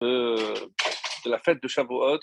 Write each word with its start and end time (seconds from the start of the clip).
de 0.00 1.28
la 1.28 1.38
fête 1.38 1.62
de 1.62 1.68
Shavuot, 1.68 2.20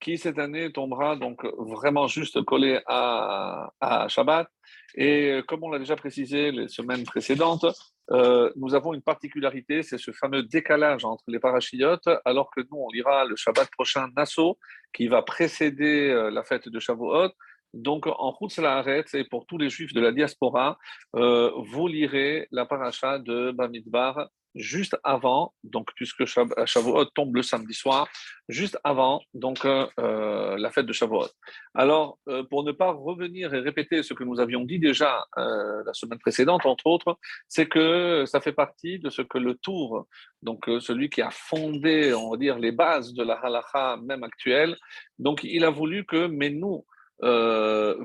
qui 0.00 0.18
cette 0.18 0.38
année 0.38 0.72
tombera 0.72 1.16
donc 1.16 1.44
vraiment 1.58 2.06
juste 2.06 2.42
collé 2.44 2.80
à, 2.86 3.70
à 3.80 4.08
Shabbat. 4.08 4.48
Et 4.96 5.40
comme 5.48 5.64
on 5.64 5.70
l'a 5.70 5.78
déjà 5.78 5.96
précisé 5.96 6.52
les 6.52 6.68
semaines 6.68 7.04
précédentes, 7.04 7.66
euh, 8.10 8.52
nous 8.56 8.74
avons 8.74 8.92
une 8.92 9.02
particularité, 9.02 9.82
c'est 9.82 9.98
ce 9.98 10.12
fameux 10.12 10.42
décalage 10.42 11.04
entre 11.04 11.24
les 11.28 11.38
parachiotes, 11.38 12.08
alors 12.24 12.50
que 12.54 12.60
nous, 12.60 12.78
on 12.78 12.90
lira 12.90 13.24
le 13.24 13.34
Shabbat 13.34 13.70
prochain 13.70 14.08
Nassau, 14.16 14.58
qui 14.92 15.08
va 15.08 15.22
précéder 15.22 16.10
euh, 16.10 16.30
la 16.30 16.44
fête 16.44 16.68
de 16.68 16.78
Shavuot. 16.78 17.30
Donc, 17.72 18.06
en 18.06 18.30
route 18.30 18.56
Haaretz, 18.58 19.14
et 19.14 19.24
pour 19.24 19.46
tous 19.46 19.58
les 19.58 19.68
juifs 19.68 19.94
de 19.94 20.00
la 20.00 20.12
diaspora, 20.12 20.78
euh, 21.16 21.50
vous 21.56 21.88
lirez 21.88 22.46
la 22.52 22.66
paracha 22.66 23.18
de 23.18 23.50
Bamidbar 23.50 24.28
juste 24.54 24.96
avant, 25.04 25.52
donc 25.64 25.88
puisque 25.96 26.24
Shavuot 26.24 27.06
tombe 27.06 27.34
le 27.34 27.42
samedi 27.42 27.74
soir, 27.74 28.08
juste 28.48 28.78
avant 28.84 29.20
donc 29.34 29.64
euh, 29.64 29.86
euh, 29.98 30.56
la 30.58 30.70
fête 30.70 30.86
de 30.86 30.92
Shavuot. 30.92 31.28
Alors, 31.74 32.18
pour 32.50 32.64
ne 32.64 32.72
pas 32.72 32.92
revenir 32.92 33.52
et 33.54 33.60
répéter 33.60 34.02
ce 34.02 34.14
que 34.14 34.24
nous 34.24 34.40
avions 34.40 34.64
dit 34.64 34.78
déjà 34.78 35.24
la 35.36 35.92
semaine 35.92 36.18
précédente, 36.18 36.66
entre 36.66 36.86
autres, 36.86 37.18
c'est 37.48 37.66
que 37.66 38.24
ça 38.26 38.40
fait 38.40 38.52
partie 38.52 38.98
de 38.98 39.10
ce 39.10 39.22
que 39.22 39.38
le 39.38 39.54
Tour, 39.56 40.06
donc 40.42 40.66
celui 40.80 41.10
qui 41.10 41.20
a 41.20 41.30
fondé, 41.30 42.14
on 42.14 42.30
va 42.30 42.36
dire, 42.36 42.58
les 42.58 42.72
bases 42.72 43.12
de 43.12 43.24
la 43.24 43.34
halacha 43.34 43.96
même 43.96 44.22
actuelle, 44.22 44.76
donc 45.18 45.42
il 45.42 45.64
a 45.64 45.70
voulu 45.70 46.04
que, 46.04 46.26
mais 46.26 46.50
nous, 46.50 46.84
euh, 47.24 47.96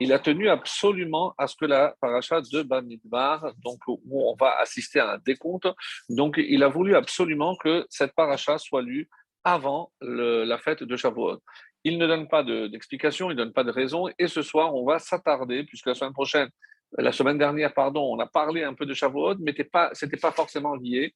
il 0.00 0.12
a 0.12 0.18
tenu 0.18 0.48
absolument 0.48 1.34
à 1.36 1.46
ce 1.46 1.56
que 1.56 1.66
la 1.66 1.94
paracha 2.00 2.40
de 2.40 2.62
Bamidbar, 2.62 3.52
donc 3.64 3.80
où 3.86 4.30
on 4.30 4.36
va 4.36 4.56
assister 4.58 5.00
à 5.00 5.12
un 5.12 5.18
décompte, 5.18 5.68
donc 6.08 6.36
il 6.38 6.62
a 6.62 6.68
voulu 6.68 6.94
absolument 6.94 7.56
que 7.56 7.86
cette 7.90 8.14
paracha 8.14 8.58
soit 8.58 8.82
lue 8.82 9.08
avant 9.42 9.92
la 10.00 10.58
fête 10.58 10.82
de 10.82 10.96
Shavuot. 10.96 11.40
Il 11.82 11.98
ne 11.98 12.06
donne 12.06 12.28
pas 12.28 12.42
d'explication, 12.42 13.30
il 13.30 13.34
ne 13.36 13.44
donne 13.44 13.52
pas 13.52 13.64
de 13.64 13.70
raison, 13.70 14.08
et 14.18 14.28
ce 14.28 14.42
soir, 14.42 14.74
on 14.74 14.86
va 14.86 14.98
s'attarder, 14.98 15.64
puisque 15.64 15.86
la 15.86 15.94
semaine 15.94 16.14
prochaine, 16.14 16.48
la 16.96 17.12
semaine 17.12 17.38
dernière, 17.38 17.74
pardon, 17.74 18.02
on 18.14 18.20
a 18.20 18.26
parlé 18.26 18.62
un 18.62 18.74
peu 18.74 18.86
de 18.86 18.94
Shavuot, 18.94 19.36
mais 19.40 19.54
ce 19.56 20.04
n'était 20.04 20.16
pas, 20.16 20.30
forcément 20.30 20.76
lié. 20.76 21.14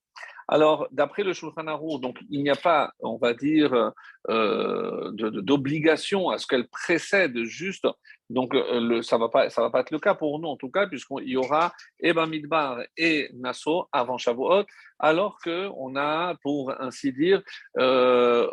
Alors, 0.49 0.89
d'après 0.91 1.23
le 1.23 1.33
Shulchan 1.35 1.65
donc 1.99 2.19
il 2.31 2.43
n'y 2.43 2.51
a 2.51 2.57
pas, 2.57 2.93
on 3.01 3.17
va 3.17 3.35
dire, 3.35 3.93
euh, 4.29 5.11
d'obligation 5.13 6.31
à 6.31 6.39
ce 6.39 6.47
qu'elle 6.47 6.69
précède 6.69 7.37
juste. 7.45 7.87
Donc, 8.31 8.55
euh, 8.55 9.03
ça 9.03 9.17
ne 9.17 9.21
va, 9.23 9.29
pas, 9.29 9.51
ça 9.51 9.63
va 9.63 9.71
pas 9.71 9.81
être 9.81 9.91
le 9.91 9.99
cas 9.99 10.15
pour 10.15 10.39
nous, 10.41 10.49
en 10.49 10.57
tout 10.57 10.71
cas, 10.71 10.87
puisqu'il 10.87 11.29
y 11.29 11.37
aura 11.37 11.73
Eba 12.01 12.27
Midbar 12.27 12.81
et 12.97 13.31
Nassau 13.35 13.89
avant 13.93 14.19
Shavuot, 14.19 14.65
alors 14.99 15.39
qu'on 15.39 15.97
a, 15.97 16.35
pour 16.43 16.73
ainsi 16.81 17.13
dire, 17.13 17.43
euh, 17.79 18.49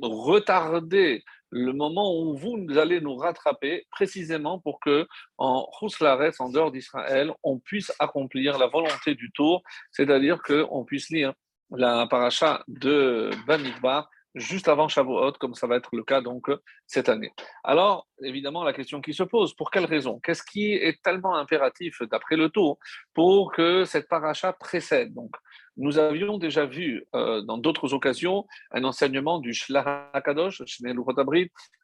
retardé 0.00 1.24
le 1.50 1.72
moment 1.72 2.14
où 2.14 2.36
vous 2.36 2.78
allez 2.78 3.00
nous 3.00 3.16
rattraper 3.16 3.86
précisément 3.90 4.58
pour 4.58 4.80
que 4.80 5.06
en 5.38 5.62
Rouslares, 5.62 6.32
en 6.38 6.50
dehors 6.50 6.70
d'Israël, 6.70 7.32
on 7.42 7.58
puisse 7.58 7.92
accomplir 7.98 8.58
la 8.58 8.66
volonté 8.66 9.14
du 9.14 9.30
tour, 9.32 9.62
c'est-à-dire 9.90 10.42
qu'on 10.42 10.84
puisse 10.84 11.10
lire 11.10 11.32
la 11.70 12.06
paracha 12.06 12.64
de 12.68 13.30
Bamidbar 13.46 14.08
juste 14.34 14.68
avant 14.68 14.88
Shavuot, 14.88 15.32
comme 15.32 15.54
ça 15.54 15.66
va 15.66 15.76
être 15.76 15.94
le 15.94 16.04
cas 16.04 16.20
donc 16.20 16.50
cette 16.86 17.08
année. 17.08 17.32
Alors, 17.64 18.06
évidemment, 18.22 18.64
la 18.64 18.72
question 18.72 19.00
qui 19.00 19.14
se 19.14 19.22
pose, 19.22 19.54
pour 19.54 19.70
quelle 19.70 19.84
raison? 19.84 20.20
Qu'est-ce 20.20 20.42
qui 20.42 20.72
est 20.74 21.02
tellement 21.02 21.36
impératif, 21.36 22.02
d'après 22.10 22.36
le 22.36 22.48
tour, 22.48 22.78
pour 23.14 23.52
que 23.52 23.84
cette 23.84 24.08
paracha 24.08 24.52
précède? 24.52 25.14
Donc 25.14 25.34
nous 25.76 25.98
avions 25.98 26.38
déjà 26.38 26.66
vu 26.66 27.06
euh, 27.14 27.40
dans 27.42 27.56
d'autres 27.56 27.94
occasions 27.94 28.46
un 28.72 28.84
enseignement 28.84 29.38
du 29.38 29.54
Shlach 29.54 30.10
HaKadosh, 30.12 30.62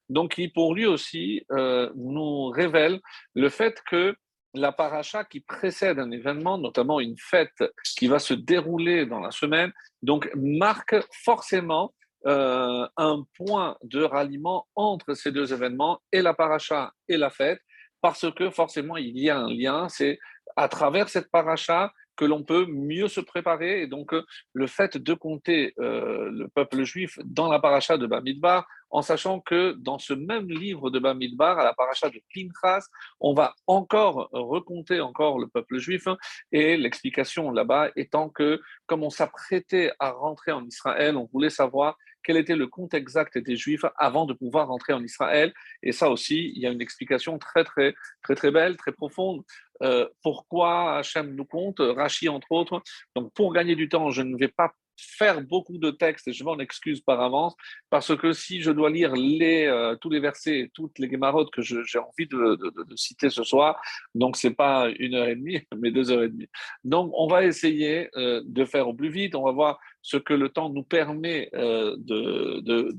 donc 0.08 0.34
qui 0.34 0.48
pour 0.48 0.74
lui 0.74 0.86
aussi 0.86 1.46
euh, 1.52 1.90
nous 1.94 2.48
révèle 2.48 3.00
le 3.34 3.48
fait 3.48 3.80
que 3.88 4.14
la 4.52 4.72
paracha 4.72 5.24
qui 5.24 5.40
précède 5.40 5.98
un 5.98 6.10
événement, 6.10 6.58
notamment 6.58 7.00
une 7.00 7.16
fête 7.18 7.64
qui 7.96 8.06
va 8.06 8.18
se 8.18 8.34
dérouler 8.34 9.06
dans 9.06 9.20
la 9.20 9.30
semaine, 9.30 9.72
donc 10.02 10.30
marque 10.34 10.96
forcément 11.24 11.92
euh, 12.26 12.86
un 12.96 13.24
point 13.36 13.76
de 13.82 14.02
ralliement 14.02 14.66
entre 14.74 15.14
ces 15.14 15.32
deux 15.32 15.52
événements, 15.52 16.00
et 16.12 16.22
la 16.22 16.34
paracha 16.34 16.92
et 17.08 17.16
la 17.16 17.30
fête, 17.30 17.60
parce 18.00 18.30
que 18.32 18.50
forcément 18.50 18.96
il 18.96 19.18
y 19.18 19.30
a 19.30 19.38
un 19.38 19.50
lien, 19.50 19.88
c'est 19.88 20.18
à 20.56 20.68
travers 20.68 21.08
cette 21.08 21.30
paracha 21.30 21.92
que 22.16 22.24
l'on 22.24 22.42
peut 22.42 22.66
mieux 22.66 23.08
se 23.08 23.20
préparer. 23.20 23.82
Et 23.82 23.86
donc, 23.86 24.12
euh, 24.12 24.24
le 24.52 24.66
fait 24.66 24.96
de 24.96 25.14
compter 25.14 25.74
euh, 25.80 26.30
le 26.30 26.48
peuple 26.48 26.84
juif 26.84 27.18
dans 27.24 27.48
la 27.48 27.58
paracha 27.58 27.98
de 27.98 28.06
Bamidbar, 28.06 28.66
en 28.94 29.02
sachant 29.02 29.40
que 29.40 29.72
dans 29.72 29.98
ce 29.98 30.14
même 30.14 30.48
livre 30.48 30.88
de 30.88 31.00
Bamidbar, 31.00 31.58
à 31.58 31.64
la 31.64 31.74
paracha 31.74 32.10
de 32.10 32.22
Pinchas, 32.32 32.86
on 33.18 33.34
va 33.34 33.52
encore 33.66 34.28
recompter 34.30 35.00
encore 35.00 35.40
le 35.40 35.48
peuple 35.48 35.78
juif. 35.78 36.06
Et 36.52 36.76
l'explication 36.76 37.50
là-bas 37.50 37.90
étant 37.96 38.28
que, 38.28 38.62
comme 38.86 39.02
on 39.02 39.10
s'apprêtait 39.10 39.90
à 39.98 40.12
rentrer 40.12 40.52
en 40.52 40.64
Israël, 40.64 41.16
on 41.16 41.24
voulait 41.24 41.50
savoir 41.50 41.96
quel 42.22 42.36
était 42.36 42.54
le 42.54 42.68
compte 42.68 42.94
exact 42.94 43.36
des 43.36 43.56
Juifs 43.56 43.84
avant 43.96 44.26
de 44.26 44.32
pouvoir 44.32 44.68
rentrer 44.68 44.92
en 44.92 45.02
Israël. 45.02 45.52
Et 45.82 45.90
ça 45.90 46.08
aussi, 46.08 46.52
il 46.54 46.62
y 46.62 46.66
a 46.66 46.70
une 46.70 46.80
explication 46.80 47.36
très, 47.38 47.64
très, 47.64 47.94
très, 48.22 48.36
très 48.36 48.52
belle, 48.52 48.76
très 48.76 48.92
profonde. 48.92 49.42
Euh, 49.82 50.08
pourquoi 50.22 50.98
Hachem 50.98 51.34
nous 51.34 51.44
compte, 51.44 51.80
Rachi 51.80 52.28
entre 52.28 52.52
autres. 52.52 52.80
Donc, 53.16 53.32
pour 53.34 53.52
gagner 53.52 53.74
du 53.74 53.88
temps, 53.88 54.10
je 54.10 54.22
ne 54.22 54.36
vais 54.36 54.48
pas 54.48 54.72
faire 54.96 55.40
beaucoup 55.42 55.78
de 55.78 55.90
textes 55.90 56.28
et 56.28 56.32
je 56.32 56.44
m'en 56.44 56.58
excuse 56.58 57.00
par 57.00 57.20
avance 57.20 57.54
parce 57.90 58.16
que 58.16 58.32
si 58.32 58.60
je 58.60 58.70
dois 58.70 58.90
lire 58.90 59.14
euh, 59.14 59.96
tous 59.96 60.10
les 60.10 60.20
versets, 60.20 60.70
toutes 60.74 60.98
les 60.98 61.08
guémarotes 61.08 61.50
que 61.50 61.62
j'ai 61.62 61.98
envie 61.98 62.26
de, 62.26 62.58
citer 62.96 63.30
ce 63.30 63.44
soir, 63.44 63.80
donc 64.14 64.36
c'est 64.36 64.54
pas 64.54 64.88
une 64.98 65.14
heure 65.14 65.28
et 65.28 65.36
demie, 65.36 65.60
mais 65.76 65.90
deux 65.90 66.10
heures 66.10 66.22
et 66.22 66.28
demie. 66.28 66.48
Donc 66.84 67.12
on 67.14 67.26
va 67.26 67.44
essayer 67.44 68.08
euh, 68.16 68.42
de 68.44 68.64
faire 68.64 68.88
au 68.88 68.94
plus 68.94 69.10
vite, 69.10 69.34
on 69.34 69.44
va 69.44 69.52
voir 69.52 69.78
ce 70.02 70.16
que 70.16 70.34
le 70.34 70.48
temps 70.48 70.70
nous 70.70 70.84
permet 70.84 71.50
euh, 71.54 71.96
de, 71.98 72.94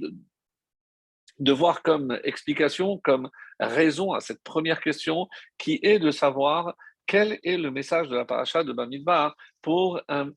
de 1.40 1.52
voir 1.52 1.84
comme 1.84 2.18
explication, 2.24 3.00
comme 3.04 3.30
raison 3.60 4.14
à 4.14 4.20
cette 4.20 4.44
première 4.44 4.82
question 4.82 5.28
qui 5.58 5.80
est 5.84 6.00
de 6.00 6.12
savoir 6.12 6.76
quel 7.08 7.40
est 7.44 7.58
le 7.58 7.72
message 7.72 8.10
de 8.10 8.16
la 8.16 8.26
paracha 8.26 8.64
de 8.64 8.74
Bamidbar 8.74 9.36
pour 9.62 10.02
un 10.08 10.32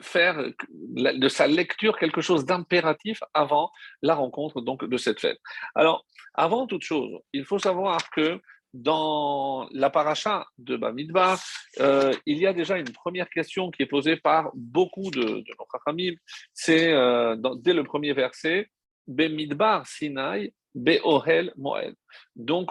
faire 0.00 0.44
de 0.70 1.28
sa 1.28 1.46
lecture 1.46 1.98
quelque 1.98 2.20
chose 2.20 2.44
d'impératif 2.44 3.22
avant 3.32 3.70
la 4.02 4.14
rencontre 4.14 4.60
donc 4.60 4.84
de 4.84 4.96
cette 4.96 5.20
fête. 5.20 5.38
Alors, 5.74 6.04
avant 6.34 6.66
toute 6.66 6.82
chose, 6.82 7.20
il 7.32 7.44
faut 7.44 7.58
savoir 7.58 8.10
que 8.10 8.40
dans 8.74 9.68
la 9.70 9.88
paracha 9.88 10.46
de 10.58 10.76
Bamidbar, 10.76 11.38
euh, 11.78 12.12
il 12.26 12.38
y 12.38 12.46
a 12.46 12.52
déjà 12.52 12.76
une 12.76 12.90
première 12.90 13.30
question 13.30 13.70
qui 13.70 13.82
est 13.84 13.86
posée 13.86 14.16
par 14.16 14.50
beaucoup 14.54 15.10
de, 15.12 15.22
nos 15.22 16.04
C'est 16.52 16.92
euh, 16.92 17.36
dès 17.58 17.72
le 17.72 17.84
premier 17.84 18.12
verset, 18.12 18.68
Bemidbar 19.06 19.86
Sinai, 19.86 20.52
Be'ohel 20.74 21.52
Moed. 21.56 21.94
Donc, 22.34 22.70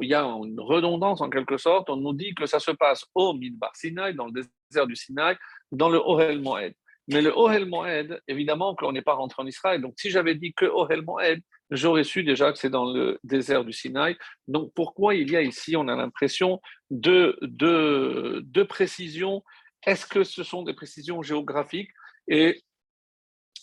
il 0.00 0.08
y 0.08 0.14
a 0.14 0.24
une 0.24 0.58
redondance 0.58 1.20
en 1.20 1.30
quelque 1.30 1.56
sorte. 1.56 1.88
On 1.88 1.96
nous 1.96 2.12
dit 2.12 2.34
que 2.34 2.46
ça 2.46 2.58
se 2.58 2.72
passe 2.72 3.04
au 3.14 3.32
Midbar 3.32 3.74
Sinai, 3.76 4.12
dans 4.12 4.26
le 4.26 4.42
désert 4.70 4.88
du 4.88 4.96
Sinai, 4.96 5.36
dans 5.72 5.88
le 5.88 5.98
Ohel 5.98 6.40
Moed. 6.40 6.74
Mais 7.08 7.20
le 7.20 7.32
Ohel 7.36 7.66
Moed, 7.66 8.20
évidemment 8.28 8.74
qu'on 8.74 8.92
n'est 8.92 9.02
pas 9.02 9.14
rentré 9.14 9.42
en 9.42 9.46
Israël. 9.46 9.80
Donc, 9.80 9.94
si 9.98 10.10
j'avais 10.10 10.34
dit 10.34 10.54
que 10.54 10.64
Ohel 10.64 11.02
Moed, 11.02 11.40
j'aurais 11.70 12.04
su 12.04 12.24
déjà 12.24 12.50
que 12.52 12.58
c'est 12.58 12.70
dans 12.70 12.90
le 12.90 13.18
désert 13.24 13.64
du 13.64 13.72
Sinaï. 13.72 14.16
Donc, 14.48 14.72
pourquoi 14.74 15.14
il 15.14 15.30
y 15.30 15.36
a 15.36 15.42
ici, 15.42 15.76
on 15.76 15.88
a 15.88 15.96
l'impression, 15.96 16.60
de, 16.90 17.38
de, 17.42 18.62
précisions 18.62 19.42
Est-ce 19.84 20.06
que 20.06 20.24
ce 20.24 20.42
sont 20.42 20.62
des 20.62 20.74
précisions 20.74 21.22
géographiques? 21.22 21.90
Et 22.28 22.62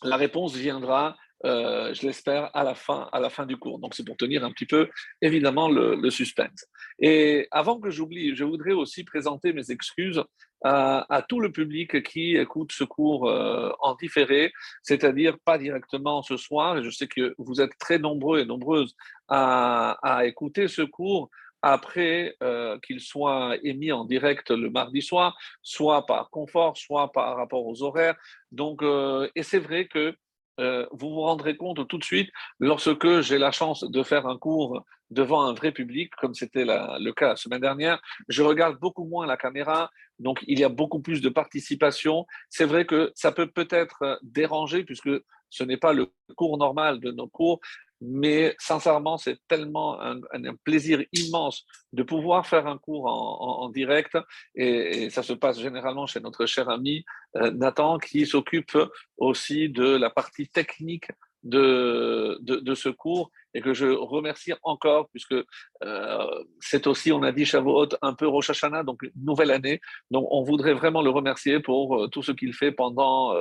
la 0.04 0.18
réponse 0.18 0.56
viendra 0.56 1.18
euh, 1.46 1.94
je 1.94 2.06
l'espère, 2.06 2.56
à 2.56 2.64
la 2.64 2.76
fin, 2.76 3.10
à 3.12 3.20
la 3.20 3.30
fin 3.30 3.46
du 3.46 3.58
cours. 3.58 3.80
Donc, 3.80 3.96
c'est 3.96 4.06
pour 4.06 4.18
tenir 4.18 4.44
un 4.44 4.52
petit 4.52 4.66
peu, 4.66 4.90
évidemment, 5.22 5.70
le, 5.70 6.10
suspense. 6.10 6.66
Et 7.00 7.48
avant 7.52 7.80
que 7.80 7.90
j'oublie, 7.90 8.36
je 8.36 8.44
voudrais 8.44 8.74
aussi 8.74 9.04
présenter 9.04 9.54
mes 9.54 9.72
excuses 9.72 10.22
à, 10.64 11.26
tout 11.28 11.40
le 11.40 11.52
public 11.52 12.04
qui 12.04 12.36
écoute 12.36 12.72
ce 12.72 12.84
cours 12.84 13.28
euh, 13.28 13.72
en 13.80 13.96
différé, 13.96 14.54
c'est-à-dire 14.84 15.38
pas 15.44 15.58
directement 15.58 16.22
ce 16.22 16.38
soir. 16.38 16.84
Je 16.84 16.90
sais 16.92 17.08
que 17.08 17.34
vous 17.40 17.62
êtes 17.62 17.76
très 17.80 17.98
nombreux 17.98 18.42
et 18.42 18.46
nombreuses 18.46 18.96
à, 19.28 20.22
écouter 20.26 20.68
ce 20.68 20.84
cours 20.84 21.30
après 21.64 22.36
euh, 22.44 22.78
qu'il 22.80 23.00
soit 23.00 23.58
émis 23.64 23.92
en 23.92 24.06
direct 24.06 24.52
le 24.52 24.70
mardi 24.70 25.02
soir, 25.02 25.36
soit 25.64 26.06
par 26.06 26.30
confort, 26.30 26.78
soit 26.78 27.12
par 27.12 27.38
rapport 27.38 27.66
aux 27.66 27.82
horaires. 27.82 28.16
Donc, 28.52 28.84
et 29.36 29.44
c'est 29.44 29.60
vrai 29.60 29.88
que 29.88 30.16
euh, 30.62 30.86
vous 30.92 31.10
vous 31.10 31.22
rendrez 31.22 31.58
compte 31.58 31.88
tout 31.88 31.98
de 31.98 32.04
suite, 32.04 32.30
lorsque 32.60 33.22
j'ai 33.22 33.38
la 33.38 33.52
chance 33.52 33.84
de 33.84 34.04
faire 34.04 34.28
un 34.28 34.38
cours 34.38 34.86
devant 35.10 35.42
un 35.42 35.54
vrai 35.54 35.72
public, 35.72 36.12
comme 36.16 36.34
c'était 36.34 36.66
le 36.66 37.12
cas 37.12 37.30
la 37.30 37.36
semaine 37.36 37.62
dernière, 37.62 38.02
je 38.30 38.44
regarde 38.44 38.80
beaucoup 38.80 39.06
moins 39.06 39.26
la 39.26 39.38
caméra, 39.38 39.90
donc 40.20 40.40
il 40.48 40.60
y 40.60 40.64
a 40.64 40.70
beaucoup 40.70 41.02
plus 41.02 41.22
de 41.22 41.30
participation. 41.30 42.26
C'est 42.50 42.66
vrai 42.66 42.86
que 42.86 43.12
ça 43.16 43.32
peut 43.32 43.48
peut-être 43.48 44.20
déranger, 44.22 44.84
puisque 44.84 45.10
ce 45.50 45.64
n'est 45.64 45.78
pas 45.78 45.94
le 45.94 46.14
cours 46.38 46.58
normal 46.58 47.02
de 47.02 47.12
nos 47.12 47.28
cours, 47.28 47.60
mais 48.02 48.56
sincèrement, 48.58 49.18
c'est 49.18 49.38
tellement 49.48 50.02
un, 50.02 50.20
plaisir 50.64 51.04
immense 51.14 51.66
de 51.94 52.04
pouvoir 52.04 52.48
faire 52.48 52.68
un 52.68 52.78
cours 52.78 53.06
en, 53.06 53.70
direct. 53.70 54.18
Et, 54.56 55.10
ça 55.12 55.24
se 55.24 55.34
passe 55.34 55.60
généralement 55.60 56.08
chez 56.08 56.20
notre 56.20 56.46
cher 56.46 56.70
ami 56.70 57.06
euh, 57.38 57.52
Nathan, 57.52 58.00
qui 58.00 58.26
s'occupe 58.26 58.78
aussi 59.18 59.70
de 59.70 59.96
la 59.96 60.10
partie 60.10 60.48
technique 60.48 61.08
de, 61.44 62.38
de, 62.42 62.76
ce 62.76 62.90
cours 62.90 63.32
et 63.54 63.62
que 63.62 63.74
je 63.74 63.88
remercie 63.88 64.54
encore 64.64 65.10
puisque 65.10 65.36
euh, 65.84 66.44
c'est 66.60 66.88
aussi, 66.88 67.12
on 67.12 67.24
a 67.24 67.32
dit 67.32 67.46
Shavuot, 67.46 67.90
un 68.02 68.14
peu 68.14 68.28
Rosh 68.28 68.50
Hashanah, 68.50 68.84
donc 68.84 69.02
nouvelle 69.16 69.52
année. 69.52 69.82
Donc 70.12 70.28
on 70.32 70.44
voudrait 70.44 70.74
vraiment 70.74 71.02
le 71.02 71.10
remercier 71.10 71.60
pour 71.60 71.98
euh, 71.98 72.08
tout 72.08 72.22
ce 72.22 72.32
qu'il 72.32 72.54
fait 72.54 72.72
pendant, 72.72 73.36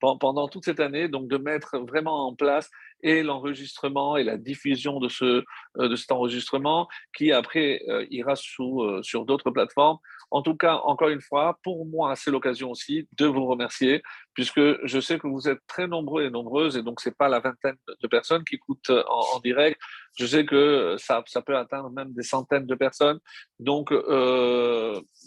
pendant 0.00 0.48
toute 0.48 0.64
cette 0.64 0.80
année, 0.80 1.08
donc 1.08 1.28
de 1.28 1.36
mettre 1.36 1.78
vraiment 1.78 2.26
en 2.28 2.34
place 2.34 2.70
et 3.02 3.22
l'enregistrement 3.22 4.16
et 4.16 4.24
la 4.24 4.36
diffusion 4.36 5.00
de, 5.00 5.08
ce, 5.08 5.44
euh, 5.78 5.88
de 5.88 5.96
cet 5.96 6.12
enregistrement 6.12 6.88
qui 7.16 7.32
après 7.32 7.82
euh, 7.88 8.06
ira 8.10 8.34
euh, 8.34 9.02
sur 9.02 9.24
d'autres 9.24 9.50
plateformes. 9.50 9.98
En 10.30 10.42
tout 10.42 10.54
cas, 10.54 10.76
encore 10.84 11.08
une 11.08 11.20
fois, 11.20 11.58
pour 11.64 11.86
moi, 11.86 12.14
c'est 12.14 12.30
l'occasion 12.30 12.70
aussi 12.70 13.08
de 13.18 13.26
vous 13.26 13.46
remercier, 13.46 14.00
puisque 14.32 14.60
je 14.84 15.00
sais 15.00 15.18
que 15.18 15.26
vous 15.26 15.48
êtes 15.48 15.58
très 15.66 15.88
nombreux 15.88 16.24
et 16.24 16.30
nombreuses, 16.30 16.76
et 16.76 16.82
donc 16.82 17.00
ce 17.00 17.08
n'est 17.08 17.14
pas 17.16 17.28
la 17.28 17.40
vingtaine 17.40 17.76
de 18.00 18.06
personnes 18.06 18.44
qui 18.44 18.54
écoutent 18.54 18.92
en, 19.08 19.40
direct. 19.40 19.80
Je 20.18 20.26
sais 20.26 20.44
que 20.44 20.96
ça, 20.98 21.22
ça, 21.26 21.40
peut 21.40 21.56
atteindre 21.56 21.90
même 21.90 22.12
des 22.12 22.22
centaines 22.22 22.66
de 22.66 22.74
personnes. 22.74 23.18
Donc, 23.58 23.92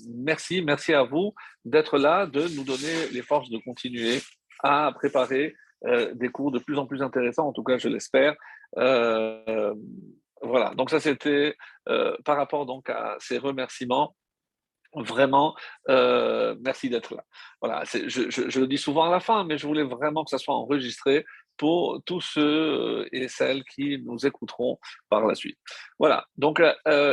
merci, 0.09 0.61
merci 0.61 0.93
à 0.93 1.03
vous 1.03 1.33
d'être 1.65 1.97
là, 1.97 2.25
de 2.25 2.47
nous 2.55 2.63
donner 2.63 3.07
les 3.11 3.21
forces 3.21 3.49
de 3.49 3.57
continuer 3.59 4.19
à 4.63 4.91
préparer 4.93 5.55
euh, 5.85 6.13
des 6.13 6.29
cours 6.29 6.51
de 6.51 6.59
plus 6.59 6.77
en 6.77 6.85
plus 6.87 7.01
intéressants, 7.01 7.47
en 7.47 7.51
tout 7.51 7.63
cas 7.63 7.77
je 7.77 7.89
l'espère. 7.89 8.35
Euh, 8.77 9.73
voilà, 10.41 10.73
donc 10.75 10.89
ça 10.89 11.01
c'était 11.01 11.55
euh, 11.89 12.15
par 12.23 12.37
rapport 12.37 12.65
donc 12.65 12.89
à 12.89 13.15
ces 13.19 13.37
remerciements. 13.37 14.15
Vraiment, 14.95 15.55
merci 15.87 16.87
d'être 16.87 17.15
là. 17.15 17.23
Voilà, 17.59 17.83
je, 17.83 18.59
le 18.59 18.67
dis 18.67 18.77
souvent 18.77 19.05
à 19.05 19.09
la 19.09 19.19
fin, 19.19 19.43
mais 19.43 19.57
je 19.57 19.65
voulais 19.65 19.81
vraiment 19.81 20.23
que 20.23 20.29
ça 20.29 20.37
soit 20.37 20.53
enregistré 20.53 21.25
pour 21.57 22.01
tous 22.05 22.21
ceux 22.21 23.07
et 23.11 23.27
celles 23.27 23.63
qui 23.65 23.99
nous 23.99 24.25
écouteront 24.25 24.79
par 25.09 25.25
la 25.25 25.35
suite. 25.35 25.57
Voilà, 25.99 26.25
donc 26.37 26.61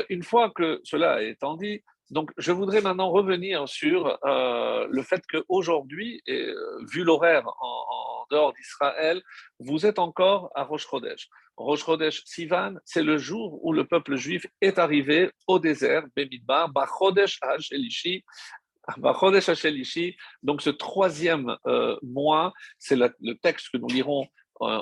une 0.08 0.22
fois 0.22 0.50
que 0.50 0.80
cela 0.84 1.22
étant 1.22 1.56
dit, 1.56 1.82
donc, 2.10 2.32
je 2.38 2.50
voudrais 2.50 2.80
maintenant 2.80 3.10
revenir 3.10 3.68
sur 3.68 4.18
euh, 4.24 4.86
le 4.90 5.02
fait 5.02 5.22
qu'aujourd'hui, 5.30 6.20
euh, 6.28 6.54
vu 6.92 7.04
l'horaire 7.04 7.46
en, 7.60 8.26
dehors 8.30 8.52
d'Israël, 8.52 9.22
vous 9.58 9.86
êtes 9.86 9.98
encore 9.98 10.50
à 10.54 10.62
Rosh 10.62 10.86
Chodesh. 10.88 11.28
Rosh 11.56 11.84
Chodesh 11.84 12.22
Sivan, 12.24 12.74
c'est 12.84 13.02
le 13.02 13.18
jour 13.18 13.64
où 13.64 13.72
le 13.72 13.84
peuple 13.84 14.14
juif 14.14 14.46
est 14.60 14.78
arrivé 14.78 15.30
au 15.48 15.58
désert, 15.58 16.04
Bemidbar, 16.14 16.68
Bachodesh 16.70 17.40
donc 20.42 20.62
ce 20.62 20.70
troisième 20.70 21.56
euh, 21.66 21.96
mois, 22.02 22.52
c'est 22.78 22.96
le 22.96 23.34
texte 23.42 23.68
que 23.72 23.78
nous 23.78 23.88
lirons 23.88 24.26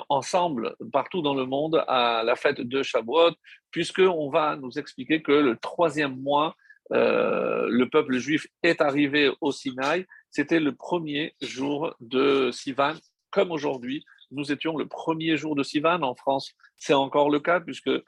ensemble 0.09 0.75
partout 0.91 1.21
dans 1.21 1.33
le 1.33 1.45
monde 1.45 1.83
à 1.87 2.21
la 2.23 2.35
fête 2.35 2.59
de 2.59 2.83
Shavuot, 2.83 3.31
puisqu'on 3.71 4.29
va 4.29 4.57
nous 4.57 4.77
expliquer 4.77 5.21
que 5.21 5.31
le 5.31 5.55
troisième 5.55 6.19
mois, 6.19 6.55
euh, 6.91 7.67
le 7.69 7.87
peuple 7.87 8.17
juif 8.17 8.47
est 8.63 8.81
arrivé 8.81 9.31
au 9.41 9.51
Sinaï. 9.51 10.05
C'était 10.31 10.59
le 10.59 10.73
premier 10.73 11.35
jour 11.41 11.95
de 11.99 12.51
Sivan, 12.51 12.95
comme 13.31 13.51
aujourd'hui. 13.51 14.03
Nous 14.31 14.51
étions 14.51 14.77
le 14.77 14.87
premier 14.87 15.37
jour 15.37 15.55
de 15.55 15.63
Sivan 15.63 16.01
en 16.01 16.15
France. 16.15 16.53
C'est 16.77 16.93
encore 16.93 17.29
le 17.29 17.39
cas 17.39 17.59
puisque 17.59 17.87
euh, 17.87 18.03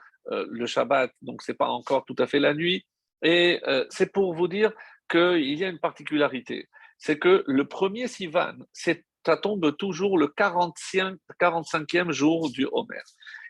le 0.50 0.66
Shabbat, 0.66 1.12
donc 1.22 1.42
c'est 1.42 1.56
pas 1.56 1.70
encore 1.70 2.06
tout 2.06 2.16
à 2.18 2.28
fait 2.28 2.40
la 2.40 2.54
nuit. 2.54 2.86
Et 3.24 3.60
euh, 3.68 3.86
c'est 3.90 4.12
pour 4.12 4.34
vous 4.34 4.48
dire 4.48 4.72
qu'il 5.12 5.54
y 5.60 5.66
a 5.66 5.68
une 5.68 5.80
particularité. 5.80 6.70
C'est 6.98 7.20
que 7.20 7.44
le 7.46 7.68
premier 7.68 8.08
Sivan, 8.08 8.56
ça 8.74 9.38
tombe 9.38 9.76
toujours 9.78 10.18
le 10.18 10.28
45, 10.28 11.18
45e 11.40 12.12
jour 12.12 12.50
du 12.50 12.68
Homer. 12.72 13.02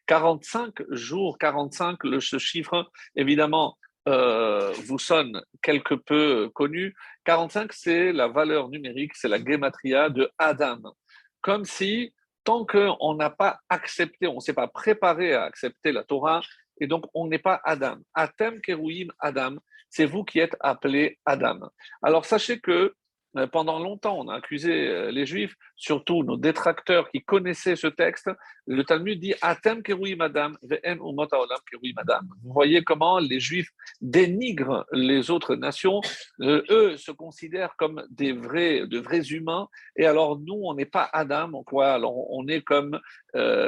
45 0.08 0.74
jours, 0.90 1.38
45, 1.38 2.00
ce 2.20 2.38
chiffre, 2.38 2.90
évidemment, 3.16 3.78
euh, 4.08 4.74
vous 4.86 5.00
sonne 5.00 5.42
quelque 5.62 5.94
peu 5.94 6.50
connu. 6.54 6.96
45, 7.26 7.72
c'est 7.74 8.12
la 8.12 8.28
valeur 8.28 8.70
numérique, 8.70 9.16
c'est 9.16 9.28
la 9.28 9.44
gematria 9.44 10.10
de 10.10 10.30
Adam. 10.38 10.80
Comme 11.42 11.66
si, 11.66 12.14
tant 12.44 12.66
qu'on 12.66 13.14
n'a 13.16 13.30
pas 13.30 13.60
accepté, 13.70 14.28
on 14.28 14.36
ne 14.36 14.40
s'est 14.40 14.54
pas 14.54 14.68
préparé 14.68 15.34
à 15.34 15.44
accepter 15.44 15.92
la 15.92 16.04
Torah, 16.04 16.42
et 16.80 16.88
donc 16.88 17.06
on 17.14 17.28
n'est 17.28 17.40
pas 17.40 17.62
Adam. 17.64 17.98
Atem 18.16 18.60
keruim 18.62 19.10
Adam, 19.20 19.58
c'est 19.92 20.06
vous 20.06 20.24
qui 20.24 20.40
êtes 20.40 20.56
appelé 20.62 21.20
Adam. 21.26 21.60
Alors 22.02 22.26
sachez 22.26 22.60
que 22.60 22.96
euh, 23.38 23.48
pendant 23.48 23.80
longtemps, 23.80 24.18
on 24.20 24.28
a 24.28 24.36
accusé 24.36 24.88
euh, 24.88 25.12
les 25.12 25.26
Juifs, 25.26 25.56
surtout 25.78 26.24
nos 26.24 26.38
détracteurs 26.38 27.10
qui 27.12 27.24
connaissaient 27.24 27.76
ce 27.78 27.88
texte. 27.88 28.30
Le 28.72 28.84
Talmud 28.84 29.20
dit 29.20 29.34
Atem 29.42 29.84
kerui 29.84 30.16
madame, 30.16 30.58
madame. 30.62 32.28
Vous 32.44 32.54
voyez 32.54 32.84
comment 32.84 33.20
les 33.20 33.40
Juifs 33.40 33.70
dénigrent 34.00 34.86
les 34.94 35.30
autres 35.30 35.56
nations. 35.56 36.00
Euh, 36.40 36.64
eux 36.70 36.98
se 36.98 37.12
considèrent 37.12 37.76
comme 37.76 38.06
des 38.10 38.32
vrais, 38.32 38.88
de 38.88 39.00
vrais 39.00 39.28
humains. 39.28 39.68
Et 39.98 40.06
alors, 40.06 40.40
nous, 40.40 40.62
on 40.64 40.74
n'est 40.74 40.86
pas 40.86 41.10
Adam, 41.12 41.52
on, 41.54 41.64
quoi 41.64 41.94
alors, 41.94 42.32
on 42.32 42.48
est 42.48 42.62
comme, 42.62 43.00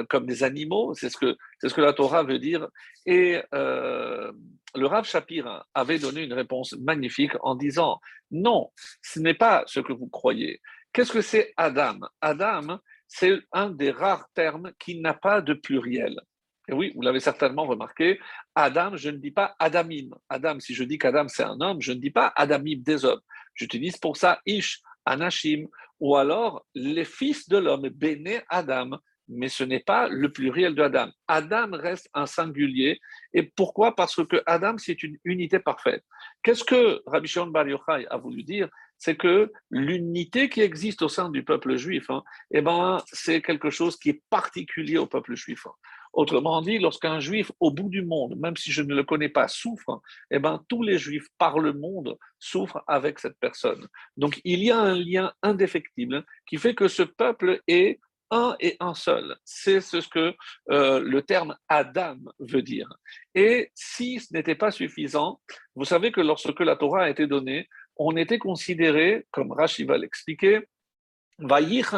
comme 0.10 0.26
des 0.26 0.44
animaux. 0.44 0.94
C'est 0.94 1.10
ce, 1.10 1.18
que, 1.18 1.36
c'est 1.60 1.70
ce 1.70 1.74
que 1.74 1.82
la 1.82 1.94
Torah 1.94 2.24
veut 2.24 2.40
dire. 2.40 2.68
Et 3.06 3.42
le 3.52 4.86
Rav 4.88 5.06
Shapir 5.06 5.66
avait 5.74 6.00
donné 6.00 6.24
une 6.24 6.34
réponse 6.34 6.74
magnifique 6.80 7.34
en 7.42 7.56
disant 7.56 8.00
non, 8.32 8.72
ce 9.02 9.20
n'est 9.20 9.34
pas 9.34 9.64
ce 9.68 9.80
que 9.80 9.94
vous 9.94 10.08
croyez. 10.08 10.62
Qu'est-ce 10.92 11.12
que 11.12 11.22
c'est 11.22 11.54
Adam? 11.58 12.00
Adam, 12.22 12.80
c'est 13.08 13.40
un 13.52 13.70
des 13.70 13.92
rares 13.92 14.28
termes 14.34 14.72
qui 14.80 15.00
n'a 15.00 15.14
pas 15.14 15.42
de 15.42 15.54
pluriel. 15.54 16.20
Et 16.68 16.74
oui, 16.74 16.94
vous 16.96 17.02
l'avez 17.02 17.20
certainement 17.20 17.66
remarqué, 17.66 18.20
Adam, 18.56 18.96
je 18.96 19.10
ne 19.10 19.18
dis 19.18 19.32
pas 19.32 19.56
Adamim. 19.60 20.10
Adam, 20.30 20.60
si 20.60 20.74
je 20.74 20.84
dis 20.84 20.98
qu'Adam 20.98 21.28
c'est 21.28 21.44
un 21.44 21.60
homme, 21.60 21.82
je 21.82 21.92
ne 21.92 22.00
dis 22.00 22.12
pas 22.12 22.32
Adamim 22.36 22.82
des 22.82 23.04
hommes. 23.04 23.22
J'utilise 23.54 23.98
pour 23.98 24.16
ça 24.16 24.40
Ish, 24.46 24.82
Anashim, 25.06 25.68
ou 26.00 26.16
alors 26.16 26.66
les 26.74 27.06
fils 27.06 27.50
de 27.50 27.58
l'homme, 27.58 27.90
Béné 27.90 28.42
Adam 28.50 28.92
mais 29.28 29.50
ce 29.50 29.64
n'est 29.64 29.80
pas 29.80 30.08
le 30.10 30.32
pluriel 30.32 30.76
de 30.76 30.82
Adam. 30.82 31.10
Adam 31.28 31.70
reste 31.72 32.10
un 32.14 32.26
singulier. 32.26 33.00
Et 33.34 33.44
pourquoi? 33.44 33.96
Parce 33.96 34.16
que 34.28 34.42
Adam, 34.46 34.78
c'est 34.78 35.02
une 35.04 35.18
unité 35.24 35.60
parfaite. 35.60 36.04
Qu'est-ce 36.44 36.64
que 36.64 37.02
Rabbi 37.06 37.28
Shimon 37.28 37.48
Bar 37.48 37.68
Yochai 37.68 38.06
a 38.10 38.18
voulu 38.18 38.44
dire? 38.44 38.70
C'est 39.04 39.18
que 39.18 39.52
l'unité 39.70 40.48
qui 40.48 40.62
existe 40.62 41.02
au 41.02 41.10
sein 41.10 41.30
du 41.30 41.44
peuple 41.44 41.76
juif, 41.76 42.10
hein, 42.10 42.24
eh 42.52 42.62
ben, 42.62 43.04
c'est 43.12 43.42
quelque 43.42 43.70
chose 43.70 43.98
qui 43.98 44.12
est 44.12 44.24
particulier 44.30 44.98
au 44.98 45.08
peuple 45.08 45.36
juif. 45.36 45.66
Hein. 45.68 45.74
Autrement 46.14 46.62
dit, 46.62 46.80
lorsqu'un 46.80 47.20
juif 47.20 47.52
au 47.60 47.70
bout 47.70 47.90
du 47.90 48.02
monde, 48.02 48.36
même 48.40 48.56
si 48.56 48.72
je 48.72 48.82
ne 48.82 48.96
le 48.96 49.04
connais 49.04 49.28
pas, 49.28 49.50
souffre, 49.50 50.02
eh 50.32 50.40
ben, 50.40 50.64
tous 50.70 50.84
les 50.84 50.98
juifs 50.98 51.28
par 51.38 51.60
le 51.60 51.74
monde 51.74 52.18
souffrent 52.40 52.82
avec 52.88 53.20
cette 53.20 53.38
personne. 53.42 53.90
Donc 54.16 54.40
il 54.46 54.64
y 54.64 54.72
a 54.72 54.80
un 54.80 54.96
lien 54.96 55.34
indéfectible 55.42 56.24
qui 56.48 56.56
fait 56.56 56.74
que 56.74 56.88
ce 56.88 57.04
peuple 57.04 57.60
est 57.68 58.00
un 58.32 58.56
et 58.60 58.78
un 58.80 58.94
seul. 58.94 59.36
C'est 59.44 59.82
ce 59.82 59.98
que 60.08 60.34
euh, 60.72 61.00
le 61.02 61.22
terme 61.22 61.58
Adam 61.68 62.18
veut 62.40 62.62
dire. 62.62 62.88
Et 63.36 63.70
si 63.76 64.20
ce 64.20 64.34
n'était 64.34 64.56
pas 64.56 64.72
suffisant, 64.72 65.42
vous 65.76 65.86
savez 65.86 66.12
que 66.12 66.22
lorsque 66.22 66.60
la 66.62 66.76
Torah 66.76 67.04
a 67.04 67.10
été 67.10 67.28
donnée, 67.28 67.68
on 67.98 68.16
était 68.18 68.40
considéré, 68.40 69.26
comme 69.32 69.52
Rashi 69.52 69.84
va 69.84 69.98
l'expliquer, 69.98 70.68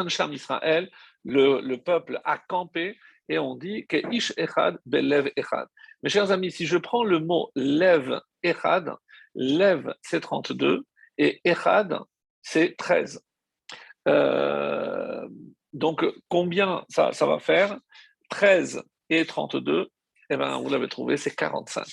Sham 0.08 0.32
Israël, 0.32 0.90
le, 1.24 1.60
le 1.60 1.76
peuple 1.76 2.20
a 2.24 2.38
campé, 2.38 2.96
et 3.28 3.38
on 3.38 3.56
dit 3.56 3.86
que 3.86 3.96
Ish 4.12 4.32
Echad 4.36 4.78
Belev 4.86 5.30
Echad. 5.36 5.66
Mes 6.02 6.10
chers 6.10 6.30
amis, 6.30 6.52
si 6.52 6.66
je 6.66 6.78
prends 6.78 7.04
le 7.04 7.18
mot 7.18 7.50
Lev 7.56 8.20
Echad, 8.42 8.94
Lev 9.34 9.92
c'est 10.02 10.20
32 10.20 10.84
et 11.18 11.40
Echad 11.44 11.98
c'est 12.42 12.76
13. 12.76 13.20
Euh, 14.08 15.26
donc, 15.72 16.04
combien 16.28 16.84
ça, 16.88 17.10
va 17.10 17.38
faire? 17.38 17.76
13 18.30 18.82
et 19.10 19.26
32, 19.26 19.88
eh 20.30 20.36
bien, 20.36 20.58
vous 20.58 20.70
l'avez 20.70 20.88
trouvé, 20.88 21.16
c'est 21.16 21.34
45. 21.34 21.84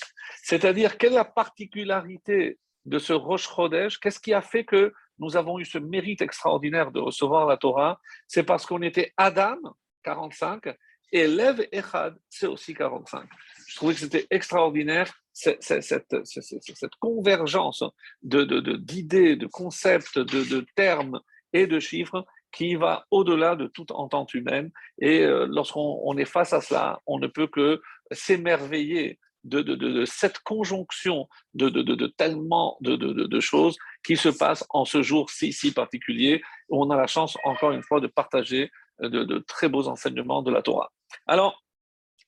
C'est-à-dire, 0.42 0.96
quelle 0.96 1.12
est 1.12 1.16
la 1.16 1.24
particularité 1.24 2.58
de 2.84 2.98
ce 2.98 3.12
Rosh 3.12 3.48
Chodesh 3.48 3.98
Qu'est-ce 3.98 4.20
qui 4.20 4.32
a 4.32 4.42
fait 4.42 4.64
que 4.64 4.92
nous 5.18 5.36
avons 5.36 5.58
eu 5.58 5.64
ce 5.64 5.78
mérite 5.78 6.22
extraordinaire 6.22 6.90
de 6.90 7.00
recevoir 7.00 7.46
la 7.46 7.56
Torah? 7.56 8.00
C'est 8.26 8.42
parce 8.42 8.66
qu'on 8.66 8.82
était 8.82 9.12
Adam 9.16 9.56
45, 10.04 10.74
et 11.12 11.28
Lev 11.28 11.66
Echad, 11.72 12.16
c'est 12.28 12.46
aussi 12.46 12.74
45. 12.74 13.28
Je 13.68 13.76
trouvais 13.76 13.94
que 13.94 14.00
c'était 14.00 14.26
extraordinaire 14.30 15.12
cette, 15.32 15.62
cette, 15.62 16.94
convergence 16.98 17.84
d'idées, 18.22 19.36
de, 19.36 19.40
de, 19.40 19.46
concepts, 19.46 20.18
de, 20.18 20.66
termes 20.74 21.20
et 21.52 21.66
de 21.66 21.78
chiffres 21.78 22.24
qui 22.52 22.74
va 22.74 23.06
au-delà 23.10 23.56
de 23.56 23.66
toute 23.68 23.92
entente 23.92 24.34
humaine. 24.34 24.70
Et 25.00 25.22
euh, 25.22 25.46
lorsqu'on 25.48 26.16
est 26.16 26.24
face 26.24 26.52
à 26.52 26.60
cela, 26.60 27.00
on 27.06 27.18
ne 27.18 27.26
peut 27.26 27.48
que 27.48 27.80
s'émerveiller 28.10 29.18
de, 29.44 30.04
cette 30.06 30.38
conjonction 30.40 31.28
de, 31.54 32.06
tellement 32.16 32.76
de, 32.80 33.40
choses 33.40 33.76
qui 34.04 34.16
se 34.16 34.28
passent 34.28 34.64
en 34.70 34.84
ce 34.84 35.02
jour 35.02 35.30
si, 35.30 35.52
si 35.52 35.72
particulier, 35.72 36.42
où 36.68 36.82
on 36.82 36.90
a 36.90 36.96
la 36.96 37.06
chance, 37.06 37.36
encore 37.44 37.72
une 37.72 37.82
fois, 37.82 38.00
de 38.00 38.06
partager 38.06 38.70
de, 39.00 39.38
très 39.46 39.68
beaux 39.68 39.88
enseignements 39.88 40.42
de 40.42 40.50
la 40.50 40.62
Torah. 40.62 40.92
Alors, 41.26 41.62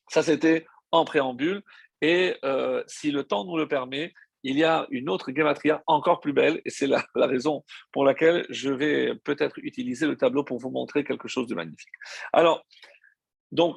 ça 0.08 0.22
c'était 0.22 0.66
en 0.92 1.04
préambule, 1.04 1.62
et 2.00 2.36
euh, 2.44 2.82
si 2.86 3.10
le 3.10 3.24
temps 3.24 3.44
nous 3.44 3.56
le 3.56 3.66
permet, 3.66 4.12
il 4.42 4.58
y 4.58 4.64
a 4.64 4.86
une 4.90 5.08
autre 5.08 5.32
gematria 5.34 5.82
encore 5.86 6.20
plus 6.20 6.32
belle, 6.32 6.60
et 6.64 6.70
c'est 6.70 6.86
la, 6.86 7.04
raison 7.14 7.64
pour 7.92 8.04
laquelle 8.04 8.46
je 8.48 8.70
vais 8.70 9.14
peut-être 9.24 9.58
utiliser 9.58 10.06
le 10.06 10.16
tableau 10.16 10.44
pour 10.44 10.58
vous 10.58 10.70
montrer 10.70 11.04
quelque 11.04 11.28
chose 11.28 11.48
de 11.48 11.54
magnifique. 11.54 11.88
Alors, 12.32 12.64
donc, 13.52 13.76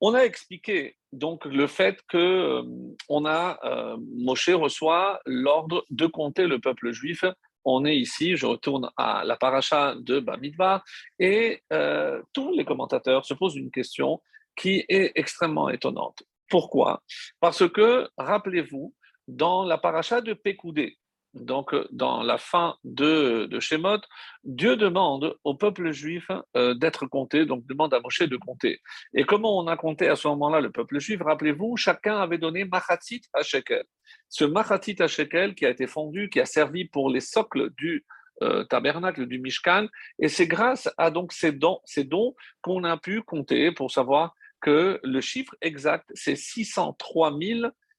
on 0.00 0.14
a 0.14 0.20
expliqué 0.20 0.96
donc 1.12 1.44
le 1.44 1.66
fait 1.66 2.00
que 2.08 2.16
euh, 2.16 2.62
euh, 3.10 3.96
Moshe 4.16 4.50
reçoit 4.50 5.20
l'ordre 5.26 5.84
de 5.90 6.06
compter 6.06 6.46
le 6.46 6.58
peuple 6.58 6.92
juif. 6.92 7.24
On 7.64 7.84
est 7.84 7.96
ici, 7.96 8.36
je 8.36 8.46
retourne 8.46 8.90
à 8.96 9.22
la 9.24 9.36
paracha 9.36 9.94
de 9.96 10.18
Bamidbar, 10.18 10.82
et 11.18 11.62
euh, 11.72 12.22
tous 12.32 12.52
les 12.52 12.64
commentateurs 12.64 13.26
se 13.26 13.34
posent 13.34 13.56
une 13.56 13.70
question 13.70 14.22
qui 14.56 14.84
est 14.88 15.12
extrêmement 15.14 15.68
étonnante. 15.68 16.22
Pourquoi? 16.48 17.02
Parce 17.38 17.68
que, 17.68 18.08
rappelez-vous, 18.16 18.94
dans 19.28 19.64
la 19.64 19.78
paracha 19.78 20.20
de 20.20 20.32
Pécoudé, 20.32 20.96
donc 21.34 21.74
dans 21.92 22.22
la 22.22 22.38
fin 22.38 22.76
de, 22.84 23.46
de 23.46 23.60
Shemot, 23.60 24.00
Dieu 24.44 24.76
demande 24.76 25.36
au 25.44 25.54
peuple 25.54 25.92
juif 25.92 26.26
euh, 26.56 26.74
d'être 26.74 27.06
compté, 27.06 27.46
donc 27.46 27.66
demande 27.66 27.94
à 27.94 28.00
Moshe 28.00 28.22
de 28.22 28.36
compter. 28.36 28.80
Et 29.14 29.24
comment 29.24 29.58
on 29.58 29.66
a 29.66 29.76
compté 29.76 30.08
à 30.08 30.16
ce 30.16 30.28
moment-là 30.28 30.60
le 30.60 30.70
peuple 30.70 30.98
juif? 30.98 31.20
Rappelez-vous, 31.22 31.76
chacun 31.76 32.18
avait 32.18 32.38
donné 32.38 32.64
Machatit 32.64 33.22
à 33.32 33.42
Shekel. 33.42 33.84
Ce 34.28 34.44
Machatit 34.44 34.96
à 35.00 35.06
Shekel 35.06 35.54
qui 35.54 35.66
a 35.66 35.70
été 35.70 35.86
fondu, 35.86 36.28
qui 36.30 36.40
a 36.40 36.46
servi 36.46 36.86
pour 36.86 37.10
les 37.10 37.20
socles 37.20 37.70
du 37.76 38.04
euh, 38.42 38.64
tabernacle, 38.64 39.26
du 39.26 39.38
Mishkan, 39.38 39.86
et 40.18 40.28
c'est 40.28 40.46
grâce 40.46 40.88
à 40.96 41.10
donc 41.10 41.32
ces 41.32 41.52
dons, 41.52 41.80
ces 41.84 42.04
dons 42.04 42.34
qu'on 42.62 42.84
a 42.84 42.96
pu 42.96 43.22
compter 43.22 43.70
pour 43.70 43.90
savoir 43.90 44.34
que 44.60 44.98
le 45.02 45.20
chiffre 45.20 45.54
exact, 45.60 46.10
c'est 46.14 46.36
603 46.36 47.38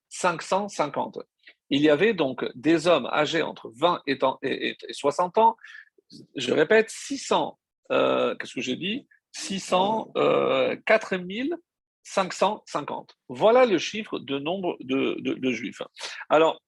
550. 0.09 1.19
Il 1.71 1.81
y 1.81 1.89
avait 1.89 2.13
donc 2.13 2.45
des 2.53 2.87
hommes 2.87 3.07
âgés 3.07 3.41
entre 3.41 3.71
20 3.75 4.01
et, 4.05 4.77
60 4.91 5.37
ans, 5.37 5.57
je 6.35 6.53
répète, 6.53 6.89
600, 6.89 7.57
euh, 7.91 8.35
qu'est-ce 8.35 8.53
que 8.53 8.61
j'ai 8.61 8.75
dit? 8.75 9.07
600, 9.31 10.11
euh, 10.17 10.75
550. 12.03 13.15
Voilà 13.29 13.65
le 13.65 13.77
chiffre 13.77 14.19
de 14.19 14.37
nombre 14.37 14.75
de, 14.81 15.51
juifs. 15.51 15.81
Alors, 16.29 16.61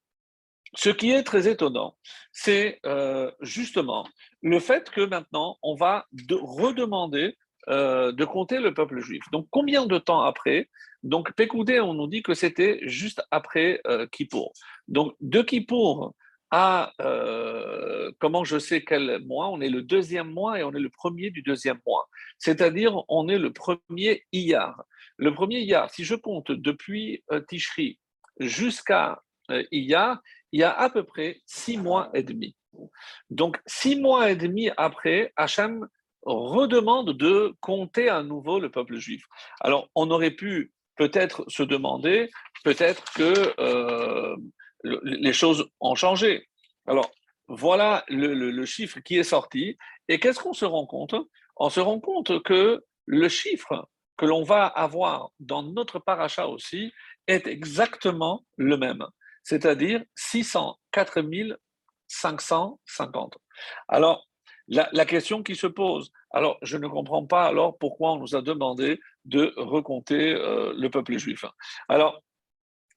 ce 0.74 0.90
qui 0.90 1.12
est 1.12 1.24
très 1.24 1.50
étonnant, 1.50 1.98
c'est 2.32 2.80
euh, 2.86 3.30
justement 3.42 4.08
le 4.42 4.60
fait 4.60 4.90
que 4.90 5.02
maintenant, 5.02 5.58
on 5.62 5.76
va 5.76 6.08
redemander 6.32 7.36
euh, 7.70 8.12
de 8.12 8.26
compter 8.26 8.60
le 8.60 8.74
peuple 8.74 9.00
juif. 9.00 9.24
Donc, 9.32 9.48
combien 9.50 9.86
de 9.86 9.98
temps 9.98 10.22
après? 10.22 10.70
Donc, 11.02 11.32
Pécoudé, 11.32 11.80
on 11.80 11.94
nous 11.94 12.08
dit 12.08 12.22
que 12.22 12.34
c'était 12.34 12.80
juste 12.82 13.22
après 13.32 13.80
euh, 13.88 14.06
Kippour. 14.08 14.52
Donc, 14.88 15.16
de 15.22 15.42
Kippour 15.42 16.13
à, 16.52 16.94
euh, 17.02 18.12
comment 18.20 18.44
je 18.44 18.60
sais 18.60 18.84
quel 18.84 19.24
mois 19.25 19.50
On 19.50 19.60
est 19.60 19.70
le 19.70 19.82
deuxième 19.82 20.32
mois 20.32 20.60
et 20.60 20.63
on 20.63 20.72
est 20.74 20.80
le 20.80 20.90
premier 20.92 21.32
du 21.32 21.42
deuxième 21.42 21.80
mois. 21.86 22.08
C'est-à-dire, 22.38 23.02
on 23.08 23.28
est 23.28 23.40
le 23.40 23.52
premier 23.52 24.24
Iyar. 24.32 24.84
Le 25.18 25.34
premier 25.34 25.62
Iyar, 25.62 25.90
si 25.90 26.04
je 26.04 26.13
compte 26.13 26.52
depuis 26.52 27.24
Tishri 27.48 27.98
jusqu'à 28.40 29.24
Iyar, 29.72 30.22
il 30.52 30.60
y 30.60 30.63
a 30.63 30.72
à 30.72 30.92
peu 30.92 31.04
près 31.04 31.42
six 31.48 31.78
mois 31.78 32.12
et 32.13 32.22
demi. 32.22 32.56
Donc, 33.32 33.60
six 33.66 33.96
mois 33.96 34.30
et 34.30 34.36
demi 34.36 34.70
après, 34.78 35.34
Hachem 35.36 35.88
redemande 36.22 37.18
de 37.18 37.56
compter 37.62 38.10
à 38.10 38.22
nouveau 38.22 38.60
le 38.60 38.70
peuple 38.70 38.98
juif. 38.98 39.25
Alors, 39.60 39.90
on 39.96 40.12
aurait 40.12 40.32
pu 40.32 40.72
peut-être 40.96 41.44
se 41.48 41.63
demander, 41.63 42.30
peut-être 42.63 43.04
que 43.16 44.36
les 44.84 45.34
choses 45.34 45.70
ont 45.80 45.96
changé. 45.96 46.48
Alors, 46.88 47.12
voilà 47.48 48.04
le, 48.08 48.66
chiffre 48.66 49.00
qui 49.00 49.18
est 49.18 49.24
sorti. 49.24 49.78
Et 50.08 50.20
qu'est-ce 50.20 50.40
qu'on 50.40 50.54
se 50.54 50.66
rend 50.66 50.86
compte? 50.86 51.16
On 51.58 51.70
se 51.70 51.80
rend 51.80 52.00
compte 52.00 52.42
que 52.44 52.84
le 53.06 53.30
chiffre 53.30 53.88
que 54.18 54.25
l'on 54.25 54.44
va 54.44 54.66
avoir 54.66 55.32
dans 55.40 55.63
notre 55.63 56.00
paracha 56.00 56.48
aussi 56.48 56.92
est 57.28 57.48
exactement 57.48 58.46
le 58.58 58.78
même, 58.78 59.06
c'est-à-dire 59.44 60.04
604 60.16 61.20
550. 62.08 63.38
Alors, 63.88 64.28
la, 64.68 65.06
question 65.06 65.44
qui 65.44 65.56
se 65.56 65.68
pose, 65.68 66.12
alors 66.32 66.58
je 66.62 66.78
ne 66.78 66.88
comprends 66.88 67.25
pas 67.25 67.46
alors 67.48 67.78
pourquoi 67.78 68.13
on 68.13 68.20
nous 68.20 68.36
a 68.36 68.42
demandé 68.42 69.00
de 69.25 69.54
recompter 69.58 70.34
euh, 70.34 70.74
le 70.78 70.90
peuple 70.90 71.18
juif. 71.18 71.44
Alors, 71.90 72.22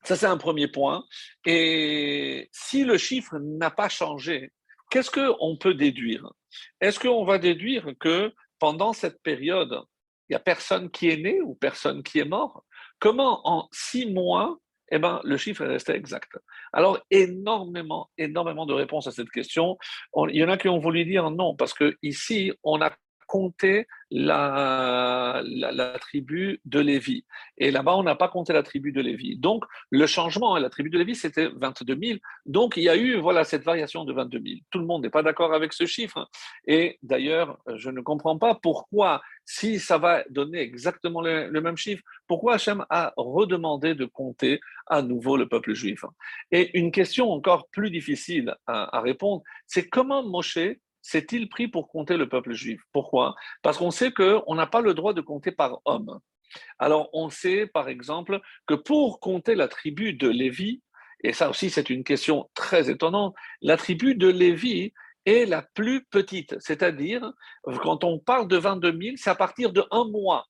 ça 0.07 0.17
c'est 0.17 0.27
un 0.27 0.37
premier 0.37 0.69
point. 0.69 1.05
Et 1.45 2.49
si 2.53 2.85
le 2.85 2.97
chiffre 2.97 3.39
n'a 3.39 3.71
pas 3.71 3.89
changé, 3.89 4.53
qu'est-ce 4.91 5.11
qu'on 5.11 5.57
peut 5.57 5.75
déduire? 5.75 6.31
Est-ce 6.81 7.01
qu'on 7.01 7.25
va 7.25 7.39
déduire 7.39 7.93
que 7.99 8.33
pendant 8.59 8.93
cette 8.93 9.21
période, 9.23 9.83
il 10.29 10.33
n'y 10.33 10.37
a 10.37 10.41
personne 10.41 10.91
qui 10.91 11.09
est 11.09 11.17
né 11.17 11.41
ou 11.41 11.55
personne 11.55 12.03
qui 12.03 12.21
est 12.21 12.25
mort? 12.25 12.65
Comment 13.01 13.41
en 13.45 13.69
six 13.73 14.07
mois, 14.07 14.59
eh 14.91 14.99
ben, 14.99 15.21
le 15.25 15.37
chiffre 15.37 15.63
est 15.63 15.69
resté 15.69 15.95
exact? 15.95 16.39
Alors, 16.73 17.01
énormément, 17.11 18.09
énormément 18.17 18.65
de 18.65 18.75
réponses 18.75 19.09
à 19.09 19.13
cette 19.13 19.31
question. 19.31 19.77
il 20.29 20.37
y 20.37 20.45
en 20.45 20.49
a 20.49 20.57
qui 20.57 20.69
ont 20.69 20.79
voulu 20.79 21.05
dire 21.05 21.31
non, 21.31 21.57
parce 21.57 21.75
que 21.75 21.97
ici, 22.03 22.53
on 22.63 22.81
a 22.81 22.93
compté 23.27 23.87
la, 24.11 25.43
la, 25.45 25.99
tribu 25.99 26.61
de 26.65 26.79
Lévi. 26.79 27.25
Et 27.59 27.71
là-bas, 27.71 27.97
on 27.97 28.05
n'a 28.05 28.15
pas 28.15 28.29
compté 28.29 28.53
la 28.53 28.63
tribu 28.63 28.93
de 28.93 29.01
Lévi. 29.01 29.37
Donc, 29.37 29.65
le 29.91 30.07
changement, 30.07 30.57
la 30.57 30.71
tribu 30.71 30.91
de 30.91 30.99
Lévi, 30.99 31.15
c'était 31.15 31.49
22 31.49 31.99
000. 32.01 32.19
Donc, 32.47 32.77
il 32.77 32.85
y 32.85 32.89
a 32.89 32.97
eu 32.97 33.17
voilà, 33.17 33.45
cette 33.45 33.65
variation 33.65 34.05
de 34.05 34.13
22 34.13 34.41
000. 34.41 34.61
Tout 34.71 34.79
le 34.79 34.87
monde 34.87 35.03
n'est 35.03 35.11
pas 35.11 35.23
d'accord 35.23 35.53
avec 35.53 35.73
ce 35.73 35.87
chiffre. 35.87 36.29
Et 36.67 36.99
d'ailleurs, 37.03 37.59
je 37.75 37.91
ne 37.91 38.01
comprends 38.01 38.39
pas 38.39 38.55
pourquoi, 38.55 39.23
si 39.45 39.81
ça 39.81 39.99
va 39.99 40.23
donner 40.31 40.61
exactement 40.61 41.21
le, 41.21 41.61
même 41.61 41.77
chiffre, 41.77 42.03
pourquoi 42.29 42.55
Hachem 42.55 42.85
a 42.91 43.13
redemandé 43.17 43.95
de 43.95 44.05
compter 44.05 44.61
à 44.87 45.03
nouveau 45.03 45.37
le 45.37 45.49
peuple 45.49 45.75
juif. 45.75 46.05
Et 46.53 46.79
une 46.79 46.93
question 46.93 47.31
encore 47.33 47.69
plus 47.69 47.91
difficile 47.91 48.55
à, 48.67 48.97
à 48.97 49.01
répondre, 49.01 49.43
c'est 49.67 49.89
comment 49.89 50.23
Moshe 50.23 50.59
s'est-il 51.07 51.49
pris 51.49 51.69
pour 51.69 51.89
compter 51.89 52.17
le 52.17 52.29
peuple 52.29 52.53
juif? 52.53 52.81
Pourquoi? 52.93 53.35
Parce 53.63 53.79
qu'on 53.79 53.93
sait 53.93 54.13
qu'on 54.13 54.55
n'a 54.55 54.67
pas 54.67 54.81
le 54.81 54.93
droit 54.93 55.15
de 55.15 55.21
compter 55.21 55.53
par 55.53 55.81
homme. 55.85 56.19
Alors 56.79 57.09
on 57.13 57.29
sait 57.31 57.67
par 57.67 57.89
exemple 57.89 58.41
que 58.67 58.75
pour 58.75 59.21
compter 59.21 59.55
la 59.55 59.69
tribu 59.69 60.15
de 60.15 60.29
Lévi, 60.29 60.83
et 61.23 61.33
ça 61.33 61.51
aussi 61.51 61.71
c'est 61.71 61.91
une 61.91 62.05
question 62.05 62.51
très 62.55 62.91
étonnante, 62.91 63.35
la 63.63 63.77
tribu 63.77 64.15
de 64.15 64.29
Lévi 64.29 64.93
est 65.25 65.45
la 65.45 65.63
plus 65.63 66.05
petite, 66.05 66.57
c'est-à-dire 66.61 67.33
quand 67.83 68.05
on 68.05 68.19
parle 68.19 68.49
de 68.49 68.57
22 68.57 68.99
000, 69.01 69.17
c'est 69.17 69.31
à 69.31 69.35
partir 69.35 69.73
de 69.73 69.85
un 69.91 70.05
mois. 70.05 70.47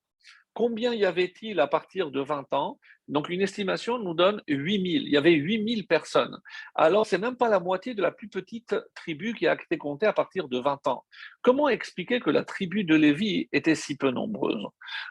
Combien 0.53 0.95
y 0.95 1.05
avait-il 1.05 1.61
à 1.61 1.67
partir 1.67 2.11
de 2.11 2.21
20 2.21 2.53
ans? 2.55 2.79
Donc 3.09 3.29
une 3.29 3.41
estimation 3.41 3.99
nous 3.99 4.15
donne 4.15 4.43
8000. 4.49 5.03
Il 5.03 5.09
y 5.09 5.17
avait 5.17 5.33
8000 5.33 5.87
personnes. 5.87 6.39
Alors 6.75 7.07
c'est 7.07 7.19
même 7.19 7.37
pas 7.37 7.49
la 7.49 7.61
moitié 7.61 7.95
de 7.95 8.03
la 8.03 8.11
plus 8.11 8.29
petite 8.29 8.75
tribu 8.95 9.35
qui 9.35 9.47
a 9.47 9.55
été 9.55 9.79
comptée 9.79 10.07
à 10.07 10.13
partir 10.13 10.49
de 10.49 10.59
20 10.59 10.87
ans. 10.89 11.05
Comment 11.43 11.69
expliquer 11.69 12.21
que 12.21 12.31
la 12.31 12.45
tribu 12.45 12.85
de 12.85 12.95
Lévi 12.95 13.49
était 13.53 13.75
si 13.75 13.97
peu 13.97 14.11
nombreuse? 14.11 14.67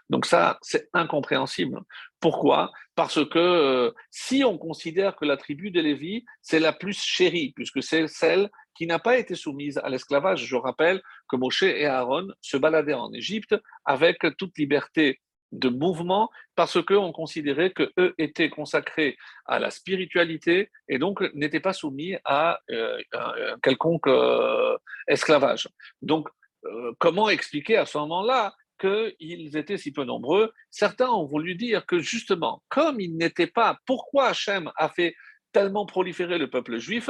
Donc 0.09 0.25
ça, 0.25 0.57
c'est 0.61 0.89
incompréhensible. 0.93 1.81
Pourquoi? 2.19 2.71
Parce 2.95 3.23
que 3.25 3.39
euh, 3.39 3.91
si 4.11 4.43
on 4.43 4.57
considère 4.57 5.15
que 5.15 5.25
la 5.25 5.37
tribu 5.37 5.71
de 5.71 5.79
Lévi, 5.79 6.25
c'est 6.41 6.59
la 6.59 6.73
plus 6.73 6.99
chérie, 6.99 7.53
puisque 7.55 7.83
c'est 7.83 8.07
celle 8.07 8.49
qui 8.75 8.87
n'a 8.87 8.99
pas 8.99 9.17
été 9.17 9.35
soumise 9.35 9.77
à 9.77 9.89
l'esclavage. 9.89 10.45
Je 10.45 10.55
rappelle 10.55 11.01
que 11.29 11.35
Moshe 11.37 11.63
et 11.63 11.85
Aaron 11.85 12.27
se 12.41 12.57
baladaient 12.57 12.93
en 12.93 13.11
Égypte 13.13 13.55
avec 13.85 14.25
toute 14.37 14.57
liberté 14.57 15.21
de 15.51 15.69
mouvement 15.69 16.29
parce 16.55 16.81
qu'on 16.83 17.11
considérait 17.11 17.71
qu'eux 17.71 18.13
étaient 18.17 18.49
consacrés 18.49 19.17
à 19.45 19.59
la 19.59 19.69
spiritualité 19.69 20.69
et 20.87 20.97
donc 20.97 21.21
n'étaient 21.33 21.59
pas 21.59 21.73
soumis 21.73 22.15
à 22.25 22.59
euh, 22.71 22.97
un 23.13 23.57
quelconque 23.61 24.07
euh, 24.07 24.77
esclavage. 25.07 25.67
Donc, 26.01 26.27
euh, 26.65 26.93
comment 26.99 27.29
expliquer 27.29 27.77
à 27.77 27.85
ce 27.85 27.97
moment-là 27.99 28.53
qu'ils 28.79 29.55
étaient 29.55 29.77
si 29.77 29.91
peu 29.91 30.03
nombreux? 30.03 30.51
Certains 30.71 31.09
ont 31.09 31.25
voulu 31.25 31.55
dire 31.55 31.85
que 31.85 31.99
justement, 31.99 32.63
comme 32.69 32.99
ils 32.99 33.15
n'étaient 33.15 33.47
pas, 33.47 33.77
pourquoi 33.85 34.27
Hachem 34.27 34.71
a 34.75 34.89
fait 34.89 35.15
tellement 35.51 35.85
proliférer 35.85 36.37
le 36.37 36.49
peuple 36.49 36.77
juif? 36.77 37.09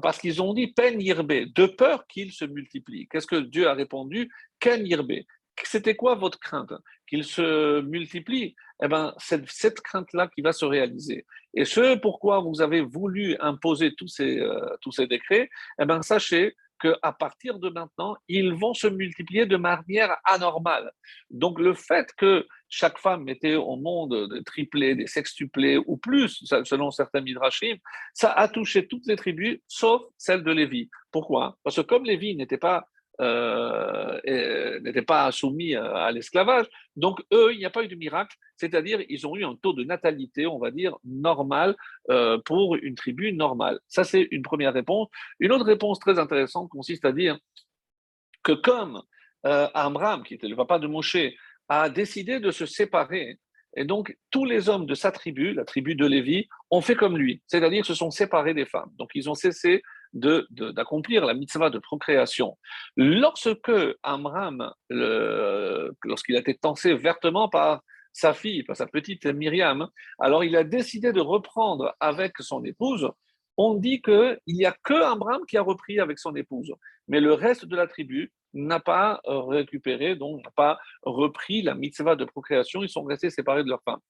Parce 0.00 0.18
qu'ils 0.18 0.40
ont 0.40 0.54
dit 0.54 0.68
pen 0.68 1.00
yirbe, 1.00 1.32
de 1.32 1.66
peur 1.66 2.06
qu'ils 2.06 2.32
se 2.32 2.44
multiplient. 2.44 3.08
Qu'est-ce 3.08 3.26
que 3.26 3.36
Dieu 3.36 3.68
a 3.68 3.74
répondu? 3.74 4.30
Ken 4.60 4.86
yirbe. 4.86 5.12
C'était 5.64 5.96
quoi 5.96 6.14
votre 6.14 6.38
crainte? 6.38 6.72
Qu'ils 7.06 7.24
se 7.24 7.80
multiplient 7.82 8.54
Eh 8.82 8.88
bien, 8.88 9.14
c'est 9.18 9.48
cette 9.48 9.80
crainte-là 9.80 10.28
qui 10.28 10.42
va 10.42 10.52
se 10.52 10.64
réaliser. 10.64 11.26
Et 11.54 11.64
ce 11.64 11.96
pourquoi 11.96 12.40
vous 12.40 12.62
avez 12.62 12.80
voulu 12.80 13.36
imposer 13.40 13.94
tous 13.94 14.08
ces, 14.08 14.38
euh, 14.38 14.76
tous 14.80 14.92
ces 14.92 15.06
décrets, 15.06 15.50
eh 15.80 15.84
bien, 15.84 16.02
sachez 16.02 16.56
qu'à 16.82 17.12
partir 17.12 17.58
de 17.58 17.68
maintenant, 17.68 18.16
ils 18.28 18.52
vont 18.54 18.74
se 18.74 18.88
multiplier 18.88 19.46
de 19.46 19.56
manière 19.56 20.16
anormale. 20.24 20.90
Donc 21.30 21.60
le 21.60 21.74
fait 21.74 22.08
que 22.16 22.46
chaque 22.68 22.98
femme 22.98 23.22
mettait 23.22 23.54
au 23.54 23.76
monde 23.76 24.28
des 24.32 24.42
triplés, 24.42 24.94
des 24.94 25.06
sextuplés 25.06 25.78
ou 25.86 25.96
plus, 25.96 26.44
selon 26.64 26.90
certains 26.90 27.20
midrashim, 27.20 27.76
ça 28.14 28.32
a 28.32 28.48
touché 28.48 28.88
toutes 28.88 29.06
les 29.06 29.16
tribus, 29.16 29.60
sauf 29.68 30.02
celle 30.16 30.42
de 30.42 30.50
Lévi. 30.50 30.90
Pourquoi? 31.12 31.56
Parce 31.62 31.76
que 31.76 31.82
comme 31.82 32.04
Lévi 32.04 32.34
n'était 32.34 32.58
pas 32.58 32.86
euh, 33.20 34.80
n'étaient 34.80 35.02
pas 35.02 35.30
soumis 35.32 35.74
à 35.74 36.10
l'esclavage. 36.10 36.66
Donc, 36.96 37.22
eux, 37.32 37.52
il 37.52 37.58
n'y 37.58 37.64
a 37.64 37.70
pas 37.70 37.84
eu 37.84 37.88
de 37.88 37.94
miracle, 37.94 38.36
c'est-à-dire 38.56 39.00
ils 39.08 39.26
ont 39.26 39.36
eu 39.36 39.44
un 39.44 39.54
taux 39.54 39.72
de 39.72 39.84
natalité, 39.84 40.46
on 40.46 40.58
va 40.58 40.70
dire, 40.70 40.96
normal 41.04 41.76
euh, 42.10 42.38
pour 42.44 42.76
une 42.76 42.94
tribu 42.94 43.32
normale. 43.32 43.78
Ça, 43.88 44.04
c'est 44.04 44.28
une 44.30 44.42
première 44.42 44.72
réponse. 44.72 45.08
Une 45.40 45.52
autre 45.52 45.66
réponse 45.66 45.98
très 45.98 46.18
intéressante 46.18 46.68
consiste 46.68 47.04
à 47.04 47.12
dire 47.12 47.38
que 48.42 48.52
comme 48.52 49.02
euh, 49.46 49.68
Amram, 49.74 50.22
qui 50.22 50.34
était 50.34 50.48
le 50.48 50.56
papa 50.56 50.78
de 50.78 50.86
Moshe, 50.86 51.16
a 51.68 51.88
décidé 51.88 52.40
de 52.40 52.50
se 52.50 52.66
séparer, 52.66 53.38
et 53.76 53.84
donc 53.84 54.16
tous 54.30 54.44
les 54.44 54.68
hommes 54.68 54.86
de 54.86 54.94
sa 54.94 55.12
tribu, 55.12 55.54
la 55.54 55.64
tribu 55.64 55.94
de 55.94 56.06
Lévi, 56.06 56.48
ont 56.70 56.80
fait 56.80 56.94
comme 56.94 57.16
lui, 57.16 57.42
c'est-à-dire 57.46 57.84
se 57.86 57.94
sont 57.94 58.10
séparés 58.10 58.54
des 58.54 58.66
femmes. 58.66 58.90
Donc 58.98 59.10
ils 59.14 59.30
ont 59.30 59.34
cessé 59.34 59.82
d'accomplir 60.12 61.24
la 61.24 61.34
mitzvah 61.34 61.70
de 61.70 61.78
procréation. 61.78 62.58
Lorsque 62.96 63.72
Amram, 64.02 64.72
lorsqu'il 64.90 66.36
a 66.36 66.40
été 66.40 66.54
tensé 66.54 66.94
vertement 66.94 67.48
par 67.48 67.82
sa 68.12 68.34
fille, 68.34 68.62
par 68.62 68.76
sa 68.76 68.86
petite 68.86 69.24
Myriam, 69.26 69.88
alors 70.18 70.44
il 70.44 70.54
a 70.56 70.64
décidé 70.64 71.12
de 71.12 71.20
reprendre 71.20 71.94
avec 71.98 72.34
son 72.40 72.62
épouse. 72.64 73.08
On 73.56 73.74
dit 73.74 74.00
qu'il 74.02 74.38
n'y 74.48 74.64
a 74.64 74.74
que 74.82 74.94
Amram 74.94 75.44
qui 75.46 75.56
a 75.56 75.62
repris 75.62 76.00
avec 76.00 76.18
son 76.18 76.34
épouse, 76.36 76.72
mais 77.08 77.20
le 77.20 77.32
reste 77.34 77.66
de 77.66 77.76
la 77.76 77.86
tribu 77.86 78.32
n'a 78.54 78.80
pas 78.80 79.20
récupéré, 79.24 80.14
donc 80.16 80.44
n'a 80.44 80.50
pas 80.54 80.78
repris 81.02 81.62
la 81.62 81.74
mitzvah 81.74 82.16
de 82.16 82.24
procréation, 82.24 82.82
ils 82.82 82.88
sont 82.88 83.04
restés 83.04 83.30
séparés 83.30 83.64
de 83.64 83.68
leur 83.68 83.82
femme. 83.82 84.00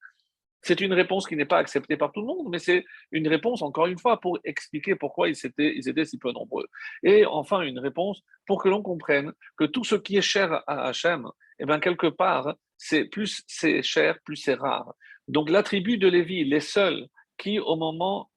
C'est 0.63 0.81
une 0.81 0.93
réponse 0.93 1.27
qui 1.27 1.35
n'est 1.35 1.45
pas 1.45 1.57
acceptée 1.57 1.97
par 1.97 2.11
tout 2.11 2.21
le 2.21 2.27
monde, 2.27 2.47
mais 2.49 2.59
c'est 2.59 2.85
une 3.11 3.27
réponse, 3.27 3.61
encore 3.61 3.87
une 3.87 3.99
fois, 3.99 4.19
pour 4.19 4.39
expliquer 4.43 4.95
pourquoi 4.95 5.29
ils 5.29 5.45
étaient, 5.45 6.05
si 6.05 6.17
peu 6.17 6.31
nombreux. 6.31 6.67
Et 7.03 7.25
enfin, 7.25 7.61
une 7.61 7.79
réponse 7.79 8.23
pour 8.47 8.63
que 8.63 8.69
l'on 8.69 8.81
comprenne 8.81 9.33
que 9.57 9.65
tout 9.65 9.83
ce 9.83 9.95
qui 9.95 10.17
est 10.17 10.21
cher 10.21 10.63
à 10.65 10.87
Hachem, 10.87 11.27
eh 11.59 11.65
bien, 11.65 11.79
quelque 11.79 12.07
part, 12.07 12.55
c'est 12.77 13.05
plus 13.05 13.43
c'est 13.47 13.83
cher, 13.83 14.17
plus 14.23 14.37
c'est 14.37 14.55
rare. 14.55 14.93
Donc, 15.27 15.49
la 15.49 15.63
tribu 15.63 15.97
de 15.97 16.07
Lévi, 16.07 16.45
les 16.45 16.61
seuls 16.61 17.07
qui, 17.37 17.59
au 17.59 17.75
moment 17.75 18.29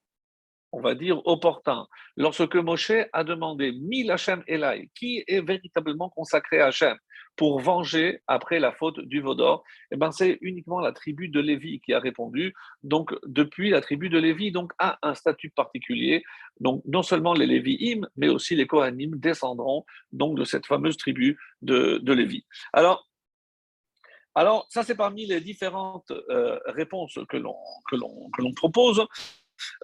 on 0.72 0.80
va 0.80 0.94
dire, 0.94 1.26
opportun. 1.26 1.86
Lorsque 2.16 2.54
Moshe 2.56 2.92
a 3.12 3.24
demandé 3.24 3.72
Mil 3.72 4.10
Hachem 4.10 4.42
Elai, 4.46 4.90
qui 4.94 5.24
est 5.26 5.40
véritablement 5.40 6.10
consacré 6.10 6.60
à 6.60 6.66
Hachem 6.66 6.98
pour 7.36 7.60
venger 7.60 8.22
après 8.26 8.58
la 8.58 8.72
faute 8.72 9.00
du 9.00 9.20
Vaudor, 9.20 9.62
eh 9.90 9.96
ben 9.96 10.10
c'est 10.10 10.38
uniquement 10.40 10.80
la 10.80 10.92
tribu 10.92 11.28
de 11.28 11.40
Lévi 11.40 11.80
qui 11.80 11.92
a 11.92 12.00
répondu. 12.00 12.54
Donc, 12.82 13.14
depuis, 13.26 13.70
la 13.70 13.80
tribu 13.80 14.08
de 14.08 14.18
Lévi 14.18 14.52
donc, 14.52 14.72
a 14.78 14.98
un 15.02 15.14
statut 15.14 15.50
particulier. 15.50 16.24
Donc, 16.60 16.82
non 16.86 17.02
seulement 17.02 17.34
les 17.34 17.46
Lévi'im, 17.46 18.08
mais 18.16 18.28
aussi 18.28 18.56
les 18.56 18.66
Kohanim 18.66 19.16
descendront 19.16 19.84
donc 20.12 20.38
de 20.38 20.44
cette 20.44 20.66
fameuse 20.66 20.96
tribu 20.96 21.38
de, 21.62 21.98
de 22.02 22.12
Lévi. 22.12 22.46
Alors, 22.72 23.06
alors, 24.34 24.66
ça, 24.68 24.82
c'est 24.82 24.96
parmi 24.96 25.24
les 25.24 25.40
différentes 25.40 26.10
euh, 26.10 26.58
réponses 26.66 27.18
que 27.30 27.38
l'on 27.38 28.52
propose. 28.54 29.06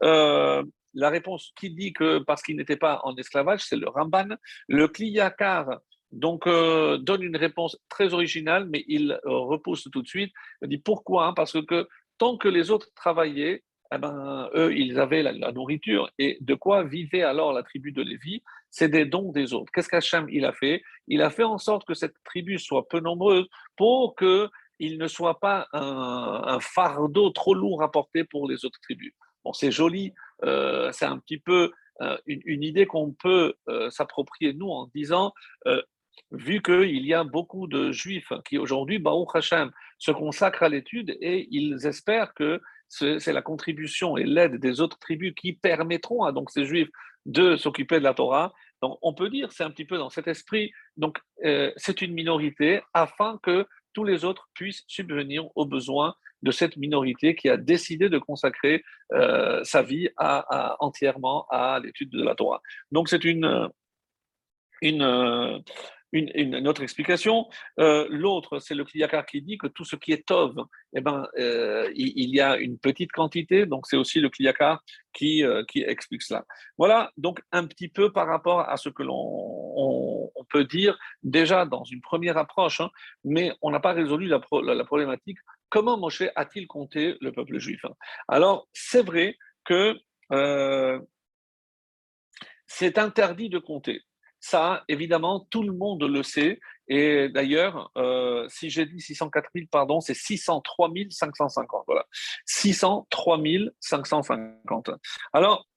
Euh, 0.03 0.63
la 0.95 1.09
réponse 1.09 1.53
qui 1.57 1.71
dit 1.71 1.95
que 1.95 2.19
parce 2.19 2.43
qu'il 2.43 2.57
n'était 2.57 2.77
pas 2.77 3.01
en 3.05 3.17
esclavage, 3.17 3.65
c'est 3.65 3.77
le 3.77 3.89
Ramban. 3.89 4.37
Le 4.69 4.89
Kliyakar 4.89 5.81
donc 6.13 6.47
euh, 6.47 6.99
donne 6.99 7.23
une 7.23 7.37
réponse 7.37 7.79
très 7.89 8.13
originale, 8.13 8.69
mais 8.69 8.85
il 8.87 9.13
euh, 9.25 9.39
repousse 9.39 9.89
tout 9.91 10.03
de 10.03 10.09
suite. 10.09 10.33
Il 10.63 10.69
dit 10.69 10.79
pourquoi? 10.79 11.35
Parce 11.35 11.61
que 11.65 11.89
tant 12.19 12.37
que 12.37 12.49
les 12.49 12.71
autres 12.71 12.89
travaillaient, 12.95 13.65
eh 13.95 13.99
ben, 13.99 14.49
eux, 14.55 14.75
ils 14.75 14.99
avaient 14.99 15.23
la, 15.23 15.53
nourriture. 15.53 16.11
Et 16.19 16.39
de 16.41 16.55
quoi 16.55 16.85
vivait 16.85 17.23
alors 17.23 17.53
la 17.53 17.63
tribu 17.63 17.93
de 17.93 18.03
Lévi? 18.03 18.43
C'est 18.71 18.89
des 18.89 19.05
dons 19.05 19.33
des 19.33 19.53
autres. 19.53 19.71
Qu'est-ce 19.73 19.89
qu'Hachem 19.89 20.27
il 20.31 20.45
a 20.45 20.53
fait? 20.53 20.83
Il 21.09 21.21
a 21.23 21.31
fait 21.31 21.43
en 21.43 21.59
sorte 21.59 21.87
que 21.87 21.95
cette 21.95 22.15
tribu 22.25 22.59
soit 22.59 22.89
peu 22.89 23.01
nombreuse 23.01 23.49
pour 23.77 24.15
qu'il 24.17 24.99
ne 24.99 25.07
soit 25.09 25.41
pas 25.41 25.67
un, 25.73 26.59
fardeau 26.61 27.31
trop 27.31 27.55
lourd 27.55 27.83
à 27.83 27.91
porter 27.91 28.25
pour 28.25 28.49
les 28.49 28.65
autres 28.65 28.81
tribus. 28.83 29.13
Bon, 29.45 29.53
c'est 29.53 29.71
joli, 29.71 30.15
euh, 30.45 30.91
c'est 30.93 31.05
un 31.05 31.19
petit 31.19 31.39
peu 31.39 31.71
une, 32.27 32.65
idée 32.65 32.87
qu'on 32.87 33.13
peut 33.13 33.55
s'approprier 33.91 34.55
nous 34.55 34.71
en 34.71 34.89
disant, 34.95 35.33
vu 36.31 36.63
qu'il 36.63 37.07
y 37.07 37.15
a 37.15 37.25
beaucoup 37.25 37.67
de 37.67 37.93
juifs 37.93 38.33
qui 38.47 38.59
aujourd'hui, 38.59 38.99
Baruch 38.99 39.35
Hashem, 39.35 39.71
se 39.99 40.11
consacrent 40.11 40.63
à 40.63 40.69
l'étude 40.69 41.17
et 41.21 41.49
ils 41.51 41.87
espèrent 41.87 42.35
que 42.35 42.61
c'est 42.89 43.33
la 43.33 43.43
contribution 43.43 44.17
et 44.17 44.25
l'aide 44.25 44.57
des 44.57 44.81
autres 44.81 44.99
tribus 44.99 45.35
qui 45.35 45.55
permettront 45.55 46.25
à 46.25 46.33
donc 46.33 46.51
ces 46.51 46.67
juifs 46.67 46.91
de 47.25 47.57
s'occuper 47.57 47.99
de 47.99 48.05
la 48.05 48.13
Torah. 48.13 48.53
Donc 48.83 48.99
on 49.01 49.15
peut 49.15 49.31
dire, 49.31 49.53
c'est 49.53 49.65
un 49.65 49.71
petit 49.71 49.87
peu 49.87 49.97
dans 49.97 50.11
cet 50.11 50.29
esprit, 50.29 50.73
donc 50.99 51.19
c'est 51.77 52.03
une 52.03 52.13
minorité 52.13 52.83
afin 52.93 53.39
que 53.43 53.67
tous 53.95 54.05
les 54.05 54.25
autres 54.25 54.49
puissent 54.55 54.85
subvenir 54.87 55.45
aux 55.55 55.67
besoins 55.67 56.15
de 56.43 56.51
cette 56.51 56.77
minorité 56.77 57.35
qui 57.35 57.49
a 57.49 57.57
décidé 57.57 58.09
de 58.09 58.19
consacrer 58.19 58.85
euh, 59.13 59.63
sa 59.65 59.83
vie 59.83 60.09
entièrement 60.81 61.47
à 61.51 61.81
l'étude 61.83 62.11
de 62.11 62.23
la 62.23 62.35
Torah. 62.35 62.61
Donc 62.91 63.09
c'est 63.09 63.25
une, 63.25 63.69
une, 64.81 65.63
une, 66.13 66.69
autre 66.69 66.83
explication. 66.83 67.49
Euh, 67.81 68.07
l'autre, 68.11 68.59
c'est 68.59 68.75
le 68.75 68.85
Kliyakar 68.85 69.27
qui 69.27 69.43
dit 69.43 69.59
que 69.59 69.67
tout 69.67 69.85
ce 69.85 69.97
qui 69.97 70.13
est 70.13 70.27
Tov, 70.27 70.55
eh 70.95 71.01
ben, 71.01 71.27
euh, 71.39 71.91
il, 71.95 72.35
y 72.35 72.41
a 72.41 72.57
une 72.59 72.79
petite 72.79 73.13
quantité, 73.13 73.67
donc 73.67 73.87
c'est 73.87 73.97
aussi 73.97 74.21
le 74.21 74.29
Kliyakar 74.29 74.83
qui, 75.13 75.43
qui 75.69 75.83
explique 75.83 76.23
cela. 76.23 76.45
Voilà, 76.79 77.11
donc 77.17 77.41
un 77.53 77.67
petit 77.67 77.89
peu 77.89 78.13
par 78.13 78.27
rapport 78.27 78.61
à 78.61 78.77
ce 78.77 78.89
que 78.89 79.03
l'on 79.03 80.31
peut 80.51 80.65
dire 80.65 80.99
déjà 81.23 81.65
dans 81.65 81.85
une 81.85 82.01
première 82.01 82.37
approche, 82.37 82.81
hein, 82.81 82.91
mais 83.25 83.53
on 83.63 83.71
n'a 83.71 83.81
pas 83.81 83.93
résolu 83.93 84.27
la, 84.27 84.41
problématique 84.85 85.39
comment 85.73 85.97
Moshe 85.97 86.25
a-t-il 86.37 86.67
compté 86.67 87.17
le 87.21 87.33
peuple 87.33 87.59
juif 87.59 87.85
Alors, 88.29 88.69
c'est 88.75 89.03
vrai 89.03 89.39
que 89.65 89.99
euh, 90.33 91.01
c'est 92.67 92.99
interdit 92.99 93.49
de 93.49 93.59
compter. 93.59 94.03
Ça, 94.45 94.83
évidemment, 94.89 95.47
tout 95.51 95.63
le 95.63 95.73
monde 95.73 96.03
le 96.03 96.25
sait. 96.25 96.59
Et 96.89 97.29
d'ailleurs, 97.29 97.93
euh, 97.97 98.45
si 98.49 98.71
j'ai 98.71 98.87
dit 98.87 99.01
604 99.01 99.51
000, 99.55 99.67
pardon, 99.71 100.01
c'est 100.01 100.15
603 100.15 100.91
550. 101.11 101.85
Voilà. 101.87 102.05
603 102.45 103.39
550. 103.79 104.91
Alors, 105.33 105.69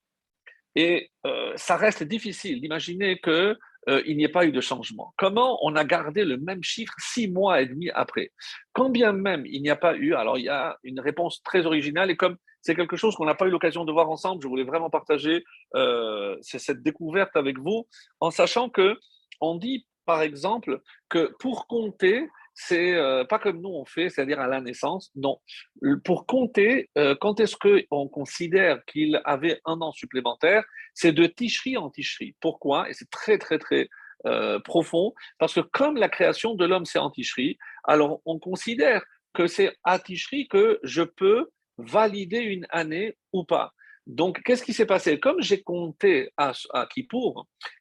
et 0.76 1.12
euh, 1.28 1.54
ça 1.56 1.78
reste 1.78 2.04
difficile 2.04 2.60
d'imaginer 2.60 3.20
que 3.20 3.56
euh, 3.88 4.02
il 4.08 4.18
n'y 4.18 4.24
ait 4.24 4.30
pas 4.30 4.48
eu 4.48 4.52
de 4.52 4.62
changement 4.62 5.14
Comment 5.16 5.60
on 5.62 5.76
a 5.76 5.86
gardé 5.86 6.26
le 6.26 6.38
même 6.38 6.64
chiffre 6.64 6.96
six 6.98 7.28
mois 7.28 7.62
et 7.62 7.68
demi 7.68 7.92
après? 7.92 8.32
Quand 8.74 8.90
bien 8.90 9.14
même 9.14 9.46
il 9.46 9.62
n'y 9.62 9.70
a 9.70 9.76
pas 9.76 9.96
eu, 9.96 10.16
alors 10.16 10.40
il 10.40 10.46
y 10.46 10.50
a 10.50 10.76
une 10.84 11.00
réponse 11.00 11.44
très 11.44 11.68
originale 11.68 12.10
et 12.10 12.18
comme 12.18 12.38
c'est 12.66 12.76
quelque 12.76 12.98
chose 12.98 13.16
qu'on 13.16 13.26
n'a 13.26 13.36
pas 13.36 13.46
eu 13.46 13.52
l'occasion 13.52 13.86
de 13.86 13.92
voir 13.92 14.10
ensemble, 14.10 14.42
je 14.42 14.48
voulais 14.48 14.64
vraiment 14.64 14.90
partager 14.90 15.44
euh, 15.76 16.36
cette 16.42 16.82
découverte 16.82 17.36
avec 17.36 17.60
vous 17.60 17.88
en 18.20 18.32
sachant 18.32 18.70
que 18.70 18.98
on 19.40 19.56
dit 19.56 19.86
par 20.06 20.24
exemple 20.24 20.82
que 21.08 21.32
pour 21.40 21.68
compter, 21.68 22.28
c'est 22.56 22.96
euh, 22.96 23.24
pas 23.24 23.38
comme 23.38 23.62
nous 23.62 23.70
on 23.70 23.86
fait, 23.86 24.10
c'est-à-dire 24.10 24.40
à 24.40 24.48
la 24.48 24.62
naissance. 24.62 25.12
Non. 25.16 25.38
Pour 26.04 26.26
compter, 26.26 26.90
euh, 26.98 27.16
quand 27.22 27.40
est-ce 27.40 27.56
qu'on 27.56 28.08
considère 28.08 28.84
qu'il 28.86 29.22
avait 29.26 29.62
un 29.66 29.80
an 29.82 29.92
supplémentaire, 29.92 30.64
c'est 30.96 31.12
de 31.12 31.28
ticherie 31.28 31.78
en 31.78 31.92
ticherie. 31.92 32.36
Pourquoi? 32.42 32.90
Et 32.90 32.94
c'est 32.94 33.10
très, 33.12 33.38
très, 33.38 33.60
très 33.60 33.90
profond, 34.64 35.14
parce 35.38 35.54
que 35.54 35.60
comme 35.60 35.98
la 35.98 36.10
création 36.10 36.56
de 36.56 36.66
l'homme, 36.66 36.86
c'est 36.86 36.98
en 36.98 37.12
ticherie, 37.12 37.60
alors 37.84 38.22
on 38.26 38.40
considère 38.40 39.04
que 39.36 39.46
c'est 39.46 39.78
à 39.84 40.00
ticherie 40.00 40.48
que 40.48 40.80
je 40.82 41.04
peux 41.04 41.52
valider 41.78 42.40
une 42.40 42.66
année 42.70 43.18
ou 43.34 43.44
pas. 43.44 43.74
Donc, 44.08 44.42
qu'est-ce 44.44 44.64
qui 44.64 44.74
s'est 44.74 44.86
passé? 44.86 45.20
Comme 45.20 45.42
j'ai 45.42 45.64
compté 45.64 46.32
à, 46.38 46.52
à 46.74 46.88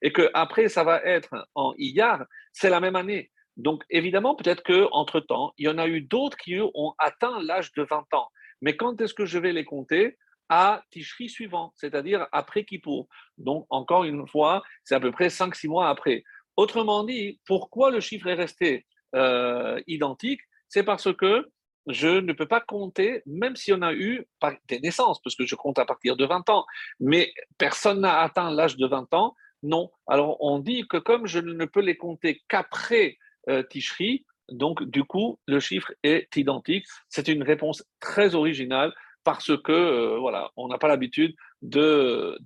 et 0.01 0.13
que 0.13 0.31
après 0.33 0.69
ça 0.69 0.83
va 0.83 1.03
être 1.03 1.47
en 1.55 1.75
Iyar, 1.77 2.25
c'est 2.53 2.71
la 2.71 2.81
même 2.81 2.97
année. 2.97 3.31
Donc, 3.57 3.85
évidemment, 3.91 4.35
peut-être 4.35 4.63
qu'entre-temps, 4.63 5.53
il 5.59 5.67
y 5.67 5.69
en 5.69 5.79
a 5.79 5.87
eu 5.87 6.01
d'autres 6.01 6.37
qui 6.37 6.59
ont 6.61 6.95
atteint 6.99 7.41
l'âge 7.43 7.73
de 7.75 7.83
20 7.83 8.13
ans. 8.15 8.29
Mais 8.63 8.77
quand 8.77 9.01
est-ce 9.01 9.15
que 9.15 9.27
je 9.27 9.39
vais 9.39 9.53
les 9.53 9.65
compter? 9.65 10.17
À 10.51 10.83
Tishri 10.91 11.31
suivant, 11.31 11.73
c'est-à-dire 11.75 12.27
après 12.31 12.65
Kippour. 12.65 13.09
Donc, 13.39 13.67
encore 13.71 14.05
une 14.05 14.27
fois, 14.29 14.63
c'est 14.85 14.95
à 14.95 15.01
peu 15.01 15.11
près 15.11 15.29
5-6 15.29 15.69
mois 15.69 15.89
après. 15.89 16.23
Autrement 16.57 17.03
dit, 17.03 17.41
pourquoi 17.47 17.91
le 17.91 18.01
chiffre 18.01 18.27
est 18.27 18.35
resté 18.35 18.85
euh, 19.15 19.81
identique? 19.87 20.43
C'est 20.69 20.83
parce 20.83 21.13
que 21.15 21.49
je 21.87 22.09
ne 22.09 22.33
peux 22.33 22.47
pas 22.47 22.61
compter, 22.61 23.23
même 23.27 23.57
si 23.57 23.73
on 23.73 23.83
a 23.83 23.93
eu 23.93 24.27
des 24.69 24.81
naissances, 24.81 25.21
parce 25.23 25.37
que 25.37 25.45
je 25.45 25.55
compte 25.55 25.79
à 25.79 25.85
partir 25.85 26.17
de 26.17 26.25
20 26.25 26.49
ans, 26.51 26.65
mais 27.01 27.33
personne 27.59 28.01
n'a 28.01 28.21
atteint 28.21 28.51
l'âge 28.51 28.77
de 28.77 28.87
20 28.87 29.13
ans, 29.15 29.35
non. 29.65 29.91
Alors 30.07 30.37
on 30.41 30.59
dit 30.59 30.87
que 30.89 30.99
comme 30.99 31.27
je 31.27 31.39
ne 31.41 31.65
peux 31.65 31.81
les 31.81 31.97
compter 31.97 32.43
qu'après 32.49 33.17
euh, 33.49 33.63
Tishri, 33.63 34.25
donc 34.51 34.85
du 34.85 35.05
coup 35.05 35.39
le 35.47 35.59
chiffre 35.59 35.93
est 36.03 36.37
identique. 36.37 36.87
C'est 37.09 37.29
une 37.29 37.43
réponse 37.43 37.83
très 37.99 38.35
originale 38.35 38.95
parce 39.25 39.57
que 39.63 39.73
euh, 39.73 40.19
voilà, 40.19 40.51
on 40.57 40.69
n'a 40.69 40.79
pas 40.79 40.89
l'habitude 40.89 41.35
de, 41.63 42.39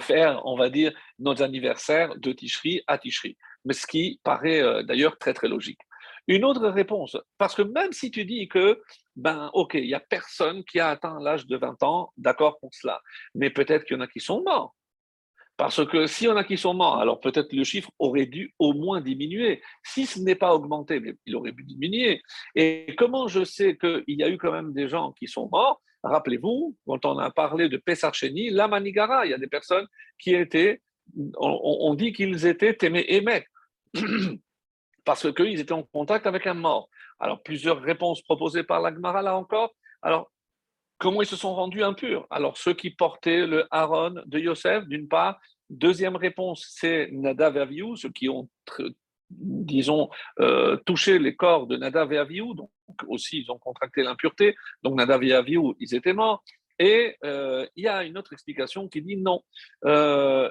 faire, 0.00 0.40
on 0.46 0.56
va 0.56 0.70
dire, 0.70 0.92
nos 1.18 1.42
anniversaires 1.42 2.16
de 2.16 2.32
Tishri 2.32 2.82
à 2.86 2.96
Tishri. 2.96 3.36
Mais 3.66 3.74
ce 3.74 3.86
qui 3.86 4.20
paraît 4.24 4.62
euh, 4.62 4.82
d'ailleurs 4.82 5.18
très 5.18 5.34
très 5.34 5.48
logique. 5.48 5.80
Une 6.28 6.44
autre 6.44 6.68
réponse, 6.68 7.16
parce 7.38 7.54
que 7.54 7.62
même 7.62 7.92
si 7.92 8.10
tu 8.10 8.24
dis 8.24 8.48
que, 8.48 8.82
ben, 9.14 9.50
ok, 9.52 9.74
il 9.74 9.86
n'y 9.86 9.94
a 9.94 10.00
personne 10.00 10.64
qui 10.64 10.80
a 10.80 10.88
atteint 10.88 11.18
l'âge 11.20 11.46
de 11.46 11.56
20 11.56 11.82
ans, 11.82 12.12
d'accord 12.16 12.58
pour 12.58 12.74
cela, 12.74 13.00
mais 13.34 13.50
peut-être 13.50 13.84
qu'il 13.84 13.96
y 13.96 13.98
en 13.98 14.02
a 14.02 14.08
qui 14.08 14.20
sont 14.20 14.42
morts. 14.42 14.74
Parce 15.56 15.86
que 15.86 16.06
s'il 16.06 16.26
y 16.26 16.30
en 16.30 16.36
a 16.36 16.44
qui 16.44 16.58
sont 16.58 16.74
morts, 16.74 16.98
alors 16.98 17.18
peut-être 17.20 17.52
le 17.52 17.64
chiffre 17.64 17.90
aurait 17.98 18.26
dû 18.26 18.54
au 18.58 18.74
moins 18.74 19.00
diminuer. 19.00 19.62
Si 19.82 20.04
ce 20.04 20.20
n'est 20.20 20.34
pas 20.34 20.54
augmenté, 20.54 21.00
mais 21.00 21.14
il 21.24 21.34
aurait 21.34 21.52
pu 21.52 21.64
diminuer. 21.64 22.20
Et 22.54 22.94
comment 22.98 23.26
je 23.26 23.42
sais 23.42 23.76
qu'il 23.76 24.04
y 24.06 24.22
a 24.22 24.28
eu 24.28 24.36
quand 24.36 24.52
même 24.52 24.74
des 24.74 24.88
gens 24.88 25.12
qui 25.12 25.28
sont 25.28 25.48
morts? 25.50 25.80
Rappelez-vous, 26.02 26.76
quand 26.86 27.04
on 27.06 27.18
a 27.18 27.30
parlé 27.30 27.68
de 27.70 27.78
Pessarcheni, 27.78 28.50
la 28.50 28.68
Manigara, 28.68 29.24
il 29.24 29.30
y 29.30 29.34
a 29.34 29.38
des 29.38 29.46
personnes 29.46 29.86
qui 30.18 30.34
étaient, 30.34 30.82
on, 31.38 31.94
dit 31.94 32.12
qu'ils 32.12 32.46
étaient 32.46 32.74
témés 32.74 33.06
émet 33.08 33.46
parce 35.06 35.32
qu'ils 35.32 35.60
étaient 35.60 35.72
en 35.72 35.84
contact 35.84 36.26
avec 36.26 36.46
un 36.46 36.54
mort. 36.54 36.90
Alors, 37.20 37.42
plusieurs 37.42 37.80
réponses 37.80 38.20
proposées 38.20 38.64
par 38.64 38.80
l'Agmara 38.80 39.22
là 39.22 39.36
encore. 39.36 39.72
Alors, 40.02 40.30
comment 40.98 41.22
ils 41.22 41.28
se 41.28 41.36
sont 41.36 41.54
rendus 41.54 41.82
impurs? 41.82 42.26
Alors, 42.28 42.58
ceux 42.58 42.74
qui 42.74 42.90
portaient 42.90 43.46
le 43.46 43.66
Aaron 43.70 44.16
de 44.26 44.38
Yosef, 44.38 44.84
d'une 44.86 45.08
part. 45.08 45.38
Deuxième 45.70 46.16
réponse, 46.16 46.66
c'est 46.68 47.08
Nadav 47.12 47.56
et 47.56 47.60
Avihu, 47.60 47.96
ceux 47.96 48.10
qui 48.10 48.28
ont, 48.28 48.48
disons, 49.30 50.10
euh, 50.40 50.76
touché 50.84 51.18
les 51.18 51.36
corps 51.36 51.66
de 51.66 51.76
Nadav 51.76 52.12
et 52.12 52.18
Avihu, 52.18 52.54
donc 52.54 52.70
aussi 53.06 53.40
ils 53.42 53.50
ont 53.50 53.58
contracté 53.58 54.02
l'impureté. 54.02 54.56
Donc, 54.82 54.96
Nadav 54.96 55.22
et 55.22 55.32
Avihu, 55.32 55.74
ils 55.78 55.94
étaient 55.94 56.12
morts. 56.12 56.42
Et 56.78 57.16
euh, 57.24 57.66
il 57.74 57.84
y 57.84 57.88
a 57.88 58.04
une 58.04 58.18
autre 58.18 58.32
explication 58.32 58.88
qui 58.88 59.00
dit 59.02 59.16
non, 59.16 59.42
euh, 59.84 60.50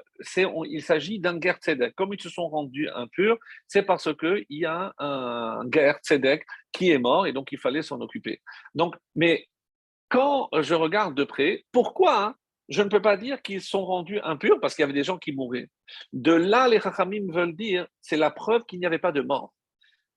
il 0.66 0.82
s'agit 0.82 1.20
d'un 1.20 1.38
guerre 1.38 1.58
tzedek. 1.58 1.94
Comme 1.96 2.14
ils 2.14 2.22
se 2.22 2.30
sont 2.30 2.48
rendus 2.48 2.90
impurs, 2.90 3.38
c'est 3.68 3.84
parce 3.84 4.14
qu'il 4.16 4.46
y 4.50 4.66
a 4.66 4.94
un 4.98 5.66
guerre 5.66 6.00
tzedek 6.04 6.44
qui 6.72 6.92
est 6.92 6.98
mort 6.98 7.28
et 7.28 7.34
donc 7.34 7.52
il 7.52 7.60
fallait 7.60 7.84
s'en 7.84 8.02
occuper. 8.02 8.42
Donc, 8.74 8.96
mais 9.16 9.48
quand 10.10 10.50
je 10.60 10.74
regarde 10.74 11.16
de 11.16 11.24
près, 11.24 11.66
pourquoi 11.72 12.36
je 12.70 12.82
ne 12.82 12.90
peux 12.90 13.02
pas 13.02 13.18
dire 13.18 13.42
qu'ils 13.42 13.62
sont 13.62 13.86
rendus 13.86 14.20
impurs? 14.22 14.60
Parce 14.60 14.76
qu'il 14.76 14.82
y 14.82 14.86
avait 14.86 14.94
des 14.94 15.04
gens 15.04 15.18
qui 15.18 15.32
mouraient. 15.32 15.70
De 16.14 16.34
là, 16.34 16.68
les 16.68 16.80
Chachamim 16.80 17.32
veulent 17.32 17.56
dire, 17.56 17.88
c'est 18.02 18.18
la 18.18 18.32
preuve 18.32 18.64
qu'il 18.66 18.80
n'y 18.80 18.86
avait 18.88 19.00
pas 19.00 19.12
de 19.12 19.22
mort. 19.22 19.54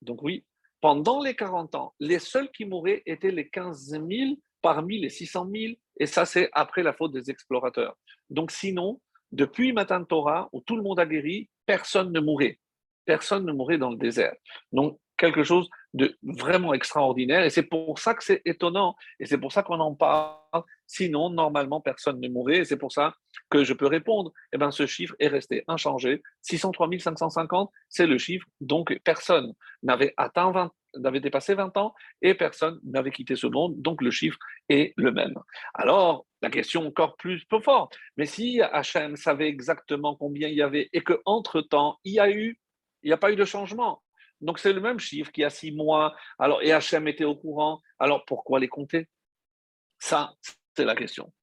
Donc 0.01 0.23
oui, 0.23 0.45
pendant 0.81 1.21
les 1.21 1.35
40 1.35 1.75
ans, 1.75 1.93
les 1.99 2.19
seuls 2.19 2.49
qui 2.51 2.65
mouraient 2.65 3.03
étaient 3.05 3.31
les 3.31 3.49
15 3.49 3.89
000 3.89 4.05
parmi 4.61 4.99
les 4.99 5.09
600 5.09 5.49
000, 5.53 5.73
et 5.99 6.05
ça 6.05 6.25
c'est 6.25 6.49
après 6.53 6.83
la 6.83 6.93
faute 6.93 7.11
des 7.11 7.29
explorateurs. 7.29 7.97
Donc 8.29 8.51
sinon, 8.51 9.01
depuis 9.31 9.73
Matan 9.73 10.03
Torah, 10.03 10.49
où 10.53 10.61
tout 10.61 10.75
le 10.75 10.83
monde 10.83 10.99
a 10.99 11.05
guéri, 11.05 11.49
personne 11.65 12.11
ne 12.11 12.19
mourait. 12.19 12.59
Personne 13.05 13.45
ne 13.45 13.51
mourait 13.51 13.77
dans 13.77 13.91
le 13.91 13.97
désert. 13.97 14.35
Donc 14.71 14.99
quelque 15.17 15.43
chose 15.43 15.69
de 15.93 16.17
vraiment 16.23 16.73
extraordinaire, 16.73 17.43
et 17.43 17.49
c'est 17.49 17.63
pour 17.63 17.99
ça 17.99 18.13
que 18.13 18.23
c'est 18.23 18.41
étonnant, 18.45 18.95
et 19.19 19.25
c'est 19.25 19.37
pour 19.37 19.51
ça 19.51 19.63
qu'on 19.63 19.79
en 19.79 19.93
parle. 19.93 20.63
Sinon, 20.91 21.29
normalement, 21.29 21.81
personne 21.81 22.19
ne 22.19 22.27
mourrait, 22.27 22.57
et 22.57 22.65
c'est 22.65 22.75
pour 22.75 22.91
ça 22.91 23.13
que 23.51 23.63
je 23.63 23.73
peux 23.75 23.85
répondre. 23.85 24.33
Eh 24.51 24.57
bien, 24.57 24.71
ce 24.71 24.87
chiffre 24.87 25.15
est 25.19 25.27
resté 25.27 25.63
inchangé. 25.67 26.23
603 26.41 26.89
550, 26.97 27.69
c'est 27.89 28.07
le 28.07 28.17
chiffre, 28.17 28.47
donc 28.59 28.99
personne 29.03 29.53
n'avait 29.83 30.15
atteint 30.17 30.49
20, 30.49 30.71
n'avait 30.95 31.19
dépassé 31.19 31.53
20 31.53 31.77
ans 31.77 31.93
et 32.23 32.33
personne 32.33 32.79
n'avait 32.83 33.11
quitté 33.11 33.35
ce 33.35 33.45
monde, 33.45 33.79
donc 33.79 34.01
le 34.01 34.09
chiffre 34.09 34.39
est 34.67 34.93
le 34.97 35.11
même. 35.11 35.35
Alors, 35.75 36.25
la 36.41 36.49
question 36.49 36.87
encore 36.87 37.17
plus, 37.17 37.45
forte, 37.63 37.95
mais 38.17 38.25
si 38.25 38.59
Hachem 38.59 39.15
savait 39.15 39.47
exactement 39.47 40.15
combien 40.15 40.47
il 40.47 40.55
y 40.55 40.63
avait 40.63 40.89
et 40.91 41.01
qu'entre-temps, 41.01 41.99
il 42.03 42.13
y 42.13 42.19
a 42.19 42.31
eu, 42.31 42.59
il 43.03 43.09
n'y 43.09 43.13
a 43.13 43.17
pas 43.17 43.31
eu 43.31 43.35
de 43.35 43.45
changement, 43.45 44.01
donc 44.41 44.57
c'est 44.57 44.73
le 44.73 44.81
même 44.81 44.99
chiffre 44.99 45.31
qui 45.31 45.43
a 45.43 45.51
six 45.51 45.71
mois, 45.71 46.15
alors, 46.39 46.63
et 46.63 46.71
Hachem 46.71 47.07
était 47.07 47.25
au 47.25 47.35
courant, 47.35 47.79
alors 47.99 48.25
pourquoi 48.25 48.59
les 48.59 48.67
compter? 48.67 49.07
Ça, 49.99 50.33
c'est 50.79 50.85
la 50.85 50.95
question. 50.95 51.33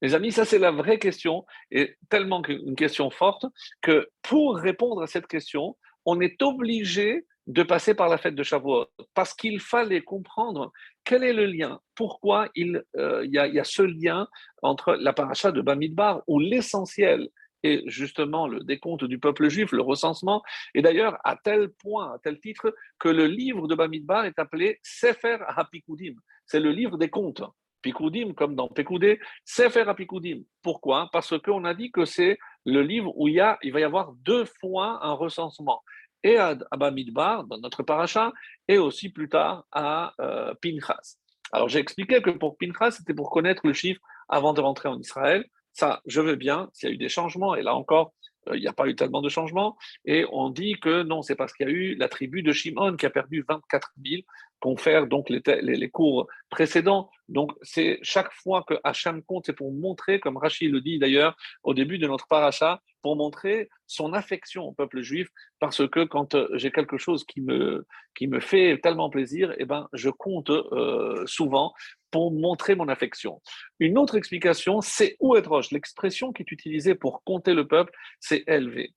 Mes 0.00 0.14
amis, 0.14 0.30
ça 0.30 0.44
c'est 0.44 0.60
la 0.60 0.70
vraie 0.70 1.00
question, 1.00 1.44
et 1.72 1.96
tellement 2.08 2.40
une 2.46 2.76
question 2.76 3.10
forte 3.10 3.44
que 3.82 4.08
pour 4.22 4.56
répondre 4.56 5.02
à 5.02 5.08
cette 5.08 5.26
question, 5.26 5.76
on 6.04 6.20
est 6.20 6.40
obligé 6.40 7.26
de 7.48 7.64
passer 7.64 7.94
par 7.94 8.08
la 8.08 8.16
fête 8.16 8.36
de 8.36 8.44
Shavuot, 8.44 8.86
parce 9.12 9.34
qu'il 9.34 9.58
fallait 9.58 10.02
comprendre 10.02 10.72
quel 11.02 11.24
est 11.24 11.32
le 11.32 11.46
lien, 11.46 11.80
pourquoi 11.96 12.48
il 12.54 12.84
euh, 12.96 13.26
y, 13.26 13.38
a 13.38 13.64
ce 13.64 13.82
lien 13.82 14.28
entre 14.62 14.94
la 14.94 15.12
paracha 15.12 15.50
de 15.50 15.60
Bamidbar, 15.60 16.22
où 16.28 16.38
l'essentiel 16.38 17.28
est 17.64 17.82
justement 17.88 18.46
le 18.46 18.60
décompte 18.60 19.04
du 19.04 19.18
peuple 19.18 19.48
juif, 19.48 19.72
le 19.72 19.82
recensement, 19.82 20.44
et 20.74 20.82
d'ailleurs 20.82 21.18
à 21.24 21.36
tel 21.42 21.70
point, 21.70 22.14
à 22.14 22.18
tel 22.22 22.38
titre, 22.38 22.72
que 23.00 23.08
le 23.08 23.26
livre 23.26 23.66
de 23.66 23.74
Bamidbar 23.74 24.26
est 24.26 24.38
appelé 24.38 24.78
Sefer 24.84 25.38
HaPikudim, 25.48 26.14
c'est 26.46 26.60
le 26.60 26.70
livre 26.70 26.98
des 26.98 27.10
comptes. 27.10 27.42
Pikoudim, 27.82 28.32
comme 28.34 28.54
dans 28.54 28.68
Pekoudé, 28.68 29.20
Sefer 29.44 29.88
HaPikudim. 29.88 30.42
Pourquoi? 30.62 31.08
Parce 31.12 31.38
qu'on 31.38 31.64
a 31.64 31.74
dit 31.74 31.90
que 31.90 32.04
c'est 32.04 32.38
le 32.64 32.82
livre 32.82 33.12
où 33.16 33.28
il, 33.28 33.34
y 33.34 33.40
a, 33.40 33.58
va 33.64 33.80
y 33.80 33.84
avoir 33.84 34.12
deux 34.12 34.44
fois 34.44 35.04
un 35.04 35.12
recensement 35.12 35.82
et 36.26 36.38
à 36.38 36.56
Bamidbar, 36.76 37.44
dans 37.44 37.58
notre 37.58 37.84
paracha, 37.84 38.32
et 38.66 38.78
aussi 38.78 39.10
plus 39.10 39.28
tard 39.28 39.64
à 39.70 40.12
euh, 40.20 40.54
Pinchas. 40.60 41.18
Alors 41.52 41.68
j'ai 41.68 41.78
expliqué 41.78 42.20
que 42.20 42.30
pour 42.30 42.56
Pinchas, 42.58 42.92
c'était 42.92 43.14
pour 43.14 43.30
connaître 43.30 43.64
le 43.64 43.72
chiffre 43.72 44.00
avant 44.28 44.52
de 44.52 44.60
rentrer 44.60 44.88
en 44.88 44.98
Israël. 44.98 45.44
Ça, 45.72 46.00
je 46.06 46.20
veux 46.20 46.34
bien, 46.34 46.68
s'il 46.72 46.88
y 46.88 46.92
a 46.92 46.94
eu 46.94 46.98
des 46.98 47.08
changements, 47.08 47.54
et 47.54 47.62
là 47.62 47.76
encore, 47.76 48.12
euh, 48.48 48.56
il 48.56 48.60
n'y 48.60 48.66
a 48.66 48.72
pas 48.72 48.88
eu 48.88 48.96
tellement 48.96 49.22
de 49.22 49.28
changements, 49.28 49.76
et 50.04 50.26
on 50.32 50.50
dit 50.50 50.74
que 50.80 51.02
non, 51.04 51.22
c'est 51.22 51.36
parce 51.36 51.52
qu'il 51.52 51.68
y 51.68 51.70
a 51.70 51.72
eu 51.72 51.94
la 51.94 52.08
tribu 52.08 52.42
de 52.42 52.52
Shimon 52.52 52.96
qui 52.96 53.06
a 53.06 53.10
perdu 53.10 53.44
24 53.48 53.92
000 54.04 54.22
confère 54.60 55.06
donc 55.06 55.30
les, 55.30 55.90
cours 55.90 56.26
précédents. 56.50 57.10
Donc, 57.28 57.52
c'est 57.62 57.98
chaque 58.02 58.32
fois 58.32 58.64
que 58.66 58.74
Hacham 58.84 59.22
compte, 59.22 59.46
c'est 59.46 59.52
pour 59.52 59.72
montrer, 59.72 60.20
comme 60.20 60.36
Rachid 60.36 60.70
le 60.70 60.80
dit 60.80 60.98
d'ailleurs 60.98 61.36
au 61.62 61.74
début 61.74 61.98
de 61.98 62.06
notre 62.06 62.26
paracha, 62.26 62.80
pour 63.02 63.16
montrer 63.16 63.68
son 63.86 64.14
affection 64.14 64.64
au 64.64 64.72
peuple 64.72 65.00
juif, 65.00 65.28
parce 65.60 65.86
que 65.88 66.04
quand 66.04 66.34
euh, 66.34 66.48
j'ai 66.54 66.72
quelque 66.72 66.98
chose 66.98 67.24
qui 67.24 67.40
me, 67.40 67.86
qui 68.16 68.26
me 68.26 68.40
fait 68.40 68.80
tellement 68.82 69.10
plaisir, 69.10 69.54
eh 69.58 69.64
ben, 69.64 69.88
je 69.92 70.10
compte 70.10 70.50
euh, 70.50 71.24
souvent 71.26 71.72
pour 72.10 72.32
montrer 72.32 72.74
mon 72.74 72.88
affection. 72.88 73.40
Une 73.78 73.98
autre 73.98 74.16
explication, 74.16 74.80
c'est 74.80 75.16
où 75.20 75.36
être 75.36 75.50
roche? 75.50 75.70
L'expression 75.70 76.32
qui 76.32 76.42
est 76.42 76.50
utilisée 76.50 76.94
pour 76.94 77.22
compter 77.22 77.54
le 77.54 77.68
peuple, 77.68 77.92
c'est 78.18 78.42
élevé. 78.48 78.92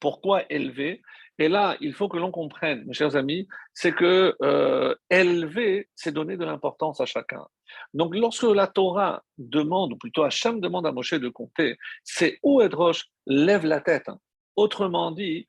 Pourquoi 0.00 0.42
élevé? 0.50 1.00
Et 1.38 1.48
là, 1.48 1.76
il 1.80 1.94
faut 1.94 2.08
que 2.08 2.16
l'on 2.16 2.30
comprenne, 2.30 2.84
mes 2.84 2.92
chers 2.92 3.16
amis, 3.16 3.48
c'est 3.72 3.92
que 3.92 4.36
euh, 4.42 4.94
élever, 5.10 5.88
c'est 5.94 6.12
donner 6.12 6.36
de 6.36 6.44
l'importance 6.44 7.00
à 7.00 7.06
chacun. 7.06 7.44
Donc, 7.92 8.14
lorsque 8.14 8.44
la 8.44 8.68
Torah 8.68 9.24
demande, 9.36 9.94
ou 9.94 9.96
plutôt 9.96 10.22
Hachem 10.22 10.60
demande 10.60 10.86
à 10.86 10.92
Moshe 10.92 11.14
de 11.14 11.28
compter, 11.28 11.76
c'est 12.04 12.38
où 12.42 12.60
Edrosh 12.60 13.06
lève 13.26 13.64
la 13.64 13.80
tête. 13.80 14.08
Autrement 14.54 15.10
dit, 15.10 15.46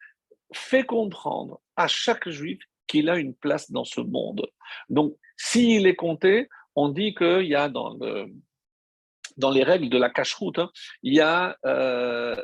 fait 0.53 0.85
comprendre 0.85 1.61
à 1.75 1.87
chaque 1.87 2.29
juif 2.29 2.59
qu'il 2.87 3.09
a 3.09 3.17
une 3.17 3.35
place 3.35 3.69
dans 3.69 3.85
ce 3.85 4.01
monde. 4.01 4.47
Donc, 4.89 5.15
s'il 5.37 5.85
est 5.85 5.95
compté, 5.95 6.49
on 6.75 6.89
dit 6.89 7.13
qu'il 7.13 7.45
y 7.45 7.55
a 7.55 7.69
dans, 7.69 7.95
dans 9.37 9.51
les 9.51 9.63
règles 9.63 9.89
de 9.89 9.97
la 9.99 10.09
cache-route, 10.09 10.57
hein, 10.59 10.71
il 11.03 11.13
y 11.13 11.21
a 11.21 11.55
euh, 11.65 12.35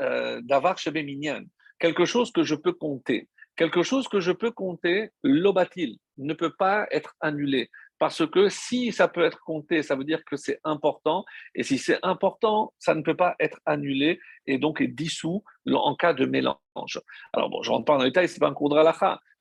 euh 0.00 0.40
Davar 0.42 0.78
Shebeminian 0.78 1.44
quelque 1.80 2.04
chose 2.04 2.30
que 2.30 2.44
je 2.44 2.54
peux 2.54 2.72
compter. 2.72 3.28
Quelque 3.56 3.82
chose 3.82 4.06
que 4.06 4.20
je 4.20 4.32
peux 4.32 4.52
compter, 4.52 5.10
l'obatil, 5.22 5.98
ne 6.18 6.34
peut 6.34 6.54
pas 6.56 6.86
être 6.90 7.14
annulé. 7.20 7.70
parce 7.98 8.26
que 8.26 8.48
si 8.48 8.92
ça 8.92 9.08
peut 9.08 9.24
être 9.24 9.40
compté, 9.44 9.82
ça 9.82 9.94
veut 9.94 10.04
dire 10.04 10.24
que 10.24 10.36
c'est 10.36 10.58
important, 10.64 11.26
et 11.54 11.62
si 11.62 11.76
c'est 11.76 11.98
important, 12.02 12.72
ça 12.78 12.94
ne 12.94 13.02
peut 13.02 13.16
pas 13.16 13.34
être 13.38 13.60
annulé 13.66 14.18
et 14.46 14.56
donc 14.56 14.80
est 14.80 14.88
dissous 14.88 15.44
en 15.70 15.94
cas 15.96 16.14
de 16.14 16.24
mélange. 16.24 16.98
Alors 17.34 17.50
bon, 17.50 17.62
je 17.62 17.68
ne 17.68 17.74
rentre 17.74 17.84
pas 17.84 17.98
dans 17.98 18.04
les 18.04 18.10
détails, 18.10 18.28
ce 18.28 18.34
n'est 18.34 18.38
pas 18.38 18.48
un 18.48 18.54
cours 18.54 18.70
de 18.70 18.80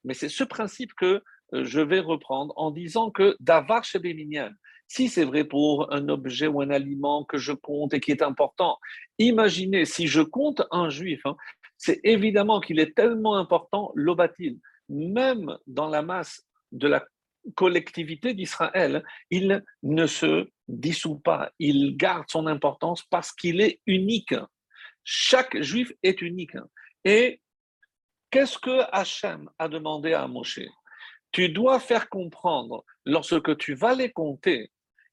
mais 0.04 0.14
c'est 0.14 0.28
ce 0.28 0.44
principe 0.44 0.94
que 0.96 1.24
euh, 1.54 1.64
je 1.64 1.80
vais 1.80 2.02
reprendre 2.02 2.54
en 2.58 2.72
disant 2.72 3.12
que 3.12 3.38
d'avar 3.40 3.86
chez 3.86 4.00
si 4.90 5.08
c'est 5.08 5.24
vrai 5.24 5.44
pour 5.44 5.94
un 5.94 6.10
objet 6.10 6.48
ou 6.48 6.62
un 6.62 6.72
aliment 6.72 7.24
que 7.24 7.38
je 7.38 7.54
compte 7.54 7.94
et 7.94 8.00
qui 8.00 8.12
est 8.12 8.24
important, 8.24 8.80
imaginez 9.20 9.86
si 9.86 10.08
je 10.08 10.22
compte 10.22 10.64
un 10.72 10.90
juif, 10.90 11.22
hein, 11.26 11.38
c'est 11.80 12.02
évidemment 12.04 12.60
qu'il 12.60 12.80
est 12.80 12.94
tellement 12.94 13.38
important, 13.38 13.92
l'obatil, 13.96 14.60
même 14.90 15.58
dans 15.66 15.88
la 15.88 16.02
masse 16.02 16.46
de 16.74 16.90
la 16.90 17.06
collectivité 17.56 18.34
d'Israël, 18.34 19.04
il 19.32 19.64
ne 19.84 20.06
se 20.06 20.50
dissout 20.68 21.20
pas, 21.20 21.52
il 21.58 21.96
garde 21.96 22.26
son 22.28 22.48
importance 22.48 23.04
parce 23.04 23.32
qu'il 23.32 23.62
est 23.62 23.80
unique. 23.88 24.36
Chaque 25.06 25.60
juif 25.62 25.92
est 26.04 26.22
unique. 26.22 26.58
Et 27.06 27.42
qu'est-ce 28.30 28.60
que 28.60 28.82
Hachem 28.92 29.50
a 29.58 29.70
demandé 29.70 30.14
à 30.14 30.28
Moshe? 30.28 30.60
Tu 31.32 31.48
dois 31.48 31.80
faire 31.80 32.10
comprendre, 32.10 32.84
lorsque 33.06 33.58
tu 33.58 33.74
vas 33.74 33.96
les 33.96 34.12
compter, 34.12 34.72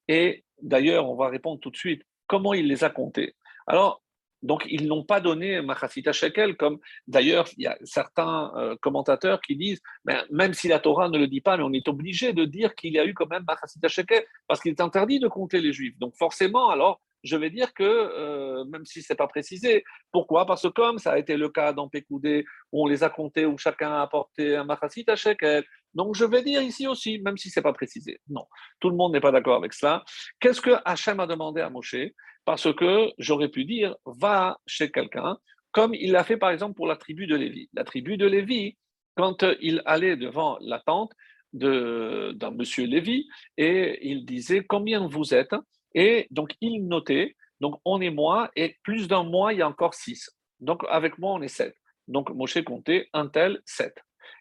et 0.09 0.45
d'ailleurs, 0.61 1.09
on 1.09 1.15
va 1.15 1.29
répondre 1.29 1.61
tout 1.61 1.71
de 1.71 1.77
suite 1.77 2.03
comment 2.27 2.55
il 2.55 2.67
les 2.67 2.83
a 2.83 2.91
comptés. 2.91 3.37
Alors, 3.69 4.03
donc, 4.43 4.67
ils 4.69 4.87
n'ont 4.87 5.03
pas 5.03 5.21
donné 5.21 5.61
Machasita 5.63 6.13
Shekel, 6.13 6.57
comme 6.57 6.79
d'ailleurs, 7.07 7.49
il 7.57 7.65
y 7.65 7.67
a 7.67 7.77
certains 7.85 8.53
euh, 8.57 8.77
commentateurs 8.81 9.41
qui 9.41 9.57
disent, 9.57 9.81
ben, 10.05 10.25
même 10.31 10.55
si 10.55 10.69
la 10.69 10.79
Torah 10.79 11.09
ne 11.09 11.19
le 11.19 11.27
dit 11.27 11.41
pas, 11.41 11.57
mais 11.57 11.63
on 11.63 11.73
est 11.73 11.89
obligé 11.89 12.33
de 12.33 12.45
dire 12.45 12.75
qu'il 12.75 12.93
y 12.93 12.99
a 12.99 13.05
eu 13.05 13.15
quand 13.15 13.29
même 13.29 13.45
Machasita 13.47 13.89
Shekel, 13.89 14.25
parce 14.47 14.61
qu'il 14.61 14.71
est 14.71 14.81
interdit 14.81 15.19
de 15.21 15.29
compter 15.29 15.61
les 15.61 15.73
Juifs. 15.73 15.99
Donc, 15.99 16.15
forcément, 16.17 16.71
alors, 16.71 17.01
je 17.23 17.37
vais 17.37 17.51
dire 17.51 17.73
que, 17.75 17.83
euh, 17.83 18.65
même 18.67 18.85
si 18.85 19.03
ce 19.03 19.13
n'est 19.13 19.17
pas 19.17 19.27
précisé, 19.27 19.85
pourquoi? 20.13 20.47
Parce 20.47 20.63
que 20.63 20.69
comme 20.69 20.99
ça 20.99 21.13
a 21.13 21.19
été 21.19 21.37
le 21.37 21.49
cas 21.49 21.73
dans 21.73 21.89
Pécoudé, 21.89 22.45
où 22.73 22.85
on 22.85 22.87
les 22.87 23.05
a 23.05 23.11
comptés, 23.11 23.47
où 23.47 23.59
chacun 23.59 23.93
a 23.93 24.03
apporté 24.03 24.57
un 24.57 24.65
Machasita 24.65 25.17
Shekel, 25.17 25.65
donc 25.95 26.15
je 26.15 26.25
vais 26.25 26.43
dire 26.43 26.61
ici 26.63 26.87
aussi, 26.87 27.19
même 27.21 27.37
si 27.37 27.51
ce 27.51 27.59
n'est 27.59 27.65
pas 27.65 27.73
précisé. 27.73 28.21
Non, 28.29 28.47
tout 28.81 28.91
le 28.91 28.97
monde 28.97 29.13
n'est 29.13 29.21
pas 29.21 29.33
d'accord 29.33 29.57
avec 29.57 29.73
cela. 29.73 30.05
Qu'est-ce 30.41 30.61
que 30.61 30.77
Hachem 30.85 31.21
a 31.21 31.27
demandé 31.27 31.61
à 31.61 31.71
Moshe? 31.71 31.97
Parce 32.45 32.73
que 32.75 33.11
j'aurais 33.19 33.49
pu 33.49 33.65
dire, 33.65 33.97
va 34.05 34.59
chez 34.67 34.91
quelqu'un, 34.91 35.39
comme 35.73 35.95
il 35.95 36.13
l'a 36.13 36.23
fait 36.23 36.37
par 36.37 36.51
exemple 36.51 36.75
pour 36.75 36.87
la 36.87 36.97
tribu 36.97 37.27
de 37.27 37.35
Lévi. 37.35 37.69
La 37.75 37.85
tribu 37.85 38.17
de 38.17 38.27
Lévi, 38.27 38.77
quand 39.17 39.45
il 39.61 39.83
allait 39.85 40.17
devant 40.17 40.59
la 40.61 40.81
tente 40.81 41.13
d'un 41.53 42.51
monsieur 42.51 42.87
Lévi, 42.87 43.27
et 43.57 43.99
il 44.07 44.27
disait, 44.27 44.65
combien 44.65 45.07
vous 45.07 45.35
êtes? 45.35 45.55
Et 45.95 46.27
donc 46.31 46.55
il 46.61 46.87
notait, 46.87 47.37
donc 47.61 47.81
on 47.85 48.01
est 48.01 48.11
moi, 48.11 48.51
et 48.57 48.77
plus 48.83 49.09
d'un 49.09 49.23
mois, 49.23 49.53
il 49.53 49.61
y 49.61 49.63
a 49.63 49.69
encore 49.69 49.95
six. 49.95 50.31
Donc 50.61 50.83
avec 50.89 51.19
moi, 51.19 51.33
on 51.35 51.43
est 51.43 51.49
sept. 51.49 51.75
Donc 52.09 52.31
Moshe 52.31 52.63
comptait 52.63 53.09
un 53.13 53.29
tel, 53.29 53.61
sept. 53.65 53.97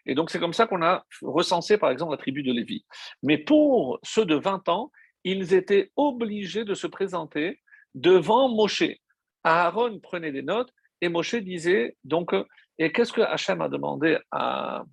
Et 0.06 0.14
donc, 0.14 0.30
c'est 0.30 0.38
comme 0.38 0.52
ça 0.52 0.66
qu'on 0.66 0.82
a 0.82 1.04
recensé, 1.22 1.78
par 1.78 1.90
exemple, 1.90 2.12
la 2.12 2.18
tribu 2.18 2.42
de 2.42 2.52
Lévi. 2.52 2.84
Mais 3.22 3.38
pour 3.38 3.98
ceux 4.02 4.24
de 4.24 4.36
20 4.36 4.68
ans, 4.68 4.90
ils 5.24 5.54
étaient 5.54 5.90
obligés 5.96 6.64
de 6.64 6.74
se 6.74 6.86
présenter 6.86 7.60
devant 7.94 8.48
Moshe. 8.48 8.84
Aaron 9.42 9.98
prenait 10.00 10.32
des 10.32 10.42
notes 10.42 10.70
et 11.00 11.08
Moshe 11.08 11.34
disait, 11.36 11.96
donc, 12.04 12.32
et 12.78 12.92
qu'est-ce 12.92 13.12
que 13.12 13.20
Hachem 13.20 13.60
a 13.60 13.68
demandé 13.68 14.18
à, 14.30 14.84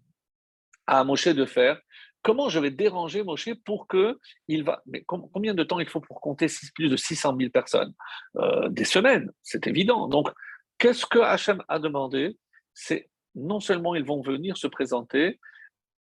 à 0.87 1.03
Moshe 1.03 1.27
de 1.27 1.45
faire? 1.45 1.79
Comment 2.23 2.49
je 2.49 2.59
vais 2.59 2.71
déranger 2.71 3.21
Moshe 3.23 3.53
pour 3.65 3.85
que 3.87 4.17
il 4.47 4.63
va. 4.63 4.81
Mais 4.85 5.03
combien 5.05 5.53
de 5.53 5.63
temps 5.63 5.79
il 5.79 5.89
faut 5.89 5.99
pour 5.99 6.21
compter 6.21 6.47
plus 6.73 6.89
de 6.89 6.95
600 6.95 7.35
000 7.37 7.51
personnes 7.51 7.93
euh, 8.37 8.69
Des 8.69 8.85
semaines, 8.85 9.29
c'est 9.41 9.67
évident. 9.67 10.07
Donc, 10.07 10.29
qu'est-ce 10.77 11.05
que 11.05 11.19
Hachem 11.19 11.61
a 11.67 11.79
demandé? 11.79 12.37
C'est 12.73 13.09
non 13.35 13.59
seulement 13.59 13.93
ils 13.93 14.05
vont 14.05 14.21
venir 14.21 14.57
se 14.57 14.67
présenter, 14.67 15.39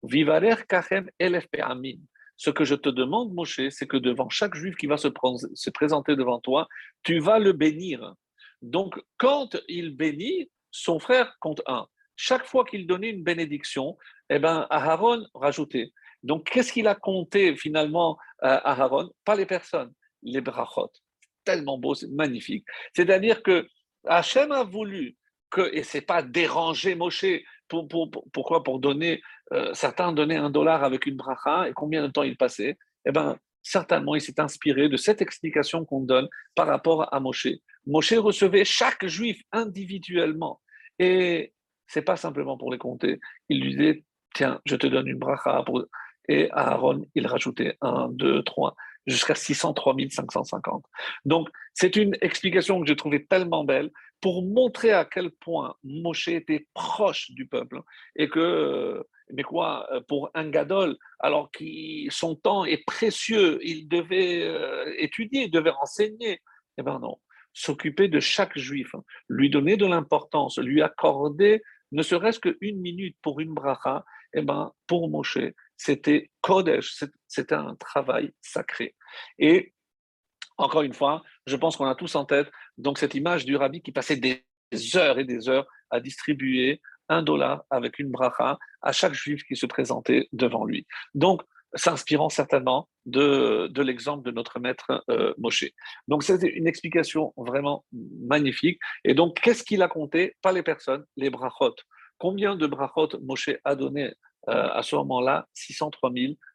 Vivaler 0.04 0.56
Kachem 0.68 1.10
Elef 1.20 1.48
Amin. 1.62 1.98
Ce 2.38 2.50
que 2.50 2.66
je 2.66 2.76
te 2.76 2.90
demande, 2.90 3.34
Moshe, 3.34 3.70
c'est 3.70 3.88
que 3.88 3.98
devant 3.98 4.30
chaque 4.30 4.56
juif 4.56 4.76
qui 4.76 4.88
va 4.88 4.98
se, 4.98 5.10
se, 5.54 5.70
présenter 5.70 6.16
devant 6.16 6.40
toi, 6.40 6.68
tu 7.04 7.20
vas 7.20 7.40
le 7.40 7.54
bénir. 7.54 8.16
Donc, 8.62 9.00
quand 9.18 9.58
il 9.68 9.96
bénit, 9.96 10.50
son 10.72 11.00
frère 11.00 11.36
compte 11.40 11.62
un. 11.68 11.88
Chaque 12.16 12.46
fois 12.46 12.66
qu'il 12.66 12.88
donnait 12.88 13.10
une 13.10 13.24
bénédiction, 13.24 13.98
eh 14.30 14.40
ben, 14.40 14.66
Aharon 14.70 15.26
rajoutait. 15.34 15.92
Donc, 16.24 16.50
qu'est-ce 16.50 16.72
qu'il 16.72 16.88
a 16.88 16.96
compté 16.96 17.56
finalement 17.56 18.18
à 18.42 18.72
Aaron 18.72 19.12
Pas 19.26 19.36
les 19.36 19.46
personnes, 19.46 19.92
les 20.24 20.42
brachot. 20.42 20.92
Tellement 21.44 21.78
beau, 21.78 21.96
c'est 21.96 22.10
magnifique. 22.12 22.66
C'est-à-dire 22.94 23.42
que 23.42 23.68
Hachem 24.06 24.52
a 24.52 24.64
voulu 24.64 25.18
que, 25.50 25.74
et 25.74 25.84
c'est 25.84 26.02
pas 26.02 26.22
déranger 26.22 26.96
Moshe, 26.96 27.26
pour, 27.68 27.88
pourquoi? 28.34 28.64
Pour 28.64 28.80
donner, 28.80 29.22
euh, 29.54 29.74
certains 29.74 30.12
donnaient 30.12 30.38
un 30.38 30.50
dollar 30.50 30.84
avec 30.84 31.06
une 31.06 31.16
bracha, 31.16 31.70
et 31.70 31.74
combien 31.74 32.06
de 32.06 32.12
temps 32.12 32.24
il 32.24 32.38
passait? 32.38 32.78
Eh 33.06 33.12
bien, 33.12 33.38
certainement, 33.64 34.16
il 34.16 34.22
s'est 34.22 34.40
inspiré 34.40 34.90
de 34.90 34.98
cette 34.98 35.22
explication 35.22 35.86
qu'on 35.86 36.02
donne 36.02 36.28
par 36.56 36.68
rapport 36.68 37.14
à 37.14 37.20
Moshe. 37.20 37.48
Moshe 37.86 38.14
recevait 38.14 38.66
chaque 38.66 39.06
juif 39.06 39.42
individuellement, 39.52 40.62
et 41.00 41.54
c'est 41.88 42.02
pas 42.02 42.18
simplement 42.18 42.58
pour 42.58 42.72
les 42.72 42.78
compter. 42.78 43.20
Il 43.50 43.62
lui 43.62 43.72
disait, 43.72 44.04
tiens, 44.34 44.62
je 44.66 44.76
te 44.76 44.88
donne 44.88 45.08
une 45.08 45.20
bracha, 45.20 45.64
pour... 45.66 45.84
et 46.28 46.50
Aaron, 46.52 47.06
il 47.16 47.28
rajoutait 47.28 47.78
un, 47.82 48.10
deux, 48.10 48.44
trois 48.44 48.76
jusqu'à 49.08 49.36
603 49.36 49.96
550. 50.10 50.86
Donc, 51.26 51.50
c'est 51.74 51.96
une 51.96 52.16
explication 52.22 52.80
que 52.80 52.88
j'ai 52.88 52.96
trouvée 52.96 53.26
tellement 53.26 53.64
belle 53.64 53.92
pour 54.22 54.44
montrer 54.44 54.92
à 54.92 55.06
quel 55.06 55.32
point 55.32 55.76
Moshe 55.84 56.28
était 56.28 56.68
proche 56.74 57.32
du 57.32 57.48
peuple 57.48 57.82
et 58.16 58.30
que, 58.30 59.04
mais 59.34 59.42
quoi, 59.42 59.90
pour 60.08 60.30
un 60.36 60.50
gadol, 60.50 60.96
alors 61.20 61.50
que 61.52 61.66
son 62.10 62.36
temps 62.36 62.66
est 62.66 62.86
précieux, 62.86 63.60
il 63.64 63.88
devait 63.88 64.44
euh, 64.44 64.94
étudier, 64.98 65.46
il 65.46 65.52
devait 65.52 65.72
renseigner. 65.72 66.40
Eh 66.78 66.84
bien 66.84 67.00
non, 67.00 67.18
s'occuper 67.54 68.08
de 68.08 68.20
chaque 68.20 68.58
juif, 68.58 68.92
lui 69.28 69.50
donner 69.50 69.76
de 69.78 69.86
l'importance, 69.86 70.60
lui 70.60 70.82
accorder 70.82 71.62
ne 71.92 72.04
serait-ce 72.04 72.40
qu'une 72.40 72.80
minute 72.80 73.18
pour 73.22 73.40
une 73.40 73.54
bracha, 73.54 74.06
eh 74.34 74.42
ben, 74.42 74.72
pour 74.88 75.10
Moshe, 75.10 75.40
c'était 75.82 76.30
Kodesh, 76.42 77.04
c'était 77.28 77.56
un 77.56 77.76
travail 77.76 78.32
sacré. 78.40 78.94
Et 79.40 79.74
encore 80.58 80.84
une 80.84 80.94
fois, 80.94 81.24
je 81.48 81.56
pense 81.56 81.76
qu'on 81.76 81.88
a 81.88 81.96
tous 81.96 82.14
en 82.16 82.26
tête 82.26 82.52
donc 82.78 83.00
cette 83.00 83.16
image 83.16 83.46
du 83.46 83.56
rabbi 83.56 83.82
qui 83.82 83.92
passait 83.92 84.16
des 84.16 84.44
heures 84.96 85.18
et 85.18 85.26
des 85.26 85.50
heures 85.50 85.66
à 85.90 86.00
distribuer 86.00 86.82
un 87.10 87.24
dollar 87.24 87.64
avec 87.72 87.98
une 87.98 88.12
bracha 88.12 88.60
à 88.84 88.92
chaque 88.92 89.16
juif 89.16 89.44
qui 89.44 89.56
se 89.56 89.66
présentait 89.66 90.30
devant 90.34 90.66
lui. 90.66 90.86
Donc, 91.16 91.42
s'inspirant 91.74 92.30
certainement 92.30 92.88
de, 93.08 93.72
l'exemple 93.82 94.24
de 94.24 94.32
notre 94.32 94.60
maître 94.60 95.04
euh, 95.10 95.34
Moshe. 95.40 95.66
Donc, 96.08 96.22
c'était 96.22 96.50
une 96.50 96.68
explication 96.68 97.34
vraiment 97.38 97.86
magnifique. 97.92 98.80
Et 99.04 99.16
donc, 99.16 99.40
qu'est-ce 99.42 99.64
qu'il 99.64 99.82
a 99.82 99.88
compté? 99.88 100.36
Pas 100.44 100.52
les 100.52 100.64
personnes, 100.64 101.06
les 101.18 101.32
brachot. 101.32 101.76
Combien 102.20 102.56
de 102.56 102.68
brachot 102.68 103.10
Moshe 103.22 103.50
a 103.64 103.76
donné 103.76 104.14
à 104.48 104.82
ce 104.84 104.96
moment-là 104.96 105.48
603 105.54 106.12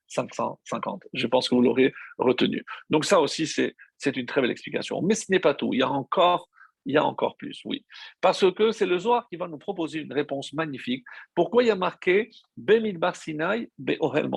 550. 0.08 1.04
Je 1.12 1.26
pense 1.26 1.48
que 1.48 1.54
vous 1.54 1.62
l'aurez 1.62 1.92
retenu. 2.18 2.64
Donc 2.90 3.04
ça 3.04 3.20
aussi, 3.20 3.46
c'est 3.46 4.16
une 4.16 4.26
très 4.26 4.40
belle 4.40 4.50
explication. 4.50 5.02
Mais 5.02 5.14
ce 5.14 5.30
n'est 5.30 5.40
pas 5.40 5.54
tout. 5.54 5.72
Il 5.72 5.80
y 5.80 5.82
a 5.82 5.90
encore, 5.90 6.48
il 6.84 6.94
y 6.94 6.96
a 6.96 7.04
encore 7.04 7.36
plus, 7.36 7.60
oui. 7.64 7.84
Parce 8.20 8.50
que 8.52 8.72
c'est 8.72 8.86
le 8.86 8.98
Zohar 8.98 9.28
qui 9.28 9.36
va 9.36 9.48
nous 9.48 9.58
proposer 9.58 10.00
une 10.00 10.12
réponse 10.12 10.52
magnifique. 10.52 11.04
Pourquoi 11.34 11.62
il 11.64 11.66
y 11.66 11.70
a 11.70 11.76
marqué 11.76 12.30
Bemidbar 12.56 13.16
Sinai, 13.16 13.70
Be'ohel 13.78 14.30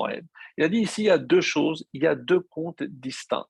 Il 0.57 0.63
a 0.63 0.69
dit 0.69 0.79
ici, 0.79 1.03
il 1.03 1.07
y 1.07 1.09
a 1.09 1.17
deux 1.17 1.41
choses, 1.41 1.88
il 1.93 2.03
y 2.03 2.07
a 2.07 2.15
deux 2.15 2.41
comptes 2.41 2.83
distincts. 2.83 3.47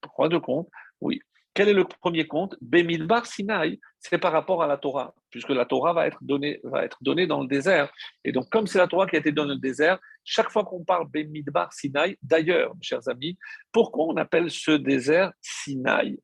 Pourquoi 0.00 0.28
deux 0.28 0.40
comptes? 0.40 0.68
Oui. 1.00 1.20
Quel 1.54 1.68
est 1.68 1.74
le 1.74 1.84
premier 1.84 2.26
compte? 2.26 2.56
Bemidbar 2.60 3.26
Sinai, 3.26 3.80
c'est 4.00 4.18
par 4.18 4.32
rapport 4.32 4.62
à 4.62 4.66
la 4.66 4.76
Torah, 4.76 5.14
puisque 5.30 5.50
la 5.50 5.64
Torah 5.64 5.92
va 5.92 6.08
être 6.08 6.18
donnée, 6.20 6.60
va 6.64 6.84
être 6.84 6.98
dans 7.00 7.42
le 7.42 7.46
désert. 7.46 7.92
Et 8.24 8.32
donc, 8.32 8.50
comme 8.50 8.66
c'est 8.66 8.78
la 8.78 8.88
Torah 8.88 9.06
qui 9.06 9.14
a 9.14 9.20
été 9.20 9.30
donnée 9.30 9.50
dans 9.50 9.54
le 9.54 9.60
désert, 9.60 10.00
chaque 10.24 10.50
fois 10.50 10.64
qu'on 10.64 10.84
parle 10.84 11.08
Bemidbar 11.08 11.72
Sinai, 11.72 12.18
d'ailleurs, 12.22 12.74
chers 12.82 13.08
amis, 13.08 13.38
pourquoi 13.70 14.06
on 14.06 14.16
appelle 14.16 14.50
ce 14.50 14.72
désert 14.72 15.32
Sinai? 15.40 16.18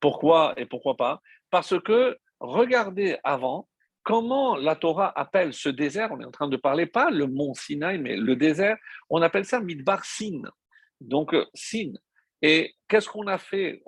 Pourquoi 0.00 0.52
et 0.58 0.66
pourquoi 0.66 0.96
pas? 0.96 1.22
Parce 1.50 1.80
que 1.80 2.18
regardez 2.38 3.18
avant 3.24 3.68
comment 4.02 4.54
la 4.56 4.76
Torah 4.76 5.18
appelle 5.18 5.54
ce 5.54 5.70
désert? 5.70 6.10
On 6.12 6.20
est 6.20 6.26
en 6.26 6.30
train 6.30 6.48
de 6.48 6.58
parler 6.58 6.84
pas 6.84 7.10
le 7.10 7.26
mont 7.26 7.54
Sinai, 7.54 7.96
mais 7.96 8.16
le 8.16 8.36
désert. 8.36 8.76
On 9.08 9.22
appelle 9.22 9.46
ça 9.46 9.60
Midbar 9.60 10.04
Sin. 10.04 10.42
Donc, 11.00 11.34
Sin. 11.54 11.94
Et 12.42 12.74
qu'est-ce 12.88 13.08
qu'on 13.08 13.26
a 13.26 13.38
fait? 13.38 13.82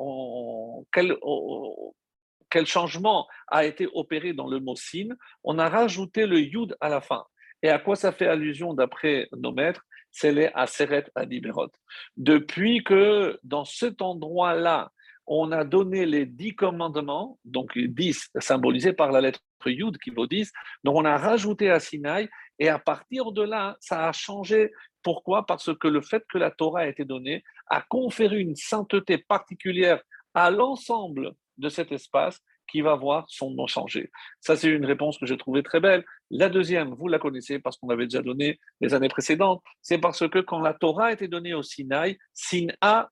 Quel, 0.93 2.67
changement 2.67 3.27
a 3.49 3.65
été 3.65 3.89
opéré 3.93 4.33
dans 4.33 4.49
le 4.49 4.61
mot 4.61 4.77
sin? 4.77 5.09
On 5.45 5.59
a 5.59 5.69
rajouté 5.69 6.27
le 6.27 6.41
yud 6.41 6.77
à 6.81 6.89
la 6.89 7.01
fin. 7.01 7.25
Et 7.63 7.69
à 7.69 7.79
quoi 7.79 7.97
ça 7.97 8.13
fait 8.13 8.27
allusion 8.27 8.75
d'après 8.75 9.29
nos 9.37 9.53
maîtres? 9.53 9.85
C'est 10.11 10.33
les 10.33 10.51
Aseret 10.55 11.05
Adiberot. 11.15 11.71
Depuis 12.17 12.83
que 12.83 13.39
dans 13.43 13.65
cet 13.65 14.01
endroit-là, 14.01 14.91
on 15.27 15.53
a 15.53 15.65
donné 15.65 16.07
les 16.07 16.25
dix 16.25 16.55
commandements, 16.55 17.39
donc 17.45 17.79
dix 17.79 18.31
symbolisés 18.39 18.95
par 18.95 19.13
la 19.13 19.21
lettre 19.21 19.41
Yud 19.67 19.99
qui 19.99 20.11
vaut 20.11 20.27
dix, 20.27 20.51
donc 20.85 20.97
on 20.97 21.05
a 21.05 21.19
rajouté 21.19 21.71
à 21.71 21.81
Sinaï, 21.81 22.29
et 22.59 22.68
à 22.68 22.79
partir 22.79 23.33
de 23.33 23.42
là, 23.42 23.77
ça 23.81 24.09
a 24.09 24.12
changé. 24.12 24.73
Pourquoi? 25.03 25.47
Parce 25.47 25.75
que 25.77 25.88
le 25.88 26.01
fait 26.01 26.25
que 26.29 26.38
la 26.38 26.51
Torah 26.51 26.81
a 26.81 26.87
été 26.87 27.05
donnée 27.05 27.44
a 27.68 27.83
conféré 27.83 28.38
une 28.38 28.57
sainteté 28.57 29.18
particulière 29.18 30.03
à 30.35 30.51
l'ensemble 30.51 31.35
de 31.57 31.68
cet 31.68 31.92
espace 31.92 32.40
qui 32.71 32.83
va 32.83 32.94
voir 32.94 33.25
son 33.29 33.51
nom 33.53 33.66
changer. 33.66 34.11
Ça, 34.40 34.55
c'est 34.55 34.68
une 34.68 34.85
réponse 34.85 35.18
que 35.18 35.27
j'ai 35.27 35.38
trouvée 35.38 35.62
très 35.62 35.81
belle. 35.81 36.05
La 36.31 36.49
deuxième, 36.49 36.94
vous 36.94 37.09
la 37.09 37.18
connaissez 37.18 37.59
parce 37.59 37.79
qu'on 37.79 37.88
l'avait 37.88 38.07
déjà 38.07 38.23
donnée 38.23 38.61
les 38.81 38.92
années 38.92 39.09
précédentes, 39.09 39.62
c'est 39.81 39.99
parce 39.99 40.29
que 40.29 40.40
quand 40.40 40.61
la 40.61 40.75
Torah 40.75 41.07
a 41.07 41.12
été 41.12 41.29
donnée 41.29 41.55
au 41.55 41.62
Sinaï, 41.62 42.18
Sin'a 42.35 43.11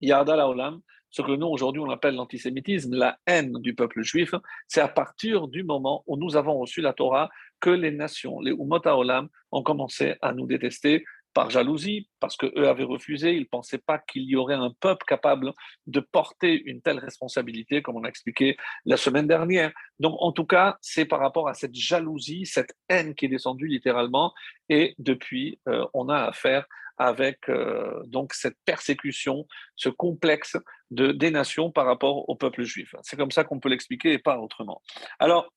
Yada 0.00 0.36
Laolam, 0.36 0.80
ce 1.10 1.22
que 1.22 1.32
nous 1.32 1.46
aujourd'hui 1.46 1.80
on 1.80 1.90
appelle 1.90 2.14
l'antisémitisme, 2.14 2.94
la 2.94 3.18
haine 3.26 3.52
du 3.60 3.74
peuple 3.74 4.02
juif, 4.02 4.34
c'est 4.68 4.80
à 4.80 4.88
partir 4.88 5.48
du 5.48 5.62
moment 5.62 6.04
où 6.06 6.16
nous 6.16 6.36
avons 6.36 6.58
reçu 6.58 6.80
la 6.80 6.92
Torah 6.92 7.28
que 7.60 7.70
les 7.70 7.90
nations, 7.90 8.40
les 8.40 8.52
Umot 8.52 8.86
Olam, 8.86 9.28
ont 9.52 9.62
commencé 9.62 10.14
à 10.22 10.32
nous 10.32 10.46
détester 10.46 11.04
par 11.32 11.50
jalousie, 11.50 12.08
parce 12.18 12.36
qu'eux 12.36 12.68
avaient 12.68 12.84
refusé, 12.84 13.34
ils 13.34 13.42
ne 13.42 13.44
pensaient 13.44 13.78
pas 13.78 13.98
qu'il 13.98 14.24
y 14.24 14.36
aurait 14.36 14.54
un 14.54 14.72
peuple 14.80 15.04
capable 15.06 15.52
de 15.86 16.00
porter 16.00 16.60
une 16.64 16.82
telle 16.82 16.98
responsabilité, 16.98 17.82
comme 17.82 17.96
on 17.96 18.04
a 18.04 18.08
expliqué 18.08 18.56
la 18.84 18.96
semaine 18.96 19.26
dernière. 19.26 19.70
Donc, 20.00 20.16
en 20.18 20.32
tout 20.32 20.44
cas, 20.44 20.76
c'est 20.80 21.04
par 21.04 21.20
rapport 21.20 21.48
à 21.48 21.54
cette 21.54 21.74
jalousie, 21.74 22.46
cette 22.46 22.74
haine 22.88 23.14
qui 23.14 23.26
est 23.26 23.28
descendue 23.28 23.68
littéralement, 23.68 24.32
et 24.68 24.94
depuis, 24.98 25.60
euh, 25.68 25.86
on 25.94 26.08
a 26.08 26.16
affaire 26.16 26.66
avec 27.00 27.48
euh, 27.48 28.02
donc 28.08 28.34
cette 28.34 28.58
persécution, 28.66 29.46
ce 29.74 29.88
complexe 29.88 30.58
de, 30.90 31.12
des 31.12 31.30
nations 31.30 31.72
par 31.72 31.86
rapport 31.86 32.28
au 32.28 32.36
peuple 32.36 32.62
juif. 32.62 32.94
C'est 33.00 33.16
comme 33.16 33.30
ça 33.30 33.42
qu'on 33.42 33.58
peut 33.58 33.70
l'expliquer 33.70 34.12
et 34.12 34.18
pas 34.18 34.38
autrement. 34.38 34.82
Alors, 35.18 35.50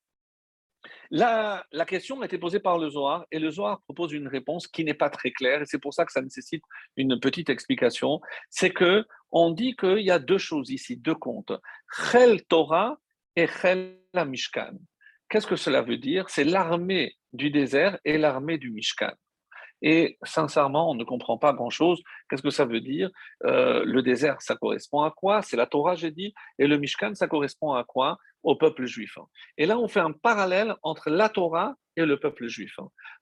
la, 1.10 1.62
question 1.86 2.22
a 2.22 2.24
été 2.24 2.38
posée 2.38 2.60
par 2.60 2.78
le 2.78 2.88
Zohar 2.88 3.26
et 3.30 3.38
le 3.38 3.50
Zohar 3.50 3.82
propose 3.82 4.12
une 4.12 4.26
réponse 4.26 4.66
qui 4.66 4.84
n'est 4.84 4.94
pas 4.94 5.10
très 5.10 5.32
claire 5.32 5.60
et 5.60 5.66
c'est 5.66 5.78
pour 5.78 5.92
ça 5.92 6.06
que 6.06 6.12
ça 6.12 6.22
nécessite 6.22 6.62
une 6.96 7.20
petite 7.20 7.50
explication. 7.50 8.22
C'est 8.48 8.70
que 8.70 9.04
on 9.30 9.50
dit 9.50 9.76
qu'il 9.76 10.00
y 10.00 10.10
a 10.10 10.18
deux 10.18 10.38
choses 10.38 10.70
ici, 10.70 10.96
deux 10.96 11.14
comptes, 11.14 11.52
Chel 12.10 12.42
Torah 12.46 12.96
et 13.36 13.46
Chel 13.46 13.98
Mishkan. 14.14 14.78
Qu'est-ce 15.28 15.46
que 15.46 15.56
cela 15.56 15.82
veut 15.82 15.98
dire? 15.98 16.30
C'est 16.30 16.44
l'armée 16.44 17.16
du 17.34 17.50
désert 17.50 17.98
et 18.06 18.16
l'armée 18.16 18.56
du 18.56 18.70
Mishkan. 18.70 19.12
Et 19.86 20.16
sincèrement, 20.22 20.90
on 20.90 20.94
ne 20.94 21.04
comprend 21.04 21.36
pas 21.36 21.52
grand-chose. 21.52 22.02
Qu'est-ce 22.28 22.42
que 22.42 22.48
ça 22.48 22.64
veut 22.64 22.80
dire? 22.80 23.10
Euh, 23.44 23.84
Le 23.84 24.02
désert, 24.02 24.40
ça 24.40 24.56
correspond 24.56 25.02
à 25.02 25.10
quoi? 25.10 25.42
C'est 25.42 25.58
la 25.58 25.66
Torah, 25.66 25.94
j'ai 25.94 26.10
dit. 26.10 26.32
Et 26.58 26.66
le 26.66 26.78
Mishkan, 26.78 27.14
ça 27.14 27.28
correspond 27.28 27.72
à 27.74 27.84
quoi? 27.84 28.16
Au 28.42 28.56
peuple 28.56 28.86
juif. 28.86 29.18
Et 29.58 29.66
là, 29.66 29.78
on 29.78 29.86
fait 29.86 30.00
un 30.00 30.12
parallèle 30.12 30.74
entre 30.82 31.10
la 31.10 31.28
Torah 31.28 31.74
et 31.96 32.06
le 32.06 32.18
peuple 32.18 32.46
juif. 32.46 32.74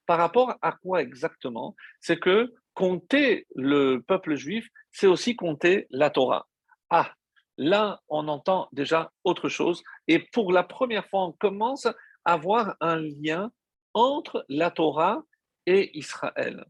Par 0.07 0.19
rapport 0.19 0.55
à 0.63 0.71
quoi 0.71 1.03
exactement? 1.03 1.75
C'est 2.01 2.21
que 2.21 2.55
compter 2.75 3.47
le 3.57 3.99
peuple 3.99 4.37
juif, 4.37 4.69
c'est 4.93 5.09
aussi 5.09 5.35
compter 5.35 5.89
la 5.91 6.11
Torah. 6.11 6.47
Ah, 6.91 7.11
là, 7.59 8.01
on 8.09 8.29
entend 8.29 8.69
déjà 8.71 9.11
autre 9.25 9.49
chose. 9.49 9.83
Et 10.07 10.21
pour 10.33 10.53
la 10.53 10.63
première 10.63 11.09
fois, 11.09 11.25
on 11.25 11.33
commence 11.33 11.89
à 12.25 12.37
voir 12.37 12.77
un 12.81 13.01
lien 13.01 13.51
entre 13.95 14.45
la 14.49 14.71
Torah 14.71 15.23
et 15.67 15.97
Israël. 15.99 16.65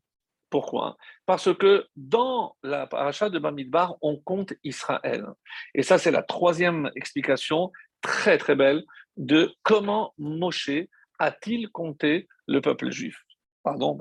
Pourquoi? 0.51 0.99
Parce 1.25 1.55
que 1.55 1.87
dans 1.97 2.57
la 2.63 2.87
paracha 2.87 3.31
de 3.31 3.39
Bamidbar, 3.39 3.97
on 4.03 4.19
compte 4.19 4.53
Israël. 4.65 5.27
Et 5.75 5.83
ça, 5.83 5.97
c'est 5.99 6.11
la 6.11 6.23
troisième 6.23 6.91
explication 6.95 7.73
très 8.03 8.37
très 8.37 8.55
belle 8.55 8.85
de 9.17 9.55
comment 9.63 10.13
Moshe 10.19 10.71
a-t-il 11.19 11.71
compté 11.71 12.29
le 12.47 12.61
peuple 12.61 12.91
juif. 12.91 13.25
Pardon, 13.63 13.97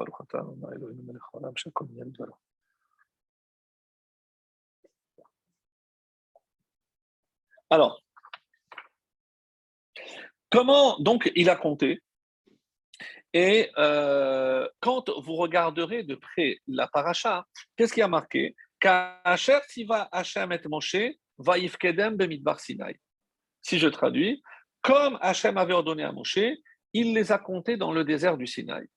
alors, 7.69 8.03
comment 10.49 10.99
donc 10.99 11.31
il 11.35 11.49
a 11.49 11.55
compté? 11.55 12.01
Et 13.33 13.69
euh, 13.77 14.67
quand 14.81 15.09
vous 15.21 15.35
regarderez 15.35 16.03
de 16.03 16.15
près 16.15 16.59
la 16.67 16.87
paracha, 16.87 17.45
qu'est-ce 17.77 17.93
qui 17.93 18.01
a 18.01 18.07
marqué? 18.07 18.55
Si 23.61 23.79
je 23.79 23.87
traduis, 23.87 24.41
comme 24.81 25.17
Hachem 25.21 25.57
avait 25.57 25.73
ordonné 25.73 26.03
à 26.03 26.11
Moshe, 26.11 26.39
il 26.93 27.13
les 27.13 27.31
a 27.31 27.37
comptés 27.37 27.77
dans 27.77 27.93
le 27.93 28.03
désert 28.03 28.37
du 28.37 28.47
Sinaï. 28.47 28.87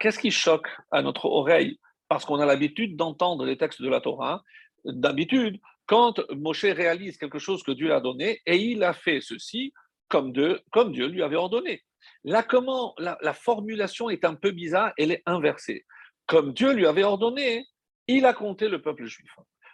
Qu'est-ce 0.00 0.18
qui 0.18 0.30
choque 0.30 0.68
à 0.90 1.02
notre 1.02 1.26
oreille? 1.26 1.78
Parce 2.08 2.24
qu'on 2.24 2.40
a 2.40 2.46
l'habitude 2.46 2.96
d'entendre 2.96 3.44
les 3.44 3.56
textes 3.56 3.82
de 3.82 3.88
la 3.88 4.00
Torah. 4.00 4.42
D'habitude, 4.84 5.60
quand 5.86 6.20
Moshe 6.30 6.64
réalise 6.64 7.18
quelque 7.18 7.38
chose 7.38 7.62
que 7.62 7.72
Dieu 7.72 7.94
a 7.94 8.00
donné, 8.00 8.40
et 8.46 8.56
il 8.56 8.82
a 8.82 8.94
fait 8.94 9.20
ceci 9.20 9.72
comme 10.08 10.32
comme 10.70 10.92
Dieu 10.92 11.06
lui 11.06 11.22
avait 11.22 11.36
ordonné. 11.36 11.82
Là, 12.24 12.42
comment 12.42 12.94
la, 12.98 13.34
formulation 13.34 14.10
est 14.10 14.24
un 14.24 14.34
peu 14.34 14.50
bizarre, 14.50 14.92
elle 14.96 15.12
est 15.12 15.22
inversée. 15.26 15.84
Comme 16.26 16.52
Dieu 16.52 16.72
lui 16.72 16.86
avait 16.86 17.04
ordonné, 17.04 17.66
il 18.06 18.26
a 18.26 18.32
compté 18.32 18.68
le 18.68 18.80
peuple 18.80 19.04
juif. 19.04 19.30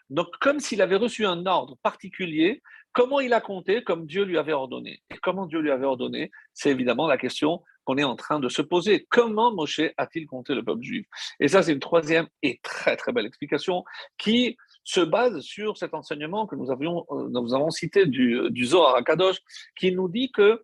Donc, 0.09 0.29
comme 0.41 0.59
s'il 0.59 0.83
avait 0.83 0.97
reçu 0.97 1.25
un 1.25 1.47
ordre 1.47 1.77
particulier, 1.83 2.63
comment 2.93 3.21
il 3.21 3.33
a 3.33 3.41
compté 3.41 3.85
comme 3.85 4.07
Dieu 4.07 4.25
lui 4.25 4.39
avait 4.39 4.53
ordonné? 4.53 5.03
Et 5.11 5.19
comment 5.23 5.47
Dieu 5.47 5.61
lui 5.61 5.71
avait 5.71 5.87
ordonné? 5.87 6.31
C'est 6.53 6.71
évidemment 6.71 7.07
la 7.07 7.17
question 7.17 7.63
qu'on 7.85 7.97
est 7.97 8.05
en 8.05 8.17
train 8.17 8.41
de 8.41 8.49
se 8.49 8.63
poser. 8.63 9.07
Comment 9.09 9.53
Moshe 9.53 9.81
a-t-il 9.97 10.27
compté 10.27 10.55
le 10.55 10.65
peuple 10.65 10.83
juif? 10.83 11.07
Et 11.39 11.47
ça, 11.47 11.63
c'est 11.63 11.73
une 11.73 11.81
troisième 11.81 12.27
et 12.43 12.59
très 12.63 12.97
très 12.97 13.13
belle 13.13 13.27
explication 13.27 13.85
qui 14.19 14.57
se 14.85 15.01
base 15.01 15.41
sur 15.41 15.77
cet 15.77 15.95
enseignement 15.95 16.47
que 16.47 16.57
nous, 16.57 16.71
euh, 16.71 17.55
avons 17.55 17.71
cité 17.71 18.07
du, 18.07 18.51
du 18.51 18.65
Zohar 18.67 18.97
à 18.97 19.03
Kadosh, 19.03 19.37
qui 19.77 19.93
nous 19.93 20.09
dit 20.09 20.33
que 20.33 20.63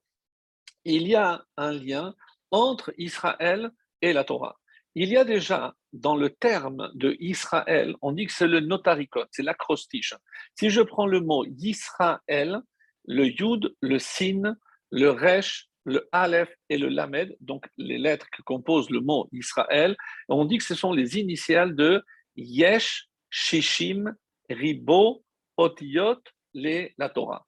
il 0.87 1.09
y 1.09 1.15
a 1.15 1.45
un 1.57 1.73
lien 1.73 2.15
entre 2.51 2.95
Israël 2.97 3.71
et 4.03 4.13
la 4.13 4.25
Torah. 4.25 4.57
Il 4.95 5.09
y 5.11 5.17
a 5.17 5.25
déjà 5.25 5.75
dans 5.93 6.17
le 6.17 6.31
terme 6.31 6.91
de 6.95 7.17
Israël, 7.21 7.95
on 8.03 8.13
dit 8.13 8.27
que 8.27 8.33
c'est 8.33 8.47
le 8.47 8.61
notaricot, 8.61 9.25
c'est 9.31 9.43
l'acrostiche. 9.43 10.15
Si 10.55 10.71
je 10.71 10.81
prends 10.81 11.07
le 11.07 11.21
mot 11.21 11.45
Israël, 11.45 12.61
le 13.07 13.27
Yud, 13.27 13.75
le 13.81 13.99
Sin, 13.99 14.57
le 14.91 15.11
Resh, 15.11 15.69
le 15.85 16.09
Aleph 16.13 16.55
et 16.69 16.79
le 16.79 16.89
Lamed, 16.89 17.37
donc 17.41 17.67
les 17.77 17.99
lettres 17.99 18.29
qui 18.35 18.43
composent 18.43 18.91
le 18.91 19.01
mot 19.01 19.29
Israël, 19.33 19.97
on 20.29 20.45
dit 20.45 20.59
que 20.59 20.65
ce 20.65 20.75
sont 20.75 20.93
les 20.93 21.19
initiales 21.19 21.75
de 21.75 22.03
Yesh, 22.37 23.09
Shishim, 23.31 24.15
Ribo, 24.49 25.25
Otiyot, 25.57 26.21
les, 26.55 26.95
la 26.99 27.09
Torah. 27.09 27.47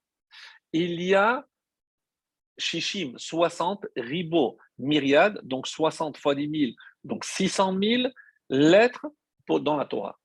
Il 0.73 1.01
y 1.03 1.15
a 1.15 1.45
Shishim, 2.59 3.17
60, 3.17 3.87
Ribo, 3.97 4.59
myriade, 4.79 5.41
donc 5.45 5.67
60 5.67 6.17
fois 6.17 6.35
10 6.35 6.51
000, 6.51 6.73
donc 7.05 7.25
600 7.25 7.79
000 7.81 8.03
lettres 8.51 9.07
dans 9.49 9.77
la 9.77 9.85
Torah. 9.85 10.19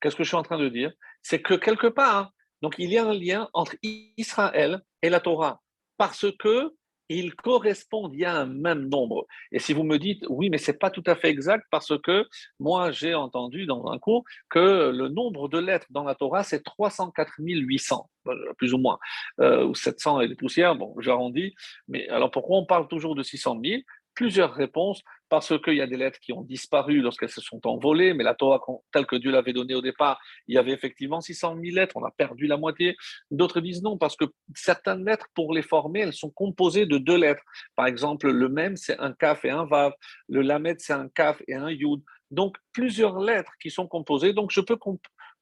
Qu'est-ce 0.00 0.16
que 0.16 0.24
je 0.24 0.28
suis 0.28 0.36
en 0.36 0.42
train 0.42 0.58
de 0.58 0.68
dire? 0.68 0.92
C'est 1.22 1.42
que 1.42 1.54
quelque 1.54 1.88
part, 1.88 2.32
donc 2.62 2.76
il 2.78 2.90
y 2.90 2.98
a 2.98 3.04
un 3.04 3.12
lien 3.12 3.48
entre 3.52 3.76
Israël 3.82 4.80
et 5.02 5.10
la 5.10 5.20
Torah, 5.20 5.60
parce 5.96 6.26
que 6.38 6.74
ils 7.08 7.34
correspondent, 7.34 8.12
il 8.14 8.20
y 8.20 8.24
a 8.24 8.34
un 8.34 8.46
même 8.46 8.88
nombre. 8.88 9.26
Et 9.52 9.58
si 9.58 9.72
vous 9.72 9.82
me 9.84 9.98
dites, 9.98 10.24
oui, 10.28 10.50
mais 10.50 10.58
ce 10.58 10.70
n'est 10.70 10.76
pas 10.78 10.90
tout 10.90 11.04
à 11.06 11.14
fait 11.14 11.28
exact 11.28 11.66
parce 11.70 11.92
que 12.00 12.26
moi, 12.58 12.90
j'ai 12.90 13.14
entendu 13.14 13.66
dans 13.66 13.86
un 13.88 13.98
cours 13.98 14.24
que 14.50 14.90
le 14.90 15.08
nombre 15.08 15.48
de 15.48 15.58
lettres 15.58 15.86
dans 15.90 16.04
la 16.04 16.14
Torah, 16.14 16.42
c'est 16.42 16.62
304 16.62 17.34
800, 17.38 18.10
plus 18.56 18.74
ou 18.74 18.78
moins, 18.78 18.98
euh, 19.40 19.64
ou 19.64 19.74
700 19.74 20.20
et 20.22 20.28
des 20.28 20.34
poussières, 20.34 20.76
bon, 20.76 20.94
j'arrondis. 21.00 21.54
Mais 21.88 22.08
alors 22.08 22.30
pourquoi 22.30 22.58
on 22.58 22.66
parle 22.66 22.88
toujours 22.88 23.14
de 23.14 23.22
600 23.22 23.60
000 23.64 23.82
Plusieurs 24.16 24.54
réponses 24.54 25.02
parce 25.28 25.52
qu'il 25.60 25.74
y 25.74 25.80
a 25.80 25.86
des 25.86 25.96
lettres 25.96 26.18
qui 26.20 26.32
ont 26.32 26.42
disparu 26.42 27.00
lorsqu'elles 27.00 27.28
se 27.28 27.40
sont 27.40 27.60
envolées, 27.66 28.14
mais 28.14 28.24
la 28.24 28.34
Torah, 28.34 28.60
telle 28.92 29.06
que 29.06 29.16
Dieu 29.16 29.30
l'avait 29.30 29.52
donnée 29.52 29.74
au 29.74 29.82
départ, 29.82 30.18
il 30.48 30.54
y 30.54 30.58
avait 30.58 30.72
effectivement 30.72 31.20
600 31.20 31.56
000 31.60 31.76
lettres, 31.76 31.96
on 31.96 32.04
a 32.04 32.10
perdu 32.10 32.46
la 32.46 32.56
moitié. 32.56 32.96
D'autres 33.30 33.60
disent 33.60 33.82
non, 33.82 33.98
parce 33.98 34.16
que 34.16 34.24
certaines 34.54 35.04
lettres, 35.04 35.26
pour 35.34 35.52
les 35.52 35.62
former, 35.62 36.00
elles 36.00 36.14
sont 36.14 36.30
composées 36.30 36.86
de 36.86 36.96
deux 36.96 37.16
lettres. 37.16 37.42
Par 37.74 37.86
exemple, 37.86 38.30
le 38.30 38.48
même, 38.48 38.76
c'est 38.76 38.98
un 38.98 39.12
kaf 39.12 39.44
et 39.44 39.50
un 39.50 39.66
vav. 39.66 39.92
Le 40.28 40.40
lamed, 40.40 40.80
c'est 40.80 40.94
un 40.94 41.08
kaf 41.08 41.42
et 41.46 41.54
un 41.54 41.70
yud. 41.70 42.02
Donc, 42.30 42.56
plusieurs 42.72 43.20
lettres 43.20 43.52
qui 43.60 43.70
sont 43.70 43.86
composées. 43.86 44.32
Donc, 44.32 44.50
je 44.50 44.62
peux, 44.62 44.78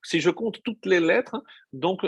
si 0.02 0.20
je 0.20 0.30
compte 0.30 0.62
toutes 0.64 0.84
les 0.84 1.00
lettres, 1.00 1.42
donc 1.72 2.06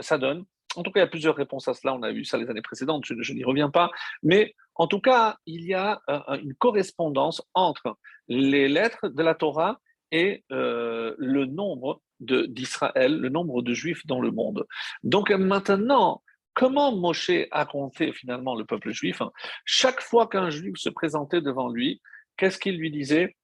ça 0.00 0.18
donne 0.18 0.44
en 0.76 0.82
tout 0.82 0.90
cas, 0.90 1.00
il 1.00 1.02
y 1.04 1.06
a 1.06 1.08
plusieurs 1.08 1.36
réponses 1.36 1.68
à 1.68 1.74
cela. 1.74 1.94
On 1.94 2.02
a 2.02 2.12
vu 2.12 2.24
ça 2.24 2.38
les 2.38 2.50
années 2.50 2.62
précédentes, 2.62 3.04
je, 3.04 3.32
n'y 3.32 3.44
reviens 3.44 3.70
pas. 3.70 3.90
Mais 4.22 4.54
en 4.76 4.86
tout 4.86 5.00
cas, 5.00 5.36
il 5.46 5.64
y 5.64 5.74
a 5.74 6.00
euh, 6.08 6.20
une 6.42 6.54
correspondance 6.54 7.42
entre 7.54 7.96
les 8.28 8.68
lettres 8.68 9.08
de 9.08 9.22
la 9.22 9.34
Torah 9.34 9.80
et 10.10 10.44
euh, 10.52 11.14
le 11.18 11.46
nombre 11.46 12.00
d'Israël, 12.20 13.18
le 13.18 13.28
nombre 13.28 13.62
de 13.62 13.74
juifs 13.74 14.06
dans 14.06 14.20
le 14.20 14.30
monde. 14.30 14.66
Donc 15.02 15.30
maintenant, 15.30 16.22
comment 16.54 16.94
Moshe 16.94 17.48
a 17.50 17.66
compté 17.66 18.12
finalement 18.12 18.54
le 18.54 18.64
peuple 18.64 18.92
juif 18.92 19.20
Chaque 19.64 20.00
fois 20.00 20.28
qu'un 20.28 20.50
juif 20.50 20.76
se 20.76 20.88
présentait 20.88 21.40
devant 21.40 21.68
lui, 21.68 22.00
qu'est-ce 22.36 22.58
qu'il 22.58 22.78
lui 22.78 22.90
disait? 22.90 23.36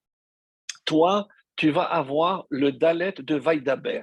Toi, 0.84 1.28
tu 1.56 1.70
vas 1.70 1.82
avoir 1.82 2.46
le 2.48 2.72
Dalet 2.72 3.14
de 3.18 3.36
Vaïdaber. 3.36 4.02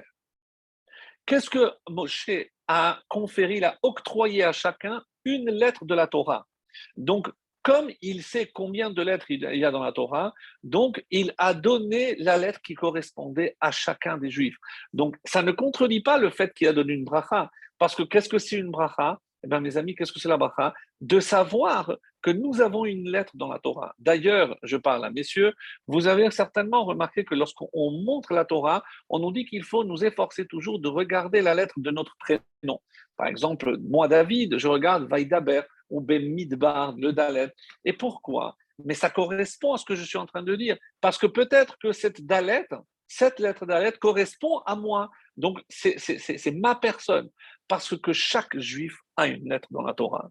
Qu'est-ce 1.26 1.50
que 1.50 1.72
Moshe 1.90 2.30
a 2.68 3.00
conféré 3.08 3.56
Il 3.56 3.64
a 3.64 3.78
octroyé 3.82 4.44
à 4.44 4.52
chacun 4.52 5.02
une 5.24 5.50
lettre 5.50 5.84
de 5.84 5.94
la 5.94 6.06
Torah? 6.06 6.47
Donc, 6.96 7.28
comme 7.62 7.90
il 8.00 8.22
sait 8.22 8.46
combien 8.46 8.88
de 8.90 9.02
lettres 9.02 9.30
il 9.30 9.40
y 9.42 9.64
a 9.64 9.70
dans 9.70 9.82
la 9.82 9.92
Torah, 9.92 10.32
donc 10.62 11.04
il 11.10 11.34
a 11.36 11.52
donné 11.52 12.14
la 12.16 12.38
lettre 12.38 12.60
qui 12.62 12.74
correspondait 12.74 13.56
à 13.60 13.70
chacun 13.70 14.16
des 14.16 14.30
Juifs. 14.30 14.56
Donc, 14.92 15.16
ça 15.24 15.42
ne 15.42 15.52
contredit 15.52 16.00
pas 16.00 16.18
le 16.18 16.30
fait 16.30 16.54
qu'il 16.54 16.68
a 16.68 16.72
donné 16.72 16.94
une 16.94 17.04
bracha, 17.04 17.50
parce 17.78 17.94
que 17.94 18.02
qu'est-ce 18.02 18.28
que 18.28 18.38
c'est 18.38 18.56
une 18.56 18.70
bracha? 18.70 19.18
Eh 19.44 19.48
bien, 19.48 19.60
mes 19.60 19.76
amis, 19.76 19.94
qu'est-ce 19.94 20.12
que 20.12 20.18
c'est 20.18 20.28
la 20.28 20.36
bracha? 20.36 20.74
De 21.00 21.20
savoir 21.20 21.96
que 22.22 22.30
nous 22.30 22.60
avons 22.60 22.84
une 22.84 23.08
lettre 23.08 23.36
dans 23.36 23.48
la 23.48 23.58
Torah. 23.60 23.94
D'ailleurs, 23.98 24.56
je 24.62 24.76
parle 24.76 25.04
à 25.04 25.10
messieurs, 25.10 25.52
vous 25.86 26.08
avez 26.08 26.28
certainement 26.30 26.84
remarqué 26.84 27.24
que 27.24 27.34
lorsqu'on 27.34 27.90
montre 27.90 28.32
la 28.32 28.44
Torah, 28.44 28.82
on 29.08 29.20
nous 29.20 29.30
dit 29.30 29.44
qu'il 29.44 29.62
faut 29.62 29.84
nous 29.84 30.04
efforcer 30.04 30.46
toujours 30.46 30.80
de 30.80 30.88
regarder 30.88 31.40
la 31.40 31.54
lettre 31.54 31.74
de 31.76 31.90
notre 31.90 32.16
prénom. 32.18 32.80
Par 33.16 33.28
exemple, 33.28 33.76
moi, 33.78 34.08
David, 34.08 34.58
je 34.58 34.66
regarde 34.66 35.08
Vaïdaber 35.08 35.62
ou 35.90 36.00
Ben 36.00 36.32
Midbar, 36.32 36.94
le 36.96 37.12
Dalet. 37.12 37.52
Et 37.84 37.92
pourquoi? 37.92 38.56
Mais 38.84 38.94
ça 38.94 39.10
correspond 39.10 39.74
à 39.74 39.78
ce 39.78 39.84
que 39.84 39.94
je 39.94 40.04
suis 40.04 40.18
en 40.18 40.26
train 40.26 40.42
de 40.42 40.54
dire. 40.54 40.76
Parce 41.00 41.18
que 41.18 41.26
peut-être 41.26 41.78
que 41.78 41.92
cette 41.92 42.24
Dalet, 42.24 42.68
cette 43.06 43.40
lettre 43.40 43.66
Dalet 43.66 43.92
correspond 43.92 44.58
à 44.66 44.76
moi. 44.76 45.10
Donc, 45.36 45.60
c'est 45.68 46.52
ma 46.54 46.74
personne. 46.74 47.28
Parce 47.66 47.96
que 47.96 48.12
chaque 48.12 48.58
juif 48.58 48.98
a 49.16 49.26
une 49.26 49.48
lettre 49.48 49.68
dans 49.70 49.82
la 49.82 49.94
Torah. 49.94 50.30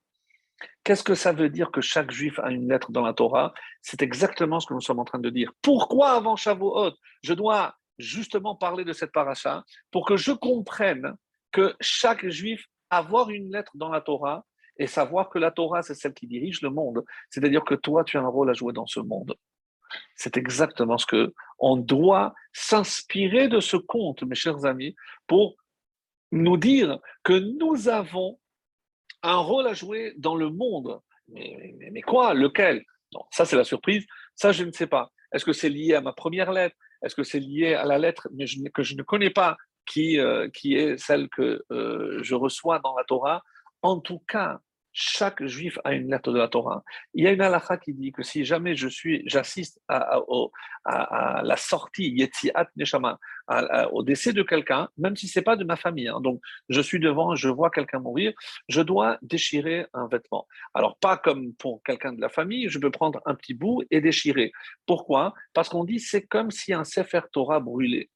Qu'est-ce 0.83 1.03
que 1.03 1.13
ça 1.13 1.33
veut 1.33 1.49
dire 1.49 1.69
que 1.69 1.81
chaque 1.81 2.11
juif 2.11 2.39
a 2.39 2.49
une 2.49 2.67
lettre 2.67 2.91
dans 2.91 3.03
la 3.03 3.13
Torah? 3.13 3.53
C'est 3.81 4.01
exactement 4.01 4.59
ce 4.59 4.65
que 4.65 4.73
nous 4.73 4.81
sommes 4.81 4.99
en 4.99 5.05
train 5.05 5.19
de 5.19 5.29
dire. 5.29 5.51
Pourquoi 5.61 6.11
avant 6.11 6.35
Shavuot, 6.35 6.93
je 7.21 7.33
dois 7.33 7.75
justement 7.99 8.55
parler 8.55 8.85
de 8.85 8.93
cette 8.93 9.11
paracha? 9.11 9.63
Pour 9.91 10.05
que 10.05 10.17
je 10.17 10.31
comprenne 10.31 11.15
que 11.51 11.75
chaque 11.79 12.27
juif 12.27 12.65
avoir 12.89 13.29
une 13.29 13.51
lettre 13.51 13.71
dans 13.75 13.89
la 13.89 14.01
Torah 14.01 14.45
et 14.79 14.87
savoir 14.87 15.29
que 15.29 15.39
la 15.39 15.51
Torah, 15.51 15.81
c'est 15.81 15.95
celle 15.95 16.13
qui 16.13 16.27
dirige 16.27 16.61
le 16.61 16.69
monde. 16.69 17.03
C'est-à-dire 17.29 17.63
que 17.63 17.75
toi, 17.75 18.03
tu 18.03 18.17
as 18.17 18.21
un 18.21 18.27
rôle 18.27 18.49
à 18.49 18.53
jouer 18.53 18.73
dans 18.73 18.85
ce 18.85 18.99
monde. 18.99 19.35
C'est 20.15 20.37
exactement 20.37 20.97
ce 20.97 21.05
que 21.05 21.33
on 21.59 21.77
doit 21.77 22.33
s'inspirer 22.53 23.47
de 23.47 23.59
ce 23.59 23.77
conte, 23.77 24.23
mes 24.23 24.35
chers 24.35 24.65
amis, 24.65 24.95
pour 25.27 25.55
nous 26.31 26.57
dire 26.57 26.99
que 27.23 27.33
nous 27.33 27.87
avons 27.87 28.39
un 29.23 29.37
rôle 29.37 29.67
à 29.67 29.73
jouer 29.73 30.13
dans 30.17 30.35
le 30.35 30.49
monde. 30.49 30.99
Mais, 31.29 32.01
quoi? 32.01 32.33
Lequel? 32.33 32.83
Ça, 33.31 33.45
c'est 33.45 33.55
la 33.55 33.63
surprise. 33.63 34.05
Ça, 34.35 34.51
je 34.51 34.63
ne 34.63 34.71
sais 34.71 34.87
pas. 34.87 35.11
Est-ce 35.31 35.45
que 35.45 35.53
c'est 35.53 35.69
lié 35.69 35.95
à 35.95 36.01
ma 36.01 36.13
première 36.13 36.51
lettre? 36.51 36.75
Est-ce 37.01 37.15
que 37.15 37.23
c'est 37.23 37.39
lié 37.39 37.73
à 37.73 37.85
la 37.85 37.97
lettre 37.97 38.27
que 38.73 38.83
je 38.83 38.95
ne 38.95 39.03
connais 39.03 39.29
pas, 39.29 39.57
qui, 39.85 40.19
euh, 40.19 40.49
qui 40.49 40.75
est 40.75 40.97
celle 40.97 41.29
que 41.29 41.63
euh, 41.71 42.19
je 42.23 42.35
reçois 42.35 42.79
dans 42.79 42.95
la 42.95 43.03
Torah? 43.03 43.43
En 43.81 43.99
tout 43.99 44.19
cas, 44.27 44.59
chaque 44.99 45.45
juif 45.45 45.77
a 45.83 45.93
une 45.93 46.09
lettre 46.09 46.31
de 46.31 46.39
la 46.39 46.47
Torah. 46.47 46.83
Il 47.13 47.23
y 47.23 47.27
a 47.27 47.31
une 47.31 47.41
halakha 47.41 47.77
qui 47.77 47.93
dit 47.93 48.11
que 48.11 48.23
si 48.23 48.43
jamais 48.43 48.75
je 48.75 48.87
suis, 48.87 49.21
j'assiste 49.27 49.79
à, 49.87 50.21
la 51.43 51.55
sortie, 51.55 52.09
Yetziat 52.09 52.67
Neshama, 52.77 53.19
au 53.91 54.01
décès 54.01 54.33
de 54.33 54.41
quelqu'un, 54.41 54.89
même 54.97 55.15
si 55.15 55.27
c'est 55.27 55.43
pas 55.43 55.55
de 55.55 55.63
ma 55.63 55.75
famille, 55.75 56.07
hein. 56.07 56.19
donc 56.19 56.41
je 56.69 56.81
suis 56.81 56.99
devant, 56.99 57.35
je 57.35 57.47
vois 57.47 57.69
quelqu'un 57.69 57.99
mourir, 57.99 58.33
je 58.69 58.81
dois 58.81 59.19
déchirer 59.21 59.85
un 59.93 60.07
vêtement. 60.07 60.47
Alors 60.73 60.97
pas 60.97 61.15
comme 61.15 61.53
pour 61.53 61.83
quelqu'un 61.83 62.13
de 62.13 62.21
la 62.21 62.29
famille, 62.29 62.67
je 62.67 62.79
peux 62.79 62.89
prendre 62.89 63.21
un 63.27 63.35
petit 63.35 63.53
bout 63.53 63.83
et 63.91 64.01
déchirer. 64.01 64.51
Pourquoi? 64.87 65.35
Parce 65.53 65.69
qu'on 65.69 65.83
dit 65.83 65.99
c'est 65.99 66.25
comme 66.25 66.49
si 66.49 66.73
un 66.73 66.83
Sefer 66.83 67.21
Torah 67.31 67.59
brûlait. 67.59 68.09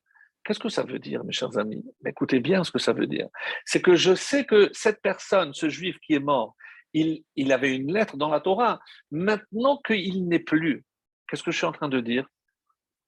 Qu'est-ce 0.43 0.59
que 0.59 0.69
ça 0.69 0.81
veut 0.81 0.97
dire, 0.97 1.23
mes 1.23 1.31
chers 1.31 1.59
amis? 1.59 1.85
Écoutez 2.03 2.39
bien 2.39 2.63
ce 2.63 2.71
que 2.71 2.79
ça 2.79 2.93
veut 2.93 3.05
dire. 3.05 3.27
C'est 3.65 3.83
que 3.83 3.95
je 3.95 4.15
sais 4.15 4.45
que 4.45 4.71
cette 4.73 4.99
personne, 5.03 5.53
ce 5.53 5.69
juif 5.69 5.99
qui 5.99 6.15
est 6.15 6.19
mort, 6.19 6.55
il, 6.93 7.51
avait 7.51 7.75
une 7.75 7.93
lettre 7.93 8.17
dans 8.17 8.29
la 8.29 8.39
Torah. 8.39 8.79
Maintenant 9.11 9.77
qu'il 9.85 10.27
n'est 10.27 10.39
plus, 10.39 10.85
qu'est-ce 11.27 11.43
que 11.43 11.51
je 11.51 11.57
suis 11.57 11.65
en 11.65 11.71
train 11.71 11.89
de 11.89 11.99
dire? 11.99 12.27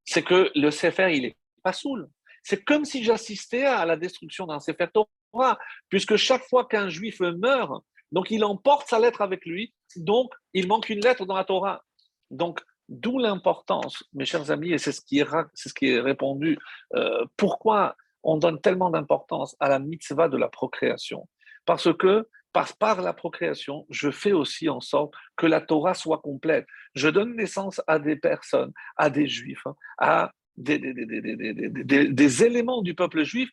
C'est 0.06 0.24
que 0.24 0.52
le 0.56 0.72
Sefer, 0.72 1.16
il 1.16 1.26
est 1.26 1.38
pas 1.64 1.74
saoul. 1.74 2.10
C'est 2.44 2.64
comme 2.64 2.86
si 2.86 3.04
j'assistais 3.04 3.66
à 3.66 3.86
la 3.86 3.96
destruction 3.96 4.48
d'un 4.48 4.60
Sefer 4.60 4.88
Torah, 4.94 5.58
puisque 5.90 6.18
chaque 6.18 6.44
fois 6.44 6.66
qu'un 6.66 6.90
juif 6.90 7.20
meurt, 7.22 7.84
donc 8.12 8.30
il 8.32 8.44
emporte 8.44 8.88
sa 8.88 9.00
lettre 9.00 9.22
avec 9.22 9.46
lui, 9.46 9.74
donc 9.96 10.34
il 10.54 10.68
manque 10.68 10.90
une 10.90 11.02
lettre 11.02 11.26
dans 11.26 11.36
la 11.36 11.46
Torah. 11.46 11.84
Donc, 12.32 12.62
d'où 12.90 13.18
l'importance, 13.18 14.04
mes 14.14 14.26
chers 14.26 14.52
amis, 14.52 14.74
et 14.74 14.78
c'est 14.78 14.92
ce 14.92 15.02
qui 15.02 15.20
est, 15.20 15.28
c'est 15.54 15.70
ce 15.70 15.74
qui 15.74 15.88
est 15.88 16.00
répondu, 16.00 16.60
euh, 16.96 17.26
pourquoi 17.38 17.96
on 18.24 18.38
donne 18.38 18.60
tellement 18.60 18.90
d'importance 18.90 19.56
à 19.60 19.70
la 19.70 19.80
mitzvah 19.80 20.30
de 20.30 20.38
la 20.38 20.50
procréation? 20.50 21.28
Parce 21.66 21.94
que 21.94 22.28
par, 22.54 23.02
la 23.02 23.14
procréation, 23.14 23.86
je 23.90 24.12
fais 24.12 24.32
aussi 24.32 24.70
en 24.70 24.80
sorte 24.80 25.14
que 25.36 25.48
la 25.48 25.62
Torah 25.62 25.94
soit 25.94 26.20
complète. 26.20 26.68
Je 26.96 27.10
donne 27.10 27.36
naissance 27.36 27.82
à 27.88 28.00
des 28.00 28.16
personnes, 28.16 28.72
à 28.96 29.10
des 29.10 29.28
juifs, 29.28 29.66
hein, 29.66 29.76
à 29.98 30.32
des, 30.56 30.78
des, 30.78 32.44
éléments 32.44 32.84
du 32.84 32.94
peuple 32.94 33.24
juif 33.24 33.50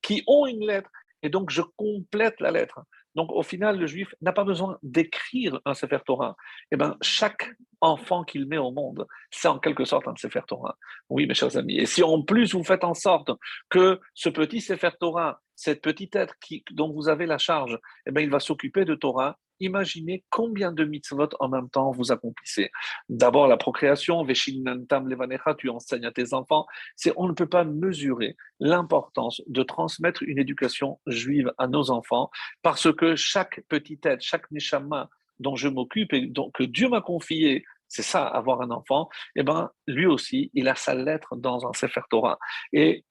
qui 0.00 0.22
ont 0.28 0.46
une 0.46 0.64
lettre. 0.64 0.90
Et 1.22 1.28
donc, 1.28 1.50
je 1.50 1.62
complète 1.76 2.40
la 2.40 2.52
lettre. 2.52 2.80
Donc, 3.16 3.32
au 3.32 3.42
final, 3.42 3.78
le 3.78 3.86
juif 3.86 4.14
n'a 4.20 4.32
pas 4.32 4.44
besoin 4.44 4.78
d'écrire 4.82 5.58
un 5.64 5.72
Sefer 5.72 5.98
Torah. 6.04 6.36
Eh 6.70 6.76
bien, 6.76 6.96
chaque 7.00 7.50
enfant 7.80 8.24
qu'il 8.24 8.46
met 8.46 8.58
au 8.58 8.70
monde, 8.70 9.06
c'est 9.30 9.48
en 9.48 9.58
quelque 9.58 9.86
sorte 9.86 10.06
un 10.06 10.14
Sefer 10.16 10.42
Torah. 10.46 10.76
Oui, 11.08 11.26
mes 11.26 11.34
chers 11.34 11.56
amis. 11.56 11.78
Et 11.78 11.86
si 11.86 12.02
en 12.02 12.22
plus 12.22 12.52
vous 12.52 12.62
faites 12.62 12.84
en 12.84 12.94
sorte 12.94 13.30
que 13.70 14.00
ce 14.14 14.28
petit 14.28 14.60
Sefer 14.60 14.90
Torah, 15.00 15.40
cette 15.54 15.80
petite 15.80 16.14
être 16.14 16.34
dont 16.72 16.92
vous 16.92 17.08
avez 17.08 17.24
la 17.24 17.38
charge, 17.38 17.78
eh 18.06 18.10
bien, 18.12 18.22
il 18.22 18.30
va 18.30 18.38
s'occuper 18.38 18.84
de 18.84 18.94
Torah. 18.94 19.38
Imaginez 19.60 20.24
combien 20.30 20.72
de 20.72 20.84
mitzvot 20.84 21.28
en 21.40 21.48
même 21.48 21.68
temps 21.70 21.90
vous 21.90 22.12
accomplissez. 22.12 22.70
D'abord 23.08 23.48
la 23.48 23.56
procréation, 23.56 24.22
Veshinantam 24.24 25.08
Levanecha, 25.08 25.54
tu 25.54 25.68
enseignes 25.68 26.06
à 26.06 26.12
tes 26.12 26.34
enfants. 26.34 26.66
C'est, 26.94 27.12
on 27.16 27.28
ne 27.28 27.32
peut 27.32 27.48
pas 27.48 27.64
mesurer 27.64 28.36
l'importance 28.60 29.42
de 29.46 29.62
transmettre 29.62 30.22
une 30.22 30.38
éducation 30.38 31.00
juive 31.06 31.52
à 31.58 31.66
nos 31.66 31.90
enfants 31.90 32.30
parce 32.62 32.92
que 32.92 33.16
chaque 33.16 33.62
petite 33.68 34.04
être, 34.06 34.22
chaque 34.22 34.50
neshama 34.50 35.08
dont 35.38 35.56
je 35.56 35.68
m'occupe 35.68 36.12
et 36.12 36.26
dont, 36.26 36.50
que 36.50 36.62
Dieu 36.62 36.88
m'a 36.88 37.00
confié, 37.00 37.64
c'est 37.88 38.02
ça, 38.02 38.26
avoir 38.26 38.62
un 38.62 38.70
enfant, 38.70 39.08
eh 39.36 39.42
ben, 39.42 39.70
lui 39.86 40.06
aussi, 40.06 40.50
il 40.54 40.68
a 40.68 40.74
sa 40.74 40.94
lettre 40.94 41.36
dans 41.36 41.66
un 41.66 41.72
Sefer 41.72 42.00
Torah. 42.10 42.38
Et 42.72 43.04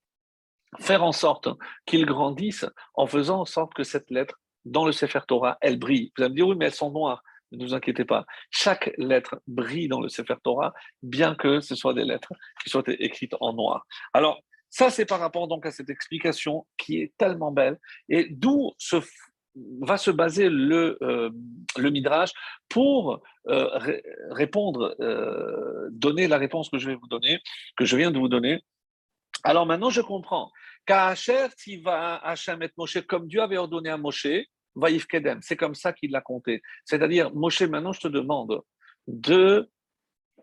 faire 0.79 1.03
en 1.03 1.11
sorte 1.11 1.47
qu'il 1.85 2.05
grandisse 2.05 2.65
en 2.95 3.07
faisant 3.07 3.41
en 3.41 3.45
sorte 3.45 3.73
que 3.73 3.83
cette 3.83 4.09
lettre, 4.11 4.39
dans 4.65 4.85
le 4.85 4.91
Sefer 4.91 5.21
Torah, 5.27 5.57
elle 5.61 5.77
brille. 5.77 6.11
Vous 6.17 6.23
allez 6.23 6.31
me 6.31 6.35
dire, 6.35 6.47
oui, 6.47 6.55
mais 6.57 6.65
elles 6.65 6.73
sont 6.73 6.91
noires. 6.91 7.23
Ne 7.51 7.63
vous 7.63 7.73
inquiétez 7.73 8.05
pas. 8.05 8.25
Chaque 8.51 8.91
lettre 8.97 9.39
brille 9.47 9.87
dans 9.87 10.01
le 10.01 10.09
Sefer 10.09 10.35
Torah, 10.43 10.73
bien 11.03 11.35
que 11.35 11.59
ce 11.59 11.75
soit 11.75 11.93
des 11.93 12.03
lettres 12.03 12.33
qui 12.63 12.69
soient 12.69 12.83
écrites 12.87 13.35
en 13.39 13.53
noir. 13.53 13.85
Alors, 14.13 14.41
ça, 14.69 14.89
c'est 14.89 15.05
par 15.05 15.19
rapport 15.19 15.47
donc 15.47 15.65
à 15.65 15.71
cette 15.71 15.89
explication 15.89 16.65
qui 16.77 17.01
est 17.01 17.13
tellement 17.17 17.51
belle 17.51 17.79
et 18.09 18.27
d'où 18.29 18.73
va 19.81 19.97
se 19.97 20.11
baser 20.11 20.49
le, 20.49 20.97
euh, 21.01 21.29
Midrash 21.77 22.31
pour 22.67 23.23
euh, 23.47 23.69
répondre, 24.31 24.95
euh, 24.99 25.87
donner 25.91 26.27
la 26.27 26.37
réponse 26.37 26.69
que 26.69 26.77
je 26.77 26.89
vais 26.89 26.95
vous 26.95 27.07
donner, 27.07 27.39
que 27.77 27.85
je 27.85 27.95
viens 27.95 28.11
de 28.11 28.19
vous 28.19 28.27
donner. 28.27 28.63
Alors 29.43 29.65
maintenant, 29.65 29.89
je 29.89 30.01
comprends. 30.01 30.51
Kacher 30.85 31.47
va 31.83 32.17
Hachem 32.17 32.61
et 32.63 32.69
Moshe, 32.77 33.01
comme 33.07 33.27
Dieu 33.27 33.41
avait 33.41 33.57
ordonné 33.57 33.89
à 33.89 33.97
Moshe, 33.97 34.27
Vaïf 34.75 35.07
Kedem. 35.07 35.39
C'est 35.41 35.55
comme 35.55 35.75
ça 35.75 35.93
qu'il 35.93 36.11
l'a 36.11 36.21
compté. 36.21 36.61
C'est-à-dire, 36.85 37.33
Moshe, 37.33 37.61
maintenant, 37.61 37.93
je 37.93 38.01
te 38.01 38.07
demande 38.07 38.61
de 39.07 39.69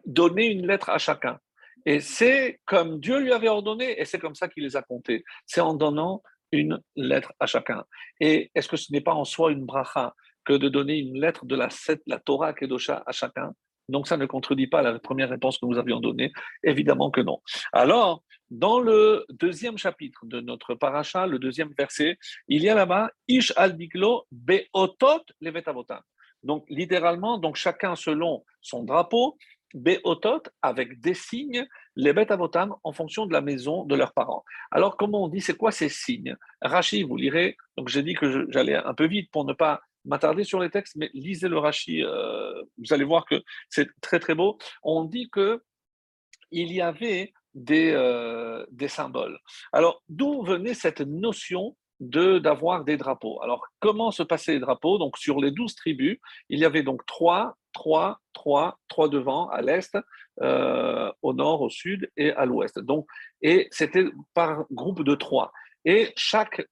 donner 0.07 0.47
une 0.47 0.67
lettre 0.67 0.91
à 0.91 0.99
chacun. 0.99 1.39
Et 1.85 2.01
c'est 2.01 2.61
comme 2.65 3.01
Dieu 3.01 3.19
lui 3.19 3.33
avait 3.33 3.49
ordonné, 3.49 4.01
et 4.01 4.05
c'est 4.05 4.19
comme 4.19 4.35
ça 4.35 4.49
qu'il 4.49 4.63
les 4.63 4.77
a 4.77 4.83
comptés. 4.83 5.25
C'est 5.47 5.61
en 5.61 5.75
donnant 5.75 6.23
une 6.53 6.81
lettre 6.97 7.33
à 7.41 7.47
chacun. 7.47 7.85
Et 8.21 8.51
est-ce 8.55 8.69
que 8.69 8.77
ce 8.77 8.93
n'est 8.93 9.01
pas 9.01 9.15
en 9.15 9.25
soi 9.25 9.53
une 9.53 9.65
bracha 9.65 10.15
que 10.45 10.53
de 10.53 10.69
donner 10.69 10.99
une 10.99 11.21
lettre 11.21 11.45
de 11.45 11.57
la, 11.57 11.69
la 12.07 12.19
Torah 12.19 12.53
Kedosha 12.53 13.03
à 13.07 13.13
chacun? 13.13 13.53
Donc 13.93 14.09
ça 14.09 14.17
ne 14.17 14.27
contredit 14.27 14.67
pas 14.67 14.83
la 14.83 14.99
première 14.99 15.29
réponse 15.29 15.59
que 15.59 15.67
nous 15.67 15.79
avions 15.79 16.01
donnée 16.01 16.33
Évidemment 16.65 17.11
que 17.11 17.21
non. 17.21 17.41
Alors, 17.73 18.25
dans 18.51 18.81
le 18.81 19.25
deuxième 19.31 19.79
chapitre 19.79 20.27
de 20.27 20.41
notre 20.41 20.75
paracha, 20.75 21.27
le 21.27 21.39
deuxième 21.39 21.73
verset, 21.79 22.19
il 22.49 22.63
y 22.63 22.69
a 22.69 22.75
là-bas 22.75 23.11
Ish 23.29 23.53
al 23.57 23.77
diglo 23.77 24.27
beotot 24.33 25.25
levetavotam. 25.41 26.01
Donc 26.43 26.65
littéralement, 26.69 27.39
donc 27.39 27.57
chacun 27.57 27.95
selon 27.95 28.45
son 28.61 28.83
drapeau, 28.83 29.39
beotot 29.75 30.43
avec 30.61 31.01
des 31.01 31.15
signes 31.15 31.67
les 31.97 32.13
bêtes 32.13 32.31
avotam 32.31 32.75
en 32.85 32.93
fonction 32.93 33.27
de 33.27 33.33
la 33.33 33.41
maison 33.41 33.85
de 33.85 33.95
leurs 33.95 34.13
parents. 34.13 34.45
Alors, 34.71 34.97
comment 34.97 35.25
on 35.25 35.29
dit, 35.29 35.41
c'est 35.41 35.57
quoi 35.57 35.73
ces 35.73 35.89
signes? 35.89 36.37
Rachi, 36.61 37.03
vous 37.03 37.17
lirez, 37.17 37.57
donc 37.77 37.89
j'ai 37.89 38.03
dit 38.03 38.15
que 38.15 38.47
j'allais 38.51 38.77
un 38.77 38.95
peu 38.95 39.07
vite 39.07 39.31
pour 39.31 39.45
ne 39.45 39.53
pas 39.53 39.81
m'attarder 40.05 40.45
sur 40.45 40.61
les 40.61 40.71
textes, 40.71 40.97
mais 40.97 41.11
lisez 41.15 41.49
le 41.49 41.59
Rachi, 41.59 42.03
euh, 42.03 42.63
vous 42.79 42.93
allez 42.93 43.05
voir 43.05 43.25
que 43.25 43.43
c'est 43.69 43.89
très 44.01 44.19
très 44.19 44.35
beau. 44.35 44.59
On 44.83 45.05
dit 45.05 45.29
que 45.31 45.63
il 46.51 46.73
y 46.73 46.81
avait 46.81 47.33
des, 47.55 47.93
euh, 47.93 48.65
des 48.71 48.89
symboles. 48.89 49.39
Alors, 49.73 50.03
d'où 50.09 50.43
venait 50.43 50.75
cette 50.75 51.01
notion 51.01 51.77
de 52.01 52.39
d'avoir 52.39 52.85
des 52.85 52.97
drapeaux? 52.97 53.41
Alors, 53.43 53.63
comment 53.79 54.11
se 54.11 54.23
passaient 54.23 54.55
les 54.55 54.61
drapeaux? 54.61 54.99
Donc, 54.99 55.17
sur 55.19 55.41
les 55.41 55.51
douze 55.51 55.75
tribus, 55.75 56.19
il 56.49 56.59
y 56.59 56.65
avait 56.65 56.83
donc 56.83 57.05
trois, 57.07 57.57
trois, 57.73 58.19
trois, 58.33 58.79
trois 58.89 59.09
devant 59.09 59.49
à 59.49 59.63
l'est, 59.63 59.97
euh, 60.43 61.13
au 61.23 61.33
nord, 61.33 61.63
au 61.63 61.71
sud 61.71 62.11
et 62.17 62.33
à 62.33 62.45
l'ouest. 62.45 62.79
Donc, 62.79 63.07
et 63.41 63.69
c'était 63.71 64.07
par 64.35 64.65
groupe 64.71 65.05
de 65.05 65.15
trois. 65.15 65.53
Et 65.85 66.13
chaque, 66.17 66.67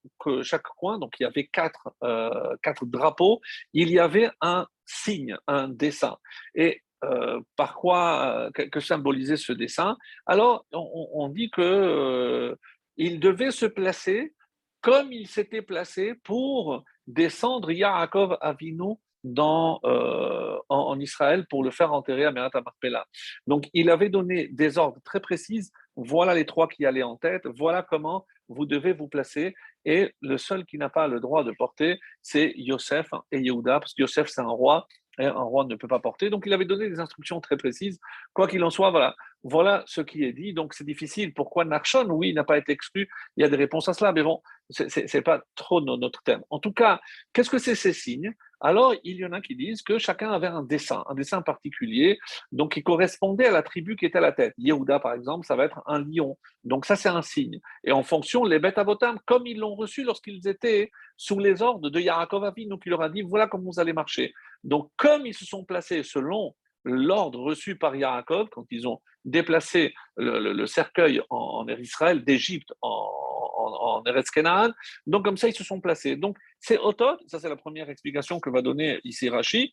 coin, 0.77 0.99
donc 0.99 1.15
il 1.19 1.25
y 1.25 1.27
avait 1.27 1.47
quatre, 1.47 1.91
euh, 2.03 2.57
quatre 2.63 2.87
drapeaux, 2.87 3.41
il 3.73 3.91
y 3.91 3.99
avait 3.99 4.31
un 4.41 4.67
signe, 4.87 5.37
un 5.47 5.69
dessin. 5.69 6.17
Et 6.55 6.83
euh, 7.05 7.41
par 7.57 7.75
quoi, 7.77 8.51
que, 8.55 8.81
symbolisait 8.81 9.37
ce 9.37 9.53
dessin? 9.53 9.97
Alors, 10.27 10.67
on, 10.73 11.29
dit 11.29 11.51
que 11.51 12.57
devait 12.99 13.51
se 13.51 13.67
placer 13.67 14.35
comme 14.81 15.13
il 15.13 15.27
s'était 15.27 15.63
placé 15.63 16.15
pour 16.23 16.85
descendre 17.07 17.71
Yaakov 17.71 18.39
Avinu 18.41 18.95
dans, 19.25 19.81
euh, 19.85 20.57
en, 20.69 20.99
Israël 20.99 21.47
pour 21.49 21.63
le 21.63 21.71
faire 21.71 21.93
enterrer 21.93 22.25
à 22.25 22.33
Merat 22.33 22.51
Marpella. 22.55 23.07
Donc, 23.47 23.69
il 23.75 23.91
avait 23.91 24.09
donné 24.09 24.49
des 24.49 24.79
ordres 24.79 25.01
très 25.05 25.21
précises. 25.21 25.73
Voilà 25.97 26.35
les 26.35 26.47
trois 26.47 26.69
qui 26.69 26.87
allaient 26.87 27.03
en 27.03 27.17
tête. 27.17 27.47
Voilà 27.59 27.83
comment 27.83 28.27
vous 28.49 28.67
devez 28.67 28.93
vous 28.93 29.09
placer. 29.09 29.55
Et 29.85 30.13
le 30.21 30.39
seul 30.39 30.65
qui 30.65 30.79
n'a 30.79 30.89
pas 30.89 31.09
le 31.09 31.21
droit 31.21 31.45
de 31.45 31.53
porter, 31.53 31.99
c'est 32.23 32.53
Yosef 32.57 33.09
et 33.33 33.41
Yehuda, 33.41 33.81
parce 33.81 33.95
que 33.95 34.03
Yosef, 34.03 34.29
c'est 34.29 34.41
un 34.41 34.49
roi 34.49 34.87
un 35.19 35.43
roi 35.43 35.65
ne 35.65 35.75
peut 35.75 35.89
pas 35.89 35.99
porter. 35.99 36.31
Donc 36.31 36.45
il 36.47 36.53
avait 36.53 36.65
donné 36.65 36.89
des 36.89 37.01
instructions 37.01 37.41
très 37.41 37.57
précises. 37.57 37.99
Quoi 38.33 38.49
qu'il 38.49 38.63
en 38.65 38.71
soit, 38.71 38.91
voilà, 38.91 39.15
voilà 39.43 39.83
ce 39.87 40.01
qui 40.01 40.25
est 40.25 40.33
dit. 40.33 40.53
Donc 40.53 40.75
c'est 40.75 40.85
difficile. 40.85 41.33
Pourquoi 41.35 41.65
Narshon, 41.65 42.09
oui, 42.11 42.33
n'a 42.35 42.45
pas 42.45 42.59
été 42.59 42.73
exclu 42.73 43.09
Il 43.37 43.43
y 43.43 43.45
a 43.45 43.49
des 43.49 43.57
réponses 43.57 43.89
à 43.89 43.95
cela, 43.95 44.13
mais 44.13 44.23
bon, 44.23 44.43
ce 44.71 45.17
n'est 45.17 45.23
pas 45.23 45.43
trop 45.55 45.81
notre 45.81 46.23
thème. 46.23 46.43
En 46.51 46.59
tout 46.59 46.73
cas, 46.73 47.01
qu'est-ce 47.33 47.51
que 47.51 47.59
c'est 47.59 47.75
ces 47.75 47.93
signes? 47.93 48.35
Alors, 48.63 48.95
il 49.05 49.17
y 49.17 49.25
en 49.25 49.33
a 49.33 49.41
qui 49.41 49.57
disent 49.57 49.81
que 49.81 49.99
chacun 49.99 50.31
avait 50.31 50.47
un 50.47 50.63
dessin, 50.63 51.03
un 51.09 51.15
dessin 51.15 51.41
particulier, 51.41 52.19
donc 52.53 52.75
qui 52.75 52.83
correspondait 52.83 53.47
à 53.47 53.51
la 53.51 53.63
tribu 53.63 53.97
qui 53.97 54.05
était 54.05 54.19
à 54.19 54.21
la 54.21 54.33
tête. 54.33 54.53
Yehuda, 54.59 55.01
par 55.01 55.15
exemple, 55.15 55.47
ça 55.47 55.57
va 55.57 55.65
être 55.65 55.81
un 55.87 56.05
lion. 56.05 56.37
Donc 56.63 56.85
ça, 56.85 56.95
c'est 56.95 57.09
un 57.09 57.23
signe. 57.23 57.59
Et 57.85 57.93
en 57.93 58.03
fonction, 58.03 58.45
les 58.45 58.59
bêtes 58.59 58.77
à 58.77 58.85
Botam, 58.85 59.19
comme 59.25 59.47
ils 59.47 59.59
l'ont 59.59 59.75
reçu 59.75 60.05
lorsqu'ils 60.05 60.47
étaient 60.47 60.91
sous 61.17 61.39
les 61.39 61.63
ordres 61.63 61.89
de 61.89 62.01
Yaakov 62.01 62.45
Avinu, 62.45 62.79
qui 62.79 62.91
leur 62.91 63.01
a 63.01 63.09
dit, 63.09 63.23
voilà 63.23 63.47
comment 63.47 63.71
vous 63.71 63.81
allez 63.81 63.95
marcher. 63.95 64.35
Donc, 64.63 64.91
comme 64.99 65.25
ils 65.25 65.35
se 65.35 65.47
sont 65.47 65.65
placés 65.65 66.03
selon 66.03 66.55
l'ordre 66.85 67.41
reçu 67.41 67.77
par 67.77 67.97
Yaakov, 67.97 68.49
quand 68.51 68.67
ils 68.71 68.87
ont 68.87 69.01
déplacé 69.25 69.95
le, 70.17 70.67
cercueil 70.67 71.21
en, 71.31 71.37
en 71.37 71.69
Israël, 71.69 72.25
d'Égypte 72.25 72.73
en, 72.81 73.21
en, 73.61 74.03
Kenaan. 74.33 74.73
Donc, 75.07 75.25
comme 75.25 75.37
ça, 75.37 75.49
ils 75.49 75.55
se 75.55 75.65
sont 75.65 75.81
placés. 75.81 76.17
Donc, 76.17 76.37
c'est 76.59 76.79
Otot, 76.79 77.17
ça 77.27 77.39
c'est 77.39 77.49
la 77.49 77.57
première 77.57 77.89
explication 77.91 78.41
que 78.41 78.51
va 78.51 78.63
donner 78.63 79.01
ici 79.05 79.29
Rashi, 79.29 79.73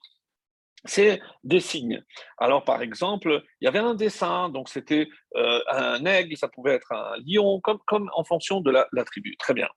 c'est 0.85 1.21
des 1.43 1.59
signes. 1.59 2.03
Alors, 2.37 2.63
par 2.63 2.81
exemple, 2.81 3.43
il 3.61 3.65
y 3.65 3.67
avait 3.67 3.79
un 3.79 3.95
dessin, 3.95 4.49
donc 4.49 4.69
c'était 4.69 5.07
euh, 5.35 5.59
un 5.69 6.05
aigle, 6.05 6.37
ça 6.37 6.47
pouvait 6.47 6.73
être 6.73 6.91
un 6.91 7.15
lion, 7.25 7.59
comme, 7.61 7.79
comme 7.87 8.09
en 8.13 8.23
fonction 8.23 8.61
de 8.61 8.71
la, 8.71 9.03
tribu. 9.03 9.35
Très 9.37 9.53
bien. 9.53 9.67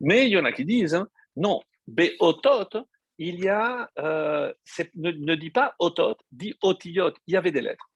Mais 0.00 0.26
il 0.26 0.30
y 0.30 0.38
en 0.38 0.44
a 0.44 0.52
qui 0.52 0.64
disent, 0.64 0.94
hein, 0.94 1.08
non, 1.36 1.60
Beotot, 1.86 2.86
il 3.18 3.40
y 3.40 3.48
a, 3.48 3.90
euh, 3.98 4.52
ne, 4.94 5.10
ne, 5.10 5.34
dit 5.34 5.50
pas 5.50 5.74
otot, 5.78 6.16
dit 6.32 6.54
otiyot, 6.62 7.12
il 7.26 7.34
y 7.34 7.36
avait 7.36 7.52
des 7.52 7.60
lettres. 7.60 7.89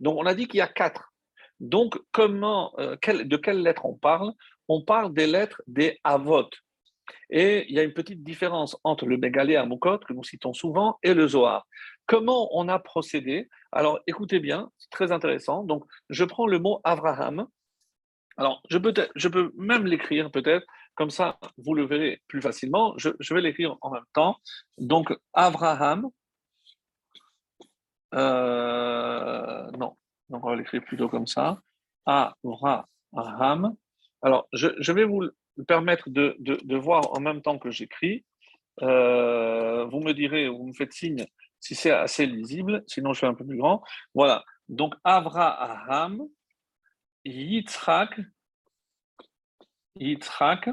Donc, 0.00 0.18
on 0.18 0.26
a 0.26 0.34
dit 0.34 0.48
qu'il 0.48 0.58
y 0.58 0.62
a 0.62 0.68
quatre. 0.68 1.12
Donc, 1.60 1.98
comment, 2.12 2.72
euh, 2.78 2.96
de 2.96 3.36
quelles 3.36 3.62
lettres 3.62 3.84
on 3.84 3.94
parle? 3.94 4.32
On 4.68 4.82
parle 4.82 5.12
des 5.12 5.26
lettres 5.26 5.62
des 5.66 6.00
avot. 6.04 6.48
Et 7.30 7.66
il 7.68 7.74
y 7.74 7.80
a 7.80 7.82
une 7.82 7.92
petite 7.92 8.22
différence 8.22 8.76
entre 8.84 9.06
le 9.06 9.16
Mégalé 9.16 9.56
Amukot, 9.56 9.98
que 9.98 10.12
nous 10.12 10.24
citons 10.24 10.54
souvent, 10.54 10.98
et 11.02 11.14
le 11.14 11.28
Zohar. 11.28 11.66
Comment 12.06 12.48
on 12.52 12.68
a 12.68 12.78
procédé? 12.78 13.48
Alors, 13.70 14.00
écoutez 14.06 14.40
bien, 14.40 14.70
c'est 14.78 14.90
très 14.90 15.12
intéressant. 15.12 15.64
Donc, 15.64 15.84
je 16.10 16.24
prends 16.24 16.46
le 16.46 16.58
mot 16.58 16.80
Abraham. 16.84 17.46
Alors, 18.36 18.62
je 18.70 18.78
peux, 18.78 18.94
je 19.14 19.28
peux 19.28 19.52
même 19.56 19.86
l'écrire 19.86 20.30
peut-être, 20.30 20.66
comme 20.94 21.10
ça, 21.10 21.38
vous 21.58 21.74
le 21.74 21.86
verrez 21.86 22.22
plus 22.28 22.42
facilement. 22.42 22.94
Je, 22.98 23.34
vais 23.34 23.40
l'écrire 23.40 23.76
en 23.80 23.90
même 23.90 24.04
temps. 24.12 24.36
Donc, 24.78 25.14
Abraham. 25.32 26.08
Euh, 28.14 29.70
non, 29.72 29.96
donc, 30.28 30.44
on 30.44 30.50
va 30.50 30.56
l'écrire 30.56 30.82
plutôt 30.82 31.08
comme 31.08 31.26
ça. 31.26 31.60
Avraham. 32.06 33.76
Alors, 34.22 34.48
je, 34.52 34.92
vais 34.92 35.04
vous 35.04 35.28
permettre 35.66 36.08
de, 36.08 36.76
voir 36.76 37.12
en 37.12 37.20
même 37.20 37.42
temps 37.42 37.58
que 37.58 37.70
j'écris. 37.70 38.24
Euh, 38.80 39.84
vous 39.84 40.00
me 40.00 40.12
direz, 40.12 40.48
vous 40.48 40.66
me 40.66 40.72
faites 40.72 40.92
signe 40.92 41.26
si 41.60 41.74
c'est 41.76 41.92
assez 41.92 42.26
lisible, 42.26 42.82
sinon 42.86 43.12
je 43.12 43.20
fais 43.20 43.26
un 43.26 43.34
peu 43.34 43.46
plus 43.46 43.58
grand. 43.58 43.84
Voilà. 44.14 44.44
Donc, 44.68 44.94
Avraham, 45.04 46.26
Yitzhak, 47.24 48.20
Yitzhak 49.96 50.70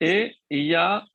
et 0.00 0.34
Yaakov. 0.50 1.08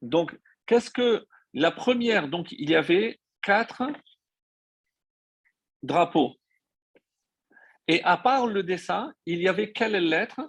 Donc, 0.00 0.38
qu'est-ce 0.66 0.90
que 0.90 1.26
la 1.54 1.70
première 1.70 2.28
Donc, 2.28 2.52
il 2.52 2.70
y 2.70 2.74
avait 2.74 3.20
quatre 3.42 3.82
drapeau. 5.82 6.36
Et 7.88 8.02
à 8.04 8.16
part 8.16 8.46
le 8.46 8.62
dessin, 8.62 9.12
il 9.26 9.40
y 9.40 9.48
avait 9.48 9.72
quelles 9.72 10.08
lettres? 10.08 10.40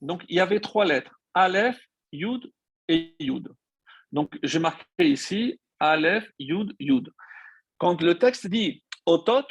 Donc, 0.00 0.24
il 0.28 0.36
y 0.36 0.40
avait 0.40 0.60
trois 0.60 0.84
lettres 0.84 1.20
Aleph, 1.34 1.78
Yud 2.12 2.50
et 2.88 3.14
Yud. 3.18 3.48
Donc, 4.12 4.38
j'ai 4.42 4.58
marqué 4.58 4.84
ici 5.00 5.60
Aleph, 5.80 6.30
Yud, 6.38 6.74
Yud. 6.78 7.12
Quand 7.78 8.00
le 8.00 8.18
texte 8.18 8.46
dit 8.46 8.82
Otot, 9.04 9.46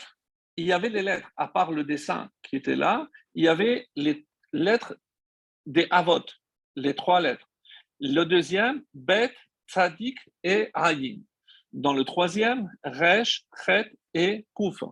il 0.58 0.66
y 0.66 0.74
avait 0.74 0.90
les 0.90 1.04
lettres, 1.04 1.30
à 1.36 1.48
part 1.48 1.72
le 1.72 1.84
dessin 1.84 2.30
qui 2.42 2.56
était 2.56 2.76
là, 2.76 3.08
il 3.34 3.44
y 3.44 3.48
avait 3.48 3.88
les 3.96 4.26
lettres 4.54 4.96
des 5.66 5.88
Avot, 5.90 6.26
les 6.76 6.96
trois 6.96 7.20
lettres. 7.20 7.48
Le 8.00 8.24
deuxième, 8.24 8.84
Bet, 8.94 9.36
Tzadik 9.68 10.18
et 10.44 10.70
Ayin. 10.74 11.20
Dans 11.74 11.94
le 11.94 12.04
troisième, 12.04 12.70
Resh, 12.84 13.44
Chet 13.66 13.92
et 14.14 14.46
Kouf 14.54 14.84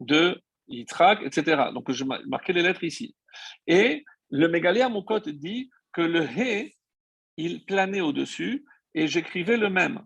de 0.00 0.40
Yitzhak, 0.68 1.22
etc. 1.22 1.70
Donc, 1.72 1.90
je 1.90 2.04
marquais 2.04 2.52
les 2.52 2.62
lettres 2.62 2.84
ici. 2.84 3.14
Et 3.66 4.04
le 4.30 4.48
Mégalia 4.48 4.88
Mokot 4.88 5.20
dit 5.20 5.70
que 5.92 6.02
le 6.02 6.24
He, 6.24 6.76
il 7.36 7.64
planait 7.64 8.00
au-dessus 8.00 8.64
et 8.94 9.08
j'écrivais 9.08 9.56
le 9.56 9.70
même. 9.70 10.04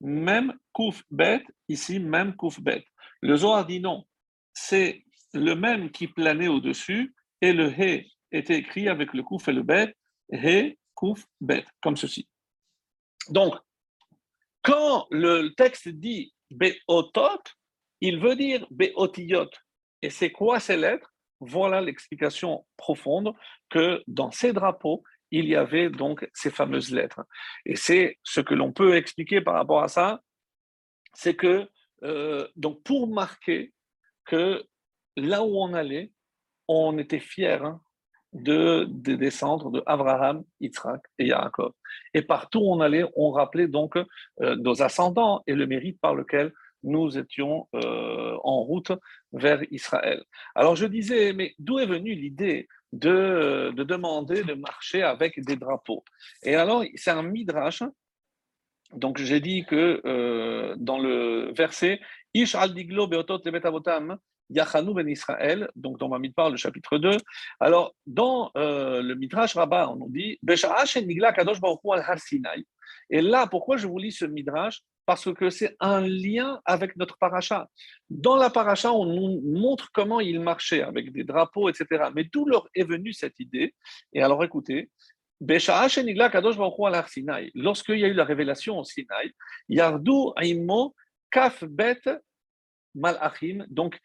Même 0.00 0.52
Kouf 0.72 1.02
Bet, 1.10 1.44
ici, 1.68 1.98
même 1.98 2.36
Kouf 2.36 2.60
Bet. 2.60 2.84
Le 3.22 3.36
Zohar 3.36 3.64
dit 3.64 3.80
non. 3.80 4.04
C'est 4.52 5.04
le 5.32 5.54
même 5.54 5.90
qui 5.90 6.08
planait 6.08 6.48
au-dessus 6.48 7.14
et 7.40 7.52
le 7.52 7.70
He 7.70 8.12
était 8.30 8.56
écrit 8.56 8.88
avec 8.88 9.14
le 9.14 9.22
Kouf 9.22 9.48
et 9.48 9.52
le 9.52 9.62
Bet. 9.62 9.94
He, 10.30 10.78
Kouf, 10.94 11.24
Bet, 11.40 11.64
comme 11.80 11.96
ceci. 11.96 12.28
Donc, 13.30 13.54
quand 14.62 15.06
le 15.10 15.50
texte 15.54 15.88
dit 15.88 16.34
Beotot, 16.50 17.42
il 18.00 18.20
veut 18.20 18.36
dire 18.36 18.66
Beotiyot. 18.70 19.50
Et 20.02 20.10
c'est 20.10 20.30
quoi 20.30 20.60
ces 20.60 20.76
lettres? 20.76 21.12
Voilà 21.40 21.80
l'explication 21.80 22.66
profonde 22.76 23.32
que 23.70 24.02
dans 24.06 24.30
ces 24.30 24.52
drapeaux, 24.52 25.02
il 25.30 25.46
y 25.46 25.56
avait 25.56 25.90
donc 25.90 26.28
ces 26.32 26.50
fameuses 26.50 26.92
lettres. 26.92 27.22
Et 27.66 27.76
c'est 27.76 28.18
ce 28.22 28.40
que 28.40 28.54
l'on 28.54 28.72
peut 28.72 28.96
expliquer 28.96 29.40
par 29.40 29.54
rapport 29.54 29.82
à 29.82 29.88
ça, 29.88 30.20
c'est 31.12 31.34
que 31.34 31.68
euh, 32.02 32.46
donc 32.56 32.82
pour 32.82 33.08
marquer 33.08 33.72
que 34.24 34.64
là 35.16 35.42
où 35.42 35.58
on 35.58 35.74
allait, 35.74 36.12
on 36.68 36.98
était 36.98 37.20
fiers 37.20 37.60
hein, 37.62 37.80
de, 38.34 38.84
descendre 39.14 39.70
de 39.70 39.82
Abraham, 39.86 40.44
Yitzhak 40.60 41.00
et 41.18 41.26
Yaakov. 41.26 41.72
Et 42.12 42.22
partout 42.22 42.60
où 42.60 42.72
on 42.72 42.80
allait, 42.80 43.04
on 43.16 43.30
rappelait 43.30 43.68
donc 43.68 43.96
euh, 43.96 44.56
nos 44.56 44.82
ascendants 44.82 45.42
et 45.46 45.54
le 45.54 45.66
mérite 45.66 46.00
par 46.00 46.14
lequel 46.14 46.52
nous 46.82 47.16
étions 47.16 47.68
euh, 47.74 48.36
en 48.42 48.60
route 48.62 48.92
vers 49.32 49.62
Israël. 49.70 50.22
Alors 50.54 50.76
je 50.76 50.86
disais, 50.86 51.32
mais 51.32 51.54
d'où 51.58 51.78
est 51.78 51.86
venue 51.86 52.14
l'idée 52.14 52.68
de, 52.92 53.72
demander 53.76 54.42
de 54.42 54.54
marcher 54.54 55.02
avec 55.02 55.40
des 55.44 55.56
drapeaux? 55.56 56.04
Et 56.42 56.56
alors, 56.56 56.84
c'est 56.96 57.10
un 57.10 57.22
midrash. 57.22 57.82
Donc 58.92 59.18
j'ai 59.18 59.40
dit 59.40 59.64
que 59.64 60.02
euh, 60.04 60.74
dans 60.76 60.98
le 60.98 61.52
verset, 61.52 62.00
Ish 62.34 62.54
al 62.56 62.74
diglo 62.74 63.06
beotot 63.06 63.40
avotam. 63.46 64.18
Yachanou 64.50 64.94
ben 64.94 65.08
Israël, 65.08 65.68
donc 65.76 65.98
dans 65.98 66.08
Mamidbar, 66.08 66.50
le 66.50 66.56
chapitre 66.56 66.98
2. 66.98 67.16
Alors, 67.60 67.94
dans 68.06 68.50
euh, 68.56 69.02
le 69.02 69.14
Midrash 69.14 69.54
Rabbah, 69.54 69.90
on 69.90 69.96
nous 69.96 70.10
dit 70.10 70.38
Kadosh. 70.42 70.96
Et 73.10 73.20
là, 73.20 73.46
pourquoi 73.46 73.76
je 73.76 73.86
vous 73.86 73.98
lis 73.98 74.12
ce 74.12 74.24
Midrash? 74.24 74.80
Parce 75.06 75.32
que 75.34 75.50
c'est 75.50 75.76
un 75.80 76.00
lien 76.00 76.62
avec 76.64 76.96
notre 76.96 77.18
paracha. 77.18 77.68
Dans 78.08 78.36
la 78.36 78.48
paracha, 78.48 78.90
on 78.92 79.04
nous 79.04 79.42
montre 79.42 79.90
comment 79.92 80.20
il 80.20 80.40
marchait 80.40 80.82
avec 80.82 81.12
des 81.12 81.24
drapeaux, 81.24 81.68
etc. 81.68 82.06
Mais 82.14 82.24
d'où 82.24 82.46
leur 82.46 82.66
est 82.74 82.84
venue 82.84 83.12
cette 83.12 83.38
idée? 83.38 83.74
Et 84.12 84.22
alors, 84.22 84.42
écoutez. 84.44 84.90
Lorsqu'il 85.40 85.98
y 87.98 88.04
a 88.04 88.08
eu 88.08 88.14
la 88.14 88.24
révélation 88.24 88.78
au 88.78 88.84
Sinaï, 88.84 89.32
Yardou 89.68 90.32
Kaf 91.30 91.64
Bet 91.64 92.00
Malachim, 92.94 93.66
donc 93.68 93.98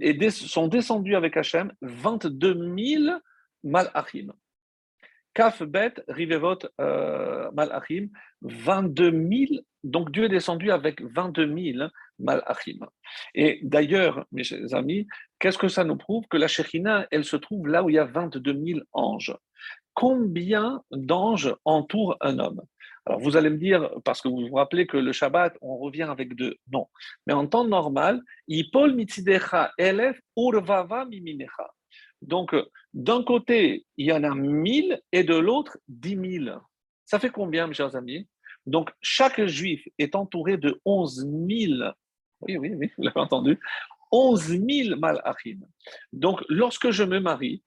et 0.00 0.30
sont 0.30 0.68
descendus 0.68 1.16
avec 1.16 1.36
Hachem 1.36 1.72
22 1.82 2.74
000 2.76 3.18
malachim. 3.64 4.32
Kaf 5.34 5.62
bet 5.62 5.94
rivevot 6.08 6.58
euh, 6.80 7.50
malachim, 7.52 8.08
22 8.42 9.10
000. 9.10 9.62
Donc 9.84 10.10
Dieu 10.10 10.24
est 10.24 10.28
descendu 10.28 10.70
avec 10.72 11.00
22 11.00 11.54
000 11.76 11.90
malachim. 12.18 12.80
Et 13.34 13.60
d'ailleurs, 13.62 14.26
mes 14.32 14.42
amis, 14.74 15.06
qu'est-ce 15.38 15.58
que 15.58 15.68
ça 15.68 15.84
nous 15.84 15.96
prouve? 15.96 16.24
Que 16.28 16.36
la 16.36 16.48
Shekhina, 16.48 17.06
elle 17.10 17.24
se 17.24 17.36
trouve 17.36 17.68
là 17.68 17.84
où 17.84 17.90
il 17.90 17.94
y 17.94 17.98
a 17.98 18.04
22 18.04 18.52
000 18.52 18.80
anges. 18.92 19.36
Combien 19.94 20.82
d'anges 20.90 21.54
entourent 21.64 22.16
un 22.20 22.38
homme? 22.38 22.62
Alors 23.08 23.20
vous 23.20 23.38
allez 23.38 23.48
me 23.48 23.56
dire, 23.56 23.90
parce 24.04 24.20
que 24.20 24.28
vous 24.28 24.46
vous 24.48 24.54
rappelez 24.56 24.86
que 24.86 24.98
le 24.98 25.12
Shabbat, 25.12 25.56
on 25.62 25.78
revient 25.78 26.02
avec 26.02 26.34
deux. 26.34 26.56
Non. 26.70 26.88
Mais 27.26 27.32
en 27.32 27.46
temps 27.46 27.64
normal, 27.64 28.20
Ipol 28.48 28.94
mitzidecha 28.94 29.72
elef 29.78 30.20
urvava 30.36 31.06
miminecha. 31.06 31.70
Donc, 32.20 32.54
d'un 32.92 33.22
côté, 33.22 33.86
il 33.96 34.06
y 34.06 34.12
en 34.12 34.24
a 34.24 34.34
mille 34.34 35.00
et 35.10 35.24
de 35.24 35.34
l'autre, 35.34 35.78
dix 35.88 36.16
mille. 36.16 36.58
Ça 37.06 37.18
fait 37.18 37.30
combien, 37.30 37.66
mes 37.66 37.72
chers 37.72 37.96
amis? 37.96 38.28
Donc, 38.66 38.90
chaque 39.00 39.42
juif 39.46 39.88
est 39.96 40.14
entouré 40.14 40.58
de 40.58 40.78
onze 40.84 41.24
mille. 41.24 41.94
Oui, 42.42 42.58
oui, 42.58 42.74
oui, 42.74 42.92
vous 42.98 43.04
l'avez 43.04 43.20
entendu. 43.20 43.58
Onze 44.12 44.50
mille 44.50 44.96
malachim. 44.96 45.60
Donc, 46.12 46.44
lorsque 46.50 46.90
je 46.90 47.04
me 47.04 47.20
marie, 47.20 47.62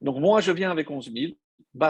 donc 0.00 0.18
moi, 0.18 0.40
je 0.40 0.52
viens 0.52 0.70
avec 0.70 0.90
onze 0.90 1.10
mille, 1.10 1.36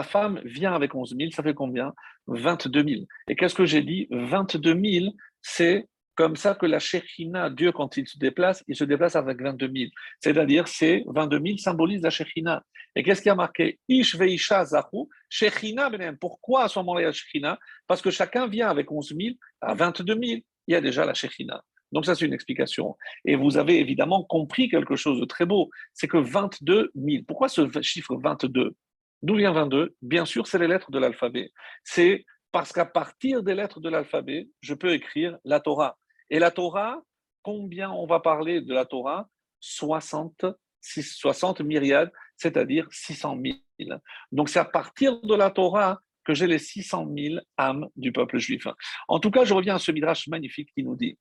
femme 0.03 0.41
vient 0.45 0.73
avec 0.73 0.95
11 0.95 1.15
000, 1.17 1.31
ça 1.31 1.43
fait 1.43 1.53
combien? 1.53 1.93
22 2.27 2.83
000. 2.83 3.01
Et 3.27 3.35
qu'est-ce 3.35 3.55
que 3.55 3.65
j'ai 3.65 3.81
dit? 3.81 4.07
22 4.11 4.79
000, 4.81 5.13
c'est 5.41 5.87
comme 6.15 6.35
ça 6.35 6.55
que 6.55 6.65
la 6.65 6.79
Shekhina, 6.79 7.49
Dieu, 7.49 7.71
quand 7.71 7.97
il 7.97 8.07
se 8.07 8.17
déplace, 8.17 8.63
il 8.67 8.75
se 8.75 8.85
déplace 8.85 9.15
avec 9.15 9.41
22 9.41 9.69
000. 9.73 9.91
C'est-à-dire, 10.21 10.67
c'est 10.67 11.03
22 11.07 11.41
000 11.43 11.57
symbolise 11.57 12.01
la 12.01 12.09
Shekhina. 12.09 12.63
Et 12.95 13.03
qu'est-ce 13.03 13.21
qui 13.21 13.29
a 13.29 13.35
marqué? 13.35 13.79
Ish 13.89 14.15
veisha 14.15 14.63
zahu, 14.63 15.09
Shekhina 15.29 15.89
benem. 15.89 16.17
Pourquoi 16.17 16.63
à 16.63 16.67
ce 16.69 16.79
moment-là 16.79 17.01
il 17.01 17.03
y 17.03 17.07
a 17.07 17.11
Shekhina? 17.11 17.59
Parce 17.85 18.01
que 18.01 18.09
chacun 18.11 18.47
vient 18.47 18.69
avec 18.69 18.89
11 18.89 19.13
000 19.19 19.35
à 19.61 19.73
22 19.73 20.13
000. 20.13 20.23
Il 20.67 20.71
y 20.71 20.75
a 20.75 20.81
déjà 20.81 21.05
la 21.05 21.13
Shekhina. 21.13 21.61
Donc 21.91 22.05
ça, 22.05 22.15
c'est 22.15 22.25
une 22.25 22.33
explication. 22.33 22.95
Et 23.25 23.35
vous 23.35 23.57
avez 23.57 23.79
évidemment 23.79 24.23
compris 24.23 24.69
quelque 24.69 24.95
chose 24.95 25.19
de 25.19 25.25
très 25.25 25.45
beau, 25.45 25.69
c'est 25.93 26.07
que 26.07 26.17
22 26.17 26.91
000. 26.95 27.23
Pourquoi 27.27 27.49
ce 27.49 27.69
chiffre 27.81 28.17
22 28.21 28.75
D'où 29.25 29.37
vient 29.37 29.53
22 29.53 29.95
Bien 30.03 30.23
sûr, 30.23 30.45
c'est 30.45 30.59
les 30.59 30.67
lettres 30.67 30.91
de 30.91 30.99
l'alphabet. 30.99 31.51
C'est 31.83 32.25
parce 32.51 32.71
qu'à 32.71 32.85
partir 32.85 33.41
des 33.41 33.55
lettres 33.55 33.79
de 33.79 33.89
l'alphabet, 33.89 34.47
je 34.61 34.75
peux 34.75 34.93
écrire 34.93 35.35
la 35.43 35.59
Torah. 35.59 35.97
Et 36.29 36.37
la 36.37 36.51
Torah, 36.51 37.01
combien 37.41 37.89
on 37.89 38.05
va 38.05 38.19
parler 38.19 38.61
de 38.61 38.71
la 38.71 38.85
Torah? 38.85 39.27
60, 39.61 40.45
60 40.79 41.61
myriades, 41.61 42.11
c'est-à-dire 42.37 42.87
600 42.91 43.39
000. 43.79 43.99
Donc 44.31 44.49
c'est 44.49 44.59
à 44.59 44.65
partir 44.65 45.19
de 45.19 45.33
la 45.33 45.49
Torah 45.49 45.99
que 46.23 46.35
j'ai 46.35 46.45
les 46.45 46.59
600 46.59 47.07
000 47.17 47.35
âmes 47.57 47.87
du 47.95 48.11
peuple 48.11 48.37
juif. 48.37 48.67
En 49.07 49.19
tout 49.19 49.31
cas, 49.31 49.43
je 49.43 49.55
reviens 49.55 49.75
à 49.75 49.79
ce 49.79 49.91
midrash 49.91 50.27
magnifique 50.27 50.69
qui 50.75 50.83
nous 50.83 50.95
dit 50.95 51.17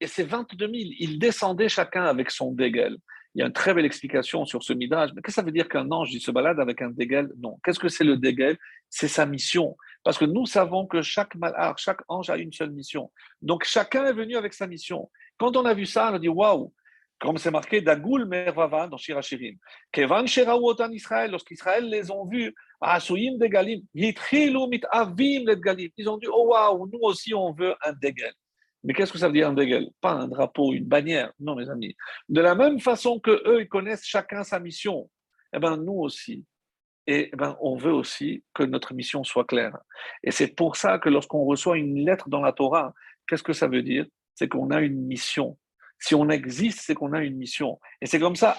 et 0.00 0.06
ces 0.06 0.22
22 0.22 0.66
000, 0.66 0.72
ils 0.98 1.18
descendaient 1.18 1.68
chacun 1.68 2.04
avec 2.04 2.30
son 2.30 2.52
dégel. 2.52 2.98
Il 3.34 3.40
y 3.40 3.42
a 3.42 3.46
une 3.46 3.52
très 3.52 3.74
belle 3.74 3.84
explication 3.84 4.44
sur 4.44 4.62
ce 4.62 4.72
midrash. 4.72 5.10
Mais 5.14 5.22
qu'est-ce 5.22 5.36
que 5.36 5.40
ça 5.40 5.42
veut 5.42 5.52
dire 5.52 5.68
qu'un 5.68 5.90
ange 5.90 6.10
se 6.10 6.30
balade 6.30 6.58
avec 6.60 6.82
un 6.82 6.90
dégel? 6.90 7.30
Non. 7.38 7.58
Qu'est-ce 7.62 7.78
que 7.78 7.88
c'est 7.88 8.04
le 8.04 8.16
dégel? 8.16 8.56
C'est 8.88 9.08
sa 9.08 9.26
mission. 9.26 9.76
Parce 10.02 10.18
que 10.18 10.24
nous 10.24 10.46
savons 10.46 10.86
que 10.86 11.02
chaque 11.02 11.34
malheur, 11.34 11.78
chaque 11.78 12.00
ange 12.08 12.30
a 12.30 12.36
une 12.36 12.52
seule 12.52 12.70
mission. 12.70 13.10
Donc 13.42 13.64
chacun 13.64 14.06
est 14.06 14.12
venu 14.12 14.36
avec 14.36 14.54
sa 14.54 14.66
mission. 14.66 15.10
Quand 15.36 15.56
on 15.56 15.64
a 15.64 15.74
vu 15.74 15.86
ça, 15.86 16.10
on 16.10 16.14
a 16.14 16.18
dit 16.18 16.28
waouh 16.28 16.72
comme 17.18 17.36
c'est 17.36 17.50
marqué 17.50 17.80
Dagoul 17.80 18.26
Mervava 18.26 18.86
dans 18.86 18.96
Shirachirim. 18.96 19.56
Kevan 19.90 20.26
Sheraouotan 20.26 20.92
Israël, 20.92 21.30
lorsqu'Israël 21.30 21.88
les 21.88 22.10
ont 22.10 22.24
vus, 22.24 22.54
Asuyim 22.80 23.38
de 23.38 23.46
Galim, 23.46 23.80
Yitchilu 23.94 24.68
mit 24.68 24.82
Avim 24.90 25.44
Galim. 25.56 25.90
Ils 25.96 26.08
ont 26.08 26.16
dit 26.16 26.28
Oh 26.32 26.46
waouh, 26.48 26.88
nous 26.92 27.00
aussi 27.02 27.34
on 27.34 27.52
veut 27.52 27.74
un 27.84 27.92
dégel. 27.92 28.32
Mais 28.84 28.94
qu'est-ce 28.94 29.12
que 29.12 29.18
ça 29.18 29.26
veut 29.26 29.32
dire 29.32 29.48
un 29.48 29.54
dégel 29.54 29.90
Pas 30.00 30.12
un 30.12 30.28
drapeau, 30.28 30.72
une 30.72 30.84
bannière. 30.84 31.32
Non, 31.40 31.54
mes 31.56 31.68
amis. 31.68 31.96
De 32.28 32.40
la 32.40 32.54
même 32.54 32.80
façon 32.80 33.18
que 33.18 33.42
eux, 33.46 33.62
ils 33.62 33.68
connaissent 33.68 34.06
chacun 34.06 34.44
sa 34.44 34.60
mission, 34.60 35.10
eh 35.52 35.58
ben, 35.58 35.76
nous 35.76 36.00
aussi. 36.00 36.44
Et 37.06 37.30
eh 37.32 37.36
ben, 37.36 37.56
on 37.60 37.76
veut 37.76 37.92
aussi 37.92 38.44
que 38.54 38.62
notre 38.62 38.92
mission 38.92 39.24
soit 39.24 39.46
claire. 39.46 39.78
Et 40.22 40.30
c'est 40.30 40.48
pour 40.48 40.76
ça 40.76 40.98
que 40.98 41.08
lorsqu'on 41.08 41.44
reçoit 41.44 41.78
une 41.78 42.04
lettre 42.04 42.28
dans 42.28 42.42
la 42.42 42.52
Torah, 42.52 42.92
qu'est-ce 43.26 43.42
que 43.42 43.54
ça 43.54 43.66
veut 43.66 43.82
dire? 43.82 44.06
C'est 44.34 44.48
qu'on 44.48 44.70
a 44.70 44.80
une 44.80 45.06
mission. 45.06 45.58
Si 45.98 46.14
on 46.14 46.28
existe, 46.28 46.80
c'est 46.80 46.94
qu'on 46.94 47.12
a 47.12 47.24
une 47.24 47.36
mission. 47.36 47.80
Et 48.00 48.06
c'est 48.06 48.20
comme 48.20 48.36
ça, 48.36 48.56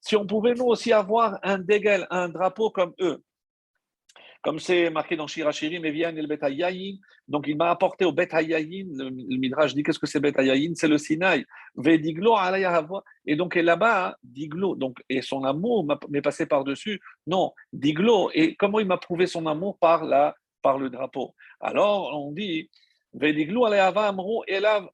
si 0.00 0.16
on 0.16 0.26
pouvait 0.26 0.54
nous 0.54 0.66
aussi 0.66 0.92
avoir 0.92 1.38
un 1.42 1.58
dégel, 1.58 2.06
un 2.10 2.28
drapeau 2.28 2.70
comme 2.70 2.94
eux, 3.00 3.24
comme 4.42 4.58
c'est 4.58 4.90
marqué 4.90 5.16
dans 5.16 5.28
Shirachirim, 5.28 5.84
Evian 5.84 6.16
el 6.16 6.26
Betayayin, 6.26 6.96
donc 7.28 7.46
il 7.46 7.56
m'a 7.56 7.70
apporté 7.70 8.04
au 8.04 8.12
Betayayin, 8.12 8.88
le, 8.92 9.10
Midrash 9.38 9.72
dit 9.72 9.84
qu'est-ce 9.84 10.00
que 10.00 10.06
c'est 10.06 10.18
Betayayin 10.18 10.72
C'est 10.74 10.88
le 10.88 10.98
Sinaï. 10.98 11.46
Vediglo 11.76 12.36
Et 13.24 13.36
donc 13.36 13.54
là-bas, 13.54 14.18
Diglo, 14.22 14.74
donc, 14.74 15.02
et 15.08 15.22
son 15.22 15.44
amour 15.44 15.86
m'est 16.08 16.22
passé 16.22 16.46
par-dessus. 16.46 17.00
Non, 17.26 17.52
Diglo. 17.72 18.30
Et 18.34 18.56
comment 18.56 18.80
il 18.80 18.86
m'a 18.86 18.98
prouvé 18.98 19.26
son 19.26 19.46
amour? 19.46 19.78
Par, 19.78 20.04
la, 20.04 20.34
par 20.60 20.76
le 20.78 20.90
drapeau 20.90 21.34
Alors 21.60 22.10
on 22.20 22.32
dit, 22.32 22.68
Vediglo 23.14 23.66
elav. 23.68 24.88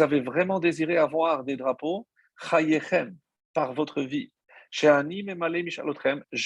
avez 0.00 0.20
vraiment 0.20 0.60
désiré 0.60 0.96
avoir 0.96 1.44
des 1.44 1.56
drapeaux, 1.56 2.08
par 3.52 3.74
votre 3.74 4.00
vie. 4.02 4.32
Je 4.70 4.86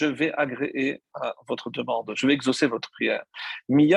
vais 0.06 0.32
agréer 0.32 1.00
à 1.14 1.32
votre 1.46 1.70
demande, 1.70 2.12
je 2.16 2.26
vais 2.26 2.32
exaucer 2.32 2.66
votre 2.66 2.90
prière. 2.90 3.22
Il 3.68 3.94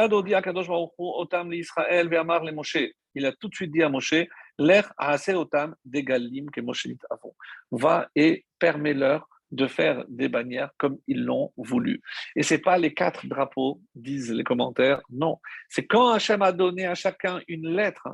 a 3.25 3.31
tout 3.31 3.49
de 3.49 3.55
suite 3.55 3.71
dit 3.71 3.81
à 3.81 3.89
Moshe, 3.89 4.13
l'air 4.59 4.93
assez 4.97 5.33
otam 5.33 5.75
des 5.83 6.03
galim 6.03 6.51
que 6.51 6.61
Moshe 6.61 6.85
dit 6.85 6.99
avant. 7.09 7.35
Va 7.71 8.07
et 8.15 8.45
permets-leur 8.59 9.27
de 9.51 9.67
faire 9.67 10.05
des 10.07 10.29
bannières 10.29 10.71
comme 10.77 10.97
ils 11.07 11.23
l'ont 11.23 11.51
voulu. 11.57 12.01
Et 12.35 12.43
c'est 12.43 12.59
pas 12.59 12.77
les 12.77 12.93
quatre 12.93 13.27
drapeaux, 13.27 13.81
disent 13.95 14.31
les 14.31 14.43
commentaires, 14.43 15.01
non. 15.09 15.39
C'est 15.69 15.85
quand 15.85 16.09
Hachem 16.11 16.41
a 16.41 16.51
donné 16.51 16.85
à 16.85 16.95
chacun 16.95 17.41
une 17.47 17.69
lettre, 17.69 18.09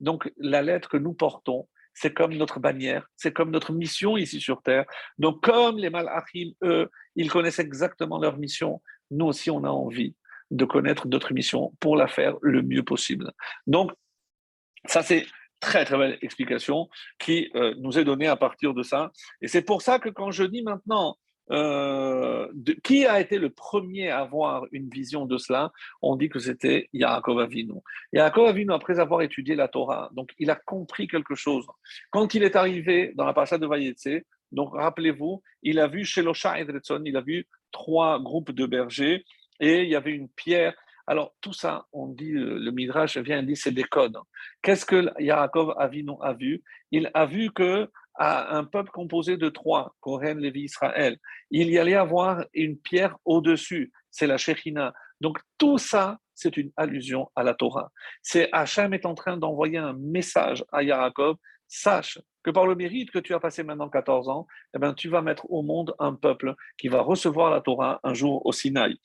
donc 0.00 0.30
la 0.38 0.62
lettre 0.62 0.88
que 0.88 0.96
nous 0.96 1.14
portons, 1.14 1.68
c'est 1.92 2.14
comme 2.14 2.34
notre 2.34 2.60
bannière, 2.60 3.08
c'est 3.16 3.32
comme 3.32 3.50
notre 3.50 3.72
mission 3.72 4.16
ici 4.16 4.40
sur 4.40 4.62
Terre. 4.62 4.84
Donc 5.18 5.42
comme 5.42 5.78
les 5.78 5.90
Malachim, 5.90 6.52
eux, 6.62 6.88
ils 7.16 7.30
connaissent 7.30 7.58
exactement 7.58 8.20
leur 8.20 8.38
mission, 8.38 8.80
nous 9.10 9.26
aussi 9.26 9.50
on 9.50 9.64
a 9.64 9.70
envie 9.70 10.14
de 10.50 10.64
connaître 10.64 11.08
notre 11.08 11.34
mission 11.34 11.74
pour 11.80 11.96
la 11.96 12.06
faire 12.06 12.36
le 12.40 12.62
mieux 12.62 12.84
possible. 12.84 13.32
Donc 13.66 13.92
ça 14.86 15.02
c'est 15.02 15.26
très 15.60 15.84
très 15.84 15.98
belle 15.98 16.18
explication 16.22 16.88
qui 17.18 17.50
euh, 17.54 17.74
nous 17.78 17.98
est 17.98 18.04
donnée 18.04 18.26
à 18.26 18.36
partir 18.36 18.74
de 18.74 18.82
ça. 18.82 19.12
Et 19.40 19.48
c'est 19.48 19.62
pour 19.62 19.82
ça 19.82 19.98
que 19.98 20.08
quand 20.08 20.30
je 20.30 20.44
dis 20.44 20.62
maintenant 20.62 21.16
euh, 21.50 22.46
qui 22.84 23.06
a 23.06 23.20
été 23.20 23.38
le 23.38 23.48
premier 23.48 24.10
à 24.10 24.20
avoir 24.20 24.66
une 24.70 24.90
vision 24.90 25.24
de 25.24 25.38
cela 25.38 25.72
On 26.02 26.14
dit 26.16 26.28
que 26.28 26.38
c'était 26.38 26.90
Yaakov 26.92 27.40
Avinu. 27.40 27.80
Yaakov 28.12 28.48
Avinu, 28.48 28.72
après 28.72 29.00
avoir 29.00 29.22
étudié 29.22 29.54
la 29.54 29.66
Torah, 29.66 30.10
donc 30.12 30.32
il 30.38 30.50
a 30.50 30.56
compris 30.56 31.08
quelque 31.08 31.34
chose. 31.34 31.66
Quand 32.10 32.34
il 32.34 32.42
est 32.42 32.54
arrivé 32.54 33.12
dans 33.14 33.24
la 33.24 33.32
passade 33.32 33.62
de 33.62 33.66
Vayetse, 33.66 34.22
donc 34.52 34.74
rappelez-vous, 34.74 35.42
il 35.62 35.78
a 35.78 35.86
vu 35.86 36.04
chez 36.04 36.22
Losha 36.22 36.60
et 36.60 36.66
il 37.04 37.16
a 37.16 37.20
vu 37.22 37.46
trois 37.72 38.20
groupes 38.20 38.52
de 38.52 38.66
bergers 38.66 39.24
et 39.60 39.82
il 39.82 39.88
y 39.88 39.96
avait 39.96 40.12
une 40.12 40.28
pierre 40.28 40.74
Alors, 41.10 41.34
tout 41.40 41.54
ça, 41.54 41.86
on 41.94 42.08
dit, 42.08 42.34
euh, 42.34 42.58
le 42.58 42.70
Midrash 42.70 43.16
vient 43.16 43.42
dit, 43.42 43.56
c'est 43.56 43.72
des 43.72 43.84
codes. 43.84 44.18
Qu'est-ce 44.60 44.84
que 44.84 45.08
Yaakov 45.18 45.74
a 45.78 45.88
vu? 45.88 46.62
Il 46.90 47.10
a 47.14 47.24
vu 47.24 47.50
que 47.50 47.88
un 48.20 48.64
peuple 48.64 48.90
composé 48.90 49.36
de 49.38 49.48
trois, 49.48 49.94
Kohen, 50.00 50.38
Lévi, 50.38 50.64
Israël, 50.64 51.16
il 51.50 51.70
y 51.70 51.78
allait 51.78 51.94
avoir 51.94 52.44
une 52.52 52.76
pierre 52.76 53.16
au-dessus, 53.24 53.92
c'est 54.10 54.26
la 54.26 54.36
Shekhinah. 54.36 54.92
Donc, 55.20 55.38
tout 55.56 55.78
ça, 55.78 56.18
c'est 56.34 56.56
une 56.58 56.72
allusion 56.76 57.30
à 57.34 57.42
la 57.42 57.54
Torah. 57.54 57.90
C'est 58.20 58.50
Hachem 58.52 58.92
est 58.92 59.06
en 59.06 59.14
train 59.14 59.38
d'envoyer 59.38 59.78
un 59.78 59.94
message 59.94 60.62
à 60.72 60.82
Yaakov 60.82 61.36
sache 61.68 62.18
que 62.42 62.50
par 62.50 62.66
le 62.66 62.74
mérite 62.74 63.10
que 63.10 63.18
tu 63.18 63.34
as 63.34 63.40
passé 63.40 63.62
maintenant 63.62 63.88
14 63.88 64.28
ans, 64.28 64.46
eh 64.74 64.78
ben, 64.78 64.92
tu 64.92 65.08
vas 65.08 65.22
mettre 65.22 65.50
au 65.50 65.62
monde 65.62 65.94
un 65.98 66.14
peuple 66.14 66.54
qui 66.76 66.88
va 66.88 67.00
recevoir 67.00 67.50
la 67.50 67.60
Torah 67.62 67.98
un 68.02 68.14
jour 68.14 68.44
au 68.44 68.52
Sinaï. 68.52 68.96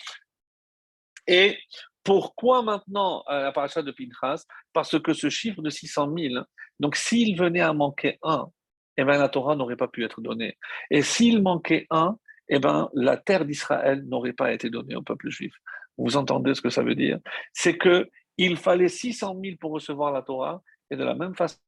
Et 1.28 1.58
pourquoi 2.04 2.62
maintenant 2.62 3.24
la 3.28 3.52
paracha 3.52 3.82
de 3.82 3.92
Pinchas? 3.92 4.46
Parce 4.74 5.00
que 5.00 5.14
ce 5.14 5.30
chiffre 5.30 5.62
de 5.62 5.70
600 5.70 6.14
000, 6.18 6.46
donc 6.80 6.96
s'il 6.96 7.38
venait 7.38 7.62
à 7.62 7.74
manquer 7.74 8.20
un, 8.24 8.50
eh 8.98 9.04
ben, 9.04 9.18
la 9.18 9.30
Torah 9.30 9.56
n'aurait 9.56 9.78
pas 9.78 9.88
pu 9.88 10.04
être 10.04 10.22
donnée. 10.22 10.58
Et 10.92 11.02
s'il 11.02 11.42
manquait 11.42 11.88
un, 11.90 12.18
eh 12.50 12.60
ben, 12.60 12.90
la 12.94 13.18
terre 13.18 13.46
d'Israël 13.46 14.04
n'aurait 14.06 14.34
pas 14.34 14.52
été 14.54 14.70
donnée 14.70 14.96
au 14.96 15.02
peuple 15.02 15.30
juif. 15.30 15.54
Vous 15.98 16.18
entendez 16.18 16.54
ce 16.54 16.62
que 16.62 16.70
ça 16.70 16.84
veut 16.84 16.96
dire? 16.96 17.20
C'est 17.54 17.78
que 17.78 18.10
il 18.38 18.58
fallait 18.58 18.90
600 18.90 19.40
000 19.44 19.58
pour 19.60 19.72
recevoir 19.72 20.12
la 20.12 20.24
Torah, 20.24 20.62
et 20.90 20.96
de 20.96 21.04
la 21.04 21.16
même 21.16 21.36
façon, 21.36 21.60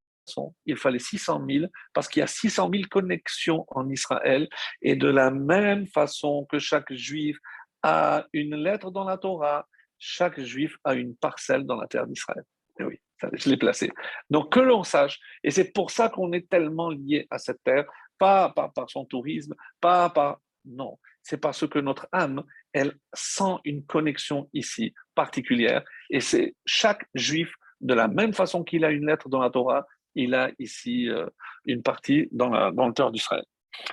il 0.65 0.77
fallait 0.77 0.99
600 0.99 1.45
000 1.47 1.65
parce 1.93 2.07
qu'il 2.07 2.21
y 2.21 2.23
a 2.23 2.27
600 2.27 2.69
000 2.71 2.83
connexions 2.89 3.65
en 3.67 3.87
Israël. 3.89 4.49
Et 4.81 4.95
de 4.95 5.07
la 5.07 5.29
même 5.29 5.85
façon 5.87 6.45
que 6.49 6.59
chaque 6.59 6.91
juif 6.93 7.37
a 7.83 8.25
une 8.33 8.55
lettre 8.55 8.89
dans 8.89 9.03
la 9.03 9.17
Torah, 9.17 9.67
chaque 9.99 10.39
juif 10.39 10.77
a 10.83 10.95
une 10.95 11.15
parcelle 11.15 11.65
dans 11.65 11.75
la 11.75 11.87
terre 11.87 12.07
d'Israël. 12.07 12.43
oui, 12.79 12.99
je 13.33 13.49
l'ai 13.49 13.57
placé. 13.57 13.91
Donc 14.29 14.51
que 14.51 14.59
l'on 14.59 14.83
sache, 14.83 15.19
et 15.43 15.51
c'est 15.51 15.71
pour 15.71 15.91
ça 15.91 16.09
qu'on 16.09 16.31
est 16.33 16.49
tellement 16.49 16.89
lié 16.89 17.27
à 17.29 17.37
cette 17.37 17.63
terre, 17.63 17.85
pas 18.17 18.49
par 18.49 18.89
son 18.89 19.05
tourisme, 19.05 19.55
pas 19.79 20.09
par... 20.09 20.39
Non, 20.65 20.97
c'est 21.21 21.37
parce 21.37 21.67
que 21.67 21.79
notre 21.79 22.07
âme, 22.11 22.43
elle 22.73 22.95
sent 23.13 23.57
une 23.65 23.85
connexion 23.85 24.49
ici 24.53 24.93
particulière. 25.13 25.83
Et 26.09 26.19
c'est 26.19 26.55
chaque 26.65 27.05
juif, 27.13 27.51
de 27.81 27.93
la 27.93 28.07
même 28.07 28.33
façon 28.33 28.63
qu'il 28.63 28.85
a 28.85 28.91
une 28.91 29.05
lettre 29.05 29.29
dans 29.29 29.41
la 29.41 29.49
Torah, 29.49 29.85
il 30.15 30.33
a 30.33 30.49
ici 30.59 31.09
euh, 31.09 31.27
une 31.65 31.83
partie 31.83 32.27
dans, 32.31 32.49
la, 32.49 32.71
dans 32.71 32.87
le 32.87 32.93
terre 32.93 33.11
d'Israël. 33.11 33.43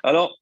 Alors, 0.03 0.39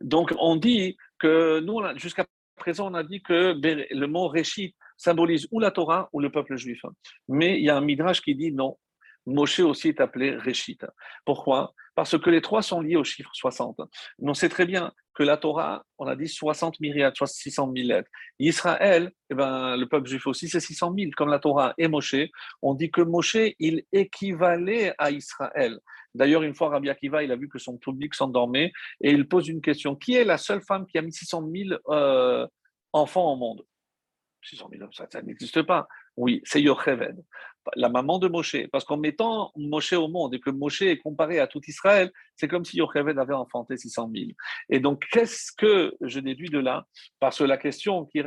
donc 0.00 0.34
on 0.38 0.56
dit 0.56 0.96
que 1.18 1.60
nous, 1.60 1.80
jusqu'à 1.96 2.24
présent, 2.56 2.90
on 2.90 2.94
a 2.94 3.04
dit 3.04 3.22
que 3.22 3.54
le 3.62 4.06
mot 4.06 4.28
Réchit 4.28 4.74
symbolise 4.96 5.46
ou 5.50 5.60
la 5.60 5.70
Torah 5.70 6.08
ou 6.12 6.20
le 6.20 6.30
peuple 6.30 6.56
juif. 6.56 6.80
Mais 7.28 7.58
il 7.58 7.64
y 7.64 7.70
a 7.70 7.76
un 7.76 7.80
midrash 7.80 8.20
qui 8.20 8.34
dit 8.34 8.52
non, 8.52 8.76
Moshe 9.26 9.60
aussi 9.60 9.88
est 9.88 10.00
appelé 10.00 10.36
Réchit. 10.36 10.78
Pourquoi? 11.24 11.72
Parce 11.94 12.18
que 12.18 12.30
les 12.30 12.40
trois 12.40 12.62
sont 12.62 12.80
liés 12.80 12.96
au 12.96 13.04
chiffre 13.04 13.30
60. 13.32 13.80
On 14.20 14.34
sait 14.34 14.48
très 14.48 14.66
bien 14.66 14.92
que 15.14 15.22
la 15.22 15.36
Torah, 15.36 15.82
on 15.98 16.06
a 16.06 16.14
dit 16.14 16.28
60 16.28 16.78
myriades, 16.80 17.16
soit 17.16 17.26
600 17.26 17.72
000 17.74 17.88
lettres. 17.88 18.10
Israël, 18.38 19.10
eh 19.30 19.34
ben, 19.34 19.76
le 19.76 19.86
peuple 19.86 20.08
juif 20.08 20.26
aussi, 20.26 20.48
c'est 20.48 20.60
600 20.60 20.94
000, 20.96 21.10
comme 21.16 21.30
la 21.30 21.38
Torah 21.38 21.74
et 21.78 21.88
Moshe. 21.88 22.16
On 22.60 22.74
dit 22.74 22.90
que 22.90 23.00
Moshe, 23.00 23.38
il 23.58 23.82
équivalait 23.92 24.94
à 24.98 25.10
Israël. 25.10 25.78
D'ailleurs, 26.16 26.42
une 26.42 26.54
fois, 26.54 26.70
Rabbi 26.70 26.90
Akiva, 26.90 27.22
il 27.22 27.32
a 27.32 27.36
vu 27.36 27.48
que 27.48 27.58
son 27.58 27.76
public 27.76 28.14
s'endormait 28.14 28.72
et 29.00 29.10
il 29.10 29.28
pose 29.28 29.48
une 29.48 29.60
question. 29.60 29.94
Qui 29.94 30.14
est 30.14 30.24
la 30.24 30.38
seule 30.38 30.62
femme 30.62 30.86
qui 30.86 30.98
a 30.98 31.02
mis 31.02 31.12
600 31.12 31.48
000 31.54 31.80
euh, 31.88 32.46
enfants 32.92 33.32
au 33.32 33.36
monde? 33.36 33.64
600 34.42 34.68
000 34.72 34.90
ça, 34.92 35.06
ça 35.10 35.22
n'existe 35.22 35.62
pas. 35.62 35.86
Oui, 36.16 36.40
c'est 36.44 36.62
Yocheved, 36.62 37.22
la 37.74 37.88
maman 37.88 38.18
de 38.18 38.28
Moshe. 38.28 38.56
Parce 38.72 38.84
qu'en 38.84 38.96
mettant 38.96 39.52
Moshe 39.56 39.92
au 39.92 40.08
monde 40.08 40.34
et 40.34 40.40
que 40.40 40.50
Moshe 40.50 40.82
est 40.82 40.98
comparé 40.98 41.40
à 41.40 41.46
tout 41.46 41.60
Israël, 41.68 42.10
c'est 42.36 42.48
comme 42.48 42.64
si 42.64 42.78
Yocheved 42.78 43.18
avait 43.18 43.34
enfanté 43.34 43.76
600 43.76 44.10
000. 44.14 44.30
Et 44.70 44.80
donc, 44.80 45.04
qu'est-ce 45.10 45.52
que 45.56 45.94
je 46.00 46.20
déduis 46.20 46.48
de 46.48 46.58
là? 46.58 46.86
Parce 47.20 47.38
que 47.38 47.44
la 47.44 47.58
question 47.58 48.06
qui 48.06 48.22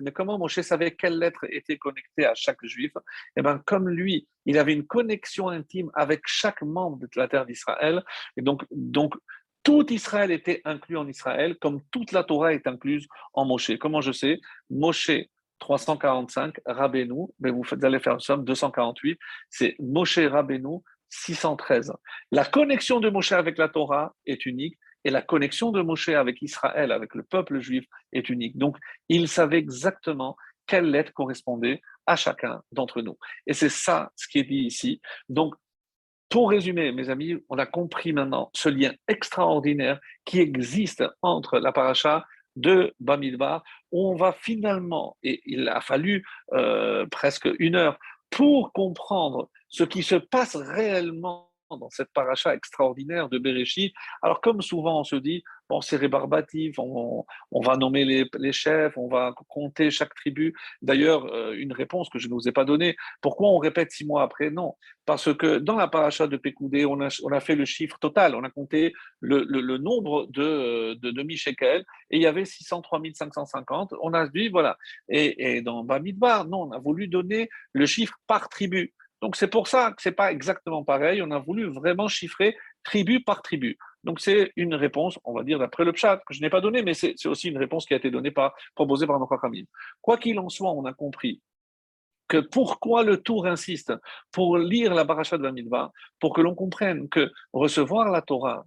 mais 0.00 0.12
comment 0.12 0.38
Moshe 0.38 0.60
savait 0.60 0.92
quelle 0.92 1.18
lettre 1.18 1.44
était 1.50 1.78
connectée 1.78 2.26
à 2.26 2.34
chaque 2.34 2.64
juif? 2.64 2.92
Eh 3.36 3.42
bien, 3.42 3.62
comme 3.66 3.88
lui, 3.88 4.28
il 4.46 4.58
avait 4.58 4.72
une 4.72 4.86
connexion 4.86 5.48
intime 5.48 5.90
avec 5.94 6.22
chaque 6.26 6.62
membre 6.62 6.98
de 6.98 7.08
la 7.16 7.28
terre 7.28 7.46
d'Israël. 7.46 8.02
Et 8.36 8.42
donc, 8.42 8.64
donc 8.70 9.14
tout 9.62 9.92
Israël 9.92 10.30
était 10.30 10.60
inclus 10.64 10.96
en 10.96 11.08
Israël, 11.08 11.56
comme 11.60 11.80
toute 11.90 12.12
la 12.12 12.24
Torah 12.24 12.52
est 12.52 12.66
incluse 12.66 13.06
en 13.32 13.44
Moshe. 13.44 13.76
Comment 13.78 14.00
je 14.00 14.12
sais? 14.12 14.40
Moshe 14.70 15.10
345, 15.60 16.56
Rabbeinu, 16.66 17.26
mais 17.38 17.50
vous 17.50 17.62
allez 17.82 18.00
faire 18.00 18.14
une 18.14 18.20
somme, 18.20 18.44
248, 18.44 19.18
c'est 19.48 19.76
Moshe 19.78 20.18
Rabbeinu 20.18 20.78
613. 21.08 21.92
La 22.32 22.44
connexion 22.44 22.98
de 22.98 23.10
Moshe 23.10 23.32
avec 23.32 23.58
la 23.58 23.68
Torah 23.68 24.14
est 24.26 24.44
unique 24.46 24.76
et 25.04 25.10
la 25.10 25.22
connexion 25.22 25.72
de 25.72 25.82
Moshe 25.82 26.08
avec 26.08 26.42
Israël, 26.42 26.92
avec 26.92 27.14
le 27.14 27.22
peuple 27.22 27.60
juif, 27.60 27.84
est 28.12 28.28
unique. 28.28 28.56
Donc, 28.58 28.76
il 29.08 29.28
savait 29.28 29.58
exactement 29.58 30.36
quelle 30.66 30.90
lettre 30.90 31.12
correspondait 31.12 31.80
à 32.06 32.16
chacun 32.16 32.62
d'entre 32.72 33.02
nous. 33.02 33.18
Et 33.46 33.52
c'est 33.52 33.68
ça 33.68 34.10
ce 34.16 34.28
qui 34.28 34.38
est 34.38 34.44
dit 34.44 34.64
ici. 34.64 35.00
Donc, 35.28 35.54
pour 36.28 36.48
résumer, 36.48 36.92
mes 36.92 37.10
amis, 37.10 37.36
on 37.50 37.58
a 37.58 37.66
compris 37.66 38.12
maintenant 38.14 38.50
ce 38.54 38.70
lien 38.70 38.92
extraordinaire 39.06 40.00
qui 40.24 40.40
existe 40.40 41.04
entre 41.20 41.58
la 41.58 41.72
paracha 41.72 42.24
de 42.56 42.94
Bamidbar, 43.00 43.62
où 43.90 44.08
on 44.08 44.14
va 44.14 44.32
finalement, 44.32 45.16
et 45.22 45.42
il 45.44 45.68
a 45.68 45.80
fallu 45.80 46.24
euh, 46.52 47.06
presque 47.10 47.48
une 47.58 47.76
heure 47.76 47.98
pour 48.30 48.72
comprendre 48.72 49.50
ce 49.68 49.84
qui 49.84 50.02
se 50.02 50.14
passe 50.14 50.56
réellement 50.56 51.51
dans 51.76 51.90
cette 51.90 52.12
paracha 52.12 52.54
extraordinaire 52.54 53.28
de 53.28 53.38
Bereshit. 53.38 53.92
Alors, 54.22 54.40
comme 54.40 54.62
souvent 54.62 55.00
on 55.00 55.04
se 55.04 55.16
dit, 55.16 55.42
bon, 55.68 55.80
c'est 55.80 55.96
rébarbatif, 55.96 56.78
on, 56.78 57.24
va 57.64 57.76
nommer 57.76 58.04
les, 58.04 58.52
chefs, 58.52 58.96
on 58.98 59.08
va 59.08 59.34
compter 59.48 59.90
chaque 59.90 60.14
tribu. 60.14 60.54
D'ailleurs, 60.82 61.24
euh, 61.32 61.54
une 61.54 61.72
réponse 61.72 62.08
que 62.10 62.18
je 62.18 62.28
ne 62.28 62.34
vous 62.34 62.48
ai 62.48 62.52
pas 62.52 62.64
donnée, 62.64 62.96
pourquoi 63.20 63.48
on 63.48 63.58
répète 63.58 63.90
six 63.90 64.04
mois 64.04 64.22
après? 64.22 64.50
Non, 64.50 64.74
parce 65.06 65.32
que 65.34 65.58
dans 65.58 65.76
la 65.76 65.88
paracha 65.88 66.26
de 66.26 66.36
a, 66.36 67.08
on 67.22 67.32
a 67.32 67.40
fait 67.40 67.54
le 67.54 67.64
chiffre 67.64 67.98
total, 67.98 68.34
on 68.34 68.44
a 68.44 68.50
compté 68.50 68.92
le, 69.20 69.78
nombre 69.78 70.26
de, 70.26 70.94
de 70.94 71.10
demi-shekels, 71.10 71.84
et 72.10 72.16
il 72.16 72.22
y 72.22 72.26
avait 72.26 72.44
603 72.44 73.00
550. 73.14 73.94
On 74.02 74.12
a 74.12 74.26
dit, 74.28 74.48
voilà. 74.48 74.76
Et, 75.08 75.56
et 75.56 75.62
dans 75.62 75.84
Bamidbar, 75.84 76.46
non, 76.46 76.62
on 76.64 76.72
a 76.72 76.78
voulu 76.78 77.08
donner 77.08 77.48
le 77.72 77.86
chiffre 77.86 78.18
par 78.26 78.48
tribu. 78.48 78.92
Donc 79.22 79.36
c'est 79.36 79.48
pour 79.48 79.68
ça 79.68 79.92
que 79.92 80.02
ce 80.02 80.08
n'est 80.08 80.14
pas 80.14 80.32
exactement 80.32 80.82
pareil. 80.84 81.22
On 81.22 81.30
a 81.30 81.38
voulu 81.38 81.70
vraiment 81.70 82.08
chiffrer 82.08 82.56
tribu 82.82 83.22
par 83.22 83.40
tribu. 83.40 83.78
Donc 84.02 84.20
c'est 84.20 84.52
une 84.56 84.74
réponse, 84.74 85.18
on 85.24 85.32
va 85.32 85.44
dire, 85.44 85.60
d'après 85.60 85.84
le 85.84 85.92
chat, 85.94 86.16
que 86.26 86.34
je 86.34 86.40
n'ai 86.40 86.50
pas 86.50 86.60
donnée, 86.60 86.82
mais 86.82 86.92
c'est 86.92 87.14
aussi 87.26 87.48
une 87.48 87.58
réponse 87.58 87.86
qui 87.86 87.94
a 87.94 87.96
été 87.96 88.10
donnée 88.10 88.32
par, 88.32 88.52
proposée 88.74 89.06
par 89.06 89.20
nos. 89.20 89.28
Quoi 90.00 90.18
qu'il 90.18 90.38
en 90.40 90.48
soit, 90.48 90.72
on 90.72 90.84
a 90.84 90.92
compris 90.92 91.40
que 92.26 92.38
pourquoi 92.38 93.04
le 93.04 93.22
tour 93.22 93.46
insiste 93.46 93.92
pour 94.32 94.58
lire 94.58 94.92
la 94.92 95.04
Baracha 95.04 95.38
de 95.38 95.44
la 95.44 95.92
pour 96.18 96.34
que 96.34 96.40
l'on 96.40 96.56
comprenne 96.56 97.08
que 97.08 97.30
recevoir 97.52 98.10
la 98.10 98.22
Torah 98.22 98.64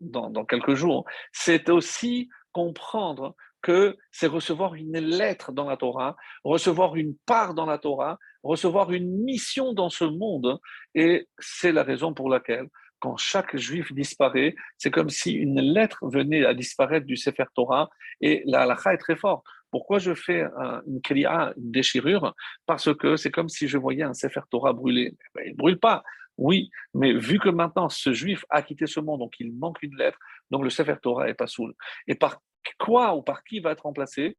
dans 0.00 0.44
quelques 0.44 0.74
jours, 0.74 1.04
c'est 1.32 1.68
aussi 1.68 2.28
comprendre 2.52 3.34
que 3.62 3.96
c'est 4.10 4.26
recevoir 4.26 4.74
une 4.74 4.98
lettre 4.98 5.52
dans 5.52 5.68
la 5.68 5.76
Torah, 5.76 6.16
recevoir 6.44 6.96
une 6.96 7.16
part 7.26 7.54
dans 7.54 7.66
la 7.66 7.78
Torah, 7.78 8.18
recevoir 8.42 8.92
une 8.92 9.24
mission 9.24 9.72
dans 9.72 9.90
ce 9.90 10.04
monde. 10.04 10.60
Et 10.94 11.28
c'est 11.38 11.72
la 11.72 11.82
raison 11.82 12.14
pour 12.14 12.28
laquelle, 12.28 12.68
quand 12.98 13.16
chaque 13.16 13.56
juif 13.56 13.92
disparaît, 13.92 14.54
c'est 14.78 14.90
comme 14.90 15.10
si 15.10 15.32
une 15.32 15.60
lettre 15.60 16.08
venait 16.08 16.46
à 16.46 16.54
disparaître 16.54 17.06
du 17.06 17.16
Sefer 17.16 17.44
Torah. 17.54 17.90
Et 18.20 18.42
la 18.46 18.62
halakha 18.62 18.94
est 18.94 18.98
très 18.98 19.16
forte. 19.16 19.44
Pourquoi 19.70 19.98
je 19.98 20.14
fais 20.14 20.44
une 20.86 21.00
kriya, 21.02 21.52
une 21.56 21.70
déchirure? 21.72 22.34
Parce 22.66 22.94
que 22.94 23.16
c'est 23.16 23.30
comme 23.30 23.48
si 23.48 23.68
je 23.68 23.78
voyais 23.78 24.04
un 24.04 24.14
Sefer 24.14 24.40
Torah 24.50 24.72
brûler. 24.72 25.12
Eh 25.12 25.28
ben, 25.34 25.42
il 25.46 25.52
ne 25.52 25.56
brûle 25.56 25.78
pas. 25.78 26.02
Oui, 26.38 26.70
mais 26.94 27.14
vu 27.14 27.38
que 27.38 27.48
maintenant 27.48 27.88
ce 27.88 28.12
juif 28.12 28.44
a 28.50 28.62
quitté 28.62 28.86
ce 28.86 29.00
monde, 29.00 29.20
donc 29.20 29.34
il 29.40 29.52
manque 29.54 29.82
une 29.82 29.96
lettre, 29.96 30.18
donc 30.50 30.64
le 30.64 30.70
Sefer 30.70 30.96
Torah 31.00 31.28
est 31.28 31.34
pas 31.34 31.46
soul. 31.46 31.74
Et 32.06 32.14
par 32.14 32.40
quoi 32.78 33.14
ou 33.14 33.22
par 33.22 33.44
qui 33.44 33.60
va 33.60 33.72
être 33.72 33.82
remplacé? 33.84 34.36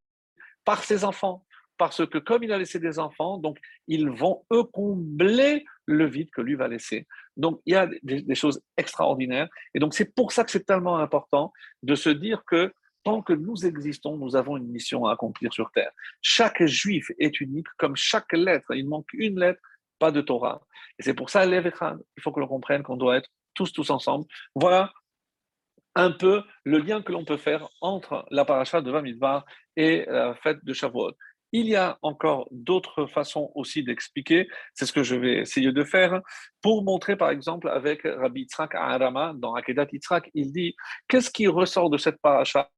Par 0.64 0.84
ses 0.84 1.04
enfants. 1.04 1.44
Parce 1.78 2.04
que 2.06 2.18
comme 2.18 2.42
il 2.42 2.52
a 2.52 2.58
laissé 2.58 2.80
des 2.80 2.98
enfants, 2.98 3.38
donc 3.38 3.58
ils 3.86 4.10
vont 4.10 4.44
eux 4.52 4.64
combler 4.64 5.64
le 5.86 6.06
vide 6.06 6.28
que 6.30 6.40
lui 6.40 6.56
va 6.56 6.66
laisser. 6.66 7.06
Donc 7.36 7.60
il 7.66 7.72
y 7.72 7.76
a 7.76 7.88
des, 8.02 8.34
choses 8.34 8.60
extraordinaires. 8.76 9.48
Et 9.74 9.78
donc 9.78 9.94
c'est 9.94 10.12
pour 10.12 10.32
ça 10.32 10.44
que 10.44 10.50
c'est 10.50 10.66
tellement 10.66 10.98
important 10.98 11.52
de 11.84 11.94
se 11.94 12.10
dire 12.10 12.42
que 12.46 12.72
tant 13.04 13.22
que 13.22 13.32
nous 13.32 13.64
existons, 13.64 14.16
nous 14.16 14.34
avons 14.34 14.56
une 14.56 14.68
mission 14.68 15.06
à 15.06 15.12
accomplir 15.12 15.52
sur 15.52 15.70
Terre. 15.70 15.92
Chaque 16.20 16.64
juif 16.64 17.10
est 17.18 17.40
unique, 17.40 17.68
comme 17.78 17.94
chaque 17.94 18.32
lettre. 18.32 18.74
Il 18.74 18.88
manque 18.88 19.06
une 19.12 19.38
lettre, 19.38 19.60
pas 20.00 20.10
de 20.10 20.20
Torah. 20.20 20.60
Et 20.98 21.04
c'est 21.04 21.14
pour 21.14 21.30
ça, 21.30 21.46
il 21.46 22.22
faut 22.22 22.32
que 22.32 22.40
l'on 22.40 22.48
comprenne 22.48 22.82
qu'on 22.82 22.96
doit 22.96 23.18
être 23.18 23.30
tous, 23.54 23.72
tous 23.72 23.88
ensemble. 23.90 24.26
Voilà 24.56 24.92
un 25.94 26.12
peu 26.12 26.42
le 26.64 26.78
lien 26.78 27.02
que 27.02 27.12
l'on 27.12 27.24
peut 27.24 27.36
faire 27.36 27.68
entre 27.80 28.26
la 28.30 28.44
paracha 28.44 28.80
de 28.80 28.92
Bamidbar 28.92 29.44
et 29.76 30.04
la 30.08 30.34
fête 30.34 30.64
de 30.64 30.72
Shavuot. 30.72 31.12
Il 31.52 31.66
y 31.66 31.76
a 31.76 31.98
encore 32.02 32.46
d'autres 32.50 33.06
façons 33.06 33.50
aussi 33.54 33.82
d'expliquer, 33.82 34.48
c'est 34.74 34.84
ce 34.84 34.92
que 34.92 35.02
je 35.02 35.16
vais 35.16 35.38
essayer 35.38 35.72
de 35.72 35.82
faire, 35.82 36.20
pour 36.60 36.84
montrer 36.84 37.16
par 37.16 37.30
exemple 37.30 37.70
avec 37.70 38.02
Rabbi 38.04 38.42
Yitzhak 38.42 38.74
Arama, 38.74 39.32
dans 39.34 39.54
Akedat 39.54 39.86
Yitzhak, 39.90 40.30
il 40.34 40.52
dit 40.52 40.76
qu'est-ce 41.08 41.30
qui 41.30 41.46
ressort 41.46 41.88
de 41.88 41.96
cette 41.96 42.20
paracha 42.20 42.70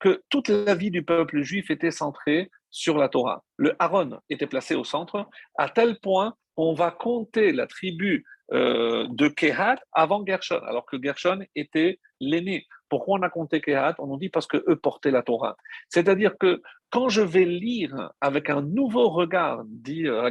que 0.00 0.22
toute 0.30 0.48
la 0.48 0.74
vie 0.74 0.90
du 0.90 1.04
peuple 1.04 1.42
juif 1.42 1.70
était 1.70 1.90
centrée 1.90 2.50
sur 2.70 2.96
la 2.96 3.10
Torah? 3.10 3.44
Le 3.58 3.76
Aaron 3.78 4.18
était 4.30 4.46
placé 4.46 4.74
au 4.74 4.84
centre, 4.84 5.28
à 5.58 5.68
tel 5.68 5.98
point 6.00 6.34
on 6.56 6.74
va 6.74 6.90
compter 6.90 7.52
la 7.52 7.66
tribu 7.66 8.24
euh, 8.52 9.06
de 9.10 9.28
Kehat 9.28 9.76
avant 9.92 10.24
Gershon, 10.24 10.60
alors 10.66 10.86
que 10.86 10.96
Gershon 11.02 11.40
était 11.54 11.98
l'aîné. 12.20 12.66
Pourquoi 12.88 13.18
on 13.18 13.22
a 13.22 13.30
compté 13.30 13.60
Kehat? 13.60 13.96
On 13.98 14.06
nous 14.06 14.18
dit 14.18 14.28
parce 14.28 14.46
que 14.46 14.62
eux 14.68 14.76
portaient 14.76 15.10
la 15.10 15.22
Torah. 15.22 15.56
C'est-à-dire 15.88 16.38
que 16.38 16.62
quand 16.90 17.08
je 17.08 17.22
vais 17.22 17.44
lire 17.44 18.12
avec 18.20 18.48
un 18.48 18.62
nouveau 18.62 19.08
regard, 19.08 19.64
dit 19.66 20.06
euh, 20.06 20.30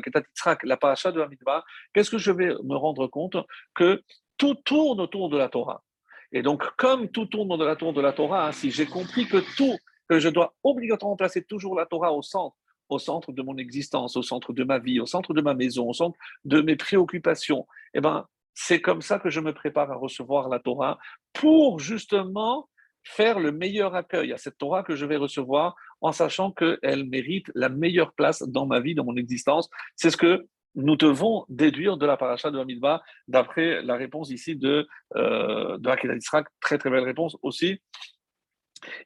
la 0.63 0.77
paracha 0.77 1.11
de 1.11 1.21
Hamidba, 1.21 1.63
qu'est-ce 1.93 2.09
que 2.09 2.17
je 2.17 2.31
vais 2.31 2.55
me 2.63 2.75
rendre 2.75 3.07
compte? 3.07 3.35
Que 3.75 4.01
tout 4.37 4.55
tourne 4.55 5.01
autour 5.01 5.29
de 5.29 5.37
la 5.37 5.49
Torah. 5.49 5.83
Et 6.31 6.41
donc, 6.41 6.63
comme 6.77 7.09
tout 7.09 7.25
tourne 7.25 7.51
autour 7.51 7.93
de 7.93 8.01
la 8.01 8.13
Torah, 8.13 8.47
hein, 8.47 8.51
si 8.51 8.71
j'ai 8.71 8.85
compris 8.85 9.27
que 9.27 9.37
tout, 9.57 9.77
que 10.09 10.19
je 10.19 10.29
dois 10.29 10.53
obligatoirement 10.63 11.17
placer 11.17 11.43
toujours 11.43 11.75
la 11.75 11.85
Torah 11.85 12.13
au 12.13 12.21
centre, 12.21 12.55
au 12.89 12.99
centre 12.99 13.31
de 13.31 13.41
mon 13.41 13.57
existence, 13.57 14.15
au 14.17 14.21
centre 14.21 14.53
de 14.53 14.63
ma 14.63 14.79
vie, 14.79 14.99
au 14.99 15.05
centre 15.05 15.33
de 15.33 15.41
ma 15.41 15.53
maison, 15.53 15.89
au 15.89 15.93
centre 15.93 16.17
de 16.43 16.61
mes 16.61 16.75
préoccupations, 16.75 17.67
eh 17.93 18.01
ben, 18.01 18.25
c'est 18.53 18.81
comme 18.81 19.01
ça 19.01 19.19
que 19.19 19.29
je 19.29 19.39
me 19.39 19.53
prépare 19.53 19.91
à 19.91 19.95
recevoir 19.95 20.49
la 20.49 20.59
Torah 20.59 20.97
pour 21.33 21.79
justement 21.79 22.69
faire 23.03 23.39
le 23.39 23.51
meilleur 23.51 23.95
accueil 23.95 24.33
à 24.33 24.37
cette 24.37 24.57
Torah 24.57 24.83
que 24.83 24.95
je 24.95 25.05
vais 25.05 25.17
recevoir 25.17 25.75
en 26.01 26.11
sachant 26.11 26.51
qu'elle 26.51 27.05
mérite 27.05 27.51
la 27.53 27.69
meilleure 27.69 28.13
place 28.13 28.41
dans 28.43 28.65
ma 28.65 28.79
vie, 28.79 28.95
dans 28.95 29.05
mon 29.05 29.15
existence. 29.15 29.69
C'est 29.95 30.09
ce 30.09 30.17
que 30.17 30.47
nous 30.75 30.95
devons 30.95 31.45
déduire 31.49 31.97
de 31.97 32.05
la 32.05 32.17
paracha 32.17 32.51
de 32.51 32.59
Hamidba, 32.59 33.01
d'après 33.27 33.81
la 33.81 33.95
réponse 33.95 34.29
ici 34.29 34.55
de, 34.55 34.87
euh, 35.15 35.77
de 35.77 36.19
Très, 36.61 36.77
très 36.77 36.89
belle 36.89 37.03
réponse 37.03 37.37
aussi. 37.41 37.79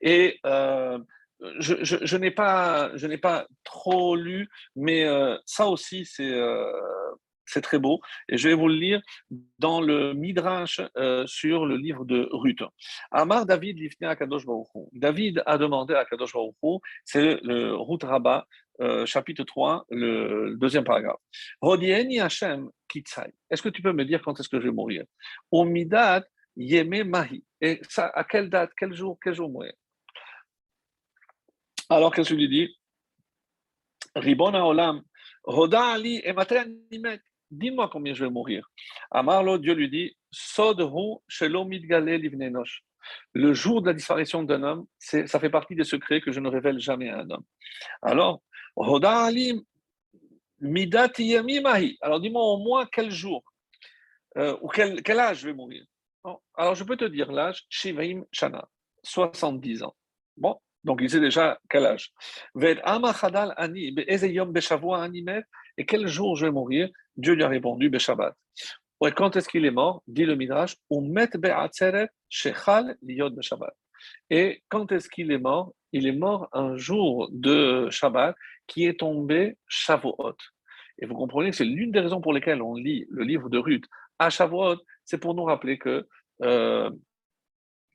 Et 0.02 0.40
euh, 0.46 0.98
je, 1.60 2.18
n'ai 2.18 2.32
pas, 2.32 2.96
je 2.96 3.08
n'ai 3.08 3.18
pas 3.18 3.48
trop 3.64 4.16
lu, 4.16 4.48
mais 4.76 5.06
euh, 5.06 5.38
ça 5.46 5.68
aussi, 5.68 6.06
c'est, 6.06 6.32
euh, 6.32 6.72
c'est 7.46 7.62
très 7.62 7.80
beau. 7.80 8.00
Et 8.28 8.38
je 8.38 8.50
vais 8.50 8.54
vous 8.54 8.68
le 8.68 8.76
lire 8.76 9.02
dans 9.58 9.82
le 9.82 10.14
Midrash 10.14 10.82
euh, 10.98 11.26
sur 11.28 11.66
le 11.66 11.78
livre 11.78 12.06
de 12.06 12.28
Ruth. 12.32 12.64
Amar 13.12 13.46
David 13.46 13.80
lifne 13.80 14.06
à 14.06 14.16
Kadosh 14.16 14.44
David 14.94 15.42
a 15.46 15.58
demandé 15.58 15.94
à 15.94 16.06
Kadosh 16.06 16.34
Baruch 16.34 16.82
c'est 17.06 17.40
le 17.44 17.76
Ruth 17.76 18.04
Rabbah, 18.04 18.46
chapitre 19.06 19.44
3, 19.44 19.86
le, 19.90 20.56
deuxième 20.56 20.84
paragraphe. 20.84 21.20
Hashem. 21.62 22.70
Est-ce 23.50 23.62
que 23.62 23.70
tu 23.70 23.82
peux 23.82 23.94
me 23.94 24.04
dire 24.04 24.22
quand 24.22 24.40
est-ce 24.40 24.50
que 24.50 24.60
je 24.60 24.68
vais 24.68 24.74
mourir? 24.74 25.04
Omidat 25.52 26.24
Yeme 26.56 27.04
Mahi. 27.04 27.44
Et 27.62 27.80
ça, 27.88 28.08
à 28.08 28.24
quelle 28.24 28.50
date, 28.50 28.72
quel 28.78 28.94
jour, 28.94 29.18
quel 29.22 29.34
jour 29.34 29.50
mourir? 29.50 29.74
Alors 31.90 32.14
qu'est-ce 32.14 32.34
qu'il 32.34 32.50
dit 32.50 32.76
Ribona 34.16 34.66
Olam, 34.66 35.02
Roda 35.44 35.94
Ali 35.94 36.22
Dis-moi 37.52 37.90
combien 37.92 38.14
je 38.14 38.26
vais 38.26 38.32
mourir. 38.32 38.70
Amarlo, 39.10 39.58
Dieu 39.58 39.74
lui 39.74 39.90
dit 39.90 40.16
Sodhu 40.32 41.18
Shelomid 41.28 41.84
Livnenosh. 41.84 42.84
Le 43.34 43.54
jour 43.54 43.82
de 43.82 43.88
la 43.88 43.94
disparition 43.94 44.44
d'un 44.44 44.62
homme, 44.62 44.86
ça 45.00 45.40
fait 45.40 45.50
partie 45.50 45.74
des 45.74 45.84
secrets 45.84 46.22
que 46.22 46.32
je 46.32 46.40
ne 46.40 46.50
révèle 46.50 46.80
jamais 46.80 47.10
à 47.10 47.20
un 47.20 47.30
homme. 47.32 47.44
Alors, 48.04 48.44
Roda 48.76 49.24
Ali 49.24 49.66
Midati 50.62 51.26
Yamimahi. 51.28 51.98
Alors 52.02 52.20
dis-moi 52.20 52.44
au 52.44 52.58
moins 52.58 52.86
quel 52.86 53.12
jour 53.12 53.44
euh, 54.38 54.58
ou 54.62 54.68
quel, 54.68 55.02
quel, 55.02 55.20
âge 55.20 55.40
je 55.40 55.48
vais 55.48 55.54
mourir. 55.54 55.84
Alors 56.56 56.76
je 56.76 56.84
peux 56.84 56.98
te 56.98 57.06
dire 57.06 57.32
l'âge, 57.32 57.66
Shivaim 57.70 58.24
Shana, 58.32 58.68
70 59.04 59.84
ans. 59.84 59.96
Bon, 60.38 60.60
donc, 60.84 61.00
il 61.02 61.10
sait 61.10 61.20
déjà 61.20 61.60
quel 61.70 61.86
âge. 61.86 62.12
Et 65.78 65.86
quel 65.86 66.08
jour 66.08 66.36
je 66.36 66.46
vais 66.46 66.52
mourir? 66.52 66.90
Dieu 67.18 67.34
lui 67.34 67.44
a 67.44 67.48
répondu, 67.48 67.90
Beshabbat. 67.90 68.34
Et 69.06 69.12
quand 69.12 69.36
est-ce 69.36 69.50
qu'il 69.50 69.66
est 69.66 69.72
mort? 69.72 70.04
Dit 70.08 70.26
le 70.26 70.36
Midrash, 70.36 70.76
Et 74.30 74.64
quand 74.70 74.92
est-ce 74.92 75.10
qu'il 75.10 75.32
est 75.32 75.38
mort? 75.38 75.74
Il 75.92 76.08
est 76.08 76.14
mort 76.14 76.50
un 76.54 76.78
jour 76.78 77.30
de 77.32 77.90
Shabbat 77.90 78.36
qui 78.68 78.86
est 78.86 79.00
tombé 79.00 79.58
Shavuot. 79.68 80.36
Et 81.00 81.06
vous 81.06 81.16
comprenez 81.16 81.50
que 81.50 81.56
c'est 81.56 81.66
l'une 81.66 81.92
des 81.92 82.00
raisons 82.00 82.22
pour 82.22 82.34
lesquelles 82.34 82.62
on 82.62 82.76
lit 82.76 83.06
le 83.10 83.24
livre 83.24 83.50
de 83.50 83.58
Ruth 83.58 83.86
à 84.20 84.30
Shavuot, 84.30 84.78
c'est 85.06 85.18
pour 85.18 85.34
nous 85.34 85.46
rappeler 85.46 85.78
que 85.78 86.08
euh, 86.44 86.92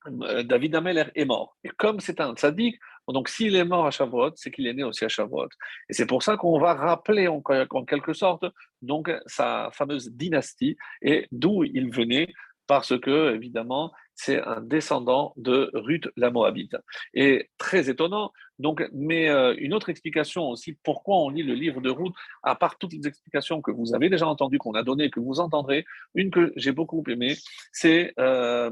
David 0.07 0.74
Ameller 0.74 1.05
est 1.14 1.24
mort. 1.24 1.57
Et 1.64 1.70
comme 1.70 2.00
c'est 2.00 2.20
un 2.20 2.34
tzaddik, 2.34 2.78
donc 3.09 3.28
s'il 3.28 3.57
est 3.57 3.64
mort 3.64 3.86
à 3.86 3.90
Shavuot, 3.90 4.32
c'est 4.36 4.50
qu'il 4.50 4.66
est 4.66 4.74
né 4.74 4.84
aussi 4.84 5.05
à 5.05 5.09
Shavuot. 5.09 5.48
Et 5.88 5.92
c'est 5.92 6.07
pour 6.07 6.22
ça 6.22 6.36
qu'on 6.36 6.59
va 6.59 6.74
rappeler 6.74 7.28
en, 7.28 7.42
quelque 7.84 8.12
sorte 8.12 8.44
donc 8.82 9.11
sa 9.26 9.70
fameuse 9.72 10.11
dynastie 10.11 10.76
et 11.02 11.26
d'où 11.32 11.64
il 11.64 11.90
venait, 11.92 12.28
parce 12.66 12.98
que 12.98 13.34
évidemment 13.34 13.92
c'est 14.14 14.40
un 14.42 14.61
descendant 14.61 15.32
de 15.36 15.70
Ruth 15.74 16.09
la 16.16 16.30
Moabite. 16.30 16.76
Et 17.14 17.50
très 17.59 17.90
étonnant. 17.90 18.32
Donc, 18.61 18.88
mais 18.92 19.28
euh, 19.28 19.55
une 19.59 19.74
autre 19.74 19.88
explication 19.88 20.48
aussi 20.48 20.78
pourquoi 20.84 21.16
on 21.16 21.30
lit 21.30 21.42
le 21.42 21.55
livre 21.55 21.80
de 21.80 21.90
Ruth, 21.90 22.14
à 22.44 22.55
part 22.55 22.78
toutes 22.78 22.92
les 22.92 23.09
explications 23.09 23.61
que 23.61 23.72
vous 23.72 23.94
avez 23.94 24.09
déjà 24.09 24.28
entendues, 24.28 24.59
qu'on 24.59 24.74
a 24.74 24.84
données, 24.84 25.11
que 25.11 25.18
vous 25.18 25.40
entendrez, 25.40 25.84
une 26.14 26.30
que 26.30 26.52
j'ai 26.55 26.70
beaucoup 26.70 27.02
aimée, 27.09 27.34
c'est 27.72 28.14
euh, 28.20 28.70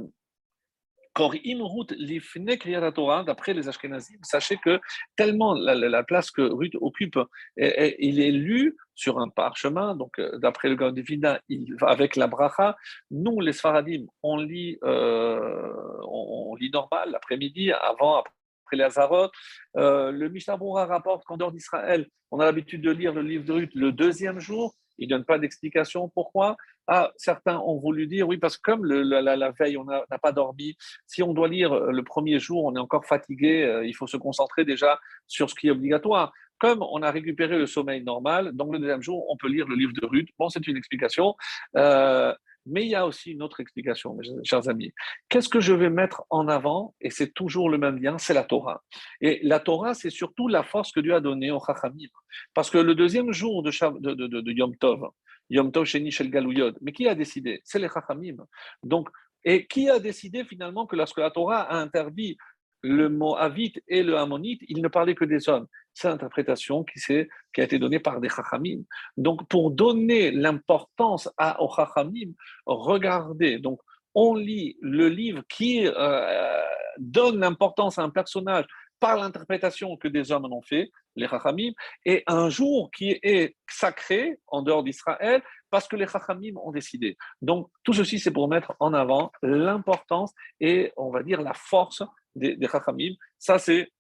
d'après 3.25 3.55
les 3.55 3.69
Ashkenazim, 3.69 4.19
sachez 4.23 4.57
que 4.57 4.81
tellement 5.17 5.55
la, 5.55 6.03
place 6.03 6.31
que 6.31 6.43
Ruth 6.43 6.77
occupe, 6.81 7.19
il 7.57 8.21
est 8.21 8.31
lu 8.31 8.77
sur 8.95 9.19
un 9.19 9.29
parchemin, 9.29 9.97
donc 9.97 10.19
euh, 10.19 10.39
d'après 10.39 10.69
le 10.69 10.77
Gandivina, 10.77 11.41
avec 11.81 12.17
la 12.17 12.27
bracha. 12.27 12.77
Nous, 13.11 13.41
les 13.41 13.53
Sfaradim, 13.53 14.07
on 14.23 14.37
lit, 14.37 14.79
euh, 14.85 15.73
on, 16.07 16.55
lit 16.57 16.71
normal 16.71 17.11
l'après-midi, 17.11 17.73
avant, 17.73 18.19
après 18.19 18.77
les 18.77 18.85
Hazarot. 18.85 19.31
Euh, 19.77 20.11
le 20.11 20.29
Mishnah 20.29 20.57
rapporte 20.87 21.25
qu'en 21.25 21.37
dehors 21.37 21.53
d'Israël, 21.53 22.07
on 22.31 22.41
a 22.41 22.45
l'habitude 22.45 22.83
de 22.83 22.91
lire 22.91 23.13
le 23.13 23.23
livre 23.23 23.45
de 23.45 23.53
Ruth 23.53 23.75
le 23.75 23.93
deuxième 23.93 24.41
jour. 24.41 24.75
Il 25.03 25.09
ne 25.09 25.17
donne 25.17 25.25
pas 25.25 25.39
d'explication 25.39 26.09
pourquoi? 26.09 26.57
Ah, 26.87 27.11
certains 27.17 27.59
ont 27.59 27.79
voulu 27.79 28.07
dire, 28.07 28.27
oui, 28.29 28.39
parce 28.39 28.57
que 28.57 28.63
comme 28.63 28.85
la, 28.85 29.51
veille, 29.51 29.77
on 29.77 29.85
n'a 29.85 30.19
pas 30.21 30.33
dormi, 30.33 30.77
si 31.07 31.23
on 31.23 31.33
doit 31.33 31.49
lire 31.49 31.73
euh, 31.73 31.93
le 31.93 32.03
premier 32.03 32.39
jour, 32.39 32.65
on 32.65 32.75
est 32.75 32.81
encore 32.81 33.05
fatigué, 33.05 33.65
euh, 33.65 33.87
il 33.87 33.95
faut 33.95 34.07
se 34.07 34.17
concentrer 34.17 34.65
déjà 34.65 34.99
sur 35.27 35.49
ce 35.51 35.55
qui 35.55 35.69
est 35.69 35.71
obligatoire. 35.71 36.33
Comme 36.59 36.83
on 36.83 37.03
a 37.03 37.11
récupéré 37.11 37.59
le 37.59 37.67
sommeil 37.67 38.05
normal, 38.05 38.53
donc 38.53 38.73
le 38.73 38.79
deuxième 38.79 39.03
jour, 39.03 39.27
on 39.29 39.37
peut 39.37 39.49
lire 39.49 39.67
le 39.67 39.75
livre 39.75 39.93
de 39.93 40.07
Ruth. 40.07 40.29
Bon, 40.39 40.49
c'est 40.49 40.67
une 40.67 40.77
explication. 40.77 41.35
Euh, 41.77 42.33
mais 42.67 42.85
il 42.85 42.91
y 42.91 42.95
a 42.95 43.07
aussi 43.07 43.33
une 43.33 43.43
autre 43.43 43.61
explication, 43.61 44.15
mes 44.15 44.27
chers 44.45 44.69
amis. 44.69 44.93
Qu'est-ce 45.29 45.49
que 45.49 45.61
je 45.61 45.73
vais 45.73 45.91
mettre 45.91 46.25
en 46.31 46.49
avant 46.49 46.95
Et 47.01 47.11
c'est 47.11 47.33
toujours 47.33 47.69
le 47.69 47.79
même 47.79 48.03
lien, 48.03 48.19
c'est 48.19 48.35
la 48.35 48.45
Torah. 48.45 48.83
Et 49.21 49.41
la 49.43 49.61
Torah, 49.61 49.95
c'est 49.95 50.11
surtout 50.11 50.49
la 50.49 50.63
force 50.63 50.93
que 50.93 51.01
Dieu 51.01 51.15
a 51.15 51.21
donnée 51.21 51.51
au 51.51 51.61
Chachamim. 51.65 52.09
Parce 52.55 52.71
que 52.71 52.79
le 52.79 52.95
deuxième 52.95 53.33
jour 53.33 53.63
de, 53.63 54.53
Yom 54.53 54.77
Tov, 54.77 55.11
Yom 55.51 55.73
Tov 55.73 55.85
Sheni 55.85 56.11
Shel 56.11 56.31
Galouyod, 56.31 56.79
mais 56.81 56.93
qui 56.93 57.09
a 57.09 57.15
décidé? 57.15 57.61
C'est 57.65 57.79
les 57.79 57.89
Chachamim. 57.89 58.37
Donc, 58.83 59.09
et 59.45 59.67
qui 59.67 59.89
a 59.91 59.99
décidé 59.99 60.45
finalement 60.45 60.87
que 60.87 60.97
lorsque 60.97 61.19
la 61.19 61.31
Torah 61.31 61.63
a 61.63 61.77
interdit 61.77 62.37
le 62.83 63.09
mot 63.09 63.37
Avit 63.37 63.75
et 63.89 64.03
le 64.03 64.17
Ammonite, 64.17 64.63
il 64.69 64.83
ne 64.83 64.89
parlait 64.89 65.15
que 65.15 65.25
des 65.25 65.49
hommes. 65.49 65.67
C'est 65.95 66.09
l'interprétation 66.09 66.85
qui, 66.85 67.01
qui 67.01 67.61
a 67.61 67.65
été 67.65 67.79
donnée 67.79 68.01
par 68.01 68.21
des 68.21 68.29
Chachamim. 68.29 68.83
Donc, 69.17 69.49
pour 69.49 69.71
donner 69.71 70.31
l'importance 70.31 71.29
aux 71.59 71.73
Chachamim, 71.75 72.33
regardez, 72.67 73.59
donc, 73.59 73.81
on 74.15 74.35
lit 74.35 74.77
le 74.81 75.09
livre 75.09 75.43
qui 75.49 75.87
euh, 75.87 76.63
donne 76.99 77.41
l'importance 77.41 77.99
à 77.99 78.03
un 78.03 78.11
personnage 78.11 78.67
par 79.03 79.17
l'interprétation 79.17 79.97
que 79.97 80.07
des 80.07 80.31
hommes 80.31 80.45
en 80.45 80.59
ont 80.59 80.63
fait, 80.63 80.91
les 81.17 81.27
Chachamim, 81.27 81.73
et 82.05 82.23
un 82.29 82.49
jour 82.51 82.91
qui 82.93 83.19
est 83.23 83.57
sacré 83.69 84.39
en 84.47 84.63
dehors 84.63 84.85
d'Israël 84.85 85.43
parce 85.71 85.89
que 85.89 85.97
les 85.97 86.07
Chachamim 86.07 86.57
ont 86.63 86.71
décidé. 86.71 87.17
Donc 87.41 87.69
tout 87.83 87.95
ceci, 87.95 88.21
c'est 88.21 88.31
pour 88.31 88.49
mettre 88.49 88.75
en 88.79 88.95
avant 88.95 89.33
l'importance 89.43 90.33
et 90.61 90.93
on 90.97 91.11
va 91.11 91.25
dire 91.25 91.43
la 91.43 91.53
force 91.53 92.05
des, 92.35 92.57
Chachamim. 92.71 93.15
Ça, 93.39 93.59
c'est 93.59 93.91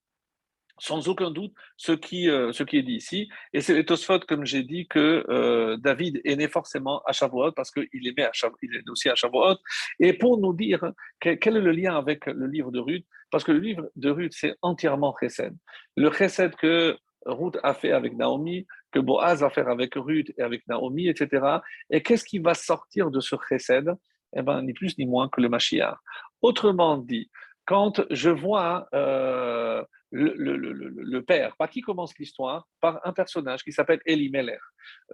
sans 0.78 1.08
aucun 1.08 1.30
doute 1.30 1.52
ce 1.76 1.92
qui, 1.92 2.28
euh, 2.28 2.52
ce 2.52 2.62
qui 2.64 2.78
est 2.78 2.82
dit 2.82 2.94
ici. 2.94 3.28
Et 3.52 3.60
c'est 3.60 3.74
les 3.74 3.84
Tosfot, 3.84 4.20
comme 4.20 4.44
j'ai 4.44 4.62
dit, 4.62 4.88
que 4.88 5.24
euh, 5.28 5.76
David 5.76 6.20
est 6.24 6.36
né 6.36 6.48
forcément 6.48 7.02
à 7.06 7.12
Shavuot 7.12 7.52
parce 7.52 7.70
qu'il 7.70 7.84
est, 7.92 8.14
il 8.62 8.76
est 8.76 8.90
aussi 8.90 9.08
à 9.08 9.14
Shavuot. 9.14 9.56
Et 10.00 10.12
pour 10.12 10.38
nous 10.38 10.54
dire 10.54 10.92
quel, 11.20 11.56
est 11.56 11.60
le 11.60 11.72
lien 11.72 11.96
avec 11.96 12.26
le 12.26 12.46
livre 12.46 12.70
de 12.70 12.80
Ruth, 12.80 13.06
parce 13.30 13.44
que 13.44 13.52
le 13.52 13.60
livre 13.60 13.90
de 13.96 14.10
Ruth, 14.10 14.32
c'est 14.34 14.56
entièrement 14.62 15.14
chesed. 15.20 15.54
Le 15.96 16.10
chesed 16.10 16.54
que 16.56 16.96
Ruth 17.26 17.58
a 17.62 17.74
fait 17.74 17.92
avec 17.92 18.14
Naomi, 18.14 18.66
que 18.90 18.98
Boaz 18.98 19.40
va 19.40 19.50
faire 19.50 19.68
avec 19.68 19.94
Ruth 19.94 20.32
et 20.36 20.42
avec 20.42 20.66
Naomi, 20.66 21.08
etc. 21.08 21.58
Et 21.90 22.02
qu'est-ce 22.02 22.24
qui 22.24 22.38
va 22.38 22.54
sortir 22.54 23.10
de 23.10 23.20
ce 23.20 23.36
chesed? 23.48 23.94
Eh 24.34 24.42
bien, 24.42 24.62
ni 24.62 24.72
plus 24.72 24.96
ni 24.98 25.06
moins 25.06 25.28
que 25.28 25.40
le 25.40 25.48
Mashiach. 25.48 25.96
Autrement 26.40 26.96
dit, 26.96 27.30
quand 27.64 28.02
je 28.10 28.30
vois 28.30 28.88
euh, 28.94 29.82
le, 30.10 31.20
père, 31.20 31.56
par 31.56 31.70
qui 31.70 31.80
commence 31.80 32.16
l'histoire? 32.18 32.66
Par 32.80 33.00
un 33.04 33.12
personnage 33.12 33.62
qui 33.62 33.72
s'appelle 33.72 34.00
Elimelech. 34.04 34.58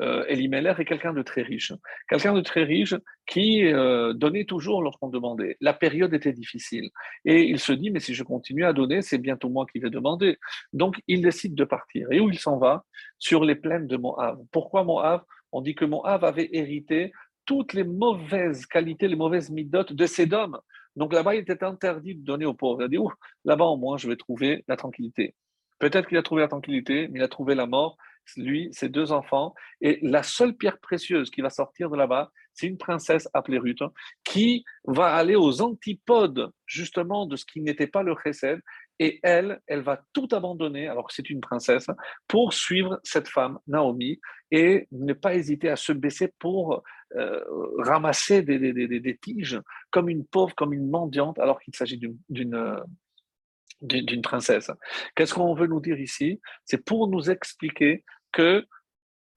Euh, 0.00 0.24
Elimelech 0.28 0.78
est 0.78 0.84
quelqu'un 0.84 1.12
de 1.12 1.22
très 1.22 1.42
riche, 1.42 1.72
quelqu'un 2.08 2.32
de 2.32 2.40
très 2.40 2.64
riche 2.64 2.94
qui 3.26 3.66
euh, 3.66 4.14
donnait 4.14 4.44
toujours 4.44 4.82
lorsqu'on 4.82 5.08
demandait. 5.08 5.56
La 5.60 5.74
période 5.74 6.14
était 6.14 6.32
difficile 6.32 6.88
et 7.24 7.42
il 7.42 7.58
se 7.58 7.72
dit 7.72 7.90
mais 7.90 8.00
si 8.00 8.14
je 8.14 8.22
continue 8.22 8.64
à 8.64 8.72
donner, 8.72 9.02
c'est 9.02 9.18
bientôt 9.18 9.50
moi 9.50 9.66
qui 9.70 9.78
vais 9.78 9.90
demander. 9.90 10.38
Donc 10.72 11.00
il 11.06 11.22
décide 11.22 11.54
de 11.54 11.64
partir. 11.64 12.10
Et 12.10 12.20
où 12.20 12.30
il 12.30 12.38
s'en 12.38 12.58
va? 12.58 12.84
Sur 13.18 13.44
les 13.44 13.56
plaines 13.56 13.86
de 13.86 13.96
Moab. 13.96 14.38
Pourquoi 14.52 14.84
Moab? 14.84 15.22
On 15.52 15.60
dit 15.60 15.74
que 15.74 15.84
Moab 15.84 16.24
avait 16.24 16.48
hérité 16.52 17.12
toutes 17.44 17.72
les 17.72 17.84
mauvaises 17.84 18.66
qualités, 18.66 19.08
les 19.08 19.16
mauvaises 19.16 19.50
midotes 19.50 19.92
de 19.92 20.06
Sédom. 20.06 20.52
Donc 20.98 21.12
là-bas, 21.12 21.36
il 21.36 21.40
était 21.40 21.62
interdit 21.62 22.16
de 22.16 22.24
donner 22.24 22.44
aux 22.44 22.54
pauvres. 22.54 22.82
Il 22.82 22.84
a 22.84 22.88
dit, 22.88 22.98
là-bas 23.44 23.66
au 23.66 23.76
moins, 23.76 23.96
je 23.98 24.08
vais 24.08 24.16
trouver 24.16 24.64
la 24.66 24.76
tranquillité. 24.76 25.34
Peut-être 25.78 26.08
qu'il 26.08 26.18
a 26.18 26.22
trouvé 26.22 26.42
la 26.42 26.48
tranquillité, 26.48 27.06
mais 27.08 27.20
il 27.20 27.22
a 27.22 27.28
trouvé 27.28 27.54
la 27.54 27.66
mort, 27.66 27.96
lui, 28.36 28.68
ses 28.72 28.88
deux 28.88 29.12
enfants. 29.12 29.54
Et 29.80 30.00
la 30.02 30.24
seule 30.24 30.56
pierre 30.56 30.80
précieuse 30.80 31.30
qui 31.30 31.40
va 31.40 31.50
sortir 31.50 31.88
de 31.88 31.96
là-bas, 31.96 32.32
c'est 32.52 32.66
une 32.66 32.78
princesse 32.78 33.28
appelée 33.32 33.58
Ruth, 33.58 33.82
qui 34.24 34.64
va 34.84 35.14
aller 35.14 35.36
aux 35.36 35.62
antipodes, 35.62 36.50
justement, 36.66 37.26
de 37.26 37.36
ce 37.36 37.44
qui 37.44 37.60
n'était 37.60 37.86
pas 37.86 38.02
le 38.02 38.16
chesed. 38.22 38.60
Et 38.98 39.20
elle, 39.22 39.60
elle 39.66 39.82
va 39.82 40.02
tout 40.12 40.28
abandonner, 40.32 40.88
alors 40.88 41.06
que 41.08 41.14
c'est 41.14 41.30
une 41.30 41.40
princesse, 41.40 41.86
pour 42.26 42.52
suivre 42.52 42.98
cette 43.04 43.28
femme, 43.28 43.58
Naomi, 43.66 44.20
et 44.50 44.88
ne 44.92 45.12
pas 45.12 45.34
hésiter 45.34 45.68
à 45.68 45.76
se 45.76 45.92
baisser 45.92 46.32
pour 46.38 46.82
euh, 47.14 47.44
ramasser 47.78 48.42
des, 48.42 48.58
des, 48.58 48.72
des, 48.72 49.00
des, 49.00 49.16
tiges 49.16 49.60
comme 49.90 50.08
une 50.08 50.26
pauvre, 50.26 50.54
comme 50.54 50.72
une 50.72 50.88
mendiante, 50.88 51.38
alors 51.38 51.60
qu'il 51.60 51.74
s'agit 51.74 51.98
d'une 51.98 52.82
d'une 53.80 54.22
princesse. 54.22 54.72
Qu'est-ce 55.14 55.34
qu'on 55.34 55.54
veut 55.54 55.68
nous 55.68 55.80
dire 55.80 56.00
ici? 56.00 56.40
C'est 56.64 56.84
pour 56.84 57.06
nous 57.06 57.30
expliquer 57.30 58.04
que 58.32 58.66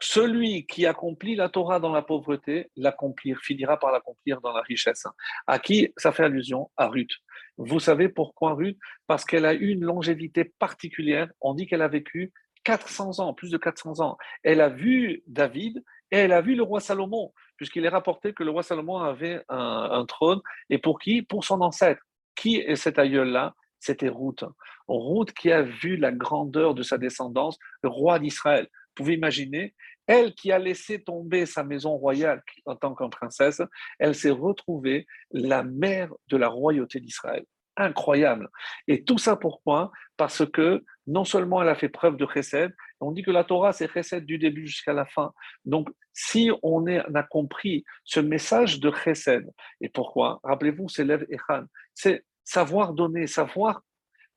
celui 0.02 0.66
qui 0.66 0.86
accomplit 0.86 1.36
la 1.36 1.50
Torah 1.50 1.80
dans 1.80 1.94
la 1.94 2.02
pauvreté, 2.02 2.70
l'accomplir, 2.76 3.40
finira 3.40 3.78
par 3.78 3.92
l'accomplir 3.92 4.42
dans 4.42 4.52
la 4.52 4.62
richesse. 4.62 5.06
À 5.48 5.60
qui 5.60 5.94
ça 5.98 6.12
fait 6.12 6.24
allusion? 6.24 6.70
À 6.78 6.88
Ruth. 6.88 7.12
Vous 7.58 7.80
savez 7.80 8.10
pourquoi 8.10 8.54
Ruth? 8.54 8.78
Parce 9.08 9.26
qu'elle 9.26 9.46
a 9.46 9.54
eu 9.54 9.70
une 9.70 9.84
longévité 9.84 10.46
particulière. 10.46 11.30
On 11.40 11.54
dit 11.54 11.68
qu'elle 11.68 11.82
a 11.82 11.88
vécu 11.88 12.34
400 12.64 13.20
ans, 13.20 13.34
plus 13.34 13.52
de 13.52 13.58
400 13.58 14.02
ans. 14.02 14.18
Elle 14.44 14.62
a 14.62 14.70
vu 14.70 15.24
David 15.28 15.84
et 16.12 16.18
elle 16.18 16.34
a 16.34 16.42
vu 16.42 16.56
le 16.56 16.64
roi 16.64 16.80
Salomon 16.80 17.32
puisqu'il 17.62 17.86
est 17.86 17.90
rapporté 17.90 18.34
que 18.34 18.44
le 18.44 18.50
roi 18.50 18.64
Salomon 18.64 18.98
avait 18.98 19.44
un, 19.48 20.04
trône, 20.08 20.42
et 20.72 20.80
pour 20.80 20.98
qui? 20.98 21.22
Pour 21.22 21.46
son 21.46 21.62
ancêtre. 21.62 22.02
Qui 22.34 22.56
est 22.56 22.76
cet 22.76 22.98
aïeul-là? 22.98 23.54
C'était 23.78 24.10
Ruth. 24.10 24.44
Ruth 24.88 25.32
qui 25.32 25.52
a 25.52 25.62
vu 25.62 25.96
la 25.96 26.12
grandeur 26.12 26.74
de 26.74 26.82
sa 26.82 26.98
descendance, 26.98 27.60
le 27.84 27.90
roi 27.90 28.18
d'Israël. 28.18 28.68
Vous 28.92 29.04
pouvez 29.04 29.14
imaginer, 29.16 29.74
elle 30.06 30.34
qui 30.34 30.52
a 30.52 30.60
laissé 30.60 31.02
tomber 31.02 31.46
sa 31.46 31.64
maison 31.64 31.96
royale 31.96 32.44
en 32.66 32.76
tant 32.76 32.94
que 32.94 33.08
princesse, 33.08 33.62
elle 34.00 34.16
s'est 34.16 34.32
retrouvée 34.32 35.08
la 35.32 35.64
mère 35.64 36.12
de 36.28 36.38
la 36.38 36.50
royauté 36.50 37.00
d'Israël 37.00 37.46
incroyable. 37.78 38.50
Et 38.88 39.04
tout 39.04 39.18
ça 39.18 39.36
pourquoi? 39.36 39.92
Parce 40.18 40.46
que 40.46 40.84
non 41.08 41.24
seulement 41.24 41.62
elle 41.62 41.70
a 41.70 41.76
fait 41.76 41.90
preuve 41.90 42.18
de 42.18 42.28
chesed, 42.28 42.74
on 43.00 43.12
dit 43.12 43.24
que 43.24 43.32
la 43.32 43.44
Torah 43.44 43.74
c'est 43.74 43.92
chesed 43.92 44.26
du 44.26 44.38
début 44.38 44.68
jusqu'à 44.68 44.94
la 44.94 45.06
fin. 45.06 45.34
Donc 45.66 45.90
si 46.14 46.52
on, 46.62 46.86
a 46.88 47.24
compris 47.24 47.84
ce 48.04 48.20
message 48.20 48.80
de 48.80 48.92
chesed, 48.92 49.50
et 49.80 49.90
pourquoi? 49.90 50.40
Rappelez-vous, 50.44 50.90
c'est 50.90 51.06
l'Ev 51.06 51.26
Echan, 51.30 51.66
c'est 51.94 52.26
savoir 52.44 52.94
donner, 52.94 53.28
savoir 53.28 53.82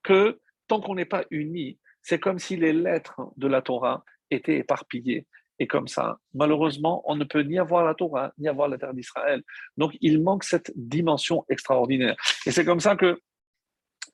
que 0.02 0.40
tant 0.68 0.80
qu'on 0.80 0.94
n'est 0.94 1.05
pas 1.05 1.24
unis, 1.30 1.78
c'est 2.02 2.20
comme 2.20 2.38
si 2.38 2.57
les 2.57 2.72
lettres 2.72 3.20
de 3.36 3.48
la 3.48 3.62
Torah 3.62 4.05
étaient 4.35 4.59
éparpillées. 4.59 5.26
Et 5.59 5.66
comme 5.66 5.87
ça, 5.87 6.18
malheureusement, 6.35 7.03
on 7.07 7.16
ne 7.16 7.24
peut 7.24 7.43
ni 7.43 7.59
avoir 7.59 7.85
la 7.85 7.95
Torah, 7.95 8.32
ni 8.39 8.49
avoir 8.49 8.68
la 8.68 8.76
terre 8.76 8.93
d'Israël. 8.93 9.43
Donc, 9.76 9.97
il 10.01 10.20
manque 10.20 10.45
cette 10.45 10.72
dimension 10.74 11.45
extraordinaire. 11.49 12.16
Et 12.45 12.51
c'est 12.51 12.64
comme 12.64 12.80
ça 12.80 12.97
que 12.97 13.20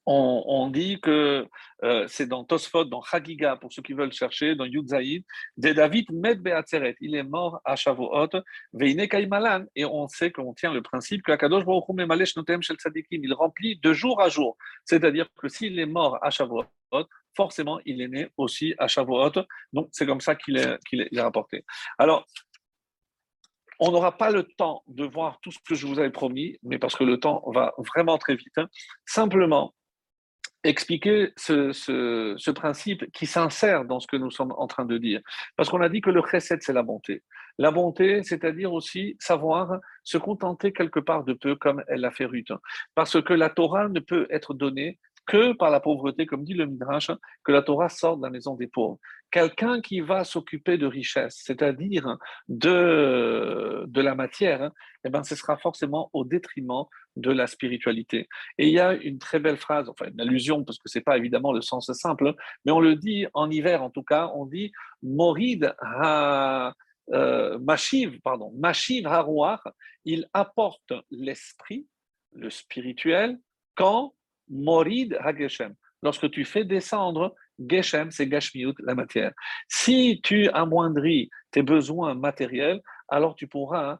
on, 0.06 0.68
dit 0.70 1.00
que 1.00 1.46
euh, 1.84 2.04
c'est 2.08 2.26
dans 2.26 2.44
Tosfot, 2.44 2.84
dans 2.84 3.02
Chagiga, 3.02 3.56
pour 3.56 3.72
ceux 3.72 3.82
qui 3.82 3.92
veulent 3.92 4.12
chercher, 4.12 4.54
dans 4.54 4.64
Yudzaïd, 4.64 5.24
de 5.56 5.72
David 5.72 6.06
Med 6.12 6.40
Beatzeret. 6.40 6.96
Il 7.00 7.14
est 7.14 7.22
mort 7.22 7.60
à 7.64 7.76
Shavuot, 7.76 8.30
Veine 8.72 9.06
Kaimalan, 9.06 9.66
et 9.76 9.84
on 9.84 10.08
sait 10.08 10.32
qu'on 10.32 10.54
tient 10.54 10.72
le 10.72 10.82
principe 10.82 11.22
que 11.22 11.32
Akadosh 11.32 11.64
Baruch 11.64 11.88
Memalesh 11.90 12.36
Notem 12.36 12.62
Shel 12.62 12.76
Tzadikim, 12.76 13.20
il 13.22 13.34
remplit 13.34 13.78
de 13.78 13.92
jour 13.92 14.20
à 14.20 14.28
jour. 14.28 14.56
C'est-à-dire 14.84 15.28
que 15.36 15.48
s'il 15.48 15.78
est 15.78 15.86
mort 15.86 16.18
à 16.22 16.30
Shavuot, 16.30 16.64
forcément, 17.36 17.80
il 17.84 18.00
est 18.00 18.08
né 18.08 18.28
aussi 18.36 18.74
à 18.78 18.88
Shavuot. 18.88 19.32
Donc, 19.72 19.88
c'est 19.92 20.06
comme 20.06 20.20
ça 20.20 20.34
qu'il 20.34 20.56
est, 20.56 20.78
qu'il 20.88 21.00
est, 21.00 21.20
rapporté. 21.20 21.64
Alors, 21.98 22.26
on 23.78 23.90
n'aura 23.90 24.16
pas 24.16 24.30
le 24.30 24.44
temps 24.44 24.82
de 24.88 25.04
voir 25.04 25.38
tout 25.42 25.50
ce 25.50 25.58
que 25.66 25.74
je 25.74 25.86
vous 25.86 25.98
avais 25.98 26.10
promis, 26.10 26.58
mais 26.62 26.78
parce 26.78 26.96
que 26.96 27.04
le 27.04 27.18
temps 27.18 27.42
va 27.46 27.74
vraiment 27.78 28.18
très 28.18 28.36
vite. 28.36 28.58
Hein. 28.58 28.68
Simplement, 29.06 29.74
expliquer 30.64 31.32
ce, 31.36 31.72
ce, 31.72 32.50
principe 32.50 33.10
qui 33.12 33.26
s'insère 33.26 33.84
dans 33.84 34.00
ce 34.00 34.06
que 34.06 34.16
nous 34.16 34.30
sommes 34.30 34.52
en 34.56 34.66
train 34.66 34.84
de 34.84 34.98
dire. 34.98 35.20
Parce 35.56 35.70
qu'on 35.70 35.80
a 35.80 35.88
dit 35.88 36.00
que 36.00 36.10
le 36.10 36.22
chesed, 36.22 36.62
c'est 36.62 36.72
la 36.72 36.82
bonté. 36.82 37.22
La 37.58 37.70
bonté, 37.70 38.22
c'est-à-dire 38.22 38.72
aussi 38.72 39.16
savoir 39.18 39.78
se 40.04 40.18
contenter 40.18 40.72
quelque 40.72 41.00
part 41.00 41.24
de 41.24 41.32
peu, 41.32 41.56
comme 41.56 41.82
elle 41.88 42.00
l'a 42.00 42.10
fait 42.10 42.26
Ruth. 42.26 42.52
Parce 42.94 43.22
que 43.22 43.32
la 43.32 43.48
Torah 43.48 43.88
ne 43.88 44.00
peut 44.00 44.26
être 44.30 44.54
donnée 44.54 44.98
que 45.30 45.52
par 45.52 45.70
la 45.70 45.78
pauvreté, 45.78 46.26
comme 46.26 46.42
dit 46.42 46.54
le 46.54 46.66
Midrash, 46.66 47.12
que 47.44 47.52
la 47.52 47.62
Torah 47.62 47.88
sort 47.88 48.16
de 48.16 48.22
la 48.24 48.30
maison 48.30 48.56
des 48.56 48.66
pauvres. 48.66 48.98
Quelqu'un 49.30 49.80
qui 49.80 50.00
va 50.00 50.24
s'occuper 50.24 50.76
de 50.76 50.86
richesse, 50.86 51.40
c'est-à-dire 51.44 52.18
de, 52.48 53.84
de 53.86 54.00
la 54.00 54.16
matière, 54.16 54.72
eh 55.04 55.08
ben, 55.08 55.22
ce 55.22 55.36
sera 55.36 55.56
forcément 55.56 56.10
au 56.14 56.24
détriment 56.24 56.86
de 57.14 57.30
la 57.30 57.46
spiritualité. 57.46 58.28
Et 58.58 58.66
il 58.66 58.72
y 58.72 58.80
a 58.80 58.94
une 58.94 59.20
très 59.20 59.38
belle 59.38 59.56
phrase, 59.56 59.88
enfin 59.88 60.06
une 60.12 60.20
allusion, 60.20 60.64
parce 60.64 60.78
que 60.78 60.88
ce 60.88 60.98
n'est 60.98 61.04
pas 61.04 61.16
évidemment 61.16 61.52
le 61.52 61.60
sens 61.60 61.92
simple, 61.92 62.34
mais 62.64 62.72
on 62.72 62.80
le 62.80 62.96
dit 62.96 63.26
en 63.32 63.48
hiver 63.48 63.84
en 63.84 63.90
tout 63.90 64.02
cas, 64.02 64.32
on 64.34 64.46
dit 64.46 64.72
Morid 65.00 65.72
ha, 65.78 66.74
euh, 67.12 67.56
Mashiv, 67.60 68.20
pardon, 68.20 68.52
Mashiv 68.58 69.06
harouar, 69.06 69.62
il 70.04 70.28
apporte 70.32 70.92
l'esprit, 71.12 71.86
le 72.32 72.50
spirituel, 72.50 73.38
quand 73.76 74.12
Morid 74.50 75.16
HaGeshem. 75.20 75.74
Lorsque 76.02 76.30
tu 76.30 76.44
fais 76.44 76.64
descendre, 76.64 77.34
Geshem, 77.58 78.10
c'est 78.10 78.26
Gashmiut, 78.26 78.74
la 78.80 78.94
matière. 78.94 79.32
Si 79.68 80.20
tu 80.22 80.48
amoindris 80.50 81.30
tes 81.50 81.62
besoins 81.62 82.14
matériels, 82.14 82.80
alors 83.08 83.34
tu 83.34 83.46
pourras 83.46 83.98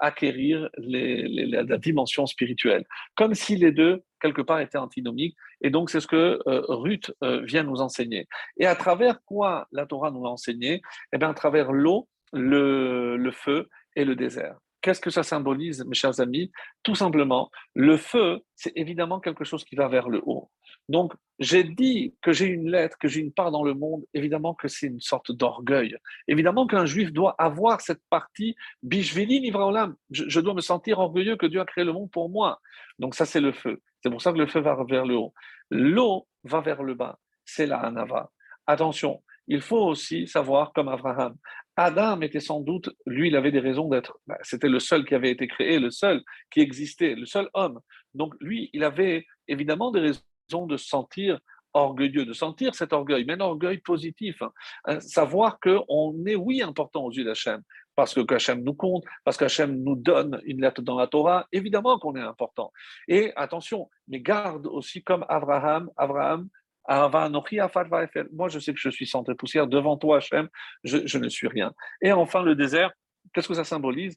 acquérir 0.00 0.68
la 0.76 1.78
dimension 1.78 2.26
spirituelle. 2.26 2.84
Comme 3.16 3.34
si 3.34 3.56
les 3.56 3.72
deux, 3.72 4.02
quelque 4.20 4.42
part, 4.42 4.60
étaient 4.60 4.78
antinomiques. 4.78 5.36
Et 5.60 5.70
donc, 5.70 5.90
c'est 5.90 6.00
ce 6.00 6.06
que 6.06 6.40
euh, 6.46 6.62
Ruth 6.68 7.12
euh, 7.24 7.42
vient 7.42 7.64
nous 7.64 7.80
enseigner. 7.80 8.28
Et 8.58 8.66
à 8.66 8.76
travers 8.76 9.22
quoi 9.24 9.66
la 9.72 9.86
Torah 9.86 10.10
nous 10.10 10.24
a 10.24 10.30
enseigné? 10.30 10.82
Eh 11.12 11.18
bien, 11.18 11.30
à 11.30 11.34
travers 11.34 11.72
l'eau, 11.72 12.08
le 12.32 13.30
feu 13.32 13.68
et 13.96 14.04
le 14.04 14.14
désert. 14.14 14.56
Qu'est-ce 14.80 15.00
que 15.00 15.10
ça 15.10 15.22
symbolise, 15.22 15.84
mes 15.84 15.94
chers 15.94 16.20
amis? 16.20 16.50
Tout 16.82 16.94
simplement, 16.94 17.50
le 17.74 17.96
feu, 17.96 18.40
c'est 18.54 18.72
évidemment 18.76 19.18
quelque 19.20 19.44
chose 19.44 19.64
qui 19.64 19.74
va 19.74 19.88
vers 19.88 20.08
le 20.08 20.22
haut. 20.24 20.50
Donc, 20.88 21.14
j'ai 21.38 21.64
dit 21.64 22.14
que 22.22 22.32
j'ai 22.32 22.46
une 22.46 22.70
lettre, 22.70 22.96
que 22.98 23.08
j'ai 23.08 23.20
une 23.20 23.32
part 23.32 23.50
dans 23.50 23.62
le 23.62 23.74
monde, 23.74 24.04
évidemment 24.14 24.54
que 24.54 24.68
c'est 24.68 24.86
une 24.86 25.00
sorte 25.00 25.32
d'orgueil. 25.32 25.96
Évidemment 26.28 26.66
qu'un 26.66 26.86
juif 26.86 27.12
doit 27.12 27.34
avoir 27.38 27.80
cette 27.80 28.02
partie, 28.08 28.56
bishvili 28.82 29.40
nivraolam, 29.40 29.94
je, 30.10 30.40
dois 30.40 30.54
me 30.54 30.60
sentir 30.60 30.98
orgueilleux 30.98 31.36
que 31.36 31.46
Dieu 31.46 31.60
a 31.60 31.64
créé 31.64 31.84
le 31.84 31.92
monde 31.92 32.10
pour 32.10 32.30
moi. 32.30 32.60
Donc 32.98 33.14
ça, 33.14 33.26
c'est 33.26 33.40
le 33.40 33.52
feu. 33.52 33.82
C'est 34.02 34.10
pour 34.10 34.22
ça 34.22 34.32
que 34.32 34.38
le 34.38 34.46
feu 34.46 34.60
va 34.60 34.76
vers 34.88 35.04
le 35.04 35.16
haut. 35.16 35.34
L'eau 35.70 36.26
va 36.44 36.60
vers 36.60 36.82
le 36.82 36.94
bas. 36.94 37.18
C'est 37.44 37.66
la 37.66 37.78
hanava. 37.78 38.30
Attention, 38.66 39.22
il 39.46 39.60
faut 39.60 39.84
aussi 39.84 40.26
savoir, 40.26 40.72
comme 40.72 40.88
Abraham, 40.88 41.36
Adam 41.80 42.20
était 42.22 42.40
sans 42.40 42.60
doute, 42.60 42.90
lui, 43.06 43.28
il 43.28 43.36
avait 43.36 43.52
des 43.52 43.60
raisons 43.60 43.88
d'être, 43.88 44.18
bah, 44.26 44.36
c'était 44.42 44.68
le 44.68 44.80
seul 44.80 45.04
qui 45.04 45.14
avait 45.14 45.30
été 45.30 45.46
créé, 45.46 45.78
le 45.78 45.92
seul 45.92 46.24
qui 46.50 46.58
existait, 46.58 47.14
le 47.14 47.24
seul 47.24 47.48
homme. 47.54 47.78
Donc 48.14 48.34
lui, 48.40 48.68
il 48.72 48.82
avait 48.82 49.24
évidemment 49.46 49.92
des 49.92 50.00
raisons 50.00 50.66
de 50.66 50.76
se 50.76 50.88
sentir 50.88 51.38
orgueilleux, 51.74 52.24
de 52.24 52.32
sentir 52.32 52.74
cet 52.74 52.92
orgueil, 52.92 53.24
mais 53.24 53.34
un 53.34 53.40
orgueil 53.40 53.78
positif. 53.78 54.42
Hein. 54.42 54.50
Euh, 54.88 54.98
savoir 54.98 55.60
qu'on 55.60 56.16
est, 56.26 56.34
oui, 56.34 56.62
important 56.62 57.04
aux 57.04 57.12
yeux 57.12 57.22
d'Hachem, 57.22 57.62
parce 57.94 58.12
que 58.12 58.34
Hachem 58.34 58.64
nous 58.64 58.74
compte, 58.74 59.04
parce 59.22 59.36
qu'Hachem 59.36 59.80
nous 59.80 59.94
donne 59.94 60.40
une 60.46 60.60
lettre 60.60 60.82
dans 60.82 60.98
la 60.98 61.06
Torah, 61.06 61.46
évidemment 61.52 61.96
qu'on 62.00 62.16
est 62.16 62.20
important. 62.20 62.72
Et 63.06 63.32
attention, 63.36 63.88
mais 64.08 64.20
garde 64.20 64.66
aussi 64.66 65.04
comme 65.04 65.24
Abraham, 65.28 65.90
Abraham 65.96 66.48
Moi, 66.88 68.48
je 68.48 68.58
sais 68.58 68.72
que 68.72 68.80
je 68.80 68.88
suis 68.88 69.06
centre 69.06 69.34
poussière. 69.34 69.66
Devant 69.66 69.96
toi, 69.96 70.18
Hachem, 70.18 70.48
je, 70.84 71.18
ne 71.18 71.28
suis 71.28 71.48
rien. 71.48 71.72
Et 72.00 72.12
enfin, 72.12 72.42
le 72.42 72.54
désert, 72.54 72.92
qu'est-ce 73.32 73.48
que 73.48 73.54
ça 73.54 73.64
symbolise? 73.64 74.16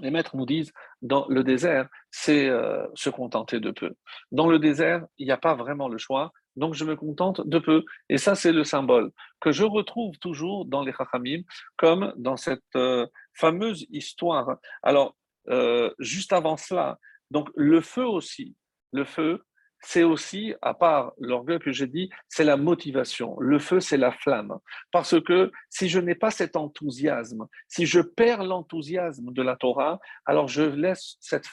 Les 0.00 0.10
maîtres 0.10 0.36
nous 0.36 0.46
disent, 0.46 0.72
dans 1.00 1.26
le 1.28 1.42
désert, 1.42 1.88
c'est 2.10 2.48
euh, 2.48 2.86
se 2.94 3.08
contenter 3.08 3.60
de 3.60 3.70
peu. 3.70 3.94
Dans 4.30 4.48
le 4.48 4.58
désert, 4.58 5.06
il 5.16 5.26
n'y 5.26 5.32
a 5.32 5.38
pas 5.38 5.54
vraiment 5.54 5.88
le 5.88 5.96
choix, 5.96 6.32
donc 6.56 6.74
je 6.74 6.84
me 6.84 6.96
contente 6.96 7.46
de 7.46 7.58
peu. 7.58 7.84
Et 8.08 8.18
ça, 8.18 8.34
c'est 8.34 8.52
le 8.52 8.64
symbole 8.64 9.10
que 9.40 9.52
je 9.52 9.64
retrouve 9.64 10.18
toujours 10.18 10.66
dans 10.66 10.82
les 10.82 10.92
Chachamim, 10.92 11.42
comme 11.76 12.12
dans 12.16 12.36
cette 12.36 12.62
euh, 12.74 13.06
fameuse 13.32 13.86
histoire. 13.90 14.56
Alors, 14.82 15.16
euh, 15.48 15.90
juste 15.98 16.32
avant 16.32 16.56
cela, 16.56 16.98
donc 17.30 17.48
le 17.54 17.80
feu 17.80 18.04
aussi, 18.04 18.54
le 18.92 19.04
feu, 19.04 19.44
c'est 19.80 20.02
aussi, 20.02 20.54
à 20.62 20.74
part 20.74 21.12
l'orgueil 21.18 21.58
que 21.58 21.72
j'ai 21.72 21.86
dit, 21.86 22.10
c'est 22.28 22.44
la 22.44 22.56
motivation. 22.56 23.38
Le 23.38 23.58
feu, 23.58 23.80
c'est 23.80 23.96
la 23.96 24.10
flamme. 24.10 24.58
Parce 24.90 25.20
que 25.20 25.52
si 25.70 25.88
je 25.88 26.00
n'ai 26.00 26.14
pas 26.14 26.30
cet 26.30 26.56
enthousiasme, 26.56 27.46
si 27.68 27.86
je 27.86 28.00
perds 28.00 28.44
l'enthousiasme 28.44 29.32
de 29.32 29.42
la 29.42 29.56
Torah, 29.56 30.00
alors 30.24 30.48
je 30.48 30.62
laisse 30.62 31.16
cette, 31.20 31.46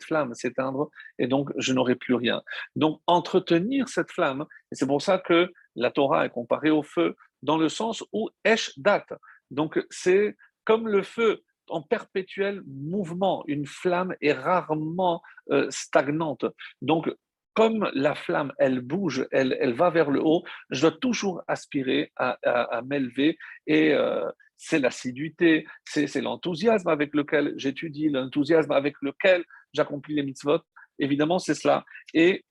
flamme 0.00 0.34
s'éteindre 0.34 0.90
et 1.18 1.26
donc 1.26 1.50
je 1.58 1.72
n'aurai 1.72 1.96
plus 1.96 2.14
rien. 2.14 2.42
Donc 2.76 3.00
entretenir 3.06 3.88
cette 3.88 4.10
flamme, 4.10 4.46
et 4.72 4.74
c'est 4.74 4.86
pour 4.86 5.02
ça 5.02 5.18
que 5.18 5.52
la 5.74 5.90
Torah 5.90 6.26
est 6.26 6.30
comparée 6.30 6.70
au 6.70 6.82
feu 6.82 7.16
dans 7.42 7.58
le 7.58 7.68
sens 7.68 8.04
où 8.12 8.30
Esh 8.44 8.78
date. 8.78 9.12
Donc 9.50 9.84
c'est 9.90 10.36
comme 10.64 10.88
le 10.88 11.02
feu 11.02 11.42
en 11.68 11.82
perpétuel 11.82 12.62
mouvement. 12.66 13.44
Une 13.46 13.66
flamme 13.66 14.14
est 14.20 14.32
rarement 14.32 15.22
euh, 15.50 15.66
stagnante. 15.70 16.44
Donc, 16.82 17.10
comme 17.56 17.90
la 17.94 18.14
flamme, 18.14 18.52
elle 18.58 18.80
bouge, 18.80 19.26
elle, 19.32 19.56
elle 19.58 19.72
va 19.72 19.88
vers 19.88 20.10
le 20.10 20.20
haut, 20.22 20.44
je 20.68 20.82
dois 20.82 20.90
toujours 20.92 21.42
aspirer 21.48 22.12
à, 22.16 22.82
m'élever 22.84 23.38
et 23.66 23.94
euh, 23.94 24.30
c'est 24.58 24.78
l'assiduité, 24.78 25.66
c'est 25.84 26.20
l'enthousiasme 26.20 26.88
avec 26.88 27.14
lequel 27.14 27.54
j'étudie, 27.56 28.10
l'enthousiasme 28.10 28.72
avec 28.72 28.94
lequel 29.00 29.42
j'accomplis 29.72 30.14
les 30.14 30.22
mitzvot. 30.22 30.60
Évidemment, 30.98 31.38
c'est 31.38 31.54
cela. 31.54 31.84
Et 32.12 32.44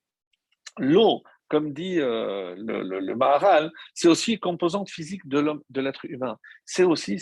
l'eau, 0.79 1.21
comme 1.49 1.71
dit 1.71 1.99
euh, 1.99 2.55
le, 2.57 2.99
le, 2.99 3.15
Maharal, 3.15 3.71
c'est 3.93 4.07
aussi 4.07 4.33
une 4.33 4.39
composante 4.39 4.89
physique 4.89 5.27
de 5.27 5.81
l'être 5.81 6.05
humain. 6.05 6.37
C'est 6.65 6.83
aussi, 6.83 7.19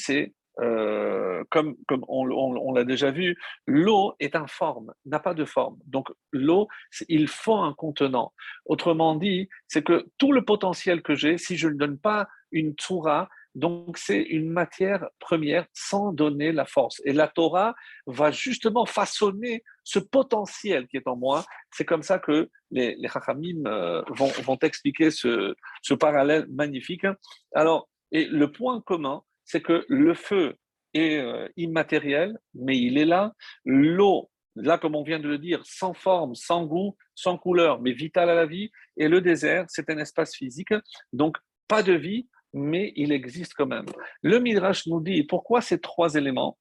euh, 0.61 1.43
comme, 1.49 1.75
on, 2.07 2.73
l'a 2.73 2.83
déjà 2.83 3.11
vu, 3.11 3.35
l'eau 3.65 4.13
est 4.19 4.35
informe, 4.35 4.93
n'a 5.05 5.19
pas 5.19 5.33
de 5.33 5.45
forme. 5.45 5.77
Donc 5.85 6.09
l'eau, 6.31 6.67
il 7.09 7.27
faut 7.27 7.55
un 7.55 7.73
contenant. 7.73 8.33
Autrement 8.65 9.15
dit, 9.15 9.49
c'est 9.67 9.83
que 9.83 10.05
tout 10.17 10.31
le 10.31 10.45
potentiel 10.45 11.01
que 11.01 11.15
j'ai, 11.15 11.37
si 11.37 11.57
je 11.57 11.67
ne 11.67 11.75
donne 11.75 11.97
pas 11.97 12.27
une 12.51 12.75
Torah, 12.75 13.29
donc 13.55 13.97
c'est 13.99 14.21
une 14.21 14.49
matière 14.49 15.07
première 15.19 15.65
sans 15.73 16.11
donner 16.11 16.51
la 16.51 16.65
force. 16.65 17.01
Et 17.05 17.13
la 17.13 17.27
Torah 17.27 17.75
va 18.07 18.31
justement 18.31 18.85
façonner 18.85 19.63
ce 19.83 19.99
potentiel 19.99 20.87
qui 20.87 20.97
est 20.97 21.07
en 21.07 21.15
moi. 21.15 21.45
C'est 21.71 21.85
comme 21.85 22.03
ça 22.03 22.17
que 22.17 22.49
les, 22.71 22.95
les 22.95 23.07
Chachamim 23.09 23.65
euh, 23.67 24.01
vont, 24.09 24.57
expliquer 24.61 25.11
ce 25.11 25.93
parallèle 25.99 26.47
magnifique. 26.49 27.05
Alors, 27.53 27.89
et 28.11 28.25
le 28.25 28.51
point 28.51 28.81
commun, 28.81 29.23
c'est 29.45 29.61
que 29.61 29.85
le 29.87 30.13
feu 30.13 30.55
est 30.93 31.17
euh, 31.17 31.47
immatériel, 31.57 32.37
mais 32.53 32.77
il 32.77 32.97
est 32.97 33.05
là. 33.05 33.33
L'eau, 33.65 34.29
là, 34.55 34.77
comme 34.77 34.95
on 34.95 35.03
vient 35.03 35.19
de 35.19 35.27
le 35.27 35.37
dire, 35.37 35.61
sans 35.65 35.93
forme, 35.93 36.35
sans 36.35 36.65
goût, 36.65 36.95
sans 37.15 37.37
couleur, 37.37 37.81
mais 37.81 37.91
vital 37.91 38.29
à 38.29 38.35
la 38.35 38.45
vie. 38.45 38.71
Et 38.97 39.07
le 39.07 39.21
désert, 39.21 39.65
c'est 39.67 39.89
un 39.89 39.97
espace 39.97 40.35
physique, 40.35 40.73
donc 41.11 41.37
pas 41.67 41.83
de 41.83 41.93
vie, 41.93 42.27
mais 42.53 42.93
il 42.95 43.11
existe 43.11 43.53
quand 43.55 43.65
même. 43.65 43.85
Le 44.21 44.39
Midrash 44.39 44.85
nous 44.87 45.01
dit 45.01 45.23
pourquoi 45.23 45.61
ces 45.61 45.79
trois 45.79 46.15
éléments? 46.15 46.57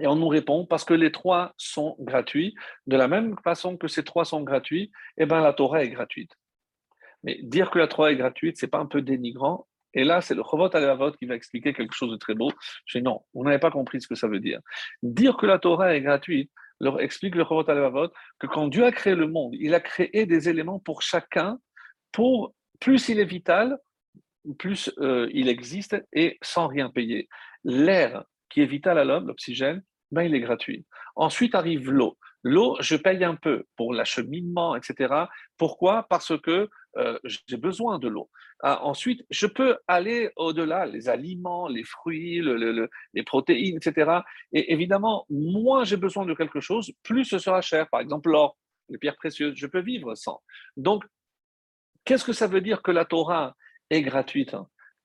Et 0.00 0.08
on 0.08 0.16
nous 0.16 0.28
répond 0.28 0.66
parce 0.66 0.84
que 0.84 0.94
les 0.94 1.12
trois 1.12 1.54
sont 1.56 1.96
gratuits. 2.00 2.54
De 2.86 2.96
la 2.96 3.06
même 3.06 3.36
façon 3.44 3.76
que 3.76 3.86
ces 3.86 4.02
trois 4.02 4.24
sont 4.24 4.42
gratuits, 4.42 4.90
eh 5.18 5.26
ben, 5.26 5.40
la 5.40 5.52
Torah 5.52 5.84
est 5.84 5.90
gratuite. 5.90 6.32
Mais 7.22 7.38
dire 7.42 7.70
que 7.70 7.78
la 7.78 7.86
Torah 7.86 8.10
est 8.10 8.16
gratuite, 8.16 8.56
c'est 8.58 8.66
pas 8.68 8.78
un 8.78 8.86
peu 8.86 9.02
dénigrant? 9.02 9.68
Et 9.94 10.04
là, 10.04 10.20
c'est 10.20 10.34
le 10.34 10.42
Chovot 10.42 10.74
Alavot 10.74 11.12
qui 11.12 11.26
va 11.26 11.34
expliquer 11.34 11.72
quelque 11.72 11.94
chose 11.94 12.10
de 12.10 12.16
très 12.16 12.34
beau. 12.34 12.50
Je 12.86 12.98
dis 12.98 13.04
non, 13.04 13.22
vous 13.32 13.44
n'avez 13.44 13.58
pas 13.58 13.70
compris 13.70 14.00
ce 14.00 14.08
que 14.08 14.14
ça 14.14 14.28
veut 14.28 14.40
dire. 14.40 14.60
Dire 15.02 15.36
que 15.36 15.46
la 15.46 15.58
Torah 15.58 15.94
est 15.94 16.00
gratuite, 16.00 16.50
leur 16.80 17.00
explique 17.00 17.34
le 17.34 17.44
Chovot 17.44 17.68
Alavot 17.68 18.08
que 18.38 18.46
quand 18.46 18.68
Dieu 18.68 18.84
a 18.84 18.92
créé 18.92 19.14
le 19.14 19.28
monde, 19.28 19.54
il 19.54 19.74
a 19.74 19.80
créé 19.80 20.26
des 20.26 20.48
éléments 20.48 20.78
pour 20.78 21.02
chacun, 21.02 21.58
pour 22.12 22.54
plus 22.80 23.08
il 23.08 23.20
est 23.20 23.24
vital, 23.24 23.78
plus 24.58 24.90
euh, 24.98 25.28
il 25.32 25.48
existe 25.48 25.96
et 26.12 26.38
sans 26.42 26.66
rien 26.66 26.90
payer. 26.90 27.28
L'air 27.64 28.24
qui 28.50 28.60
est 28.60 28.66
vital 28.66 28.98
à 28.98 29.04
l'homme, 29.04 29.26
l'oxygène, 29.26 29.82
ben, 30.10 30.22
il 30.22 30.34
est 30.34 30.40
gratuit. 30.40 30.86
Ensuite 31.16 31.54
arrive 31.54 31.90
l'eau. 31.90 32.18
L'eau, 32.42 32.76
je 32.80 32.94
paye 32.94 33.24
un 33.24 33.36
peu 33.36 33.64
pour 33.76 33.94
l'acheminement, 33.94 34.76
etc. 34.76 35.14
Pourquoi? 35.56 36.06
Parce 36.10 36.38
que 36.40 36.68
euh, 36.96 37.18
j'ai 37.24 37.56
besoin 37.56 37.98
de 37.98 38.08
l'eau. 38.08 38.30
Ah, 38.60 38.84
ensuite, 38.84 39.24
je 39.30 39.46
peux 39.46 39.78
aller 39.88 40.30
au-delà, 40.36 40.86
les 40.86 41.08
aliments, 41.08 41.68
les 41.68 41.84
fruits, 41.84 42.40
les 42.42 43.22
protéines, 43.22 43.76
etc. 43.76 44.20
Et 44.52 44.72
évidemment, 44.72 45.26
moins 45.30 45.84
j'ai 45.84 45.96
besoin 45.96 46.26
de 46.26 46.34
quelque 46.34 46.60
chose, 46.60 46.92
plus 47.02 47.24
ce 47.24 47.38
sera 47.38 47.60
cher. 47.60 47.88
Par 47.88 48.00
exemple, 48.00 48.30
l'or, 48.30 48.56
les 48.88 48.98
pierres 48.98 49.16
précieuses, 49.16 49.54
je 49.56 49.66
peux 49.66 49.80
vivre 49.80 50.14
sans. 50.14 50.42
Donc, 50.76 51.04
qu'est-ce 52.04 52.24
que 52.24 52.32
ça 52.32 52.46
veut 52.46 52.60
dire 52.60 52.82
que 52.82 52.90
la 52.90 53.04
Torah 53.04 53.56
est 53.90 54.02
gratuite 54.02 54.54